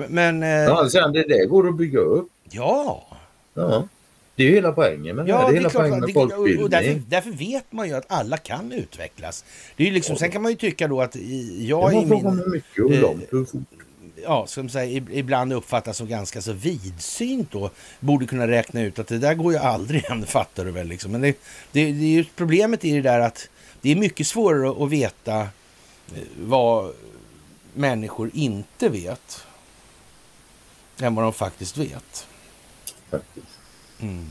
Men... 0.08 0.42
eh, 0.42 0.48
Ja, 0.48 0.88
sen 0.88 1.12
det 1.12 1.22
där 1.28 1.46
går 1.46 1.68
att 1.68 1.76
bygga 1.76 1.98
upp. 2.00 2.28
ja, 2.50 3.06
Ja. 3.54 3.88
Det 4.36 4.42
är 4.42 4.46
ju 4.48 4.54
hela 4.54 4.72
poängen 4.72 5.16
med 5.16 5.26
det. 5.26 5.30
Ja, 5.30 5.38
det 5.38 5.42
är 5.42 5.46
det 5.46 5.52
är 5.52 5.56
hela 5.56 5.70
klart. 5.70 5.82
poängen 5.82 6.00
med 6.00 6.08
Det, 6.08 6.14
och, 6.20 6.24
och 6.24 6.30
folkbildning. 6.30 6.70
därför, 6.70 7.02
därför 7.08 7.30
vet 7.30 7.72
man 7.72 7.88
ju 7.88 7.94
att 7.94 8.04
alla 8.08 8.36
kan 8.36 8.72
utvecklas. 8.72 9.44
Det 9.76 9.82
är 9.82 9.86
ju 9.86 9.92
liksom, 9.94 10.16
sen 10.16 10.30
kan 10.30 10.42
man 10.42 10.50
ju 10.52 10.56
tycka 10.56 10.88
då 10.88 11.00
att 11.00 11.12
Det 11.12 11.20
jag 11.58 11.92
i 11.92 11.96
min, 12.06 12.26
hur 12.26 12.50
mycket 12.50 12.84
och 12.84 12.90
långt 12.90 13.32
och 13.32 13.48
fort. 13.48 13.62
Ja, 14.24 14.46
som 14.46 14.68
ib- 14.68 15.10
ibland 15.12 15.52
uppfattas 15.52 15.96
som 15.96 16.08
ganska 16.08 16.42
så 16.42 16.52
vidsynt 16.52 17.50
då, 17.52 17.70
borde 18.00 18.26
kunna 18.26 18.48
räkna 18.48 18.80
ut 18.82 18.98
att 18.98 19.06
det 19.06 19.18
där 19.18 19.34
går 19.34 19.52
ju 19.52 19.58
aldrig 19.58 20.02
hem, 20.08 20.26
fattar 20.26 20.64
du 20.64 20.70
väl 20.70 20.86
liksom. 20.88 21.12
Men 21.12 21.20
det, 21.20 21.28
det, 21.72 21.92
det 21.92 22.04
är 22.04 22.08
ju 22.08 22.24
problemet 22.36 22.84
i 22.84 22.90
det 22.92 23.02
där 23.02 23.20
att 23.20 23.48
det 23.80 23.90
är 23.90 23.96
mycket 23.96 24.26
svårare 24.26 24.84
att 24.84 24.90
veta 24.90 25.40
eh, 25.40 25.48
vad 26.40 26.92
människor 27.74 28.30
inte 28.34 28.88
vet 28.88 29.46
än 31.00 31.14
vad 31.14 31.24
de 31.24 31.32
faktiskt 31.32 31.76
vet. 31.76 32.26
Faktiskt. 33.10 33.46
Mm. 34.00 34.26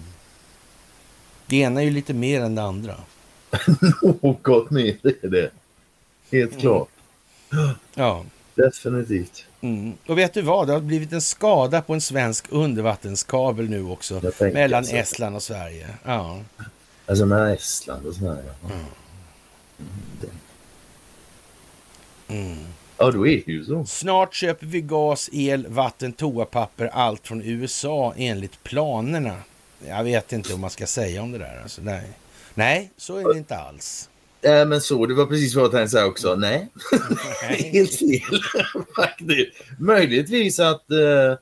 Det 1.46 1.56
ena 1.58 1.82
är 1.82 1.86
ju 1.86 1.92
lite 1.92 2.14
mer 2.14 2.42
än 2.42 2.56
det 2.56 2.62
andra. 2.64 2.96
Något 4.22 4.72
mer 4.72 4.98
är 5.04 5.28
det. 5.28 5.52
Helt 6.32 6.52
Mm. 6.52 6.62
klart. 6.62 6.90
Ja. 7.94 8.26
Definitivt. 8.56 9.46
Mm. 9.62 9.94
Och 10.08 10.18
vet 10.18 10.34
du 10.34 10.42
vad? 10.42 10.68
Det 10.68 10.74
har 10.74 10.80
blivit 10.80 11.14
en 11.14 11.22
skada 11.22 11.82
på 11.82 11.94
en 11.94 12.02
svensk 12.02 12.46
undervattenskabel 12.50 13.70
nu 13.70 13.84
också. 13.84 14.22
Mellan 14.40 14.86
så. 14.86 14.96
Estland 14.96 15.36
och 15.36 15.44
Sverige. 15.44 15.88
Ja. 16.04 16.42
Alltså 17.06 17.26
med 17.26 17.54
Estland 17.54 18.06
och 18.06 18.14
sådär. 18.16 18.44
Ja. 18.62 18.70
Mm. 22.28 22.58
ja, 22.98 23.12
då 23.12 23.28
är 23.28 23.42
det 23.46 23.52
ju 23.52 23.66
så. 23.66 23.86
Snart 23.86 24.34
köper 24.34 24.66
vi 24.66 24.82
gas, 24.82 25.30
el, 25.34 25.68
vatten, 25.68 26.14
toapapper, 26.14 26.88
allt 26.88 27.28
från 27.28 27.42
USA 27.42 28.14
enligt 28.18 28.64
planerna. 28.64 29.36
Jag 29.88 30.04
vet 30.04 30.34
inte 30.34 30.54
om 30.54 30.62
man 30.62 30.70
ska 30.70 30.88
säga 30.88 31.22
om 31.22 31.32
det 31.32 31.38
där. 31.38 31.60
Alltså, 31.64 31.82
nej. 31.82 32.10
nej, 32.54 32.92
så 32.98 33.18
är 33.18 33.34
det 33.34 33.38
inte 33.38 33.58
alls. 33.58 34.10
Äh, 34.44 34.66
men 34.66 34.82
så, 34.82 35.06
det 35.06 35.14
var 35.14 35.26
precis 35.26 35.56
vad 35.56 35.64
jag 35.64 35.72
tänkte 35.72 35.92
säga 35.92 36.06
också. 36.06 36.36
Nej, 36.36 36.70
Nej. 37.50 37.70
helt 37.74 37.96
fel 37.96 38.42
faktiskt. 38.96 39.52
Möjligtvis 39.80 40.60
att 40.60 40.92
eh, 40.92 41.38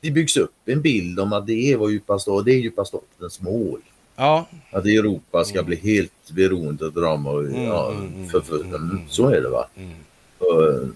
det 0.00 0.10
byggs 0.10 0.36
upp 0.36 0.52
en 0.64 0.82
bild 0.82 1.20
om 1.20 1.32
att 1.32 1.46
det 1.46 1.72
är 1.72 1.76
vad 1.76 1.90
djupa 1.90 2.18
stat, 2.18 2.44
det 2.44 2.52
är 2.52 2.58
djupa 2.58 2.84
statens 2.84 3.40
mål. 3.40 3.80
Ja, 4.16 4.48
Att 4.72 4.84
Europa 4.86 5.44
ska 5.44 5.62
bli 5.62 5.76
helt 5.76 6.30
beroende 6.32 6.86
av 6.86 6.92
dem. 6.92 7.26
Och, 7.26 7.40
Mm, 7.40 7.62
ja, 7.62 7.90
mm, 7.92 8.14
mm, 8.14 8.28
för, 8.28 8.40
för, 8.40 8.60
mm, 8.60 8.74
mm. 8.74 9.00
Så 9.08 9.28
är 9.28 9.40
det 9.40 9.48
va. 9.48 9.68
Mm. 9.76 9.92
Och, 10.38 10.64
eh, 10.68 10.88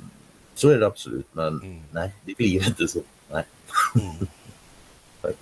så 0.55 0.69
är 0.71 0.79
det 0.79 0.87
absolut. 0.87 1.27
Men 1.33 1.47
Mm. 1.61 1.79
nej, 1.93 2.11
det 2.25 2.37
blir 2.37 2.67
inte 2.69 2.89
så. 2.89 3.01
Nej. 3.33 3.45
Mm. 3.95 4.27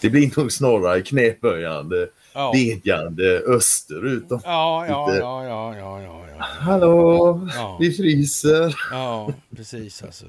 Det 0.00 0.10
blir 0.10 0.38
nog 0.40 0.52
snarare 0.52 1.02
knäböjande, 1.02 2.08
ja. 2.38 2.50
bedjande 2.52 3.38
österut. 3.38 4.24
Ja, 4.30 4.38
ja, 4.44 5.14
ja, 5.14 5.44
ja, 5.44 5.76
ja, 5.76 6.00
ja, 6.02 6.24
ja. 6.38 6.44
Hallå, 6.44 7.48
Ja. 7.54 7.76
vi 7.80 7.92
fryser. 7.92 8.76
Ja, 8.90 9.32
precis 9.56 10.02
alltså. 10.02 10.26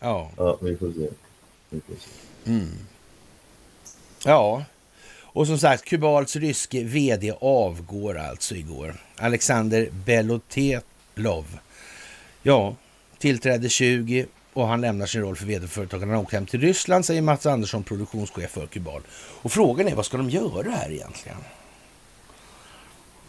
Ja. 0.00 0.30
Ja, 0.36 0.58
vi 0.60 0.76
får 0.76 0.92
se. 0.92 1.08
Vi 1.70 1.80
får 1.80 1.94
se. 1.94 2.50
Mm. 2.50 2.68
Ja, 4.24 4.64
och 5.22 5.46
som 5.46 5.58
sagt, 5.58 5.84
Kubals 5.84 6.36
ryske 6.36 6.82
vd 6.82 7.32
avgår 7.40 8.18
alltså 8.18 8.54
igår. 8.54 8.94
Alexander 9.16 9.88
Belotelov. 10.04 11.58
Ja, 12.42 12.74
tillträdde 13.18 13.68
20 13.68 14.26
och 14.52 14.66
han 14.66 14.80
lämnar 14.80 15.06
sin 15.06 15.20
roll 15.20 15.36
för 15.36 15.46
vd 15.46 15.66
för 15.66 15.74
företaget. 15.74 16.06
Han 16.06 16.16
har 16.16 16.22
åkt 16.22 16.32
hem 16.32 16.46
till 16.46 16.60
Ryssland, 16.60 17.04
säger 17.04 17.22
Mats 17.22 17.46
Andersson, 17.46 17.82
produktionschef 17.82 18.50
för 18.50 18.66
Kubal. 18.66 19.02
Och 19.42 19.52
frågan 19.52 19.88
är, 19.88 19.94
vad 19.94 20.06
ska 20.06 20.16
de 20.16 20.30
göra 20.30 20.70
här 20.70 20.90
egentligen? 20.90 21.38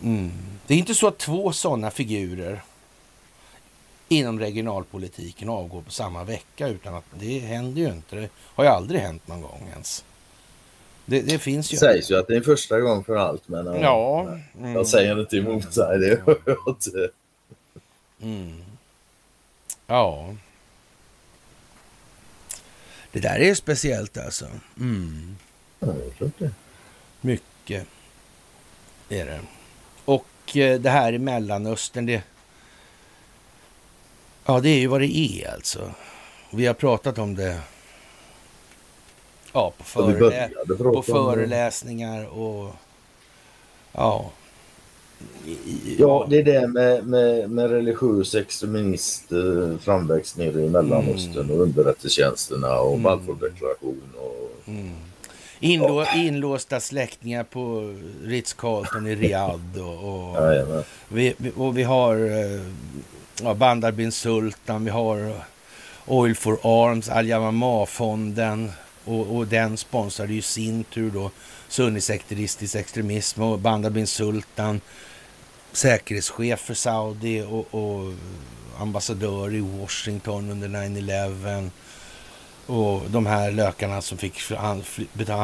Mm. 0.04 0.32
Det 0.68 0.74
är 0.74 0.78
inte 0.78 0.96
så 0.96 1.08
att 1.08 1.18
två 1.18 1.52
sådana 1.52 1.92
figurer 1.92 2.62
inom 4.10 4.40
regionalpolitiken 4.40 5.50
avgår 5.50 5.82
på 5.82 5.92
samma 5.92 6.24
vecka 6.24 6.68
utan 6.68 6.96
att 6.96 7.04
det 7.20 7.40
händer 7.40 7.82
ju 7.82 7.88
inte. 7.88 8.16
Det 8.16 8.30
har 8.38 8.64
ju 8.64 8.70
aldrig 8.70 9.02
hänt 9.02 9.28
någon 9.28 9.42
gång 9.42 9.70
ens. 9.74 10.04
Det, 11.06 11.22
det 11.22 11.40
finns 11.40 11.74
ju. 11.74 11.76
Det 11.76 11.80
sägs 11.80 12.12
ju 12.12 12.18
att 12.18 12.28
det 12.28 12.34
är 12.34 12.38
en 12.38 12.44
första 12.44 12.80
gång 12.80 13.04
för 13.04 13.16
allt. 13.16 13.48
Men 13.48 13.66
ja, 13.66 13.74
Ja. 13.82 14.38
Mm. 14.58 14.74
jag 14.74 14.88
säger 14.88 15.20
inte 15.20 15.38
emot. 15.38 15.76
Det 15.76 16.22
jag 16.46 16.58
inte. 16.68 17.10
Mm. 18.22 18.64
Ja. 19.88 20.36
Det 23.14 23.20
där 23.20 23.36
är 23.40 23.46
ju 23.46 23.56
speciellt 23.56 24.18
alltså. 24.18 24.46
Mm. 24.80 25.38
Mycket 27.22 27.88
är 29.10 29.26
det. 29.26 29.40
Och 30.06 30.58
eh, 30.58 30.80
det 30.80 30.90
här 30.90 31.14
i 31.14 31.20
Mellanöstern, 31.20 32.06
det... 32.06 32.24
Ja, 34.46 34.60
det 34.60 34.70
är 34.70 34.80
ju 34.80 34.88
vad 34.88 35.02
det 35.02 35.18
är 35.18 35.54
alltså. 35.54 35.92
Vi 36.52 36.66
har 36.66 36.74
pratat 36.74 37.18
om 37.18 37.36
det. 37.36 37.60
Ja, 39.54 39.74
på, 39.78 39.84
förelä- 39.84 40.50
på 40.94 41.02
föreläsningar 41.04 42.26
och... 42.26 42.76
Ja. 43.92 44.32
Ja, 45.98 46.28
det 46.30 46.38
är 46.38 46.44
det 46.44 46.68
med, 46.68 47.08
med, 47.08 47.50
med 47.52 47.70
religiös 47.70 48.36
extremist 48.36 49.32
eh, 49.32 49.78
framväxt 49.80 50.38
nere 50.38 50.62
i 50.62 50.70
Mellanöstern 50.70 51.50
och 51.50 51.62
underrättelsetjänsterna 51.62 52.80
och 52.80 52.94
Mm. 52.94 53.04
Balfourdeklaration 53.04 54.02
och 54.18 54.44
Mm. 54.68 54.92
Inlå, 55.60 56.06
inlåsta 56.16 56.80
släktingar 56.80 57.44
på 57.44 57.96
Ritz-Carlton 58.24 59.08
i 59.08 59.16
Riyadh 59.16 59.80
och, 59.80 60.30
och, 60.30 60.44
Jajamän. 60.44 60.84
vi, 61.08 61.36
och 61.56 61.78
vi 61.78 61.84
har 61.84 62.16
eh, 62.16 62.62
ja, 63.44 63.54
Bandar 63.54 63.92
bin 63.92 64.12
Sultan, 64.12 64.86
vi 64.86 64.92
har 64.92 65.34
Oil 66.06 66.36
for 66.36 66.60
Arms, 66.64 67.10
Al 67.10 67.26
Yamama-fonden 67.28 68.72
och, 69.06 69.36
och 69.36 69.48
den 69.48 69.78
sponsrade 69.78 70.34
ju 70.34 70.42
sin 70.42 70.84
tur 70.84 71.12
då 71.12 71.32
sunnisekteristisk 71.68 72.76
extremism 72.76 73.42
och 73.42 73.60
Bandar 73.60 73.90
bin 73.90 74.08
Sultan 74.08 74.82
säkerhetschef 75.74 76.60
för 76.60 76.74
Saudi 76.74 77.42
och, 77.42 77.74
och 77.74 78.14
ambassadör 78.78 79.54
i 79.54 79.60
Washington 79.60 80.50
under 80.50 80.68
9-11 80.68 81.70
och 82.66 83.02
de 83.10 83.26
här 83.26 83.52
lökarna 83.52 84.02
som 84.02 84.18
fick, 84.18 84.52
han, 84.52 84.84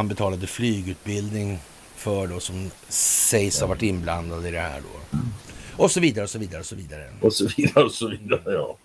betalade 0.07 0.47
flygutbildning 0.47 1.59
för 1.95 2.27
då 2.27 2.39
som 2.39 2.71
sägs 2.87 3.59
ha 3.59 3.67
varit 3.67 3.81
inblandade 3.81 4.47
i 4.47 4.51
det 4.51 4.59
här 4.59 4.81
då. 4.81 5.17
Och 5.83 5.91
så 5.91 5.99
vidare 5.99 6.23
och 6.23 6.29
så 6.29 6.39
vidare 6.39 6.59
och 6.59 6.65
så 6.65 6.75
vidare. 6.75 7.09
och 7.21 7.33
så 7.33 7.47
vidare 7.57 7.83
och 7.83 7.91
så 7.91 8.07
vidare. 8.07 8.41
Ja. 8.45 8.77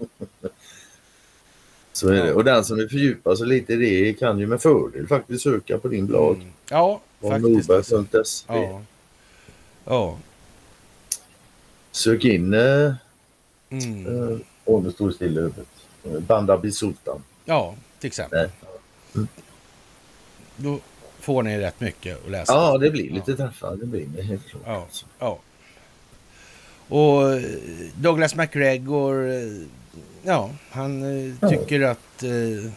Så 1.93 2.09
är 2.09 2.25
det. 2.25 2.33
Och 2.33 2.45
den 2.45 2.65
som 2.65 2.77
vill 2.77 2.89
fördjupa 2.89 3.37
sig 3.37 3.47
lite 3.47 3.73
i 3.73 3.77
det 3.77 4.15
kan 4.15 4.39
ju 4.39 4.47
med 4.47 4.63
fördel 4.63 5.07
faktiskt 5.07 5.43
söka 5.43 5.79
på 5.79 5.89
din 5.89 6.07
blogg. 6.07 6.37
Mm. 6.37 6.53
Ja, 6.71 7.01
faktiskt. 7.21 7.69
Norberg.se. 7.69 8.45
Ja. 8.49 8.83
Ja. 9.85 10.19
Sök 11.95 12.25
in 12.25 12.55
eh, 12.55 12.93
Mm. 13.71 14.07
eh, 14.07 14.81
nu 14.83 14.93
står 14.93 15.09
det 15.09 15.15
still 15.15 15.39
i 15.39 15.41
huvudet. 15.41 15.67
Eh, 16.05 16.19
Banda 16.21 16.59
bin 16.59 16.73
Sultan. 16.73 17.23
ja, 17.45 17.75
till 17.99 18.07
exempel. 18.09 18.51
Nej. 19.13 19.27
Då 20.57 20.79
får 21.21 21.43
ni 21.43 21.59
rätt 21.59 21.81
mycket 21.81 22.25
att 22.25 22.31
läsa. 22.31 22.53
Ja, 22.53 22.79
det 22.79 22.91
blir 22.91 23.11
lite 23.11 23.37
träffar. 23.37 23.77
Det 23.77 23.87
blir 23.87 24.07
det 24.07 24.23
helt 24.23 24.47
klart. 24.49 24.63
Ja. 24.67 24.87
Ja. 25.19 25.39
Och 26.89 27.33
eh, 27.33 27.43
Douglas 27.97 28.35
McGregor, 28.35 29.31
eh, 29.31 29.63
ja, 30.23 30.51
han 30.71 31.03
Ja. 31.41 31.49
tycker 31.49 31.81
att 31.81 32.23
eh, 32.23 32.71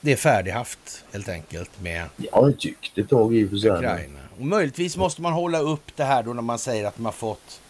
det 0.00 0.12
är 0.12 0.16
färdighaft 0.16 1.04
helt 1.12 1.28
enkelt 1.28 1.80
med 1.80 2.04
Jag 2.16 2.32
har 2.32 2.52
tyckt 2.52 2.98
ett 2.98 3.08
tag 3.08 3.34
i 3.36 3.44
och 3.46 3.50
för 3.50 3.56
sig. 3.56 3.70
Ukraina. 3.70 4.18
Och 4.38 4.46
möjligtvis 4.46 4.96
måste 4.96 5.22
man 5.22 5.32
hålla 5.32 5.58
upp 5.58 5.96
det 5.96 6.04
här 6.04 6.22
då 6.22 6.32
när 6.32 6.42
man 6.42 6.58
säger 6.58 6.84
att 6.86 6.98
man 6.98 7.12
fått, 7.12 7.60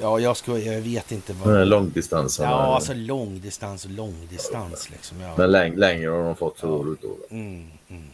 ja, 0.00 0.20
jag, 0.20 0.36
ska, 0.36 0.58
jag 0.58 0.80
vet 0.80 1.12
inte 1.12 1.32
vad. 1.32 1.54
här 1.54 1.64
långdistansen. 1.64 2.44
Ja, 2.44 2.74
alltså 2.74 2.94
långdistans 2.94 3.84
och 3.84 3.90
långdistans 3.90 4.90
liksom. 4.90 5.20
Ja. 5.20 5.34
Men 5.36 5.52
läng 5.52 5.76
längre 5.76 6.10
har 6.10 6.22
de 6.22 6.36
fått 6.36 6.60
förut 6.60 6.98
då. 7.02 7.16
Mm, 7.30 7.68
mm. 7.88 8.10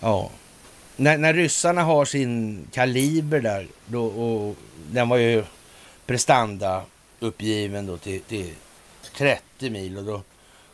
Ja. 0.00 0.30
När, 0.96 1.18
när 1.18 1.34
ryssarna 1.34 1.82
har 1.82 2.04
sin 2.04 2.66
kaliber 2.72 3.40
där, 3.40 3.66
då, 3.86 4.06
och 4.06 4.56
den 4.90 5.08
var 5.08 5.16
ju 5.16 5.44
prestanda 6.06 6.82
uppgiven 7.20 7.86
då 7.86 7.96
till, 7.96 8.20
till 8.20 8.54
30 9.16 9.70
mil 9.70 9.98
och 9.98 10.04
då 10.04 10.22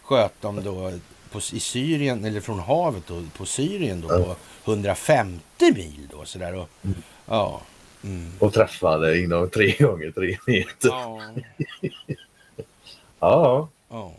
sköt 0.02 0.32
de 0.40 0.64
då 0.64 0.93
på, 1.31 1.39
i 1.39 1.60
Syrien, 1.60 2.24
eller 2.24 2.40
från 2.40 2.59
havet 2.59 3.02
då, 3.06 3.22
på 3.36 3.47
Syrien 3.47 4.01
då, 4.01 4.09
på 4.09 4.36
150 4.72 5.40
mil 5.74 6.09
då 6.10 6.24
sådär. 6.24 6.55
Och, 6.55 6.68
mm. 6.82 7.02
Ja. 7.26 7.60
Mm. 8.05 8.31
Och 8.39 8.52
träffade 8.55 9.18
inom 9.20 9.51
tre 9.51 9.72
gånger 9.78 10.10
tre 10.10 10.39
meter. 10.47 10.89
Ja. 10.89 11.20
ja. 13.20 13.68
ja. 13.89 14.12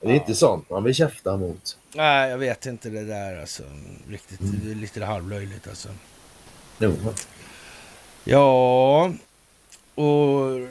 Det 0.00 0.10
är 0.10 0.14
inte 0.14 0.34
sånt 0.34 0.70
man 0.70 0.84
vill 0.84 0.94
käfta 0.94 1.36
mot. 1.36 1.78
Nej, 1.94 2.30
jag 2.30 2.38
vet 2.38 2.66
inte 2.66 2.90
det 2.90 3.04
där 3.04 3.40
alltså. 3.40 3.62
Riktigt, 4.08 4.40
mm. 4.40 4.60
det 4.64 4.70
är 4.70 4.74
lite 4.74 5.04
halvlöjligt 5.04 5.68
alltså. 5.68 5.88
Jo. 6.78 6.96
Ja, 8.24 9.12
och 9.94 10.68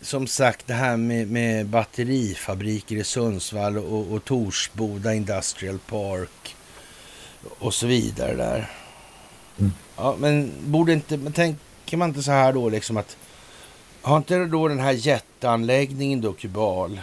som 0.00 0.26
sagt 0.26 0.66
det 0.66 0.74
här 0.74 0.96
med, 0.96 1.30
med 1.30 1.66
batterifabriker 1.66 2.96
i 2.96 3.04
Sundsvall 3.04 3.78
och, 3.78 4.12
och 4.12 4.24
Torsboda 4.24 5.14
Industrial 5.14 5.78
Park 5.78 6.56
och 7.58 7.74
så 7.74 7.86
vidare 7.86 8.34
där. 8.34 8.70
Mm. 9.58 9.72
Ja, 9.96 10.16
men 10.18 10.52
borde 10.64 10.92
inte, 10.92 11.16
men 11.16 11.32
tänker 11.90 11.98
man 11.98 12.08
inte 12.08 12.22
så 12.22 12.32
här 12.32 12.52
då 12.52 12.68
liksom 12.68 12.96
att 12.96 13.16
har 14.02 14.16
inte 14.16 14.46
då 14.46 14.68
den 14.68 14.78
här 14.78 14.92
jätteanläggningen 14.92 16.20
då 16.20 16.32
Kubal 16.32 17.00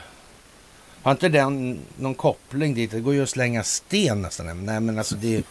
har 1.04 1.12
inte 1.12 1.30
den 1.30 1.80
någon 1.98 2.16
koppling 2.16 2.74
dit? 2.74 2.92
Det 2.92 3.00
går 3.00 3.14
ju 3.14 3.24
att 3.24 3.30
slänga 3.30 3.64
sten 3.64 4.22
nästan. 4.22 4.66
Nej 4.66 4.80
men 4.80 4.98
alltså 4.98 5.16
det, 5.16 5.44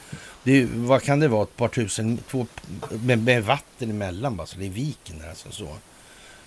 det 0.44 0.68
vad 0.74 1.02
kan 1.02 1.20
det 1.20 1.28
vara? 1.28 1.42
Ett 1.42 1.56
par 1.56 1.68
tusen, 1.68 2.18
två, 2.30 2.46
med, 3.04 3.18
med 3.18 3.44
vatten 3.44 3.90
emellan 3.90 4.36
bara. 4.36 4.46
Så 4.46 4.58
det 4.58 4.66
är 4.66 4.70
viken 4.70 5.18
där 5.18 5.28
alltså 5.28 5.50
så. 5.50 5.68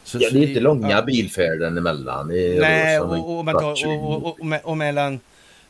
Så, 0.03 0.17
ja, 0.21 0.29
det 0.31 0.39
är 0.39 0.47
inte 0.47 0.59
långa 0.59 0.89
ja. 0.89 1.01
bilfärden 1.01 1.77
emellan. 1.77 2.27
Nej, 2.27 2.99
och 4.63 4.77
mellan... 4.77 5.19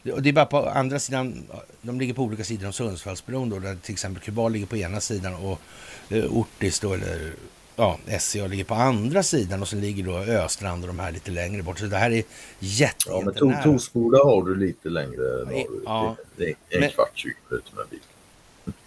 Det 0.04 0.30
är 0.30 0.34
bara 0.34 0.46
på 0.46 0.70
andra 0.70 1.00
sidan, 1.00 1.44
de 1.82 2.00
ligger 2.00 2.14
på 2.14 2.24
olika 2.24 2.44
sidor 2.44 2.68
om 2.68 2.74
Sundsvallsbron 2.74 3.50
då, 3.50 3.60
där 3.60 3.76
till 3.76 3.94
exempel 3.94 4.24
Kubal 4.24 4.52
ligger 4.52 4.66
på 4.66 4.78
ena 4.78 5.00
sidan 5.00 5.36
och 5.36 5.62
eh, 6.10 6.38
Ortis 6.38 6.80
då, 6.80 6.94
eller 6.94 7.34
ja, 7.76 8.00
SCA 8.20 8.48
ligger 8.48 8.64
på 8.64 8.74
andra 8.74 9.24
sidan 9.24 9.62
och 9.62 9.68
sen 9.68 9.82
ligger 9.82 10.04
då 10.04 10.18
Östrand 10.18 10.84
och 10.84 10.88
de 10.88 11.00
här 11.00 11.12
lite 11.12 11.32
längre 11.32 11.64
bort. 11.64 11.80
Så 11.80 11.86
det 11.86 11.98
här 11.98 12.12
är 12.12 12.24
jätte, 12.60 13.06
Ja, 13.08 13.22
men 13.42 13.64
Torsboda 13.64 14.18
har 14.18 14.46
du 14.46 14.56
lite 14.56 14.90
längre 14.90 15.46
norrut. 15.46 15.84
Ja, 15.86 16.16
det 16.36 16.44
är 16.44 16.56
en 16.70 16.80
men, 16.80 16.90
kvart, 16.90 17.12
20 17.14 17.34
minuter 17.50 17.74
med 17.76 17.86
bil. 17.90 18.00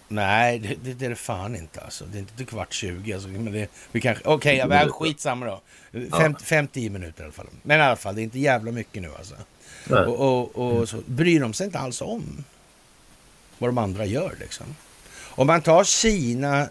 Nej, 0.07 0.59
det, 0.59 0.75
det, 0.83 0.93
det, 0.93 1.05
är 1.05 1.09
det 1.09 1.15
fan 1.15 1.55
inte 1.55 1.81
alltså. 1.81 2.05
Det 2.05 2.17
är 2.17 2.19
inte 2.19 2.45
kvart 2.45 2.73
20. 2.73 3.13
Alltså, 3.13 3.29
men 3.29 3.53
det, 3.53 3.67
vi 3.91 4.01
kanske, 4.01 4.23
okej, 4.25 4.63
okay, 4.63 4.79
ja, 4.79 4.89
skitsamma 4.89 5.45
då. 5.45 5.61
Fem, 5.91 6.09
ja. 6.11 6.33
50 6.43 6.89
minuter 6.89 7.21
i 7.21 7.23
alla 7.23 7.33
fall. 7.33 7.47
Men 7.63 7.79
i 7.79 7.83
alla 7.83 7.95
fall, 7.95 8.15
det 8.15 8.21
är 8.21 8.23
inte 8.23 8.39
jävla 8.39 8.71
mycket 8.71 9.01
nu 9.01 9.09
alltså. 9.17 9.35
Och, 9.89 10.19
och, 10.19 10.55
och 10.55 10.71
mm. 10.71 10.87
så 10.87 11.01
bryr 11.05 11.39
de 11.39 11.53
sig 11.53 11.65
inte 11.65 11.79
alls 11.79 12.01
om 12.01 12.43
vad 13.57 13.69
de 13.69 13.77
andra 13.77 14.05
gör 14.05 14.35
liksom. 14.39 14.65
Om 15.35 15.47
man 15.47 15.61
tar 15.61 15.83
Kina 15.83 16.69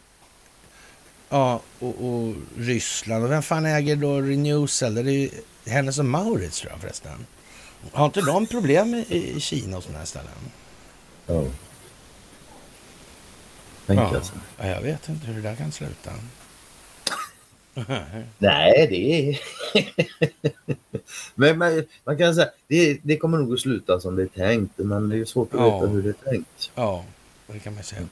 Ja, 1.33 1.61
och, 1.79 2.05
och, 2.05 2.35
Ryssland. 2.57 3.25
Och 3.25 3.31
vem 3.31 3.43
fan 3.43 3.67
äger 3.67 3.97
då 3.97 4.21
Renewcell? 4.21 4.95
Det 4.95 5.01
är 5.01 5.05
ju 5.05 5.31
Hennes 5.67 5.99
och 5.99 6.05
Maurits 6.05 6.61
tror 6.61 6.73
jag 6.73 6.81
förresten. 6.81 7.27
Har 7.93 8.07
inte 8.07 8.21
de 8.21 8.47
problem 8.47 8.95
i, 8.95 9.33
i 9.37 9.41
Kina 9.41 9.77
och 9.77 9.83
sådana 9.83 9.99
här 9.99 10.07
ställen? 10.07 10.33
Ja. 11.27 11.45
Ja, 13.87 14.23
ja, 14.59 14.67
jag 14.67 14.81
vet 14.81 15.09
inte 15.09 15.27
hur 15.27 15.35
det 15.35 15.41
där 15.41 15.57
kan 15.57 15.73
sluta. 15.73 16.11
Nej, 18.39 18.87
det 18.91 19.31
är... 19.31 19.41
men 21.35 21.59
man, 21.59 21.85
man, 22.05 22.19
kan 22.19 22.35
säga 22.35 22.49
det, 22.69 22.99
det 23.03 23.17
kommer 23.17 23.39
nog 23.39 23.53
att 23.53 23.61
sluta 23.61 24.01
som 24.01 24.17
det 24.17 24.23
är 24.23 24.27
tänkt. 24.27 24.79
Men 24.79 25.09
det 25.09 25.19
är 25.19 25.25
svårt 25.25 25.55
att 25.55 25.61
ja. 25.61 25.81
veta 25.81 25.93
hur 25.93 26.03
det 26.03 26.09
är 26.09 26.31
tänkt. 26.31 26.71
Ja, 26.75 27.05
det 27.47 27.59
kan 27.59 27.75
man 27.75 27.83
säga. 27.83 28.03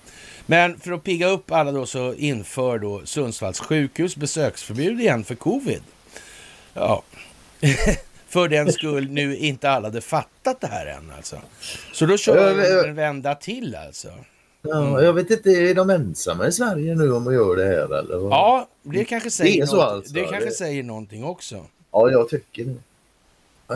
Men 0.47 0.81
för 0.81 0.93
att 0.93 1.05
pigga 1.05 1.29
upp 1.29 1.53
alla 1.53 1.73
då 1.73 1.87
så 1.87 2.15
inför 2.15 2.79
då 2.79 3.03
Sundsvalls 3.05 3.61
sjukhus 3.61 4.17
besöksförbud 4.17 5.01
igen 5.01 5.25
för 5.25 5.35
covid. 5.35 5.83
Ja, 6.75 7.03
för 8.29 8.49
den 8.49 8.73
skull 8.73 9.11
nu 9.11 9.37
inte 9.37 9.71
alla 9.71 9.89
hade 9.89 10.01
fattat 10.01 10.61
det 10.61 10.67
här 10.67 10.87
än 10.87 11.13
alltså. 11.17 11.41
Så 11.93 12.07
då 12.07 12.17
kör 12.17 12.57
de 12.83 12.89
en 12.89 12.95
vända 12.95 13.35
till 13.35 13.75
alltså. 13.75 14.13
Ja, 14.63 15.03
jag 15.03 15.13
vet 15.13 15.31
inte, 15.31 15.51
är 15.51 15.75
de 15.75 15.91
ensamma 15.91 16.47
i 16.47 16.53
Sverige 16.53 16.95
nu 16.95 17.13
om 17.13 17.27
att 17.27 17.35
göra 17.35 17.55
det 17.55 17.65
här 17.65 17.99
eller? 17.99 18.17
Ja, 18.17 18.69
det 18.83 19.05
kanske 19.05 19.31
säger, 19.31 19.67
det, 19.67 19.73
något, 19.73 19.85
alltså, 19.85 20.15
det 20.15 20.25
kanske 20.25 20.45
det... 20.45 20.55
säger 20.55 20.83
någonting 20.83 21.25
också. 21.25 21.67
Ja, 21.91 22.11
jag 22.11 22.29
tycker 22.29 22.65
det. 22.65 22.77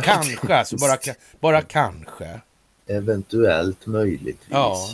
Kanske, 0.02 0.54
alltså 0.54 0.76
bara, 0.76 0.98
bara 1.40 1.62
kanske. 1.62 2.40
Eventuellt 2.86 3.86
möjligtvis. 3.86 4.48
Ja. 4.50 4.88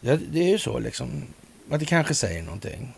Ja, 0.00 0.16
det 0.30 0.38
är 0.38 0.48
ju 0.48 0.58
så 0.58 0.78
liksom. 0.78 1.24
Att 1.70 1.80
det 1.80 1.86
kanske 1.86 2.14
säger 2.14 2.42
någonting. 2.42 2.96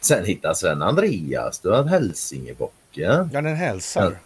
Sen 0.00 0.24
hittar 0.24 0.54
Sven 0.54 0.82
Andreas, 0.82 1.58
du 1.58 1.70
har 1.70 1.84
Hälsingebocken. 1.84 3.30
Ja, 3.32 3.40
den 3.40 3.56
hälsar. 3.56 4.02
Den, 4.02 4.16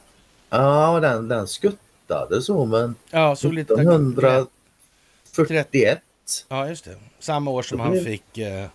ja, 0.50 1.00
den, 1.00 1.28
den 1.28 1.48
skuttade 1.48 2.42
så 2.42 2.64
men 2.64 2.94
ja, 3.10 3.36
så 3.36 3.48
1941. 3.48 6.00
Ja, 6.48 6.68
just 6.68 6.84
det. 6.84 6.96
Samma 7.18 7.50
år 7.50 7.62
som 7.62 7.80
han 7.80 8.04
fick 8.04 8.38
eh, 8.38 8.66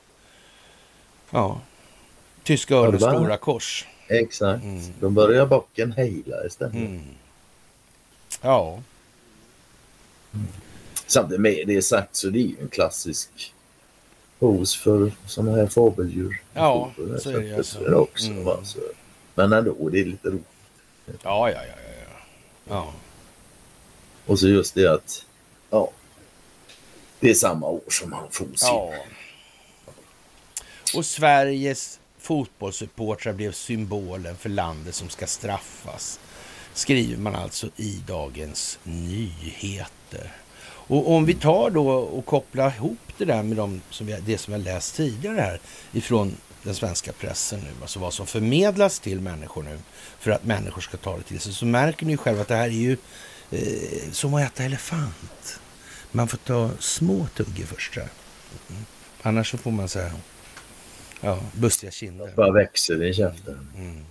ja, 1.29 1.61
Tyska 2.43 2.75
Örnens 2.75 3.03
stora 3.03 3.37
kors. 3.37 3.87
Exakt. 4.07 4.63
Mm. 4.63 4.81
Då 4.99 5.09
börjar 5.09 5.45
bocken 5.45 5.91
hejla 5.91 6.45
istället. 6.45 6.73
Mm. 6.73 7.01
Ja. 8.41 8.81
Mm. 10.33 10.47
Samtidigt 11.07 11.41
med 11.41 11.67
det 11.67 11.81
sagt 11.81 12.15
så 12.15 12.27
det 12.27 12.39
är 12.39 12.47
ju 12.47 12.55
en 12.61 12.67
klassisk 12.67 13.53
hos 14.39 14.75
för 14.75 15.11
sådana 15.25 15.57
här 15.57 15.67
fågeldjur. 15.67 16.41
Ja, 16.53 16.91
så 17.19 17.29
är 17.29 17.39
det 17.39 17.57
alltså. 17.57 17.95
också. 17.95 18.27
Mm. 18.27 18.47
Alltså. 18.47 18.79
Men 19.35 19.53
ändå, 19.53 19.89
det 19.89 19.99
är 19.99 20.05
lite 20.05 20.27
roligt. 20.27 20.45
Ja, 21.05 21.49
ja, 21.49 21.49
ja, 21.51 21.61
ja. 21.65 22.15
ja. 22.67 22.93
Och 24.25 24.39
så 24.39 24.47
just 24.47 24.75
det 24.75 24.93
att 24.93 25.25
ja, 25.69 25.91
det 27.25 27.31
är 27.31 27.35
samma 27.35 27.67
år 27.67 27.81
som 27.89 28.13
han 28.13 28.27
for 28.31 28.47
ja. 28.61 28.93
Och 30.95 31.05
Sveriges 31.05 31.99
fotbollssupportrar 32.19 33.33
blev 33.33 33.51
symbolen 33.51 34.37
för 34.37 34.49
landet 34.49 34.95
som 34.95 35.09
ska 35.09 35.27
straffas. 35.27 36.19
Skriver 36.73 37.17
man 37.17 37.35
alltså 37.35 37.69
i 37.75 38.01
Dagens 38.07 38.79
Nyheter. 38.83 40.31
Och 40.87 41.11
om 41.11 41.25
vi 41.25 41.33
tar 41.33 41.69
då 41.69 41.89
och 41.89 42.25
kopplar 42.25 42.75
ihop 42.75 42.97
det 43.17 43.25
där 43.25 43.43
med 43.43 43.57
de, 43.57 43.81
som 43.89 44.07
vi, 44.07 44.17
det 44.25 44.37
som 44.37 44.53
jag 44.53 44.59
har 44.59 44.65
läst 44.65 44.95
tidigare 44.95 45.41
här 45.41 45.59
ifrån 45.91 46.37
den 46.63 46.75
svenska 46.75 47.11
pressen 47.11 47.59
nu, 47.59 47.69
alltså 47.81 47.99
vad 47.99 48.13
som 48.13 48.27
förmedlas 48.27 48.99
till 48.99 49.19
människor 49.19 49.63
nu 49.63 49.79
för 50.19 50.31
att 50.31 50.43
människor 50.43 50.81
ska 50.81 50.97
ta 50.97 51.17
det 51.17 51.23
till 51.23 51.39
sig, 51.39 51.53
så 51.53 51.65
märker 51.65 52.05
ni 52.05 52.17
själva 52.17 52.41
att 52.41 52.47
det 52.47 52.55
här 52.55 52.67
är 52.67 52.69
ju 52.69 52.97
eh, 53.51 54.11
som 54.11 54.33
att 54.33 54.41
äta 54.41 54.63
elefant. 54.63 55.59
Man 56.15 56.27
får 56.27 56.37
ta 56.37 56.71
små 56.79 57.27
tuggor 57.27 57.65
först. 57.65 57.97
Mm. 57.97 58.85
Annars 59.21 59.51
så 59.51 59.57
får 59.57 59.71
man 59.71 59.89
säga 59.89 60.11
ja, 61.21 61.39
bustiga 61.53 61.91
kinder. 61.91 62.25
Det 62.25 62.35
bara 62.35 62.51
växer 62.51 63.03
i 63.03 63.13
käften. 63.13 63.67
Mm. 63.77 64.05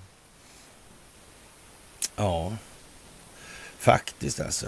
Ja, 2.17 2.57
faktiskt 3.79 4.41
alltså. 4.41 4.67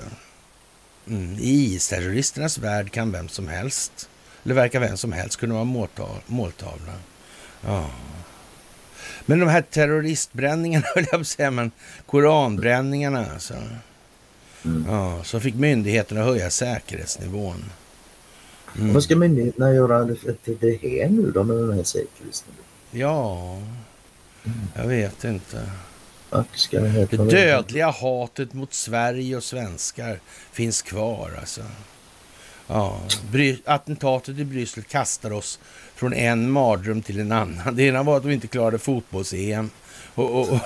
Mm. 1.07 1.37
I 1.39 1.75
IS-terroristernas 1.75 2.59
värld 2.59 2.93
kan 2.93 3.13
vem 3.13 3.29
som 3.29 3.49
helst, 3.49 4.09
eller 4.45 4.55
verkar 4.55 4.81
vem 4.81 4.97
som 4.97 5.13
helst 5.13 5.37
kunna 5.37 5.55
vara 5.55 5.91
måltavla. 6.27 6.95
Ja. 7.65 7.91
Men 9.27 9.41
de 9.41 9.49
här 9.49 9.63
terroristbränningarna, 9.63 10.87
höll 10.95 11.05
jag 11.05 11.11
på 11.11 11.21
att 11.21 11.27
säga, 11.27 11.51
men 11.51 11.71
koranbränningarna 12.07 13.27
alltså. 13.33 13.55
Mm. 14.67 14.85
Ja, 14.89 15.25
så 15.25 15.41
fick 15.41 15.55
myndigheterna 15.55 16.23
höja 16.23 16.51
säkerhetsnivån. 16.51 17.65
Mm. 18.79 18.95
Vad 18.95 19.03
ska 19.03 19.17
myndigheterna 19.17 19.73
göra 19.73 20.05
till 20.45 20.57
det 20.61 20.79
här 20.83 21.09
nu 21.09 21.31
då 21.31 21.45
med 21.45 21.57
den 21.57 21.73
här 21.73 21.83
säkerhetsnivån? 21.83 22.65
Ja, 22.91 23.53
mm. 24.45 24.59
jag 24.75 24.87
vet 24.87 25.25
inte. 25.25 25.63
Det 27.11 27.17
dödliga 27.17 27.91
hatet 27.91 28.53
mot 28.53 28.75
Sverige 28.75 29.37
och 29.37 29.45
svenskar 29.45 30.21
finns 30.53 30.83
kvar 30.83 31.31
alltså. 31.41 31.63
Ja, 32.69 33.01
attentatet 33.65 34.39
i 34.39 34.45
Bryssel 34.45 34.83
kastar 34.83 35.33
oss 35.33 35.59
från 35.95 36.13
en 36.13 36.51
mardröm 36.51 37.03
till 37.03 37.21
en 37.21 37.33
annan. 37.33 37.77
Det 37.77 37.83
ena 37.83 38.03
var 38.03 38.17
att 38.17 38.23
de 38.23 38.31
inte 38.33 38.47
klarade 38.47 38.79
fotbolls-EM. 38.79 39.71
Och, 40.15 40.41
och, 40.41 40.49
och. 40.53 40.61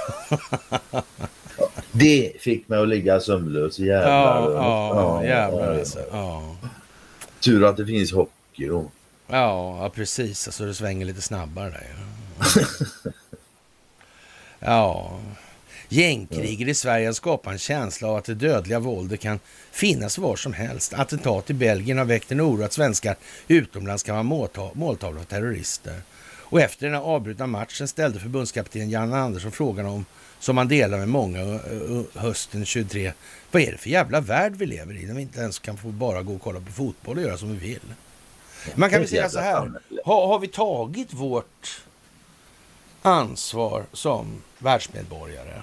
det 1.93 2.33
fick 2.41 2.69
mig 2.69 2.79
att 2.79 2.89
ligga 2.89 3.21
sömnlös. 3.21 3.79
Jävlar. 3.79 4.51
Ja, 4.51 4.55
ja, 4.55 5.25
ja, 5.25 5.25
jävlar 5.25 5.79
alltså. 5.79 5.99
Ja. 6.13 6.57
Tur 7.41 7.65
att 7.65 7.77
det 7.77 7.87
finns 7.87 8.13
hockey 8.13 8.67
då. 8.67 8.91
Ja, 9.27 9.91
precis. 9.95 10.49
Alltså 10.49 10.65
det 10.65 10.75
svänger 10.75 11.07
lite 11.07 11.23
snabbare. 11.23 11.81
Ja. 14.59 15.21
ja. 15.91 16.01
Gängkriget 16.03 16.69
i 16.69 16.75
Sverige 16.75 17.15
skapar 17.15 17.53
en 17.53 17.59
känsla 17.59 18.09
av 18.09 18.17
att 18.17 18.25
det 18.25 18.35
dödliga 18.35 18.79
våldet 18.79 19.21
kan 19.21 19.41
finnas 19.73 20.19
var 20.19 20.37
som 20.37 20.53
helst. 20.53 20.93
Attentat 20.93 21.51
i 21.51 21.55
Belgien 21.55 21.99
har 21.99 22.05
väckt 22.05 22.33
en 22.33 22.41
oro 22.41 22.65
att 22.65 22.73
svenskar 22.73 23.17
utomlands 23.49 24.03
kan 24.03 24.15
vara 24.15 24.51
måltavlor 24.75 25.19
för 25.19 25.27
terrorister. 25.27 26.01
Och 26.51 26.61
efter 26.61 26.87
den 26.87 27.01
avbrutna 27.01 27.47
matchen 27.47 27.89
ställde 27.89 28.21
förbundskapten 28.21 28.91
Janne 28.91 29.17
Andersson 29.17 29.53
frågan 29.53 29.87
om, 29.87 30.05
som 30.39 30.57
han 30.57 30.69
delar 30.69 30.99
med 30.99 31.09
många 31.09 31.61
hösten 32.15 32.65
23, 32.65 33.13
vad 33.51 33.63
är 33.63 33.73
det 33.73 33.79
för 33.79 33.91
jävla 33.91 34.21
värld 34.21 34.57
vi 34.57 34.67
lever 34.67 34.95
i 34.95 35.07
när 35.07 35.15
vi 35.15 35.23
inte 35.23 35.41
ens 35.41 35.59
kan 35.59 35.77
få 35.77 35.89
bara 35.89 36.23
gå 36.23 36.35
och 36.35 36.43
kolla 36.43 36.61
på 36.61 36.73
fotboll 36.73 37.17
och 37.17 37.23
göra 37.23 37.37
som 37.37 37.53
vi 37.53 37.69
vill? 37.69 37.95
Man 38.75 38.91
kan 38.91 39.01
väl 39.01 39.09
säga 39.09 39.29
så 39.29 39.41
här, 39.41 39.73
har, 40.05 40.27
har 40.27 40.39
vi 40.39 40.49
tagit 40.49 41.13
vårt 41.13 41.83
ansvar 43.03 43.85
som 43.93 44.43
världsmedborgare 44.59 45.63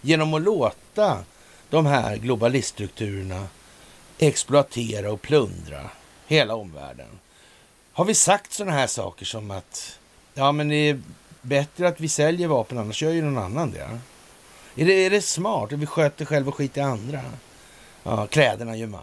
genom 0.00 0.34
att 0.34 0.42
låta 0.42 1.24
de 1.70 1.86
här 1.86 2.16
globaliststrukturerna 2.16 3.46
exploatera 4.18 5.12
och 5.12 5.22
plundra 5.22 5.90
hela 6.26 6.54
omvärlden. 6.54 7.08
Har 7.92 8.04
vi 8.04 8.14
sagt 8.14 8.52
sådana 8.52 8.72
här 8.72 8.86
saker 8.86 9.26
som 9.26 9.50
att 9.50 9.98
ja, 10.34 10.52
men 10.52 10.68
det 10.68 10.76
är 10.76 11.00
bättre 11.42 11.88
att 11.88 12.00
vi 12.00 12.08
säljer 12.08 12.48
vapen, 12.48 12.78
annars 12.78 13.02
gör 13.02 13.12
ju 13.12 13.22
någon 13.22 13.44
annan 13.44 13.70
det. 13.70 13.98
Är 14.82 14.86
det, 14.86 14.92
är 14.92 15.10
det 15.10 15.22
smart 15.22 15.72
vi 15.72 15.86
sköter 15.86 16.24
själva 16.24 16.48
och 16.48 16.54
skiter 16.54 16.80
i 16.80 16.84
andra? 16.84 17.20
Ja, 18.02 18.26
kläderna 18.26 18.76
gör 18.76 18.86
man. 18.86 19.00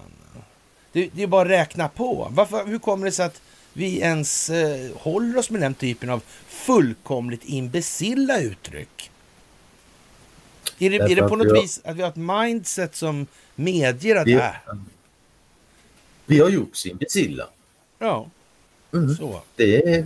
Det, 0.91 1.09
det 1.13 1.23
är 1.23 1.27
bara 1.27 1.41
att 1.41 1.47
räkna 1.47 1.87
på. 1.89 2.27
Varför, 2.31 2.65
hur 2.65 2.79
kommer 2.79 3.05
det 3.05 3.11
sig 3.11 3.25
att 3.25 3.41
vi 3.73 3.99
ens 3.99 4.49
eh, 4.49 4.91
håller 4.97 5.37
oss 5.37 5.49
med 5.49 5.61
den 5.61 5.73
typen 5.73 6.09
av 6.09 6.21
fullkomligt 6.47 7.43
imbecilla 7.43 8.39
uttryck? 8.39 9.11
Är 10.79 10.89
det, 10.89 10.97
är 10.97 11.15
det 11.15 11.21
på 11.21 11.35
något 11.35 11.47
har, 11.47 11.61
vis 11.61 11.81
att 11.83 11.95
vi 11.95 12.01
har 12.01 12.09
ett 12.09 12.15
mindset 12.15 12.95
som 12.95 13.27
medger 13.55 14.15
att... 14.15 14.27
Vi, 14.27 14.33
äh, 14.33 14.51
vi 16.25 16.39
har 16.39 16.49
gjorts 16.49 16.85
imbecilla. 16.85 17.47
Ja. 17.99 18.27
Mm. 18.93 19.15
Så. 19.15 19.41
Det 19.55 19.95
är, 19.95 20.05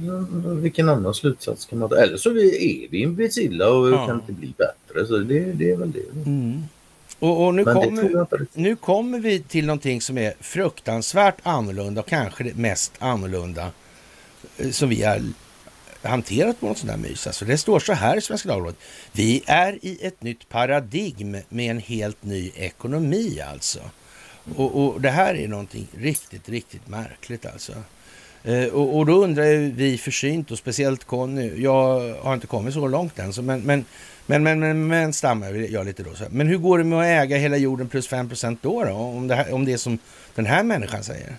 vilken 0.62 0.90
annan 0.90 1.14
slutsats 1.14 1.66
kan 1.66 1.80
man 1.80 1.90
ta? 1.90 1.96
Eller 1.96 2.18
så 2.18 2.30
är 2.30 2.90
vi 2.90 3.02
imbecilla 3.02 3.70
och 3.70 3.90
ja. 3.90 4.08
kan 4.08 4.16
inte 4.16 4.34
bli 4.34 4.54
bättre. 4.58 5.06
Så 5.06 5.18
det, 5.18 5.40
det 5.40 5.72
är 5.72 5.78
väl 5.78 5.92
det. 5.92 6.30
Mm. 6.30 6.64
Och, 7.20 7.46
och 7.46 7.56
nu, 7.56 7.64
kommer, 7.64 8.48
nu 8.54 8.76
kommer 8.76 9.20
vi 9.20 9.40
till 9.40 9.66
någonting 9.66 10.02
som 10.02 10.18
är 10.18 10.34
fruktansvärt 10.40 11.36
annorlunda 11.44 12.02
och 12.02 12.08
kanske 12.08 12.44
det 12.44 12.56
mest 12.56 12.94
annorlunda 13.00 13.72
eh, 14.58 14.70
som 14.70 14.90
vi 14.90 15.04
har 15.04 15.22
hanterat 16.08 16.60
på 16.60 16.68
något 16.68 16.78
sånt 16.78 16.92
här 16.92 16.98
mys. 16.98 17.28
Alltså 17.28 17.46
det 17.46 17.58
står 17.58 17.80
så 17.80 17.94
här 17.94 18.18
i 18.18 18.22
Svenska 18.22 18.50
Dagbladet. 18.50 18.80
Vi 19.12 19.44
är 19.46 19.80
i 19.82 20.06
ett 20.06 20.24
nytt 20.24 20.50
paradigm 20.50 21.38
med 21.50 21.72
en 21.72 21.80
helt 21.80 22.24
ny 22.24 22.52
ekonomi 22.56 23.42
alltså. 23.42 23.80
Och, 24.56 24.86
och 24.86 25.02
det 25.02 25.10
här 25.10 25.36
är 25.36 25.48
någonting 25.48 25.88
riktigt, 25.98 26.50
riktigt 26.50 26.88
märkligt 26.88 27.46
alltså. 27.46 27.74
Eh, 28.44 28.68
och, 28.68 28.98
och, 28.98 29.06
då 29.06 29.24
undrar 29.24 29.72
vi 29.72 29.98
försynt 29.98 30.52
och 30.52 30.58
speciellt 30.58 31.04
Conny, 31.04 31.62
jag 31.62 32.14
har 32.14 32.34
inte 32.34 32.48
kommit 32.48 32.74
så 32.74 32.88
långt 32.88 33.20
än, 33.20 33.34
så 33.34 33.42
men, 33.42 33.62
men, 33.62 33.86
men, 34.26 34.44
men, 34.44 34.60
men, 34.60 34.88
men 34.88 35.14
stammar 35.14 35.52
jag 35.54 35.86
lite 35.86 36.04
då. 36.04 36.16
Så. 36.16 36.24
Men 36.30 36.48
hur 36.48 36.58
går 36.58 36.78
det 36.78 36.84
med 36.84 37.00
att 37.00 37.24
äga 37.26 37.38
hela 37.38 37.58
jorden 37.58 37.90
plus 37.90 38.08
5 38.08 38.30
då, 38.62 38.84
då 38.84 38.92
om, 38.92 39.28
det 39.28 39.36
här, 39.36 39.54
om 39.54 39.66
det 39.66 39.74
är 39.74 39.78
som 39.78 39.98
den 40.36 40.46
här 40.46 40.64
människan 40.64 41.04
säger? 41.04 41.38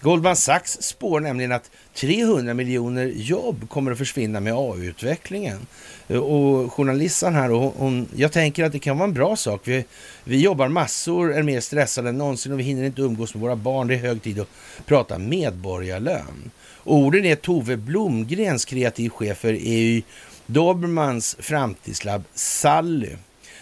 Goldman 0.00 0.36
Sachs 0.36 0.82
spår 0.82 1.20
nämligen 1.20 1.52
att 1.52 1.70
300 1.94 2.54
miljoner 2.54 3.06
jobb 3.06 3.68
kommer 3.68 3.92
att 3.92 3.98
försvinna 3.98 4.40
med 4.40 4.54
AI-utvecklingen. 4.54 5.66
Och 6.08 6.72
journalisten 6.72 7.34
här, 7.34 7.50
och 7.50 7.74
hon, 7.76 8.08
jag 8.16 8.32
tänker 8.32 8.64
att 8.64 8.72
det 8.72 8.78
kan 8.78 8.98
vara 8.98 9.08
en 9.08 9.14
bra 9.14 9.36
sak. 9.36 9.60
Vi, 9.64 9.84
vi 10.24 10.40
jobbar 10.40 10.68
massor, 10.68 11.34
är 11.34 11.42
mer 11.42 11.60
stressade 11.60 12.08
än 12.08 12.18
någonsin 12.18 12.52
och 12.52 12.58
vi 12.58 12.64
hinner 12.64 12.84
inte 12.84 13.02
umgås 13.02 13.34
med 13.34 13.40
våra 13.40 13.56
barn. 13.56 13.88
Det 13.88 13.94
är 13.94 13.98
hög 13.98 14.22
tid 14.22 14.40
att 14.40 14.48
prata 14.86 15.18
medborgarlön. 15.18 16.50
Orden 16.84 17.24
är 17.24 17.36
Tove 17.36 17.76
Blomgrens 17.76 18.64
kreativchef 18.64 19.38
för 19.38 19.56
EU 19.60 20.02
Dobermans 20.46 21.36
framtidslabb 21.38 22.24
Sally. 22.34 23.16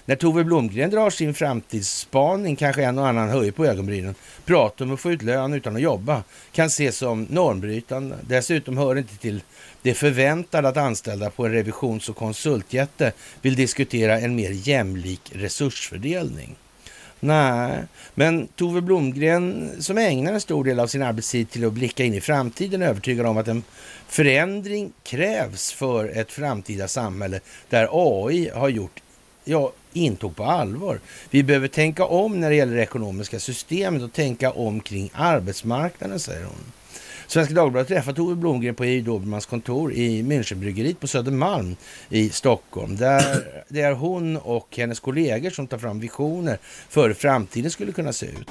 När 0.09 0.17
Tove 0.17 0.45
Blomgren 0.45 0.91
drar 0.91 1.11
sin 1.11 1.35
framtidsspaning 1.35 2.57
kanske 2.57 2.85
en 2.85 2.99
och 2.99 3.09
annan 3.09 3.29
höjer 3.29 3.53
på 3.53 3.67
ögonbrynen. 3.67 4.15
Prata 4.45 4.85
om 4.85 4.95
att 4.95 5.01
få 5.01 5.13
ut 5.13 5.23
lön 5.23 5.55
utan 5.55 5.77
att 5.77 5.83
jobba 5.83 6.23
kan 6.53 6.67
ses 6.67 6.97
som 6.97 7.27
normbrytande. 7.31 8.17
Dessutom 8.29 8.77
hör 8.77 8.95
det 8.95 9.01
inte 9.01 9.17
till 9.17 9.43
det 9.83 9.95
förväntade 9.95 10.69
att 10.69 10.77
anställda 10.77 11.31
på 11.31 11.47
en 11.47 11.53
revisions 11.53 12.09
och 12.09 12.17
konsultjätte 12.17 13.13
vill 13.43 13.55
diskutera 13.55 14.21
en 14.21 14.35
mer 14.35 14.51
jämlik 14.51 15.33
resursfördelning. 15.35 16.57
Nej, 17.21 17.85
men 18.15 18.47
Tove 18.47 18.81
Blomgren 18.81 19.71
som 19.79 19.99
ägnar 19.99 20.33
en 20.33 20.41
stor 20.41 20.65
del 20.65 20.81
av 20.81 20.87
sin 20.87 21.03
arbetstid 21.03 21.51
till 21.51 21.67
att 21.67 21.73
blicka 21.73 22.05
in 22.05 22.15
i 22.15 22.21
framtiden 22.21 22.83
är 22.83 22.87
övertygad 22.87 23.27
om 23.27 23.37
att 23.37 23.49
en 23.49 23.63
förändring 24.09 24.93
krävs 25.03 25.73
för 25.73 26.09
ett 26.09 26.33
framtida 26.33 26.89
samhälle 26.89 27.41
där 27.69 27.89
AI 27.93 28.51
har 28.55 28.69
gjort 28.69 29.03
ja, 29.45 29.73
intog 29.97 30.37
på 30.37 30.45
allvar. 30.45 31.01
Vi 31.31 31.43
behöver 31.43 31.69
tänka 31.69 32.05
om 32.05 32.41
när 32.41 32.51
det 32.51 32.57
gäller 32.57 32.77
det 32.77 32.83
ekonomiska 32.83 33.41
systemet 33.41 34.03
och 34.03 34.13
tänka 34.13 34.51
om 34.51 34.81
kring 34.81 35.11
arbetsmarknaden, 35.15 36.21
säger 36.21 36.45
hon. 36.45 36.73
Svenska 37.27 37.55
Dagbladet 37.55 37.89
träffar 37.89 38.13
Tove 38.13 38.35
Blomgren 38.35 38.75
på 38.75 38.85
EU 38.85 39.03
Dobermans 39.03 39.47
kontor 39.47 39.93
i 39.93 40.23
Münchenbryggeriet 40.23 41.01
på 41.01 41.07
Södermalm 41.07 41.77
i 42.09 42.31
Stockholm. 42.31 42.97
Där 42.97 43.65
det 43.69 43.81
är 43.81 43.93
hon 43.93 44.37
och 44.37 44.77
hennes 44.77 45.01
kollegor 45.01 45.51
som 45.51 45.67
tar 45.67 45.79
fram 45.79 46.01
visioner 46.01 46.59
för 46.89 47.09
hur 47.09 47.15
framtiden 47.15 47.71
skulle 47.71 47.93
kunna 47.93 48.13
se 48.13 48.27
ut. 48.27 48.51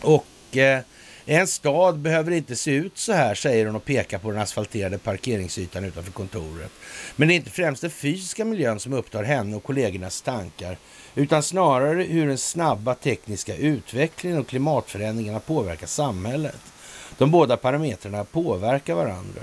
Och 0.00 0.56
eh, 0.56 0.80
en 1.30 1.46
stad 1.46 1.98
behöver 1.98 2.32
inte 2.32 2.56
se 2.56 2.70
ut 2.70 2.98
så 2.98 3.12
här, 3.12 3.34
säger 3.34 3.66
hon 3.66 3.76
och 3.76 3.84
pekar 3.84 4.18
på 4.18 4.30
den 4.30 4.40
asfalterade 4.40 4.98
parkeringsytan 4.98 5.84
utanför 5.84 6.12
kontoret. 6.12 6.70
Men 7.16 7.28
det 7.28 7.34
är 7.34 7.36
inte 7.36 7.50
främst 7.50 7.82
den 7.82 7.90
fysiska 7.90 8.44
miljön 8.44 8.80
som 8.80 8.92
upptar 8.92 9.22
henne 9.22 9.56
och 9.56 9.62
kollegornas 9.64 10.22
tankar, 10.22 10.76
utan 11.14 11.42
snarare 11.42 12.02
hur 12.02 12.26
den 12.26 12.38
snabba 12.38 12.94
tekniska 12.94 13.56
utvecklingen 13.56 14.38
och 14.38 14.46
klimatförändringarna 14.46 15.40
påverkar 15.40 15.86
samhället. 15.86 16.60
De 17.18 17.30
båda 17.30 17.56
parametrarna 17.56 18.24
påverkar 18.24 18.94
varandra. 18.94 19.42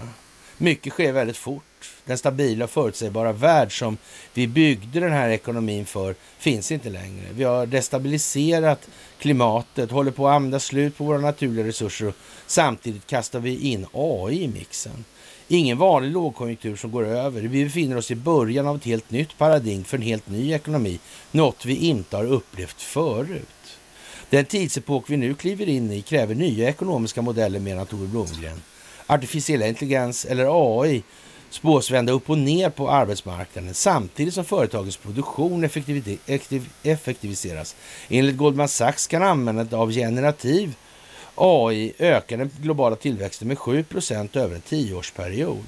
Mycket 0.58 0.94
sker 0.94 1.12
väldigt 1.12 1.38
fort. 1.38 1.64
Den 2.06 2.18
stabila 2.18 2.64
och 2.64 2.72
förutsägbara 2.72 3.32
värld 3.32 3.80
som 3.80 3.98
vi 4.34 4.48
byggde 4.48 5.00
den 5.00 5.12
här 5.12 5.30
ekonomin 5.30 5.86
för 5.86 6.16
finns 6.38 6.72
inte 6.72 6.90
längre. 6.90 7.26
Vi 7.34 7.44
har 7.44 7.66
destabiliserat 7.66 8.88
klimatet, 9.20 9.92
håller 9.92 10.12
på 10.12 10.28
att 10.28 10.36
använda 10.36 10.60
slut 10.60 10.98
på 10.98 11.04
våra 11.04 11.18
naturliga 11.18 11.68
resurser 11.68 12.08
och 12.08 12.16
samtidigt 12.48 13.08
kastar 13.08 13.40
vi 13.40 13.58
in 13.72 13.86
AI 13.94 14.44
i 14.44 14.48
mixen. 14.48 15.06
Ingen 15.48 15.78
vanlig 15.78 16.12
lågkonjunktur 16.12 16.76
som 16.76 16.92
går 16.92 17.06
över. 17.06 17.42
Vi 17.42 17.64
befinner 17.64 17.98
oss 17.98 18.12
i 18.12 18.16
början 18.16 18.68
av 18.68 18.76
ett 18.76 18.86
helt 18.86 19.12
nytt 19.12 19.38
paradigm 19.38 19.84
för 19.84 19.98
en 19.98 20.04
helt 20.04 20.30
ny 20.30 20.54
ekonomi. 20.54 21.00
Något 21.32 21.66
vi 21.66 21.76
inte 21.76 22.18
har 22.18 22.26
upplevt 22.26 22.82
förut. 22.82 23.80
Den 24.30 24.46
tidsepok 24.46 25.10
vi 25.10 25.18
nu 25.18 25.34
kliver 25.34 25.70
in 25.70 25.92
i 25.92 26.02
kräver 26.02 26.36
nya 26.36 26.70
ekonomiska 26.70 27.22
modeller 27.22 27.60
menar 27.60 27.86
Tore 27.86 28.08
Blomgren. 28.08 28.62
Artificiell 29.08 29.62
intelligens 29.62 30.26
eller 30.26 30.82
AI 30.82 31.04
spås 31.56 31.92
vända 31.92 32.14
upp 32.14 32.30
och 32.30 32.38
ner 32.38 32.70
på 32.70 32.90
arbetsmarknaden 32.90 33.74
samtidigt 33.74 34.34
som 34.34 34.46
företagens 34.46 34.98
produktion 34.98 35.64
effektiviseras. 36.84 37.76
Enligt 38.10 38.38
Goldman 38.38 38.68
Sachs 38.68 39.08
kan 39.08 39.24
användandet 39.24 39.74
av 39.74 39.92
generativ 39.92 40.76
AI 41.36 41.94
öka 41.98 42.38
den 42.38 42.52
globala 42.62 42.96
tillväxten 42.96 43.48
med 43.48 43.58
7% 43.58 44.38
över 44.38 44.56
en 44.56 44.62
tioårsperiod. 44.62 45.64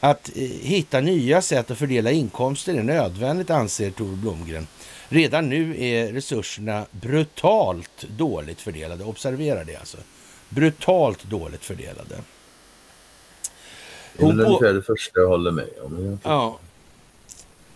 Att 0.00 0.30
eh, 0.36 0.42
hitta 0.42 1.00
nya 1.00 1.42
sätt 1.42 1.70
att 1.70 1.78
fördela 1.78 2.10
inkomster 2.10 2.74
är 2.74 2.82
nödvändigt, 2.82 3.50
anser 3.50 3.90
Tor 3.90 4.16
Blomgren. 4.16 4.66
Redan 5.08 5.48
nu 5.48 5.84
är 5.84 6.12
resurserna 6.12 6.86
brutalt 6.90 8.04
dåligt 8.08 8.60
fördelade. 8.60 9.04
Observera 9.04 9.64
det 9.64 9.76
alltså. 9.76 9.98
Brutalt 10.48 11.24
dåligt 11.24 11.64
fördelade. 11.64 12.16
Det 14.18 14.24
är 14.24 14.28
ungefär 14.28 14.74
det 14.74 14.82
första 14.82 15.20
jag 15.20 15.28
håller 15.28 15.50
med 15.50 15.68
om. 15.82 16.18
Ja. 16.22 16.58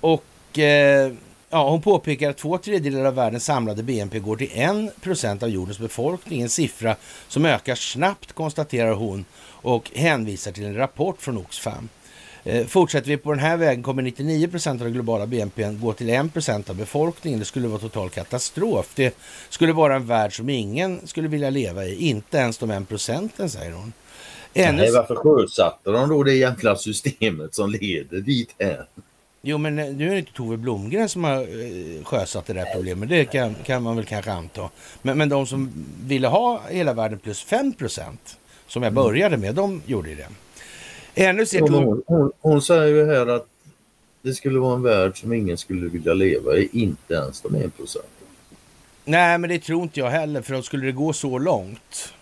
Och 0.00 0.58
eh, 0.58 1.12
ja, 1.50 1.70
hon 1.70 1.82
påpekar 1.82 2.30
att 2.30 2.36
två 2.36 2.58
tredjedelar 2.58 3.04
av 3.04 3.14
världens 3.14 3.44
samlade 3.44 3.82
BNP 3.82 4.18
går 4.18 4.36
till 4.36 4.50
en 4.52 4.90
procent 5.00 5.42
av 5.42 5.48
jordens 5.48 5.78
befolkning. 5.78 6.42
En 6.42 6.48
siffra 6.48 6.96
som 7.28 7.44
ökar 7.44 7.74
snabbt, 7.74 8.32
konstaterar 8.32 8.92
hon 8.92 9.24
och 9.48 9.90
hänvisar 9.94 10.52
till 10.52 10.64
en 10.64 10.76
rapport 10.76 11.22
från 11.22 11.36
Oxfam. 11.36 11.88
Eh, 12.44 12.66
fortsätter 12.66 13.08
vi 13.08 13.16
på 13.16 13.30
den 13.30 13.40
här 13.40 13.56
vägen 13.56 13.82
kommer 13.82 14.02
99 14.02 14.48
procent 14.48 14.80
av 14.80 14.84
den 14.84 14.94
globala 14.94 15.26
BNP 15.26 15.72
gå 15.72 15.92
till 15.92 16.10
1 16.10 16.32
procent 16.32 16.70
av 16.70 16.76
befolkningen. 16.76 17.38
Det 17.38 17.44
skulle 17.44 17.68
vara 17.68 17.80
total 17.80 18.10
katastrof. 18.10 18.92
Det 18.94 19.16
skulle 19.48 19.72
vara 19.72 19.96
en 19.96 20.06
värld 20.06 20.36
som 20.36 20.48
ingen 20.48 21.06
skulle 21.06 21.28
vilja 21.28 21.50
leva 21.50 21.84
i, 21.84 22.08
inte 22.08 22.38
ens 22.38 22.58
de 22.58 22.70
1 22.70 22.88
procenten, 22.88 23.50
säger 23.50 23.72
hon. 23.72 23.92
Ännu... 24.57 24.78
Nej, 24.78 24.93
varför 24.93 25.15
sjösatte 25.15 25.91
de 25.91 26.09
då 26.09 26.23
det 26.23 26.37
egentliga 26.37 26.77
systemet 26.77 27.55
som 27.55 27.70
leder 27.70 28.20
dit 28.20 28.55
här? 28.59 28.87
Jo, 29.43 29.59
men 29.59 29.77
nu 29.77 30.07
är 30.07 30.11
det 30.11 30.19
inte 30.19 30.33
Tove 30.33 30.57
Blomgren 30.57 31.09
som 31.09 31.24
har 31.24 31.41
eh, 31.41 32.05
sjösatt 32.05 32.47
det 32.47 32.53
där 32.53 32.74
problemet. 32.74 33.09
Det 33.09 33.24
kan, 33.24 33.55
kan 33.55 33.83
man 33.83 33.97
väl 33.97 34.05
kanske 34.05 34.33
anta. 34.33 34.70
Men, 35.03 35.19
men 35.19 35.28
de 35.28 35.47
som 35.47 35.87
ville 36.07 36.28
ha 36.28 36.61
hela 36.69 36.93
världen 36.93 37.19
plus 37.19 37.43
5 37.43 37.73
procent, 37.73 38.39
som 38.66 38.83
jag 38.83 38.93
började 38.93 39.37
med, 39.37 39.55
de 39.55 39.83
gjorde 39.87 40.15
det. 40.15 40.28
Ännu 41.15 41.47
ser 41.47 41.61
hon, 41.61 42.03
hon, 42.07 42.33
hon 42.41 42.62
säger 42.62 42.87
ju 42.87 43.07
här 43.07 43.27
att 43.27 43.47
det 44.23 44.35
skulle 44.35 44.59
vara 44.59 44.74
en 44.74 44.83
värld 44.83 45.20
som 45.20 45.33
ingen 45.33 45.57
skulle 45.57 45.89
vilja 45.89 46.15
leva 46.15 46.57
i, 46.57 46.69
inte 46.73 47.15
ens 47.15 47.41
de 47.41 47.55
1 47.55 47.77
procent. 47.77 48.05
Nej, 49.05 49.39
men 49.39 49.51
det 49.51 49.59
tror 49.59 49.83
inte 49.83 50.01
jag 50.01 50.11
heller, 50.11 50.43
för 50.43 50.55
då 50.55 50.62
skulle 50.62 50.87
det 50.87 50.93
gå 50.93 51.12
så 51.12 51.39
långt. 51.39 52.12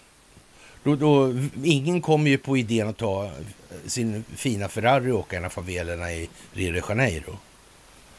Då, 0.84 0.96
då, 0.96 1.34
ingen 1.64 2.00
kommer 2.00 2.30
ju 2.30 2.38
på 2.38 2.56
idén 2.56 2.88
att 2.88 2.96
ta 2.96 3.30
sin 3.86 4.24
fina 4.36 4.68
Ferrari 4.68 5.10
och 5.10 5.18
åka 5.18 5.36
genom 5.36 5.50
favelerna 5.50 6.12
i 6.12 6.28
Rio 6.52 6.72
de 6.72 6.82
Janeiro. 6.88 7.36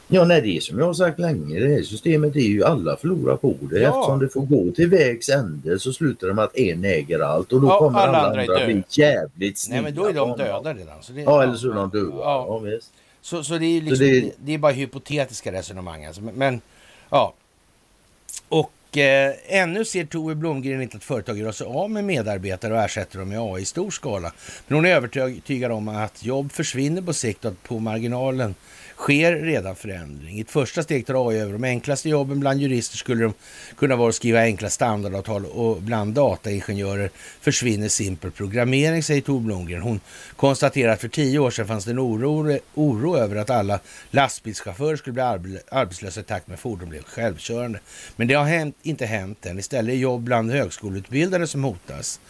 Ja, 0.08 0.24
nej, 0.24 0.40
det 0.40 0.56
är 0.56 0.60
som 0.60 0.78
jag 0.78 0.86
har 0.86 0.94
sagt 0.94 1.18
länge, 1.18 1.60
det 1.60 1.68
här 1.68 1.82
systemet 1.82 2.36
är 2.36 2.40
ju 2.40 2.64
alla 2.64 2.96
förlorar 2.96 3.36
på 3.36 3.54
det. 3.60 3.80
Ja. 3.80 3.88
Eftersom 3.88 4.18
det 4.18 4.28
får 4.28 4.40
gå 4.40 4.70
till 4.72 4.88
vägs 4.88 5.28
ände 5.28 5.78
så 5.78 5.92
slutar 5.92 6.26
det 6.26 6.34
med 6.34 6.44
att 6.44 6.56
en 6.56 6.84
äger 6.84 7.20
allt 7.20 7.52
och 7.52 7.60
då 7.60 7.68
ja, 7.68 7.78
kommer 7.78 7.98
alla, 7.98 8.18
alla 8.18 8.42
andra 8.42 8.66
bli 8.66 8.82
jävligt 8.90 9.58
snygga. 9.58 9.82
Nej, 9.82 9.92
men 9.92 10.02
då 10.02 10.08
är 10.08 10.12
de 10.12 10.36
döda 10.36 10.74
redan. 10.74 11.02
Så 11.02 11.12
det, 11.12 11.20
ja, 11.20 11.42
eller 11.42 11.54
så 11.54 11.70
är 11.70 11.74
de 11.74 11.90
döda. 11.90 12.16
Ja. 12.16 12.46
Ja, 12.48 12.58
visst. 12.58 12.92
Så, 13.20 13.44
så 13.44 13.58
det 13.58 13.66
är 13.66 13.80
liksom, 13.80 14.06
det... 14.06 14.32
det... 14.38 14.54
är 14.54 14.58
bara 14.58 14.72
hypotetiska 14.72 15.52
resonemang 15.52 16.04
alltså. 16.04 16.22
Men, 16.22 16.34
men 16.34 16.60
ja. 17.10 17.34
Och 18.48 18.70
eh, 18.96 19.32
ännu 19.46 19.84
ser 19.84 20.04
Tove 20.04 20.34
Blomgren 20.34 20.82
inte 20.82 20.96
att 20.96 21.04
företag 21.04 21.38
gör 21.38 21.52
sig 21.52 21.66
av 21.66 21.90
med 21.90 22.04
medarbetare 22.04 22.74
och 22.74 22.80
ersätter 22.80 23.18
dem 23.18 23.28
med 23.28 23.40
AI 23.40 23.62
i 23.62 23.64
stor 23.64 23.90
skala. 23.90 24.32
Men 24.68 24.76
hon 24.76 24.86
är 24.86 24.90
övertygad 24.90 25.72
om 25.72 25.88
att 25.88 26.24
jobb 26.24 26.52
försvinner 26.52 27.02
på 27.02 27.12
sikt 27.12 27.44
och 27.44 27.50
att 27.50 27.62
på 27.62 27.78
marginalen 27.78 28.54
sker 28.96 29.36
redan 29.36 29.76
förändring. 29.76 30.38
I 30.38 30.40
ett 30.40 30.50
första 30.50 30.82
steg 30.82 31.06
tar 31.06 31.28
AI 31.28 31.38
över 31.38 31.52
de 31.52 31.64
enklaste 31.64 32.08
jobben. 32.08 32.40
Bland 32.40 32.60
jurister 32.60 32.96
skulle 32.96 33.24
de 33.24 33.34
kunna 33.76 33.96
vara 33.96 34.08
att 34.08 34.14
skriva 34.14 34.40
enkla 34.40 34.70
standardavtal 34.70 35.46
och 35.46 35.82
bland 35.82 36.14
dataingenjörer 36.14 37.10
försvinner 37.40 37.88
simpel 37.88 38.30
programmering, 38.30 39.02
säger 39.02 39.20
Tor 39.20 39.40
Blomgren. 39.40 39.82
Hon 39.82 40.00
konstaterar 40.36 40.92
att 40.92 41.00
för 41.00 41.08
tio 41.08 41.38
år 41.38 41.50
sedan 41.50 41.66
fanns 41.66 41.84
det 41.84 41.90
en 41.90 42.00
oro, 42.00 42.58
oro 42.74 43.16
över 43.16 43.36
att 43.36 43.50
alla 43.50 43.80
lastbilschaufförer 44.10 44.96
skulle 44.96 45.40
bli 45.40 45.58
arbetslösa 45.70 46.20
i 46.20 46.24
takt 46.24 46.46
med 46.46 46.54
att 46.54 46.60
fordon 46.60 46.88
blev 46.88 47.02
självkörande. 47.02 47.78
Men 48.16 48.28
det 48.28 48.34
har 48.34 48.44
hänt, 48.44 48.76
inte 48.82 49.06
hänt 49.06 49.46
än. 49.46 49.58
Istället 49.58 49.92
är 49.92 49.98
jobb 49.98 50.22
bland 50.22 50.50
högskoleutbildade 50.50 51.46
som 51.46 51.64
hotas. 51.64 52.20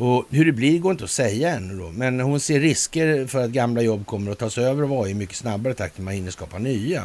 Och 0.00 0.24
hur 0.30 0.44
det 0.44 0.52
blir 0.52 0.78
går 0.78 0.92
inte 0.92 1.04
att 1.04 1.10
säga 1.10 1.50
ännu 1.50 1.78
då, 1.78 1.90
men 1.90 2.20
hon 2.20 2.40
ser 2.40 2.60
risker 2.60 3.26
för 3.26 3.44
att 3.44 3.50
gamla 3.50 3.82
jobb 3.82 4.06
kommer 4.06 4.32
att 4.32 4.38
tas 4.38 4.58
över 4.58 4.82
av 4.82 4.92
AI 4.92 5.10
i 5.10 5.14
mycket 5.14 5.36
snabbare 5.36 5.74
takt 5.74 5.98
än 5.98 6.04
man 6.04 6.14
hinner 6.14 6.30
skapa 6.30 6.58
nya. 6.58 7.02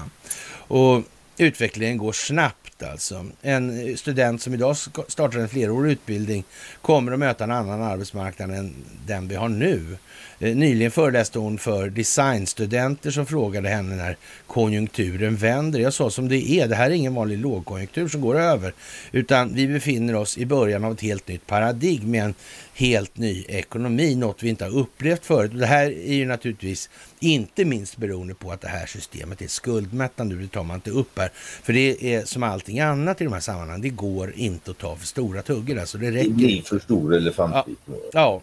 Och 0.68 1.04
utvecklingen 1.38 1.98
går 1.98 2.12
snabbt 2.12 2.75
alltså. 2.84 3.26
En 3.42 3.98
student 3.98 4.42
som 4.42 4.54
idag 4.54 4.78
startar 5.08 5.40
en 5.40 5.50
flerårig 5.50 5.92
utbildning 5.92 6.44
kommer 6.82 7.12
att 7.12 7.20
möta 7.20 7.44
en 7.44 7.52
annan 7.52 7.82
arbetsmarknad 7.82 8.52
än 8.52 8.76
den 9.08 9.28
vi 9.28 9.36
har 9.36 9.50
nu. 9.50 9.98
Eh, 10.40 10.56
nyligen 10.56 10.92
föreläste 10.92 11.40
hon 11.40 11.58
för 11.58 11.90
designstudenter 11.90 13.12
som 13.12 13.26
frågade 13.26 13.70
henne 13.70 13.96
när 13.96 14.18
konjunkturen 14.48 15.36
vänder. 15.36 15.80
Jag 15.80 15.94
sa 15.94 16.10
som 16.10 16.28
det 16.30 16.52
är, 16.52 16.68
det 16.68 16.76
här 16.76 16.90
är 16.90 16.94
ingen 16.94 17.16
vanlig 17.16 17.38
lågkonjunktur 17.38 18.08
som 18.08 18.22
går 18.22 18.40
över, 18.40 18.74
utan 19.12 19.54
vi 19.54 19.68
befinner 19.68 20.16
oss 20.16 20.38
i 20.38 20.46
början 20.46 20.84
av 20.84 20.94
ett 20.94 21.02
helt 21.02 21.28
nytt 21.28 21.48
paradigm 21.48 22.12
med 22.12 22.24
en 22.24 22.34
helt 22.74 23.18
ny 23.18 23.46
ekonomi, 23.48 24.16
något 24.16 24.44
vi 24.44 24.50
inte 24.50 24.64
har 24.64 24.78
upplevt 24.78 25.26
förut. 25.26 25.52
Det 25.54 25.66
här 25.66 25.86
är 25.86 26.14
ju 26.14 26.26
naturligtvis 26.26 26.90
inte 27.20 27.66
minst 27.66 27.98
beroende 27.98 28.34
på 28.34 28.52
att 28.52 28.62
det 28.62 28.68
här 28.68 28.86
systemet 28.86 29.42
är 29.42 29.48
skuldmättande, 29.48 30.36
det 30.36 30.48
tar 30.48 30.64
man 30.64 30.76
inte 30.76 30.92
upp 30.92 31.20
här. 31.20 31.32
För 31.64 31.74
det 31.74 32.16
är 32.16 32.26
som 32.26 32.44
allting 32.66 32.80
annat 32.80 33.22
i 33.22 33.24
de 33.24 33.34
här 33.34 33.40
sammanhangen, 33.40 33.82
det 33.82 33.90
går 33.90 34.34
inte 34.36 34.72
att 34.72 34.78
ta 34.78 34.96
för 34.96 35.06
stora 35.06 35.42
tuggor. 35.42 35.80
Alltså 35.80 35.98
det, 35.98 36.12
räcker. 36.12 36.30
det 36.30 36.34
blir 36.36 36.62
för 36.62 36.80
stor 36.80 37.16
elefantbit. 37.16 37.80
Ja. 37.88 37.98
ja. 38.14 38.42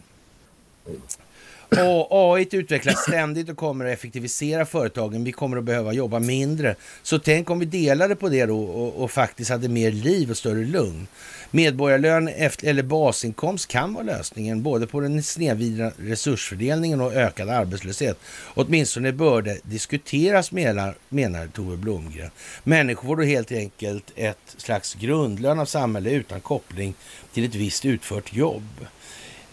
Och 1.71 2.35
AI 2.35 2.49
utvecklas 2.53 3.03
ständigt 3.09 3.49
och 3.49 3.57
kommer 3.57 3.85
att 3.85 3.93
effektivisera 3.93 4.67
företagen. 4.67 5.25
Vi 5.25 5.33
kommer 5.33 5.57
att 5.57 5.65
behöva 5.65 5.93
jobba 5.93 6.19
mindre. 6.19 6.75
Så 7.03 7.19
tänk 7.19 7.51
om 7.51 7.59
vi 7.59 7.67
delade 7.67 8.17
på 8.17 8.29
det 8.29 8.47
då 8.47 8.63
och, 8.63 9.03
och 9.03 9.11
faktiskt 9.11 9.51
hade 9.51 9.69
mer 9.69 9.91
liv 9.91 10.31
och 10.31 10.37
större 10.37 10.65
lugn. 10.65 11.07
Medborgarlön 11.55 12.29
efter, 12.29 12.67
eller 12.69 12.83
basinkomst 12.83 13.69
kan 13.69 13.95
vara 13.95 14.05
lösningen 14.05 14.63
både 14.63 14.87
på 14.87 15.01
den 15.01 15.23
snedvridna 15.23 15.93
resursfördelningen 15.97 17.01
och 17.01 17.15
ökad 17.15 17.49
arbetslöshet. 17.49 18.19
Åtminstone 18.55 19.13
bör 19.13 19.43
det 19.43 19.61
diskuteras 19.63 20.53
menar, 20.53 20.95
menar 21.09 21.47
Tove 21.47 21.77
Blomgren. 21.77 22.31
Människor 22.65 23.09
får 23.09 23.17
då 23.17 23.23
helt 23.23 23.53
enkelt 23.53 24.13
ett 24.17 24.55
slags 24.57 24.95
grundlön 24.95 25.59
av 25.59 25.67
samhället 25.67 26.13
utan 26.13 26.41
koppling 26.41 26.95
till 27.33 27.45
ett 27.45 27.55
visst 27.55 27.85
utfört 27.85 28.33
jobb. 28.35 28.87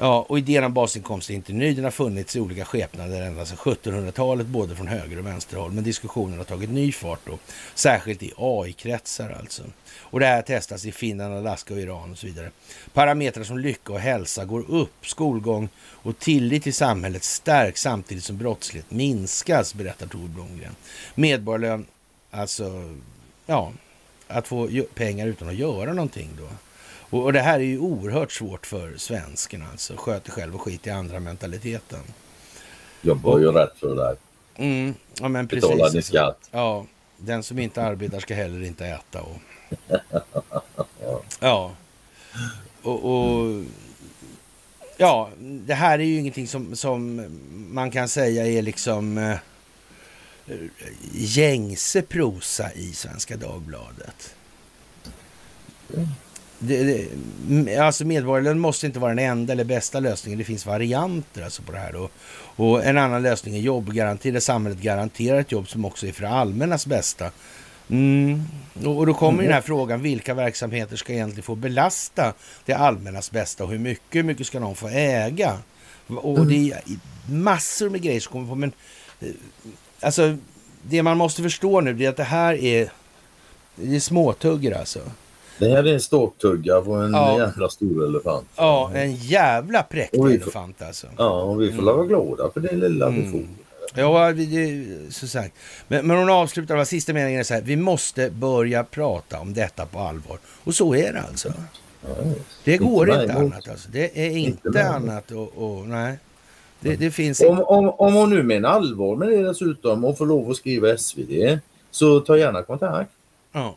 Ja, 0.02 0.26
och 0.30 0.38
idén 0.38 0.64
om 0.64 0.74
basinkomst 0.74 1.30
är 1.30 1.34
inte 1.34 1.54
ny. 1.54 1.74
Den 1.74 1.84
har 1.84 1.92
funnits 1.92 2.36
i 2.36 2.40
olika 2.40 2.66
skepnader 2.66 3.22
ända 3.22 3.46
sedan 3.46 3.58
1700-talet, 3.58 4.48
både 4.48 4.76
från 4.76 4.88
höger 4.88 5.20
och 5.20 5.26
vänsterhåll. 5.26 5.72
Men 5.72 5.84
diskussionen 5.84 6.38
har 6.38 6.46
tagit 6.46 6.70
ny 6.70 6.92
fart 6.92 7.20
då, 7.26 7.38
särskilt 7.76 8.24
i 8.24 8.34
AI-kretsar 8.38 9.38
alltså. 9.40 9.64
Och 9.98 10.20
det 10.20 10.26
här 10.26 10.42
testas 10.42 10.86
i 10.86 10.92
Finland, 10.92 11.34
Alaska 11.34 11.74
och 11.74 11.80
Iran 11.80 12.12
och 12.12 12.18
så 12.18 12.28
vidare. 12.28 12.52
Parametrar 12.94 13.44
som 13.44 13.60
lycka 13.60 13.94
och 13.94 14.00
hälsa 14.00 14.46
går 14.46 14.72
upp, 14.72 15.06
skolgång 15.06 15.70
och 15.80 16.20
tillit 16.20 16.64
till 16.64 16.74
samhället 16.74 17.24
stärks 17.24 17.82
samtidigt 17.82 18.24
som 18.24 18.38
brottslighet 18.38 18.92
minskas, 18.92 19.74
berättar 19.74 20.08
Tor 20.08 20.28
Blomgren. 20.28 20.76
Medborgarlön, 21.16 21.86
alltså, 22.32 22.96
ja, 23.46 23.72
att 24.28 24.48
få 24.48 24.70
pengar 24.94 25.28
utan 25.28 25.50
att 25.50 25.56
göra 25.56 25.94
någonting 25.94 26.30
då. 26.38 26.48
Och, 27.10 27.24
och, 27.24 27.34
det 27.34 27.40
här 27.40 27.60
är 27.60 27.64
ju 27.64 27.80
oerhört 27.80 28.32
svårt 28.32 28.66
för 28.66 28.98
svensken 28.98 29.64
alltså. 29.72 29.94
Sköter 29.98 30.32
själv 30.32 30.56
och 30.56 30.62
skit 30.62 30.88
i 30.88 30.90
andra 30.90 31.20
mentaliteten. 31.20 32.04
Jobbar 33.02 33.40
ju 33.40 33.52
rätt 33.52 33.78
för 33.80 33.96
det. 33.96 34.16
Mm, 34.56 34.94
ja 35.20 35.28
men 35.28 35.48
precis. 35.48 35.70
Betalar 35.70 35.94
ni 35.94 36.02
skatt? 36.02 36.50
Ja, 36.52 36.86
den 37.18 37.44
som 37.44 37.60
inte 37.60 37.84
arbetar 37.84 38.20
ska 38.20 38.34
heller 38.36 38.64
inte 38.64 38.86
äta. 38.86 39.22
Och... 39.22 39.38
ja. 41.40 41.72
Och, 42.82 43.06
och, 43.06 43.64
ja, 44.98 45.30
det 45.40 45.74
här 45.74 46.00
är 46.00 46.04
ju 46.04 46.20
ingenting 46.20 46.48
som, 46.48 46.76
som 46.76 47.26
man 47.72 47.92
kan 47.92 48.10
säga 48.10 48.48
är 48.48 48.62
liksom 48.62 49.18
eh, 49.18 49.38
gängse 51.12 52.02
prosa 52.02 52.74
i 52.74 52.94
Svenska 52.94 53.38
Dagbladet. 53.38 54.36
Mm 56.62 56.70
det, 56.70 57.08
det, 57.48 57.78
alltså 57.78 58.06
medborgarlön 58.06 58.60
måste 58.60 58.86
inte 58.86 59.00
vara 59.00 59.16
den 59.16 59.26
enda 59.26 59.54
eller 59.54 59.64
bästa 59.64 60.00
lösningen. 60.00 60.40
Det 60.40 60.46
finns 60.46 60.66
varianter 60.66 61.44
alltså 61.44 61.62
på 61.62 61.72
det 61.72 61.78
här. 61.78 61.94
Då. 61.94 62.10
Och 62.56 62.86
en 62.86 62.98
annan 62.98 63.22
lösning 63.22 63.56
är 63.56 63.60
jobbgaranti 63.60 64.32
där 64.32 64.40
samhället 64.40 64.80
garanterar 64.80 65.40
ett 65.40 65.52
jobb 65.52 65.70
som 65.70 65.86
också 65.86 66.08
är 66.08 66.12
för 66.12 66.22
det 66.22 66.30
allmännas 66.30 66.86
bästa. 66.88 67.32
Mm. 67.90 68.44
Och 68.86 69.06
då 69.06 69.14
kommer 69.14 69.34
mm. 69.34 69.46
den 69.46 69.54
här 69.54 69.62
frågan, 69.62 70.02
vilka 70.02 70.34
verksamheter 70.34 70.96
ska 70.96 71.14
egentligen 71.14 71.44
få 71.44 71.56
belasta 71.56 72.34
det 72.66 72.74
allmännas 72.74 73.32
bästa 73.32 73.64
och 73.64 73.70
hur 73.70 73.80
mycket, 73.80 74.16
hur 74.16 74.24
mycket 74.24 74.48
ska 74.48 74.60
de 74.60 74.76
få 74.76 74.88
äga? 74.88 75.58
Och 76.08 76.38
mm. 76.38 76.48
det 76.48 76.72
är 76.72 76.82
massor 77.34 77.90
med 77.90 78.02
grejer 78.02 78.20
som 78.20 78.32
kommer 78.32 78.48
på, 78.48 78.56
men 78.56 78.72
eh, 79.20 79.28
alltså 80.02 80.38
det 80.82 81.04
man 81.04 81.18
måste 81.18 81.42
förstå 81.42 81.82
nu 81.82 82.04
är 82.04 82.10
att 82.10 82.18
det 82.18 82.24
här 82.24 82.54
är, 82.54 82.92
det 83.76 83.96
är 83.96 84.00
småtuggar 84.00 84.80
alltså. 84.80 85.00
Det 85.60 85.70
här 85.70 85.84
är 85.84 85.94
en 85.94 86.00
ståktugga 86.00 86.82
på 86.82 86.94
en 86.94 87.14
ja. 87.14 87.40
jävla 87.40 87.70
stor 87.70 88.06
elefant. 88.06 88.48
Ja, 88.56 88.92
en 88.94 89.16
jävla 89.16 89.84
präktig 89.84 90.20
elefant 90.20 90.82
alltså. 90.82 91.08
Ja, 91.18 91.42
och 91.42 91.62
vi 91.62 91.72
får 91.72 91.82
mm. 91.82 91.96
vara 91.96 92.06
glada 92.06 92.50
för 92.54 92.60
det 92.60 92.76
lilla 92.76 93.08
mm. 93.08 93.22
vi 93.22 93.32
får. 93.32 93.42
Ja, 93.96 94.34
det, 94.34 95.14
så 95.14 95.28
sagt. 95.28 95.56
Men, 95.88 96.08
men 96.08 96.18
hon 96.18 96.30
avslutar 96.30 96.76
med 96.76 96.88
sista 96.88 97.14
meningen 97.14 97.46
så 97.46 97.54
här. 97.54 97.62
Vi 97.62 97.76
måste 97.76 98.30
börja 98.30 98.84
prata 98.84 99.40
om 99.40 99.54
detta 99.54 99.86
på 99.86 100.00
allvar. 100.00 100.38
Och 100.64 100.76
så 100.76 100.96
är 100.96 101.14
det 101.14 101.22
alltså. 101.22 101.54
Ja, 102.02 102.10
det 102.64 102.78
går 102.78 103.10
inte, 103.10 103.24
inte 103.24 103.34
annat 103.34 103.70
alltså. 103.70 103.90
Det 103.92 104.26
är 104.26 104.38
inte, 104.38 104.68
inte 104.68 104.90
annat 104.90 105.32
och, 105.32 105.52
och 105.58 105.88
nej. 105.88 106.18
Det, 106.80 106.96
det 106.96 107.12
finns 107.12 107.42
om, 107.42 107.60
om, 107.60 107.90
om 107.90 108.14
hon 108.14 108.30
nu 108.30 108.44
menar 108.44 108.70
allvar 108.70 109.16
med 109.16 109.28
det 109.28 109.44
dessutom 109.44 110.06
och 110.06 110.18
får 110.18 110.26
lov 110.26 110.50
att 110.50 110.58
skriva 110.58 110.98
SvD 110.98 111.60
så 111.92 112.20
ta 112.20 112.38
gärna 112.38 112.64
kontakt. 112.64 113.12
Ja 113.52 113.76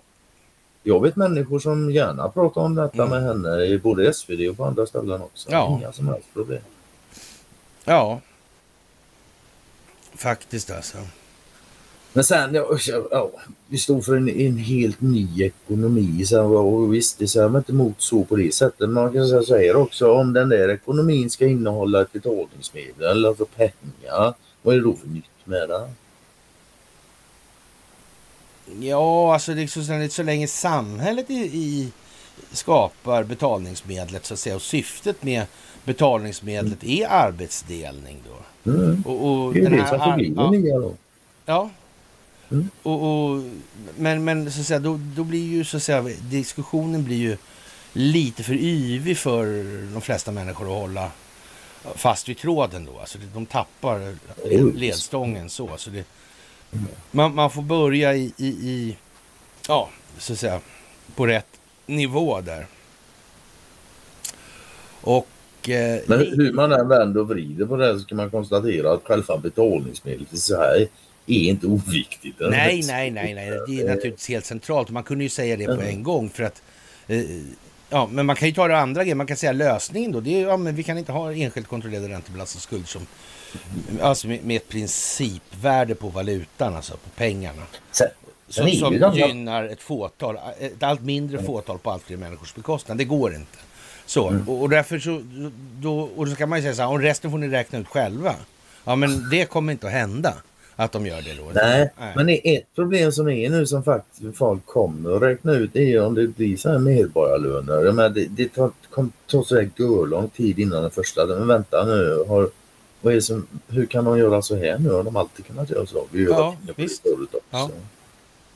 jag 0.83 1.03
vet 1.03 1.17
människor 1.17 1.59
som 1.59 1.91
gärna 1.91 2.29
pratar 2.29 2.61
om 2.61 2.75
detta 2.75 3.03
mm. 3.03 3.11
med 3.11 3.23
henne 3.23 3.65
i 3.65 3.79
både 3.79 4.15
SvD 4.15 4.49
och 4.51 4.57
på 4.57 4.65
andra 4.65 4.87
ställen 4.87 5.23
också. 5.23 5.51
Ja. 5.51 5.79
Inga 5.81 5.93
som 5.93 6.09
helst 6.09 6.29
problem. 6.33 6.63
Ja. 7.85 8.21
Faktiskt 10.15 10.71
alltså. 10.71 10.99
Men 12.13 12.25
sen, 12.25 12.55
ja, 12.55 12.79
ja, 13.11 13.31
vi 13.69 13.79
står 13.79 14.01
för 14.01 14.17
en, 14.17 14.29
en, 14.29 14.57
helt 14.57 15.01
ny 15.01 15.43
ekonomi. 15.43 16.25
Så, 16.27 16.43
och 16.43 16.95
visst, 16.95 17.19
det 17.19 17.29
säger 17.29 17.49
man 17.49 17.61
inte 17.61 17.73
emot 17.73 18.01
så 18.01 18.25
på 18.25 18.37
det 18.37 18.55
sättet. 18.55 18.89
Man 18.89 19.13
kan 19.13 19.45
säga 19.45 19.77
också 19.77 20.13
om 20.13 20.33
den 20.33 20.49
där 20.49 20.69
ekonomin 20.69 21.31
ska 21.31 21.47
innehålla 21.47 22.03
ett 22.03 22.13
betalningsmedel, 22.13 23.27
alltså 23.27 23.45
pengar. 23.45 24.35
Vad 24.63 24.75
är 24.75 24.79
det 24.79 24.85
då 24.85 24.95
för 24.95 25.09
nytt 25.09 25.25
med 25.45 25.69
det? 25.69 25.91
Ja, 28.81 29.35
alltså 29.35 29.53
är 29.53 30.09
så, 30.09 30.23
länge 30.23 30.47
samhället 30.47 31.31
i, 31.31 31.35
i 31.35 31.93
skapar 32.53 33.25
betalningsmedlet 33.25 34.27
så 34.27 34.35
att 34.35 34.41
säga 34.41 34.57
och 34.57 34.63
syftet 34.63 35.23
med 35.23 35.47
betalningsmedlet 35.85 36.85
är 36.85 37.07
arbetsdelning 37.07 38.23
då. 38.29 38.71
Mm. 38.71 39.03
Och, 39.07 39.45
och 39.47 39.55
Det 39.55 39.59
är 39.59 39.63
den 39.63 39.73
det 39.73 39.83
här 39.83 39.89
som 39.89 39.99
får 39.99 40.07
ar- 40.07 40.17
bli 40.17 40.35
ja, 40.37 40.43
det 40.43 40.59
nya 40.59 40.79
då. 40.79 40.95
Ja. 41.47 41.71
Mm. 42.51 42.71
Och, 42.83 43.31
och, 43.31 43.43
men, 43.97 44.25
men 44.25 44.53
så 44.53 44.61
att 44.61 44.67
säga, 44.67 44.79
då, 44.79 45.01
då 45.17 45.25
blir 45.25 45.45
ju 45.45 45.65
så 45.65 45.77
att 45.77 45.83
säga, 45.83 46.03
diskussionen 46.21 47.05
blir 47.05 47.17
ju 47.17 47.37
lite 47.93 48.43
för 48.43 48.55
yvig 48.55 49.19
för 49.19 49.47
de 49.93 50.01
flesta 50.01 50.33
människor 50.33 50.65
att 50.65 50.81
hålla 50.81 51.11
fast 51.95 52.29
vid 52.29 52.39
tråden 52.39 52.85
då. 52.85 53.01
Alltså 53.01 53.19
de 53.35 53.47
tappar 53.47 54.17
ledstången 54.79 55.51
så. 55.51 55.71
så 55.77 55.91
det, 55.91 56.05
man, 57.11 57.35
man 57.35 57.51
får 57.51 57.63
börja 57.63 58.15
i, 58.15 58.33
i, 58.37 58.47
i, 58.47 58.97
ja, 59.69 59.91
så 60.19 60.33
att 60.33 60.39
säga, 60.39 60.61
på 61.15 61.27
rätt 61.27 61.47
nivå 61.87 62.41
där. 62.41 62.67
Och... 65.01 65.29
Eh, 65.69 66.01
Men 66.07 66.19
hur 66.19 66.53
man 66.53 66.73
än 66.73 66.89
vänder 66.89 67.21
och 67.21 67.29
vrider 67.29 67.67
på 67.67 67.77
det 67.77 68.01
så 68.01 68.07
kan 68.07 68.17
man 68.17 68.31
konstatera 68.31 68.93
att 68.93 69.05
själva 69.05 69.39
betalningsmedlet 69.39 70.33
i 70.33 70.37
sig 70.37 70.89
är 71.27 71.41
inte 71.41 71.67
oviktigt. 71.67 72.37
Nej, 72.41 72.83
nej, 72.87 73.11
nej, 73.11 73.35
nej. 73.35 73.51
Det 73.67 73.81
är 73.81 73.89
naturligtvis 73.89 74.29
helt 74.29 74.45
centralt. 74.45 74.91
Man 74.91 75.03
kunde 75.03 75.25
ju 75.25 75.31
säga 75.31 75.57
det 75.57 75.67
på 75.67 75.83
en 75.83 76.03
gång 76.03 76.31
för 76.31 76.43
att... 76.43 76.63
Eh, 77.07 77.25
ja, 77.91 78.09
men 78.13 78.27
man 78.27 78.37
kan 78.37 78.49
ju 78.49 78.55
ta 78.55 78.69
det 78.69 78.79
andra 78.79 79.03
grejen. 79.03 79.19
Man 79.19 79.27
kan 79.27 79.37
säga 79.37 79.53
lösningen 79.53 80.13
då. 80.13 80.21
Det 80.21 80.41
är, 80.41 80.49
ja, 80.49 80.57
men 80.57 80.75
vi 80.75 80.83
kan 80.83 80.99
inte 80.99 81.13
ha 81.13 81.33
enskilt 81.33 81.69
kontrollerade 81.69 82.09
räntebelastade 82.09 82.63
skuld 82.63 82.89
som... 82.89 83.07
Alltså 84.01 84.27
med, 84.29 84.45
med 84.45 84.57
ett 84.57 84.69
principvärde 84.69 85.95
på 85.95 86.09
valutan, 86.09 86.77
alltså 86.77 86.93
på 86.93 87.11
pengarna. 87.17 87.63
Sen, 87.91 88.09
Som, 88.49 88.71
som 88.71 89.13
gynnar 89.15 89.65
ett 89.65 89.83
fåtal, 89.83 90.39
ett 90.59 90.83
allt 90.83 91.03
mindre 91.03 91.43
fåtal 91.43 91.79
på 91.79 91.91
allt 91.91 92.03
fler 92.03 92.17
människors 92.17 92.55
bekostnad. 92.55 92.99
Det 92.99 93.05
går 93.05 93.35
inte. 93.35 93.59
Så, 94.07 94.29
Mm. 94.29 94.49
och, 94.49 94.63
och 94.63 94.69
därför 94.69 94.99
så, 94.99 95.23
då, 95.81 96.01
och 96.17 96.27
då 96.27 96.33
ska 96.35 96.47
man 96.47 96.59
ju 96.59 96.63
säga 96.63 96.75
så 96.75 96.83
här, 96.83 96.91
och 96.91 97.01
resten 97.01 97.31
får 97.31 97.39
ni 97.39 97.49
räkna 97.49 97.79
ut 97.79 97.89
själva. 97.89 98.35
Ja, 98.85 98.97
men 98.97 99.31
det 99.31 99.45
kommer 99.45 99.73
inte 99.73 99.87
att 99.87 99.93
hända 99.93 100.35
att 100.77 100.93
de 100.93 101.07
gör 101.07 101.23
det 101.23 101.35
då. 101.35 101.51
Nej, 101.55 101.91
men 102.17 102.27
det 102.27 102.49
är 102.49 102.59
ett 102.59 102.75
problem 102.75 103.13
som 103.13 103.29
är 103.29 103.51
nu 103.51 103.67
som 103.67 103.85
faktiskt 103.85 104.37
folk 104.37 104.67
kommer 104.67 105.17
att 105.17 105.23
räkna 105.23 105.53
ut 105.53 105.71
det 105.73 105.93
är 105.93 106.05
om 106.07 106.15
det 106.15 106.27
blir 106.27 106.57
så 106.57 106.69
här 106.71 106.79
medborgarlöner. 106.79 107.85
Jag 107.85 107.95
menar, 107.95 108.09
det, 108.09 108.27
det 108.31 108.49
tar, 108.49 108.71
kom, 108.91 109.13
tar 109.31 109.43
så 109.43 109.55
här 109.57 110.07
lång 110.07 110.29
tid 110.29 110.59
innan 110.59 110.83
den 110.83 110.91
första. 110.91 111.27
Men 111.27 111.47
vänta 111.49 111.85
nu, 111.85 112.25
har, 112.29 112.51
vad 113.03 113.13
är 113.13 113.17
det 113.17 113.23
som, 113.23 113.47
hur 113.69 113.87
kan 113.87 114.05
de 114.05 114.19
göra 114.19 114.43
så 114.43 114.57
här 114.57 114.79
nu? 114.79 114.91
Har 114.91 115.03
de 115.05 115.17
alltid 115.17 115.47
kunnat 115.47 115.71
göra 115.71 115.87
så? 115.87 116.07
Vi 116.11 116.23
gör 116.23 116.31
Ja, 116.31 116.57
det 116.63 116.73
visst. 116.77 117.03
det 117.03 117.11
förut 117.11 117.29
också. 117.35 117.43
Ja. 117.51 117.71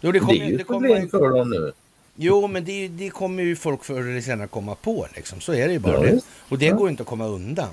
Jo, 0.00 0.12
det, 0.12 0.18
Det, 0.18 0.20
kommer, 0.20 0.40
är 0.40 0.46
ju 0.50 0.56
det 0.56 0.64
kommer, 0.64 0.88
problem 0.88 1.08
för 1.08 1.30
dem 1.38 1.50
nu. 1.50 1.72
Jo, 2.16 2.46
men 2.46 2.64
det, 2.64 2.88
det 2.88 3.10
kommer 3.10 3.42
ju 3.42 3.56
folk 3.56 3.84
förr 3.84 4.00
eller 4.00 4.20
senare 4.20 4.48
komma 4.48 4.74
på. 4.74 5.06
Liksom. 5.14 5.40
Så 5.40 5.52
är 5.52 5.66
det 5.66 5.72
ju 5.72 5.78
bara. 5.78 5.94
Ja, 5.94 6.00
det. 6.12 6.20
Och 6.48 6.58
det 6.58 6.66
Ja. 6.66 6.74
går 6.76 6.88
inte 6.88 7.02
att 7.02 7.08
komma 7.08 7.26
undan. 7.26 7.68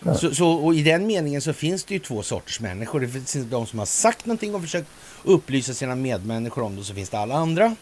Nej. 0.00 0.18
Så, 0.18 0.34
så, 0.34 0.48
och 0.50 0.74
I 0.74 0.82
den 0.82 1.06
meningen 1.06 1.40
så 1.40 1.52
finns 1.52 1.84
det 1.84 1.94
ju 1.94 2.00
två 2.00 2.22
sorters 2.22 2.60
människor. 2.60 3.00
Det 3.00 3.08
finns 3.08 3.32
de 3.50 3.66
som 3.66 3.78
har 3.78 3.86
sagt 3.86 4.26
någonting 4.26 4.54
och 4.54 4.60
försökt 4.60 4.88
upplysa 5.24 5.74
sina 5.74 5.94
medmänniskor 5.94 6.62
om 6.62 6.76
det. 6.76 6.84
Så 6.84 6.94
finns 6.94 7.10
det 7.10 7.18
alla 7.18 7.34
andra. 7.34 7.76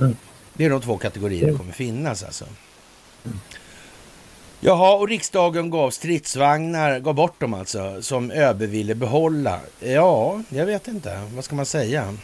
Mm. 0.00 0.16
Det 0.54 0.64
är 0.64 0.70
de 0.70 0.80
två 0.80 0.96
kategorier 0.98 1.40
det 1.40 1.46
Mm. 1.46 1.58
kommer 1.58 1.72
finnas 1.72 2.22
alltså. 2.22 2.44
Jaha, 4.64 4.96
och 4.96 5.08
riksdagen 5.08 5.70
gav 5.70 5.90
stridsvagnar, 5.90 6.98
gav 6.98 7.14
bort 7.14 7.40
dem 7.40 7.54
alltså, 7.54 8.02
som 8.02 8.30
ÖB 8.30 8.58
ville 8.58 8.94
behålla. 8.94 9.60
Ja, 9.80 10.42
jag 10.48 10.66
vet 10.66 10.88
inte. 10.88 11.28
Vad 11.34 11.44
ska 11.44 11.54
man 11.54 11.66
säga? 11.66 12.16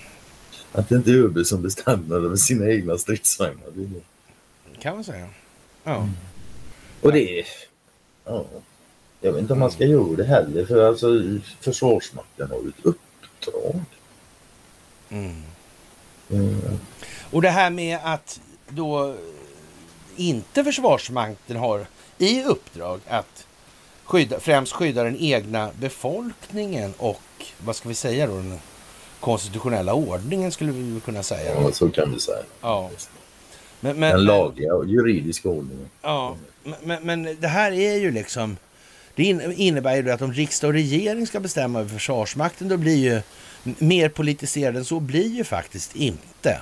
Att 0.73 0.89
det 0.89 0.95
inte 0.95 1.11
är 1.11 1.15
ÖB 1.15 1.47
som 1.47 1.63
bestämmer 1.63 2.17
över 2.17 2.37
sina 2.37 2.71
egna 2.71 2.99
stridsvagnar. 2.99 3.67
Det 3.75 3.85
det. 3.85 4.01
Kan 4.81 4.95
man 4.95 5.05
säga. 5.05 5.29
Ja. 5.85 5.97
Mm. 5.97 6.11
Och 7.01 7.13
det. 7.13 7.45
Ja, 8.25 8.45
jag 9.21 9.33
vet 9.33 9.41
inte 9.41 9.53
om 9.53 9.59
man 9.59 9.71
ska 9.71 9.85
göra 9.85 10.17
det 10.17 10.25
heller 10.25 10.65
för 10.65 10.89
alltså 10.89 11.07
Försvarsmakten 11.61 12.51
har 12.51 12.57
ju 12.57 12.69
ett 12.69 12.85
uppdrag. 12.85 13.81
Mm. 15.09 15.43
Mm. 16.31 16.79
Och 17.31 17.43
det 17.43 17.51
här 17.51 17.71
med 17.71 17.99
att 18.03 18.41
då 18.69 19.17
inte 20.17 20.65
Försvarsmakten 20.65 21.57
har 21.57 21.87
i 22.19 22.45
uppdrag 22.45 23.01
att 23.09 23.47
skydda, 24.05 24.41
främst 24.41 24.73
skydda 24.73 25.05
den 25.05 25.17
egna 25.17 25.71
befolkningen 25.81 26.95
och 26.99 27.23
vad 27.59 27.77
ska 27.77 27.89
vi 27.89 27.95
säga 27.95 28.27
då, 28.27 28.35
den 28.35 28.59
konstitutionella 29.21 29.95
ordningen 29.95 30.53
skulle 30.53 30.73
vi 30.73 31.01
kunna 31.01 31.23
säga. 31.23 31.55
Ja, 31.55 31.73
så 31.73 31.89
kan 31.89 32.13
vi 32.13 32.21
säga. 32.21 32.43
Ja. 32.61 32.91
Men, 33.81 33.99
men, 33.99 34.11
Den 34.11 34.25
lagliga 34.25 34.75
och 34.75 34.87
juridiska 34.87 35.49
ordningen. 35.49 35.89
Ja, 36.03 36.37
men, 36.83 37.03
men, 37.03 37.37
det 37.41 37.49
här 37.49 37.73
är 37.73 37.97
ju 37.97 38.11
liksom... 38.11 38.57
Det 39.15 39.25
in- 39.25 39.53
innebär 39.53 39.97
ju 39.97 40.11
att 40.11 40.23
om 40.23 40.33
riksdag 40.33 40.69
och 40.69 40.75
regering 40.75 41.27
ska 41.27 41.41
bestämma 41.41 41.81
över 41.81 41.91
Försvarsmakten, 41.91 42.69
då 42.69 42.77
blir 42.77 42.97
ju 42.97 43.21
mer 43.79 44.09
politiserad 44.09 44.77
än 44.77 44.85
så 44.85 45.01
blir 45.01 45.29
ju 45.29 45.45
faktiskt 45.45 45.97
inte. 45.97 46.61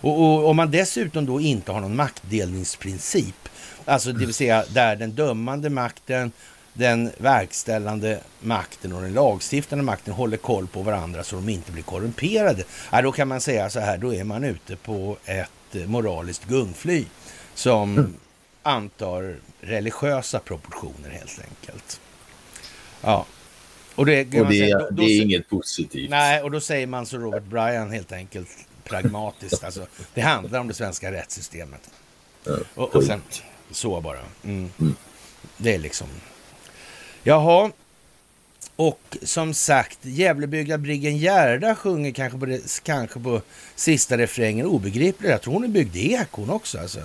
Och, 0.00 0.20
och 0.20 0.48
om 0.48 0.56
man 0.56 0.70
dessutom 0.70 1.26
då 1.26 1.40
inte 1.40 1.72
har 1.72 1.80
någon 1.80 1.96
maktdelningsprincip, 1.96 3.48
alltså 3.88 4.12
det 4.12 4.26
vill 4.26 4.34
säga 4.34 4.64
där 4.68 4.96
den 4.96 5.10
dömande 5.12 5.70
makten, 5.70 6.32
den 6.72 7.10
verkställande 7.18 8.20
makten 8.40 8.92
och 8.92 9.02
den 9.02 9.12
lagstiftande 9.12 9.84
makten 9.84 10.14
håller 10.14 10.36
koll 10.36 10.66
på 10.66 10.82
varandra 10.82 11.24
så 11.24 11.36
de 11.36 11.48
inte 11.48 11.72
blir 11.72 11.82
korrumperade. 11.82 12.64
Ja, 12.92 13.02
då 13.02 13.12
kan 13.12 13.28
man 13.28 13.40
säga 13.40 13.70
så 13.70 13.80
här, 13.80 13.98
då 13.98 14.14
är 14.14 14.24
man 14.24 14.44
ute 14.44 14.76
på 14.76 15.16
ett 15.24 15.50
eh, 15.74 15.86
moraliskt 15.86 16.44
gungfly 16.44 17.04
som 17.54 18.14
antar 18.62 19.36
religiösa 19.60 20.38
proportioner 20.38 21.10
helt 21.10 21.40
enkelt. 21.40 22.00
Ja. 23.02 23.26
Och 23.94 24.06
det, 24.06 24.20
Och 24.20 24.46
det, 24.46 24.58
säga, 24.58 24.76
är- 24.76 24.80
då- 24.80 24.90
då 24.90 24.96
det 24.96 25.02
är 25.02 25.22
inget 25.22 25.48
positivt. 25.48 26.10
Nej, 26.10 26.42
och 26.42 26.50
då 26.50 26.60
säger 26.60 26.86
man 26.86 27.06
så 27.06 27.16
Robert 27.18 27.42
Bryan 27.42 27.90
helt 27.90 28.12
enkelt 28.12 28.48
pragmatiskt. 28.84 29.64
Alltså, 29.64 29.86
det 30.14 30.20
handlar 30.20 30.60
om 30.60 30.68
det 30.68 30.74
svenska 30.74 31.12
rättssystemet. 31.12 31.90
Ja, 32.44 32.56
Och, 32.74 32.96
och 32.96 33.04
sen 33.04 33.22
så 33.70 34.00
bara. 34.00 34.18
Mm. 34.44 34.70
Det 35.56 35.74
är 35.74 35.78
liksom... 35.78 36.08
Jaha. 37.22 37.70
Och 38.76 39.16
som 39.22 39.54
sagt, 39.54 39.98
Gävlebygda 40.02 40.78
Briggen 40.78 41.16
Gerda 41.16 41.74
sjunger 41.74 42.12
kanske 42.12 42.38
på, 42.38 42.46
det, 42.46 42.80
kanske 42.82 43.20
på 43.20 43.40
sista 43.74 44.18
refrängen 44.18 44.66
obegripligt. 44.66 45.30
Jag 45.30 45.42
tror 45.42 45.54
hon 45.54 45.64
är 45.64 45.68
byggd 45.68 45.96
i 45.96 46.12
Ekon 46.12 46.50
också. 46.50 46.78
Alltså. 46.78 47.00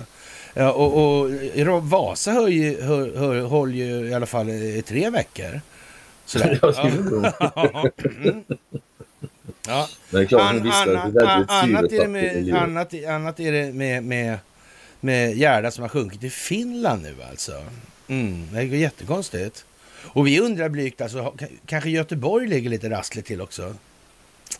Ja, 0.54 0.72
och, 0.72 1.24
och 1.68 1.90
Vasa 1.90 2.32
höll 2.32 2.52
ju, 2.52 2.82
höll, 2.82 3.18
höll, 3.18 3.46
höll 3.46 3.74
ju 3.74 4.10
i 4.10 4.14
alla 4.14 4.26
fall 4.26 4.50
i 4.50 4.82
tre 4.82 5.10
veckor. 5.10 5.62
Sådär. 6.26 6.60
Ja. 7.56 7.90
Mm. 8.24 8.44
Ja. 9.68 9.88
Men 10.10 10.28
klart 10.28 10.42
An, 10.42 10.64
visste 10.64 10.86
det 10.86 10.92
är 10.92 10.98
annat, 10.98 11.16
väldigt 11.16 11.50
annat 11.50 11.92
är 11.92 12.00
det 12.00 12.08
med, 12.08 13.10
annat 13.10 13.40
är 13.40 13.52
det 13.52 13.74
med, 13.74 14.04
med, 14.04 14.38
med 15.04 15.38
Gerda 15.38 15.72
som 15.72 15.82
har 15.82 15.90
sjunkit 15.90 16.20
till 16.22 16.32
Finland 16.32 17.02
nu 17.04 17.16
alltså. 17.32 17.64
Mm, 18.08 18.48
det 18.52 18.58
är 18.60 18.62
ju 18.64 18.78
jättekonstigt. 18.78 19.66
Och 20.04 20.28
vi 20.28 20.40
undrar 20.40 20.70
blygt, 20.70 21.02
alltså, 21.02 21.34
kanske 21.66 21.90
Göteborg 21.90 22.48
ligger 22.48 22.70
lite 22.70 22.90
rassligt 22.90 23.28
till 23.28 23.42
också? 23.42 23.62
Göteborg 23.62 23.78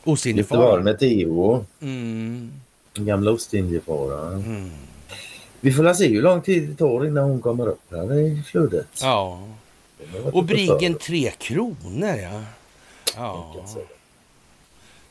Ostindiefararen. 0.04 0.84
med 0.84 1.00
Theo, 1.00 1.66
Mm, 1.82 2.52
gamla 2.96 3.32
Ostindiefararen. 3.32 4.34
mm. 4.44 4.72
Vi 5.60 5.72
får 5.74 5.94
se 5.94 6.08
hur 6.08 6.22
lång 6.22 6.42
tid 6.42 6.70
det 6.70 6.76
tar 6.76 7.06
innan 7.06 7.30
hon 7.30 7.42
kommer 7.42 7.68
upp 7.68 7.92
här 7.92 8.14
i 8.20 8.44
flödet. 8.46 8.88
Ja, 9.02 9.48
varit 10.24 10.34
och 10.36 10.44
Briggen 10.44 10.96
Tre 10.96 11.32
Kronor 11.38 12.16
ja. 12.18 12.44
Ja. 13.16 13.66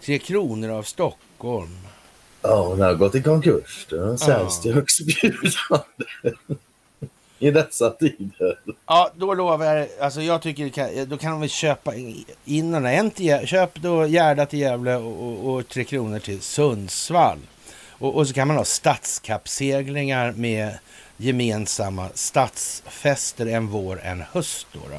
Tre 0.00 0.18
Kronor 0.18 0.68
av 0.70 0.82
Stockholm. 0.82 1.78
Ja, 2.42 2.66
hon 2.66 2.80
har 2.80 2.94
gått 2.94 3.14
i 3.14 3.22
konkurs. 3.22 3.86
Den 3.90 4.18
säljs 4.18 4.60
till 4.60 4.74
högstbjudande. 4.74 5.84
I 7.38 7.50
dessa 7.50 7.90
tider. 7.90 8.58
Ja, 8.86 9.10
då 9.16 9.34
lovar 9.34 9.64
jag. 9.64 9.88
Alltså 10.00 10.22
jag 10.22 10.42
tycker 10.42 10.68
kan, 10.68 11.08
då 11.08 11.16
kan 11.16 11.40
väl 11.40 11.48
köpa 11.48 11.94
in 12.44 12.72
den. 12.72 12.86
En 12.86 13.10
till, 13.10 13.46
köp 13.46 13.74
då 13.74 14.06
Gerda 14.06 14.46
till 14.46 14.58
Gävle 14.58 14.96
och, 14.96 15.26
och, 15.26 15.54
och 15.54 15.68
Tre 15.68 15.84
Kronor 15.84 16.18
till 16.18 16.40
Sundsvall. 16.40 17.38
Och, 17.90 18.16
och 18.16 18.28
så 18.28 18.34
kan 18.34 18.48
man 18.48 18.56
ha 18.56 18.64
stadskappseglingar 18.64 20.32
med 20.32 20.78
gemensamma 21.16 22.08
stadsfester 22.14 23.46
en 23.46 23.66
vår, 23.66 24.00
en 24.02 24.20
höst. 24.32 24.66
Då, 24.72 24.80
då. 24.90 24.98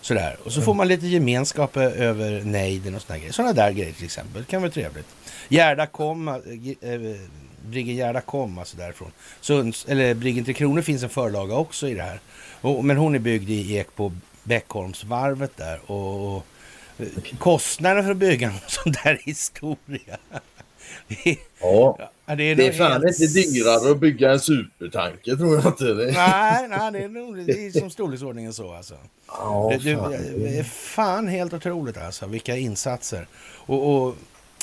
Sådär. 0.00 0.36
Och 0.44 0.52
så 0.52 0.62
får 0.62 0.74
man 0.74 0.88
lite 0.88 1.06
gemenskap 1.06 1.76
över 1.76 2.44
nejden 2.44 2.94
och 2.94 3.02
sådana 3.02 3.18
grejer. 3.18 3.32
Sådana 3.32 3.52
där 3.52 3.72
grejer 3.72 3.92
till 3.92 4.04
exempel. 4.04 4.42
Det 4.42 4.50
kan 4.50 4.62
vara 4.62 4.72
trevligt. 4.72 5.06
Gerda 5.48 5.86
kom, 5.86 6.28
äh, 6.28 7.00
Briggen 7.66 7.96
Gerda 7.96 8.20
kom 8.20 8.58
alltså 8.58 8.76
därifrån. 8.76 9.12
Sunds, 9.40 9.86
eller 9.88 10.14
Briggen 10.14 10.44
Tre 10.44 10.54
Kronor 10.54 10.82
finns 10.82 11.02
en 11.02 11.08
förlaga 11.08 11.54
också 11.54 11.88
i 11.88 11.94
det 11.94 12.02
här. 12.02 12.20
Och, 12.60 12.84
men 12.84 12.96
hon 12.96 13.14
är 13.14 13.18
byggd 13.18 13.50
i 13.50 13.76
Ek 13.76 13.96
på 13.96 14.12
Bäckholmsvarvet 14.42 15.56
där. 15.56 15.90
Och, 15.90 16.36
och 16.36 16.44
kostnaden 17.38 18.04
för 18.04 18.10
att 18.10 18.16
bygga 18.16 18.48
en 18.48 18.54
sån 18.66 18.92
där 18.92 19.20
historia. 19.24 20.18
ja, 21.60 22.10
ja, 22.30 22.36
det 22.36 22.44
är, 22.44 22.56
det 22.56 22.66
är 22.66 22.72
fan 22.72 23.02
helt... 23.02 23.20
inte 23.20 23.40
dyrare 23.40 23.90
att 23.90 23.98
bygga 23.98 24.32
en 24.32 24.40
supertanker 24.40 25.36
tror 25.36 25.56
jag 25.56 25.66
inte. 25.66 25.84
Det. 25.84 26.12
Nej, 26.12 26.68
nej, 26.68 26.92
det 26.92 26.98
är 26.98 27.08
nog 27.08 27.46
det 27.46 27.66
är 27.66 27.70
som 27.70 27.90
storleksordningen 27.90 28.52
så 28.52 28.74
alltså. 28.74 28.94
Ja, 29.26 29.72
det, 29.82 29.96
fan. 29.96 30.10
det 30.36 30.58
är 30.58 30.62
fan 30.64 31.28
helt 31.28 31.52
otroligt 31.52 31.96
alltså, 31.96 32.26
vilka 32.26 32.56
insatser. 32.56 33.26
Och, 33.66 34.06
och 34.06 34.16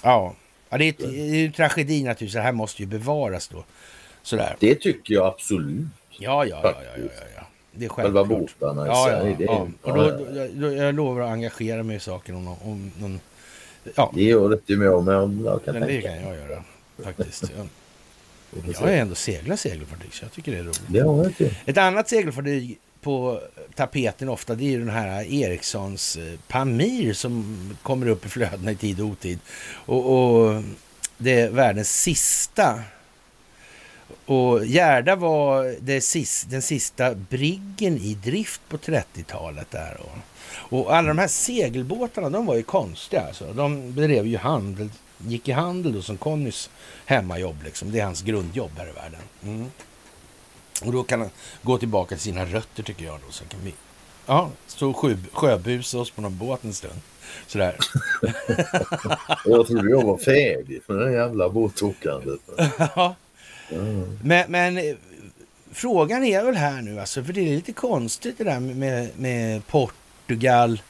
ja, 0.04 0.36
ja, 0.70 0.78
det 0.78 0.86
är, 0.86 0.94
det 0.98 1.20
är 1.20 1.36
ju 1.36 1.52
tragedi 1.52 2.04
naturligtvis. 2.04 2.34
Det 2.34 2.42
här 2.42 2.52
måste 2.52 2.82
ju 2.82 2.88
bevaras 2.88 3.48
då. 3.48 3.64
Sådär. 4.24 4.56
Det 4.60 4.76
tycker 4.76 5.14
jag 5.14 5.26
absolut. 5.26 5.86
Ja, 6.10 6.46
ja, 6.46 6.60
ja, 6.64 6.74
ja, 6.84 7.04
ja, 7.04 7.24
ja. 7.36 7.48
Det 7.72 7.86
är. 7.86 7.90
Själva 7.90 8.24
båtarna 8.24 8.88
ja, 8.88 9.12
ja, 9.12 9.36
ja. 9.40 9.68
Och 9.82 9.98
då, 9.98 10.04
då, 10.04 10.48
då, 10.54 10.74
jag 10.74 10.96
lovar 10.96 11.22
att 11.22 11.32
engagera 11.32 11.84
mig 11.84 11.96
i 11.96 12.00
saken 12.00 12.36
om, 12.36 12.48
om 12.48 12.92
någon... 13.00 13.20
Ja. 13.96 14.12
Det 14.16 14.24
gör 14.24 14.54
inte 14.54 14.74
jag 14.74 15.04
med. 15.04 15.46
Jag 15.46 15.66
kan 15.66 15.74
det 15.74 16.02
kan 16.02 16.22
jag 16.24 16.36
göra 16.36 16.64
faktiskt. 17.04 17.44
Jag, 17.58 17.68
jag 18.74 18.80
har 18.80 18.88
ändå 18.88 19.16
seglat 19.16 19.60
segelfartyg 19.60 20.14
så 20.14 20.26
jag 20.26 20.32
tycker 20.32 20.52
det 20.52 20.58
är 20.58 20.64
roligt. 20.64 20.82
Det 20.88 21.00
har 21.00 21.34
jag 21.38 21.54
Ett 21.66 21.78
annat 21.78 22.10
segelfartyg 22.10 22.78
på 23.02 23.42
tapeten 23.76 24.30
ofta 24.30 24.56
det 24.56 24.64
är 24.64 24.70
ju 24.70 24.80
den 24.80 24.90
här 24.90 25.34
Ericssons 25.34 26.16
eh, 26.16 26.40
Pamir 26.48 27.14
som 27.14 27.78
kommer 27.84 28.08
upp 28.08 28.26
i 28.26 28.30
flödena 28.30 28.72
i 28.72 28.76
tid 28.76 29.00
och 29.00 29.08
otid. 29.08 29.40
Och, 29.72 30.14
och 30.14 30.64
det 31.18 31.40
är 31.40 31.50
världens 31.50 32.02
sista 32.02 32.84
och 34.26 34.66
Gärda 34.66 35.16
var 35.16 35.76
det 35.82 36.02
sista, 36.02 36.50
den 36.50 36.62
sista 36.62 37.16
briggen 37.16 37.98
i 37.98 38.14
drift 38.14 38.62
på 38.70 38.78
30-talet 38.78 39.72
där. 39.72 39.98
Och, 40.00 40.18
och 40.80 40.96
alla 40.96 41.08
de 41.08 41.18
här 41.18 41.28
segelbåtarna, 41.28 42.30
de 42.30 42.46
var 42.46 42.56
ju 42.56 42.64
konstiga 42.64 43.22
alltså. 43.22 43.54
De 43.54 43.94
bedrev 43.94 44.28
ju 44.28 44.38
handel, 44.38 44.90
gick 45.18 45.48
i 45.48 45.52
handel 45.52 45.94
då 45.94 46.02
som 46.02 46.18
Connys 46.18 46.70
hemmajobb 47.06 47.64
liksom. 47.64 47.92
Det 47.92 48.00
är 48.00 48.06
hans 48.06 48.22
grundjobb 48.22 48.72
här 48.78 48.90
i 48.90 48.92
världen. 48.92 49.22
Mm. 49.44 49.72
Och 50.86 50.92
då 50.92 51.04
kan 51.04 51.22
han 51.22 51.30
gå 51.62 51.78
tillbaka 51.78 52.16
till 52.16 52.24
sina 52.24 52.46
rötter 52.46 52.84
tycker 52.84 53.06
jag 53.06 53.20
då. 53.26 53.32
Så 53.32 53.46
kan 53.46 53.60
vi 53.64 53.74
ja, 54.26 54.52
stå 54.68 54.90
och 54.90 55.16
sjöbusa 55.34 56.00
oss 56.00 56.12
på 56.12 56.22
någon 56.22 56.38
båt 56.38 56.64
en 56.64 56.74
stund. 56.74 57.02
Sådär. 57.48 57.76
jag 59.46 59.68
trodde 59.68 59.90
jag 59.90 60.04
var 60.04 60.18
färdig 60.18 60.84
för 60.84 61.06
det 61.06 61.12
jävla 61.14 61.50
båtåkandet. 61.50 62.40
ja, 62.96 63.16
men, 64.22 64.52
men, 64.52 64.78
eh, 64.78 64.96
frågan 65.72 66.24
är 66.24 66.44
väl 66.44 66.56
här 66.56 66.82
nu, 66.82 67.00
alltså, 67.00 67.24
för 67.24 67.34
det 67.34 67.42
är 67.42 67.56
lite 67.56 67.74
konstigt 67.74 68.38
det 68.38 68.44
där 68.44 68.60
med, 68.60 69.10
med 69.18 69.68
Portugal 69.68 70.82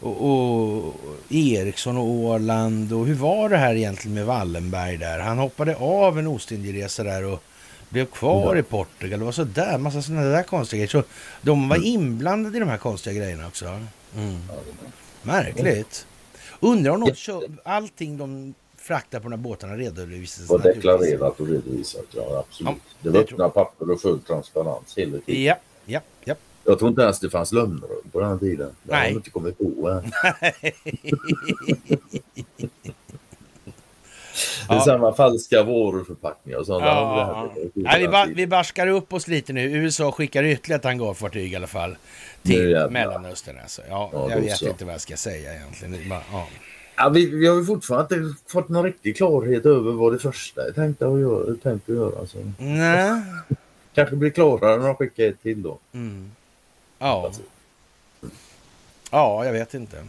och, 0.00 0.30
och 0.30 0.94
Eriksson 1.28 1.96
och 1.96 2.04
Åland 2.04 2.92
och 2.92 3.06
hur 3.06 3.14
var 3.14 3.48
det 3.48 3.56
här 3.56 3.74
egentligen 3.74 4.14
med 4.14 4.26
Wallenberg 4.26 4.96
där? 4.96 5.18
Han 5.18 5.38
hoppade 5.38 5.76
av 5.76 6.18
en 6.18 6.26
Ostindieresa 6.26 7.04
där 7.04 7.24
och 7.24 7.42
blev 7.88 8.06
kvar 8.06 8.54
ja. 8.54 8.60
i 8.60 8.62
Portugal. 8.62 9.18
Det 9.18 9.24
var 9.24 9.32
sådär, 9.32 9.78
massa 9.78 10.02
sådana 10.02 10.22
där 10.22 10.42
konstiga 10.42 10.78
grejer. 10.78 10.88
Så 10.88 11.02
de 11.42 11.68
var 11.68 11.76
mm. 11.76 11.88
inblandade 11.88 12.56
i 12.56 12.60
de 12.60 12.68
här 12.68 12.78
konstiga 12.78 13.14
grejerna 13.14 13.46
också. 13.46 13.80
Mm. 14.16 14.38
Märkligt. 15.22 16.06
Undrar 16.60 16.92
om 16.92 17.00
de 17.00 17.14
kör, 17.14 17.42
allting 17.64 18.18
de 18.18 18.54
frakta 18.76 19.20
på 19.20 19.22
de 19.22 19.32
här 19.32 19.38
båtarna 19.38 19.76
redovisas. 19.76 20.50
Och 20.50 20.60
deklarerat 20.60 21.40
och 21.40 21.46
redovisat, 21.46 22.04
ja 22.10 22.44
absolut. 22.48 22.72
Ja, 22.76 22.96
det 23.02 23.10
var 23.10 23.20
öppna 23.20 23.48
papper 23.48 23.90
och 23.90 24.00
full 24.00 24.20
transparens 24.20 24.98
hela 24.98 25.18
tiden. 25.18 25.42
Ja, 25.44 25.56
ja, 25.84 26.00
ja. 26.24 26.34
Jag 26.66 26.78
tror 26.78 26.88
inte 26.88 27.02
ens 27.02 27.20
det 27.20 27.30
fanns 27.30 27.52
lönnrum 27.52 28.10
på 28.12 28.20
den 28.20 28.38
tiden. 28.38 28.70
Det 28.82 28.92
Nej. 28.92 29.10
har 29.10 29.16
inte 29.16 29.30
kommit 29.30 29.58
på 29.58 29.88
än. 29.88 30.12
Det 34.68 34.74
är 34.74 34.76
ja. 34.76 34.84
samma 34.84 35.12
falska 35.12 35.62
varuförpackningar 35.62 36.58
och 36.58 36.66
sådana. 36.66 36.86
Ja, 36.86 37.52
ja. 37.74 37.96
vi, 37.98 38.08
ba 38.08 38.26
vi 38.34 38.46
barskar 38.46 38.86
upp 38.86 39.12
oss 39.12 39.28
lite 39.28 39.52
nu. 39.52 39.62
USA 39.62 40.12
skickar 40.12 40.44
ytterligare 40.44 40.78
ett 40.78 40.84
hangarfartyg 40.84 41.52
i 41.52 41.56
alla 41.56 41.66
fall 41.66 41.96
till 42.42 42.86
Mellanöstern. 42.90 43.58
Alltså. 43.62 43.82
Ja, 43.88 44.10
ja 44.12 44.30
jag 44.30 44.40
vet 44.40 44.56
så. 44.56 44.68
inte 44.68 44.84
vad 44.84 44.94
jag 44.94 45.00
ska 45.00 45.16
säga 45.16 45.54
egentligen. 45.54 46.08
Ja. 46.32 46.46
Ja, 46.96 47.08
vi, 47.08 47.26
vi 47.30 47.46
har 47.46 47.56
ju 47.56 47.64
fortfarande 47.64 48.14
inte 48.14 48.42
fått 48.46 48.68
någon 48.68 48.84
riktig 48.84 49.16
klarhet 49.16 49.66
över 49.66 49.92
vad 49.92 50.12
det 50.12 50.18
första 50.18 50.68
är 50.68 50.72
tänkt 50.72 51.02
att 51.02 51.20
göra. 51.20 51.54
Tänkt 51.62 51.90
att 51.90 51.96
göra 51.96 52.18
alltså. 52.18 52.38
Nej. 52.58 53.22
Kanske 53.94 54.16
blir 54.16 54.30
klarare 54.30 54.76
när 54.76 54.86
de 54.86 54.96
skickar 54.96 55.24
ett 55.24 55.42
till 55.42 55.62
då. 55.62 55.78
Mm. 55.92 56.30
Ja. 56.98 57.32
Ja, 59.10 59.44
jag 59.44 59.52
vet 59.52 59.74
inte. 59.74 60.04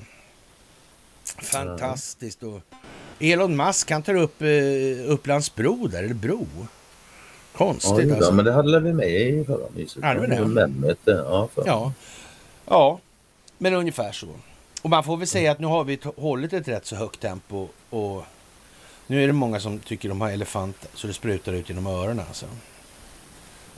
Fantastiskt. 1.42 2.44
Och 2.44 2.62
Elon 3.20 3.56
Musk 3.56 3.92
han 3.92 4.04
tar 4.04 4.16
upp 4.16 4.42
eh, 4.42 5.12
Upplands 5.12 5.56
bro 5.56 5.88
där, 5.88 6.04
eller 6.04 6.14
bro. 6.14 6.48
Konstigt 7.54 8.08
ja, 8.10 8.16
alltså. 8.16 8.34
men 8.34 8.46
det 8.46 8.54
hade 8.54 8.80
vi 8.80 8.94
med 8.94 9.10
i 9.10 9.46
förra 9.46 9.70
myset. 9.76 10.04
Hade 10.04 10.20
vi 10.20 10.28
det? 10.28 10.94
Ja, 11.06 11.50
ja. 11.66 11.94
ja, 12.66 13.00
men 13.58 13.74
ungefär 13.74 14.12
så. 14.12 14.28
Och 14.82 14.90
man 14.90 15.04
får 15.04 15.18
väl 15.18 15.28
säga 15.28 15.52
att 15.52 15.60
nu 15.60 15.68
har 15.68 15.84
vi 15.84 16.00
hållit 16.18 16.54
ett 16.54 16.68
rätt 16.68 16.86
så 16.86 16.96
högt 16.96 17.20
tempo 17.20 17.68
och 17.90 18.24
nu 19.08 19.24
är 19.24 19.28
det 19.28 19.34
många 19.34 19.60
som 19.60 19.80
tycker 19.80 20.10
de 20.10 20.22
har 20.22 20.32
elefant 20.32 20.90
så 20.94 21.08
det 21.08 21.14
sprutar 21.14 21.54
ut 21.54 21.70
genom 21.70 21.88
öronen 21.88 22.26
alltså. 22.28 22.46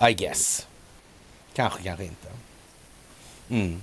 I 0.10 0.14
guess. 0.14 0.68
Kanske, 1.54 1.84
kanske 1.84 2.06
inte. 2.06 2.28
Mm. 3.50 3.82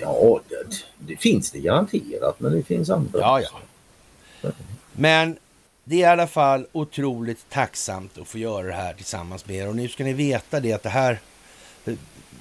Ja, 0.00 0.40
det, 0.48 0.84
det, 0.98 1.16
finns 1.16 1.50
det 1.50 1.58
garanterat, 1.58 2.40
men 2.40 2.52
det 2.52 2.62
finns 2.62 2.90
andra. 2.90 3.20
Ja, 3.20 3.40
ja. 3.40 4.50
Men 4.92 5.36
det 5.84 5.96
är 5.96 6.00
i 6.00 6.04
alla 6.04 6.26
fall 6.26 6.66
otroligt 6.72 7.50
tacksamt 7.50 8.18
att 8.18 8.28
få 8.28 8.38
göra 8.38 8.66
det 8.66 8.72
här 8.72 8.94
tillsammans 8.94 9.46
med 9.46 9.56
er. 9.56 9.68
Och 9.68 9.76
nu 9.76 9.88
ska 9.88 10.04
ni 10.04 10.12
veta 10.12 10.60
det 10.60 10.72
att 10.72 10.82
det 10.82 10.88
här... 10.88 11.20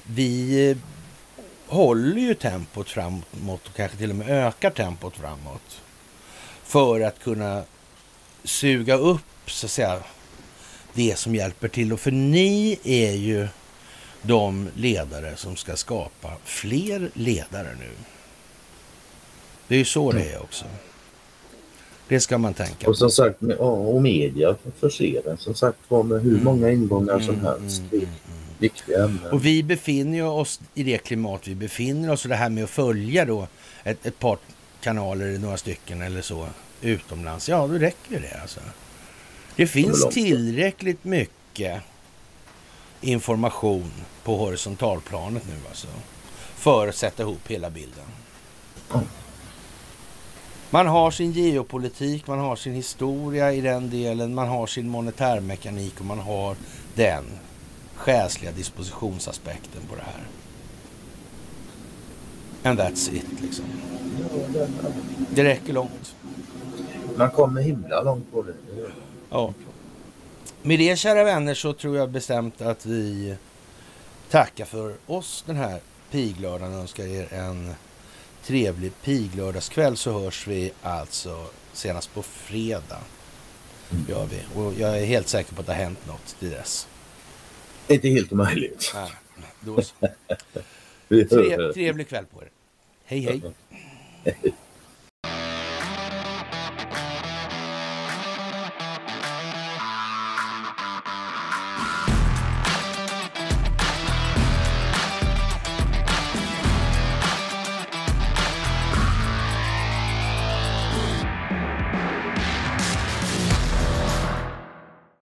Vi 0.04 0.78
håller 1.68 2.22
ju 2.22 2.34
tempot 2.34 2.90
framåt 2.90 3.68
och 3.68 3.76
kanske 3.76 3.98
till 3.98 4.10
och 4.10 4.16
med 4.16 4.30
ökar 4.30 4.70
tempot 4.70 5.16
framåt. 5.16 5.82
För 6.64 7.02
att 7.02 7.20
kunna 7.20 7.64
suga 8.44 8.96
upp 8.96 9.22
så 9.52 9.66
att 9.66 9.72
säga 9.72 10.00
det 10.94 11.18
som 11.18 11.36
hjälper 11.36 11.68
till. 11.68 11.94
Och 11.94 12.00
för 12.00 12.12
ni 12.12 12.80
är 12.84 13.12
ju 13.12 13.48
de 14.22 14.70
ledare 14.76 15.36
som 15.36 15.56
ska 15.56 15.76
skapa 15.76 16.32
fler 16.44 17.10
ledare 17.14 17.76
nu. 17.80 17.92
Det 19.68 19.76
är 19.76 19.80
ju 19.80 19.86
så 19.86 20.12
det 20.12 20.32
är 20.32 20.42
också. 20.42 20.66
Det 22.08 22.20
ska 22.20 22.38
man 22.38 22.54
tänka 22.54 22.86
på. 22.86 22.90
Och 22.90 22.98
som 22.98 23.12
sagt, 23.12 23.42
och 23.58 24.02
media 24.02 24.56
förser 24.80 25.22
den 25.26 25.38
som 25.38 25.56
sagt 25.56 25.78
var 25.88 26.04
med 26.04 26.22
hur 26.22 26.32
mm. 26.32 26.44
många 26.44 26.72
ingångar 26.72 27.20
som 27.20 27.34
mm, 27.34 27.46
helst. 27.46 27.80
Mm, 27.80 27.92
mm, 27.92 28.02
mm 28.02 28.40
viktiga 28.60 29.04
ämnen. 29.04 29.32
Och 29.32 29.46
vi 29.46 29.64
befinner 29.64 30.26
oss 30.26 30.62
i 30.74 30.84
det 30.84 30.98
klimat 30.98 31.48
vi 31.48 31.56
befinner 31.56 32.12
oss 32.12 32.26
och 32.26 32.30
det 32.30 32.36
här 32.36 32.50
med 32.50 32.64
att 32.64 32.70
följa 32.70 33.26
då 33.26 33.48
ett, 33.84 34.06
ett 34.06 34.20
par 34.20 34.38
kanaler, 34.82 35.38
några 35.38 35.58
stycken 35.58 36.02
eller 36.02 36.22
så 36.22 36.48
utomlands. 36.82 37.50
Ja, 37.50 37.68
då 37.68 37.74
räcker 37.74 38.20
det 38.20 38.42
alltså. 38.42 38.60
Det 39.56 39.68
finns 39.68 40.10
tillräckligt 40.10 41.04
mycket 41.04 41.82
information 43.02 43.92
på 44.24 44.36
horisontalplanet 44.38 45.44
nu 45.48 45.56
alltså. 45.68 45.88
För 46.56 46.88
att 46.88 46.96
sätta 46.96 47.24
ihop 47.24 47.48
hela 47.48 47.70
bilden. 47.70 48.06
Man 50.70 50.88
har 50.88 51.12
sin 51.12 51.32
geopolitik, 51.32 52.28
man 52.28 52.40
har 52.40 52.56
sin 52.56 52.74
historia 52.74 53.54
i 53.54 53.62
den 53.62 53.90
delen, 53.90 54.36
man 54.36 54.48
har 54.48 54.68
sin 54.68 54.90
monetärmekanik 54.90 56.00
och 56.00 56.06
man 56.06 56.20
har 56.20 56.56
den 56.96 57.26
själsliga 57.96 58.52
dispositionsaspekten 58.52 59.82
på 59.90 59.96
det 59.96 60.02
här. 60.02 60.28
And 62.64 62.80
that's 62.80 63.14
it 63.14 63.42
liksom. 63.42 63.66
Det 65.30 65.44
räcker 65.44 65.74
långt. 65.74 66.16
Man 67.16 67.32
kommer 67.32 67.62
himla 67.62 68.02
långt 68.02 68.32
på 68.32 68.42
det. 68.42 68.54
Ja. 69.30 69.54
Med 70.62 70.80
det 70.80 71.00
kära 71.00 71.24
vänner 71.24 71.54
så 71.54 71.74
tror 71.74 71.98
jag 71.98 72.10
bestämt 72.10 72.62
att 72.62 72.86
vi 72.86 73.36
tackar 74.30 74.66
för 74.66 74.96
oss 75.06 75.44
den 75.48 75.56
här 75.56 75.80
piglördagen 76.12 76.74
och 76.74 76.80
önskar 76.80 77.04
er 77.04 77.34
en 77.34 77.74
trevlig 78.44 78.92
piglördagskväll 79.04 79.98
så 79.98 80.20
hörs 80.20 80.48
vi 80.48 80.72
alltså 80.82 81.46
senast 81.74 82.14
på 82.14 82.24
fredag. 82.24 83.00
Gör 84.08 84.26
vi. 84.26 84.60
Och 84.62 84.74
jag 84.74 85.00
är 85.00 85.06
helt 85.06 85.28
säker 85.28 85.56
på 85.56 85.62
att 85.62 85.68
det 85.68 85.74
har 85.74 85.84
hänt 85.84 86.08
något 86.08 86.36
till 86.40 86.50
dess. 86.50 86.88
Inte 87.88 88.10
helt 88.10 88.34
omöjligt. 88.34 88.92
Nej, 88.96 89.12
då 89.60 89.82
så. 89.82 89.96
Trev, 91.10 91.74
trevlig 91.74 92.10
kväll 92.10 92.26
på 92.26 92.42
er. 92.44 92.50
Hej, 93.06 93.20
hej. 93.20 93.42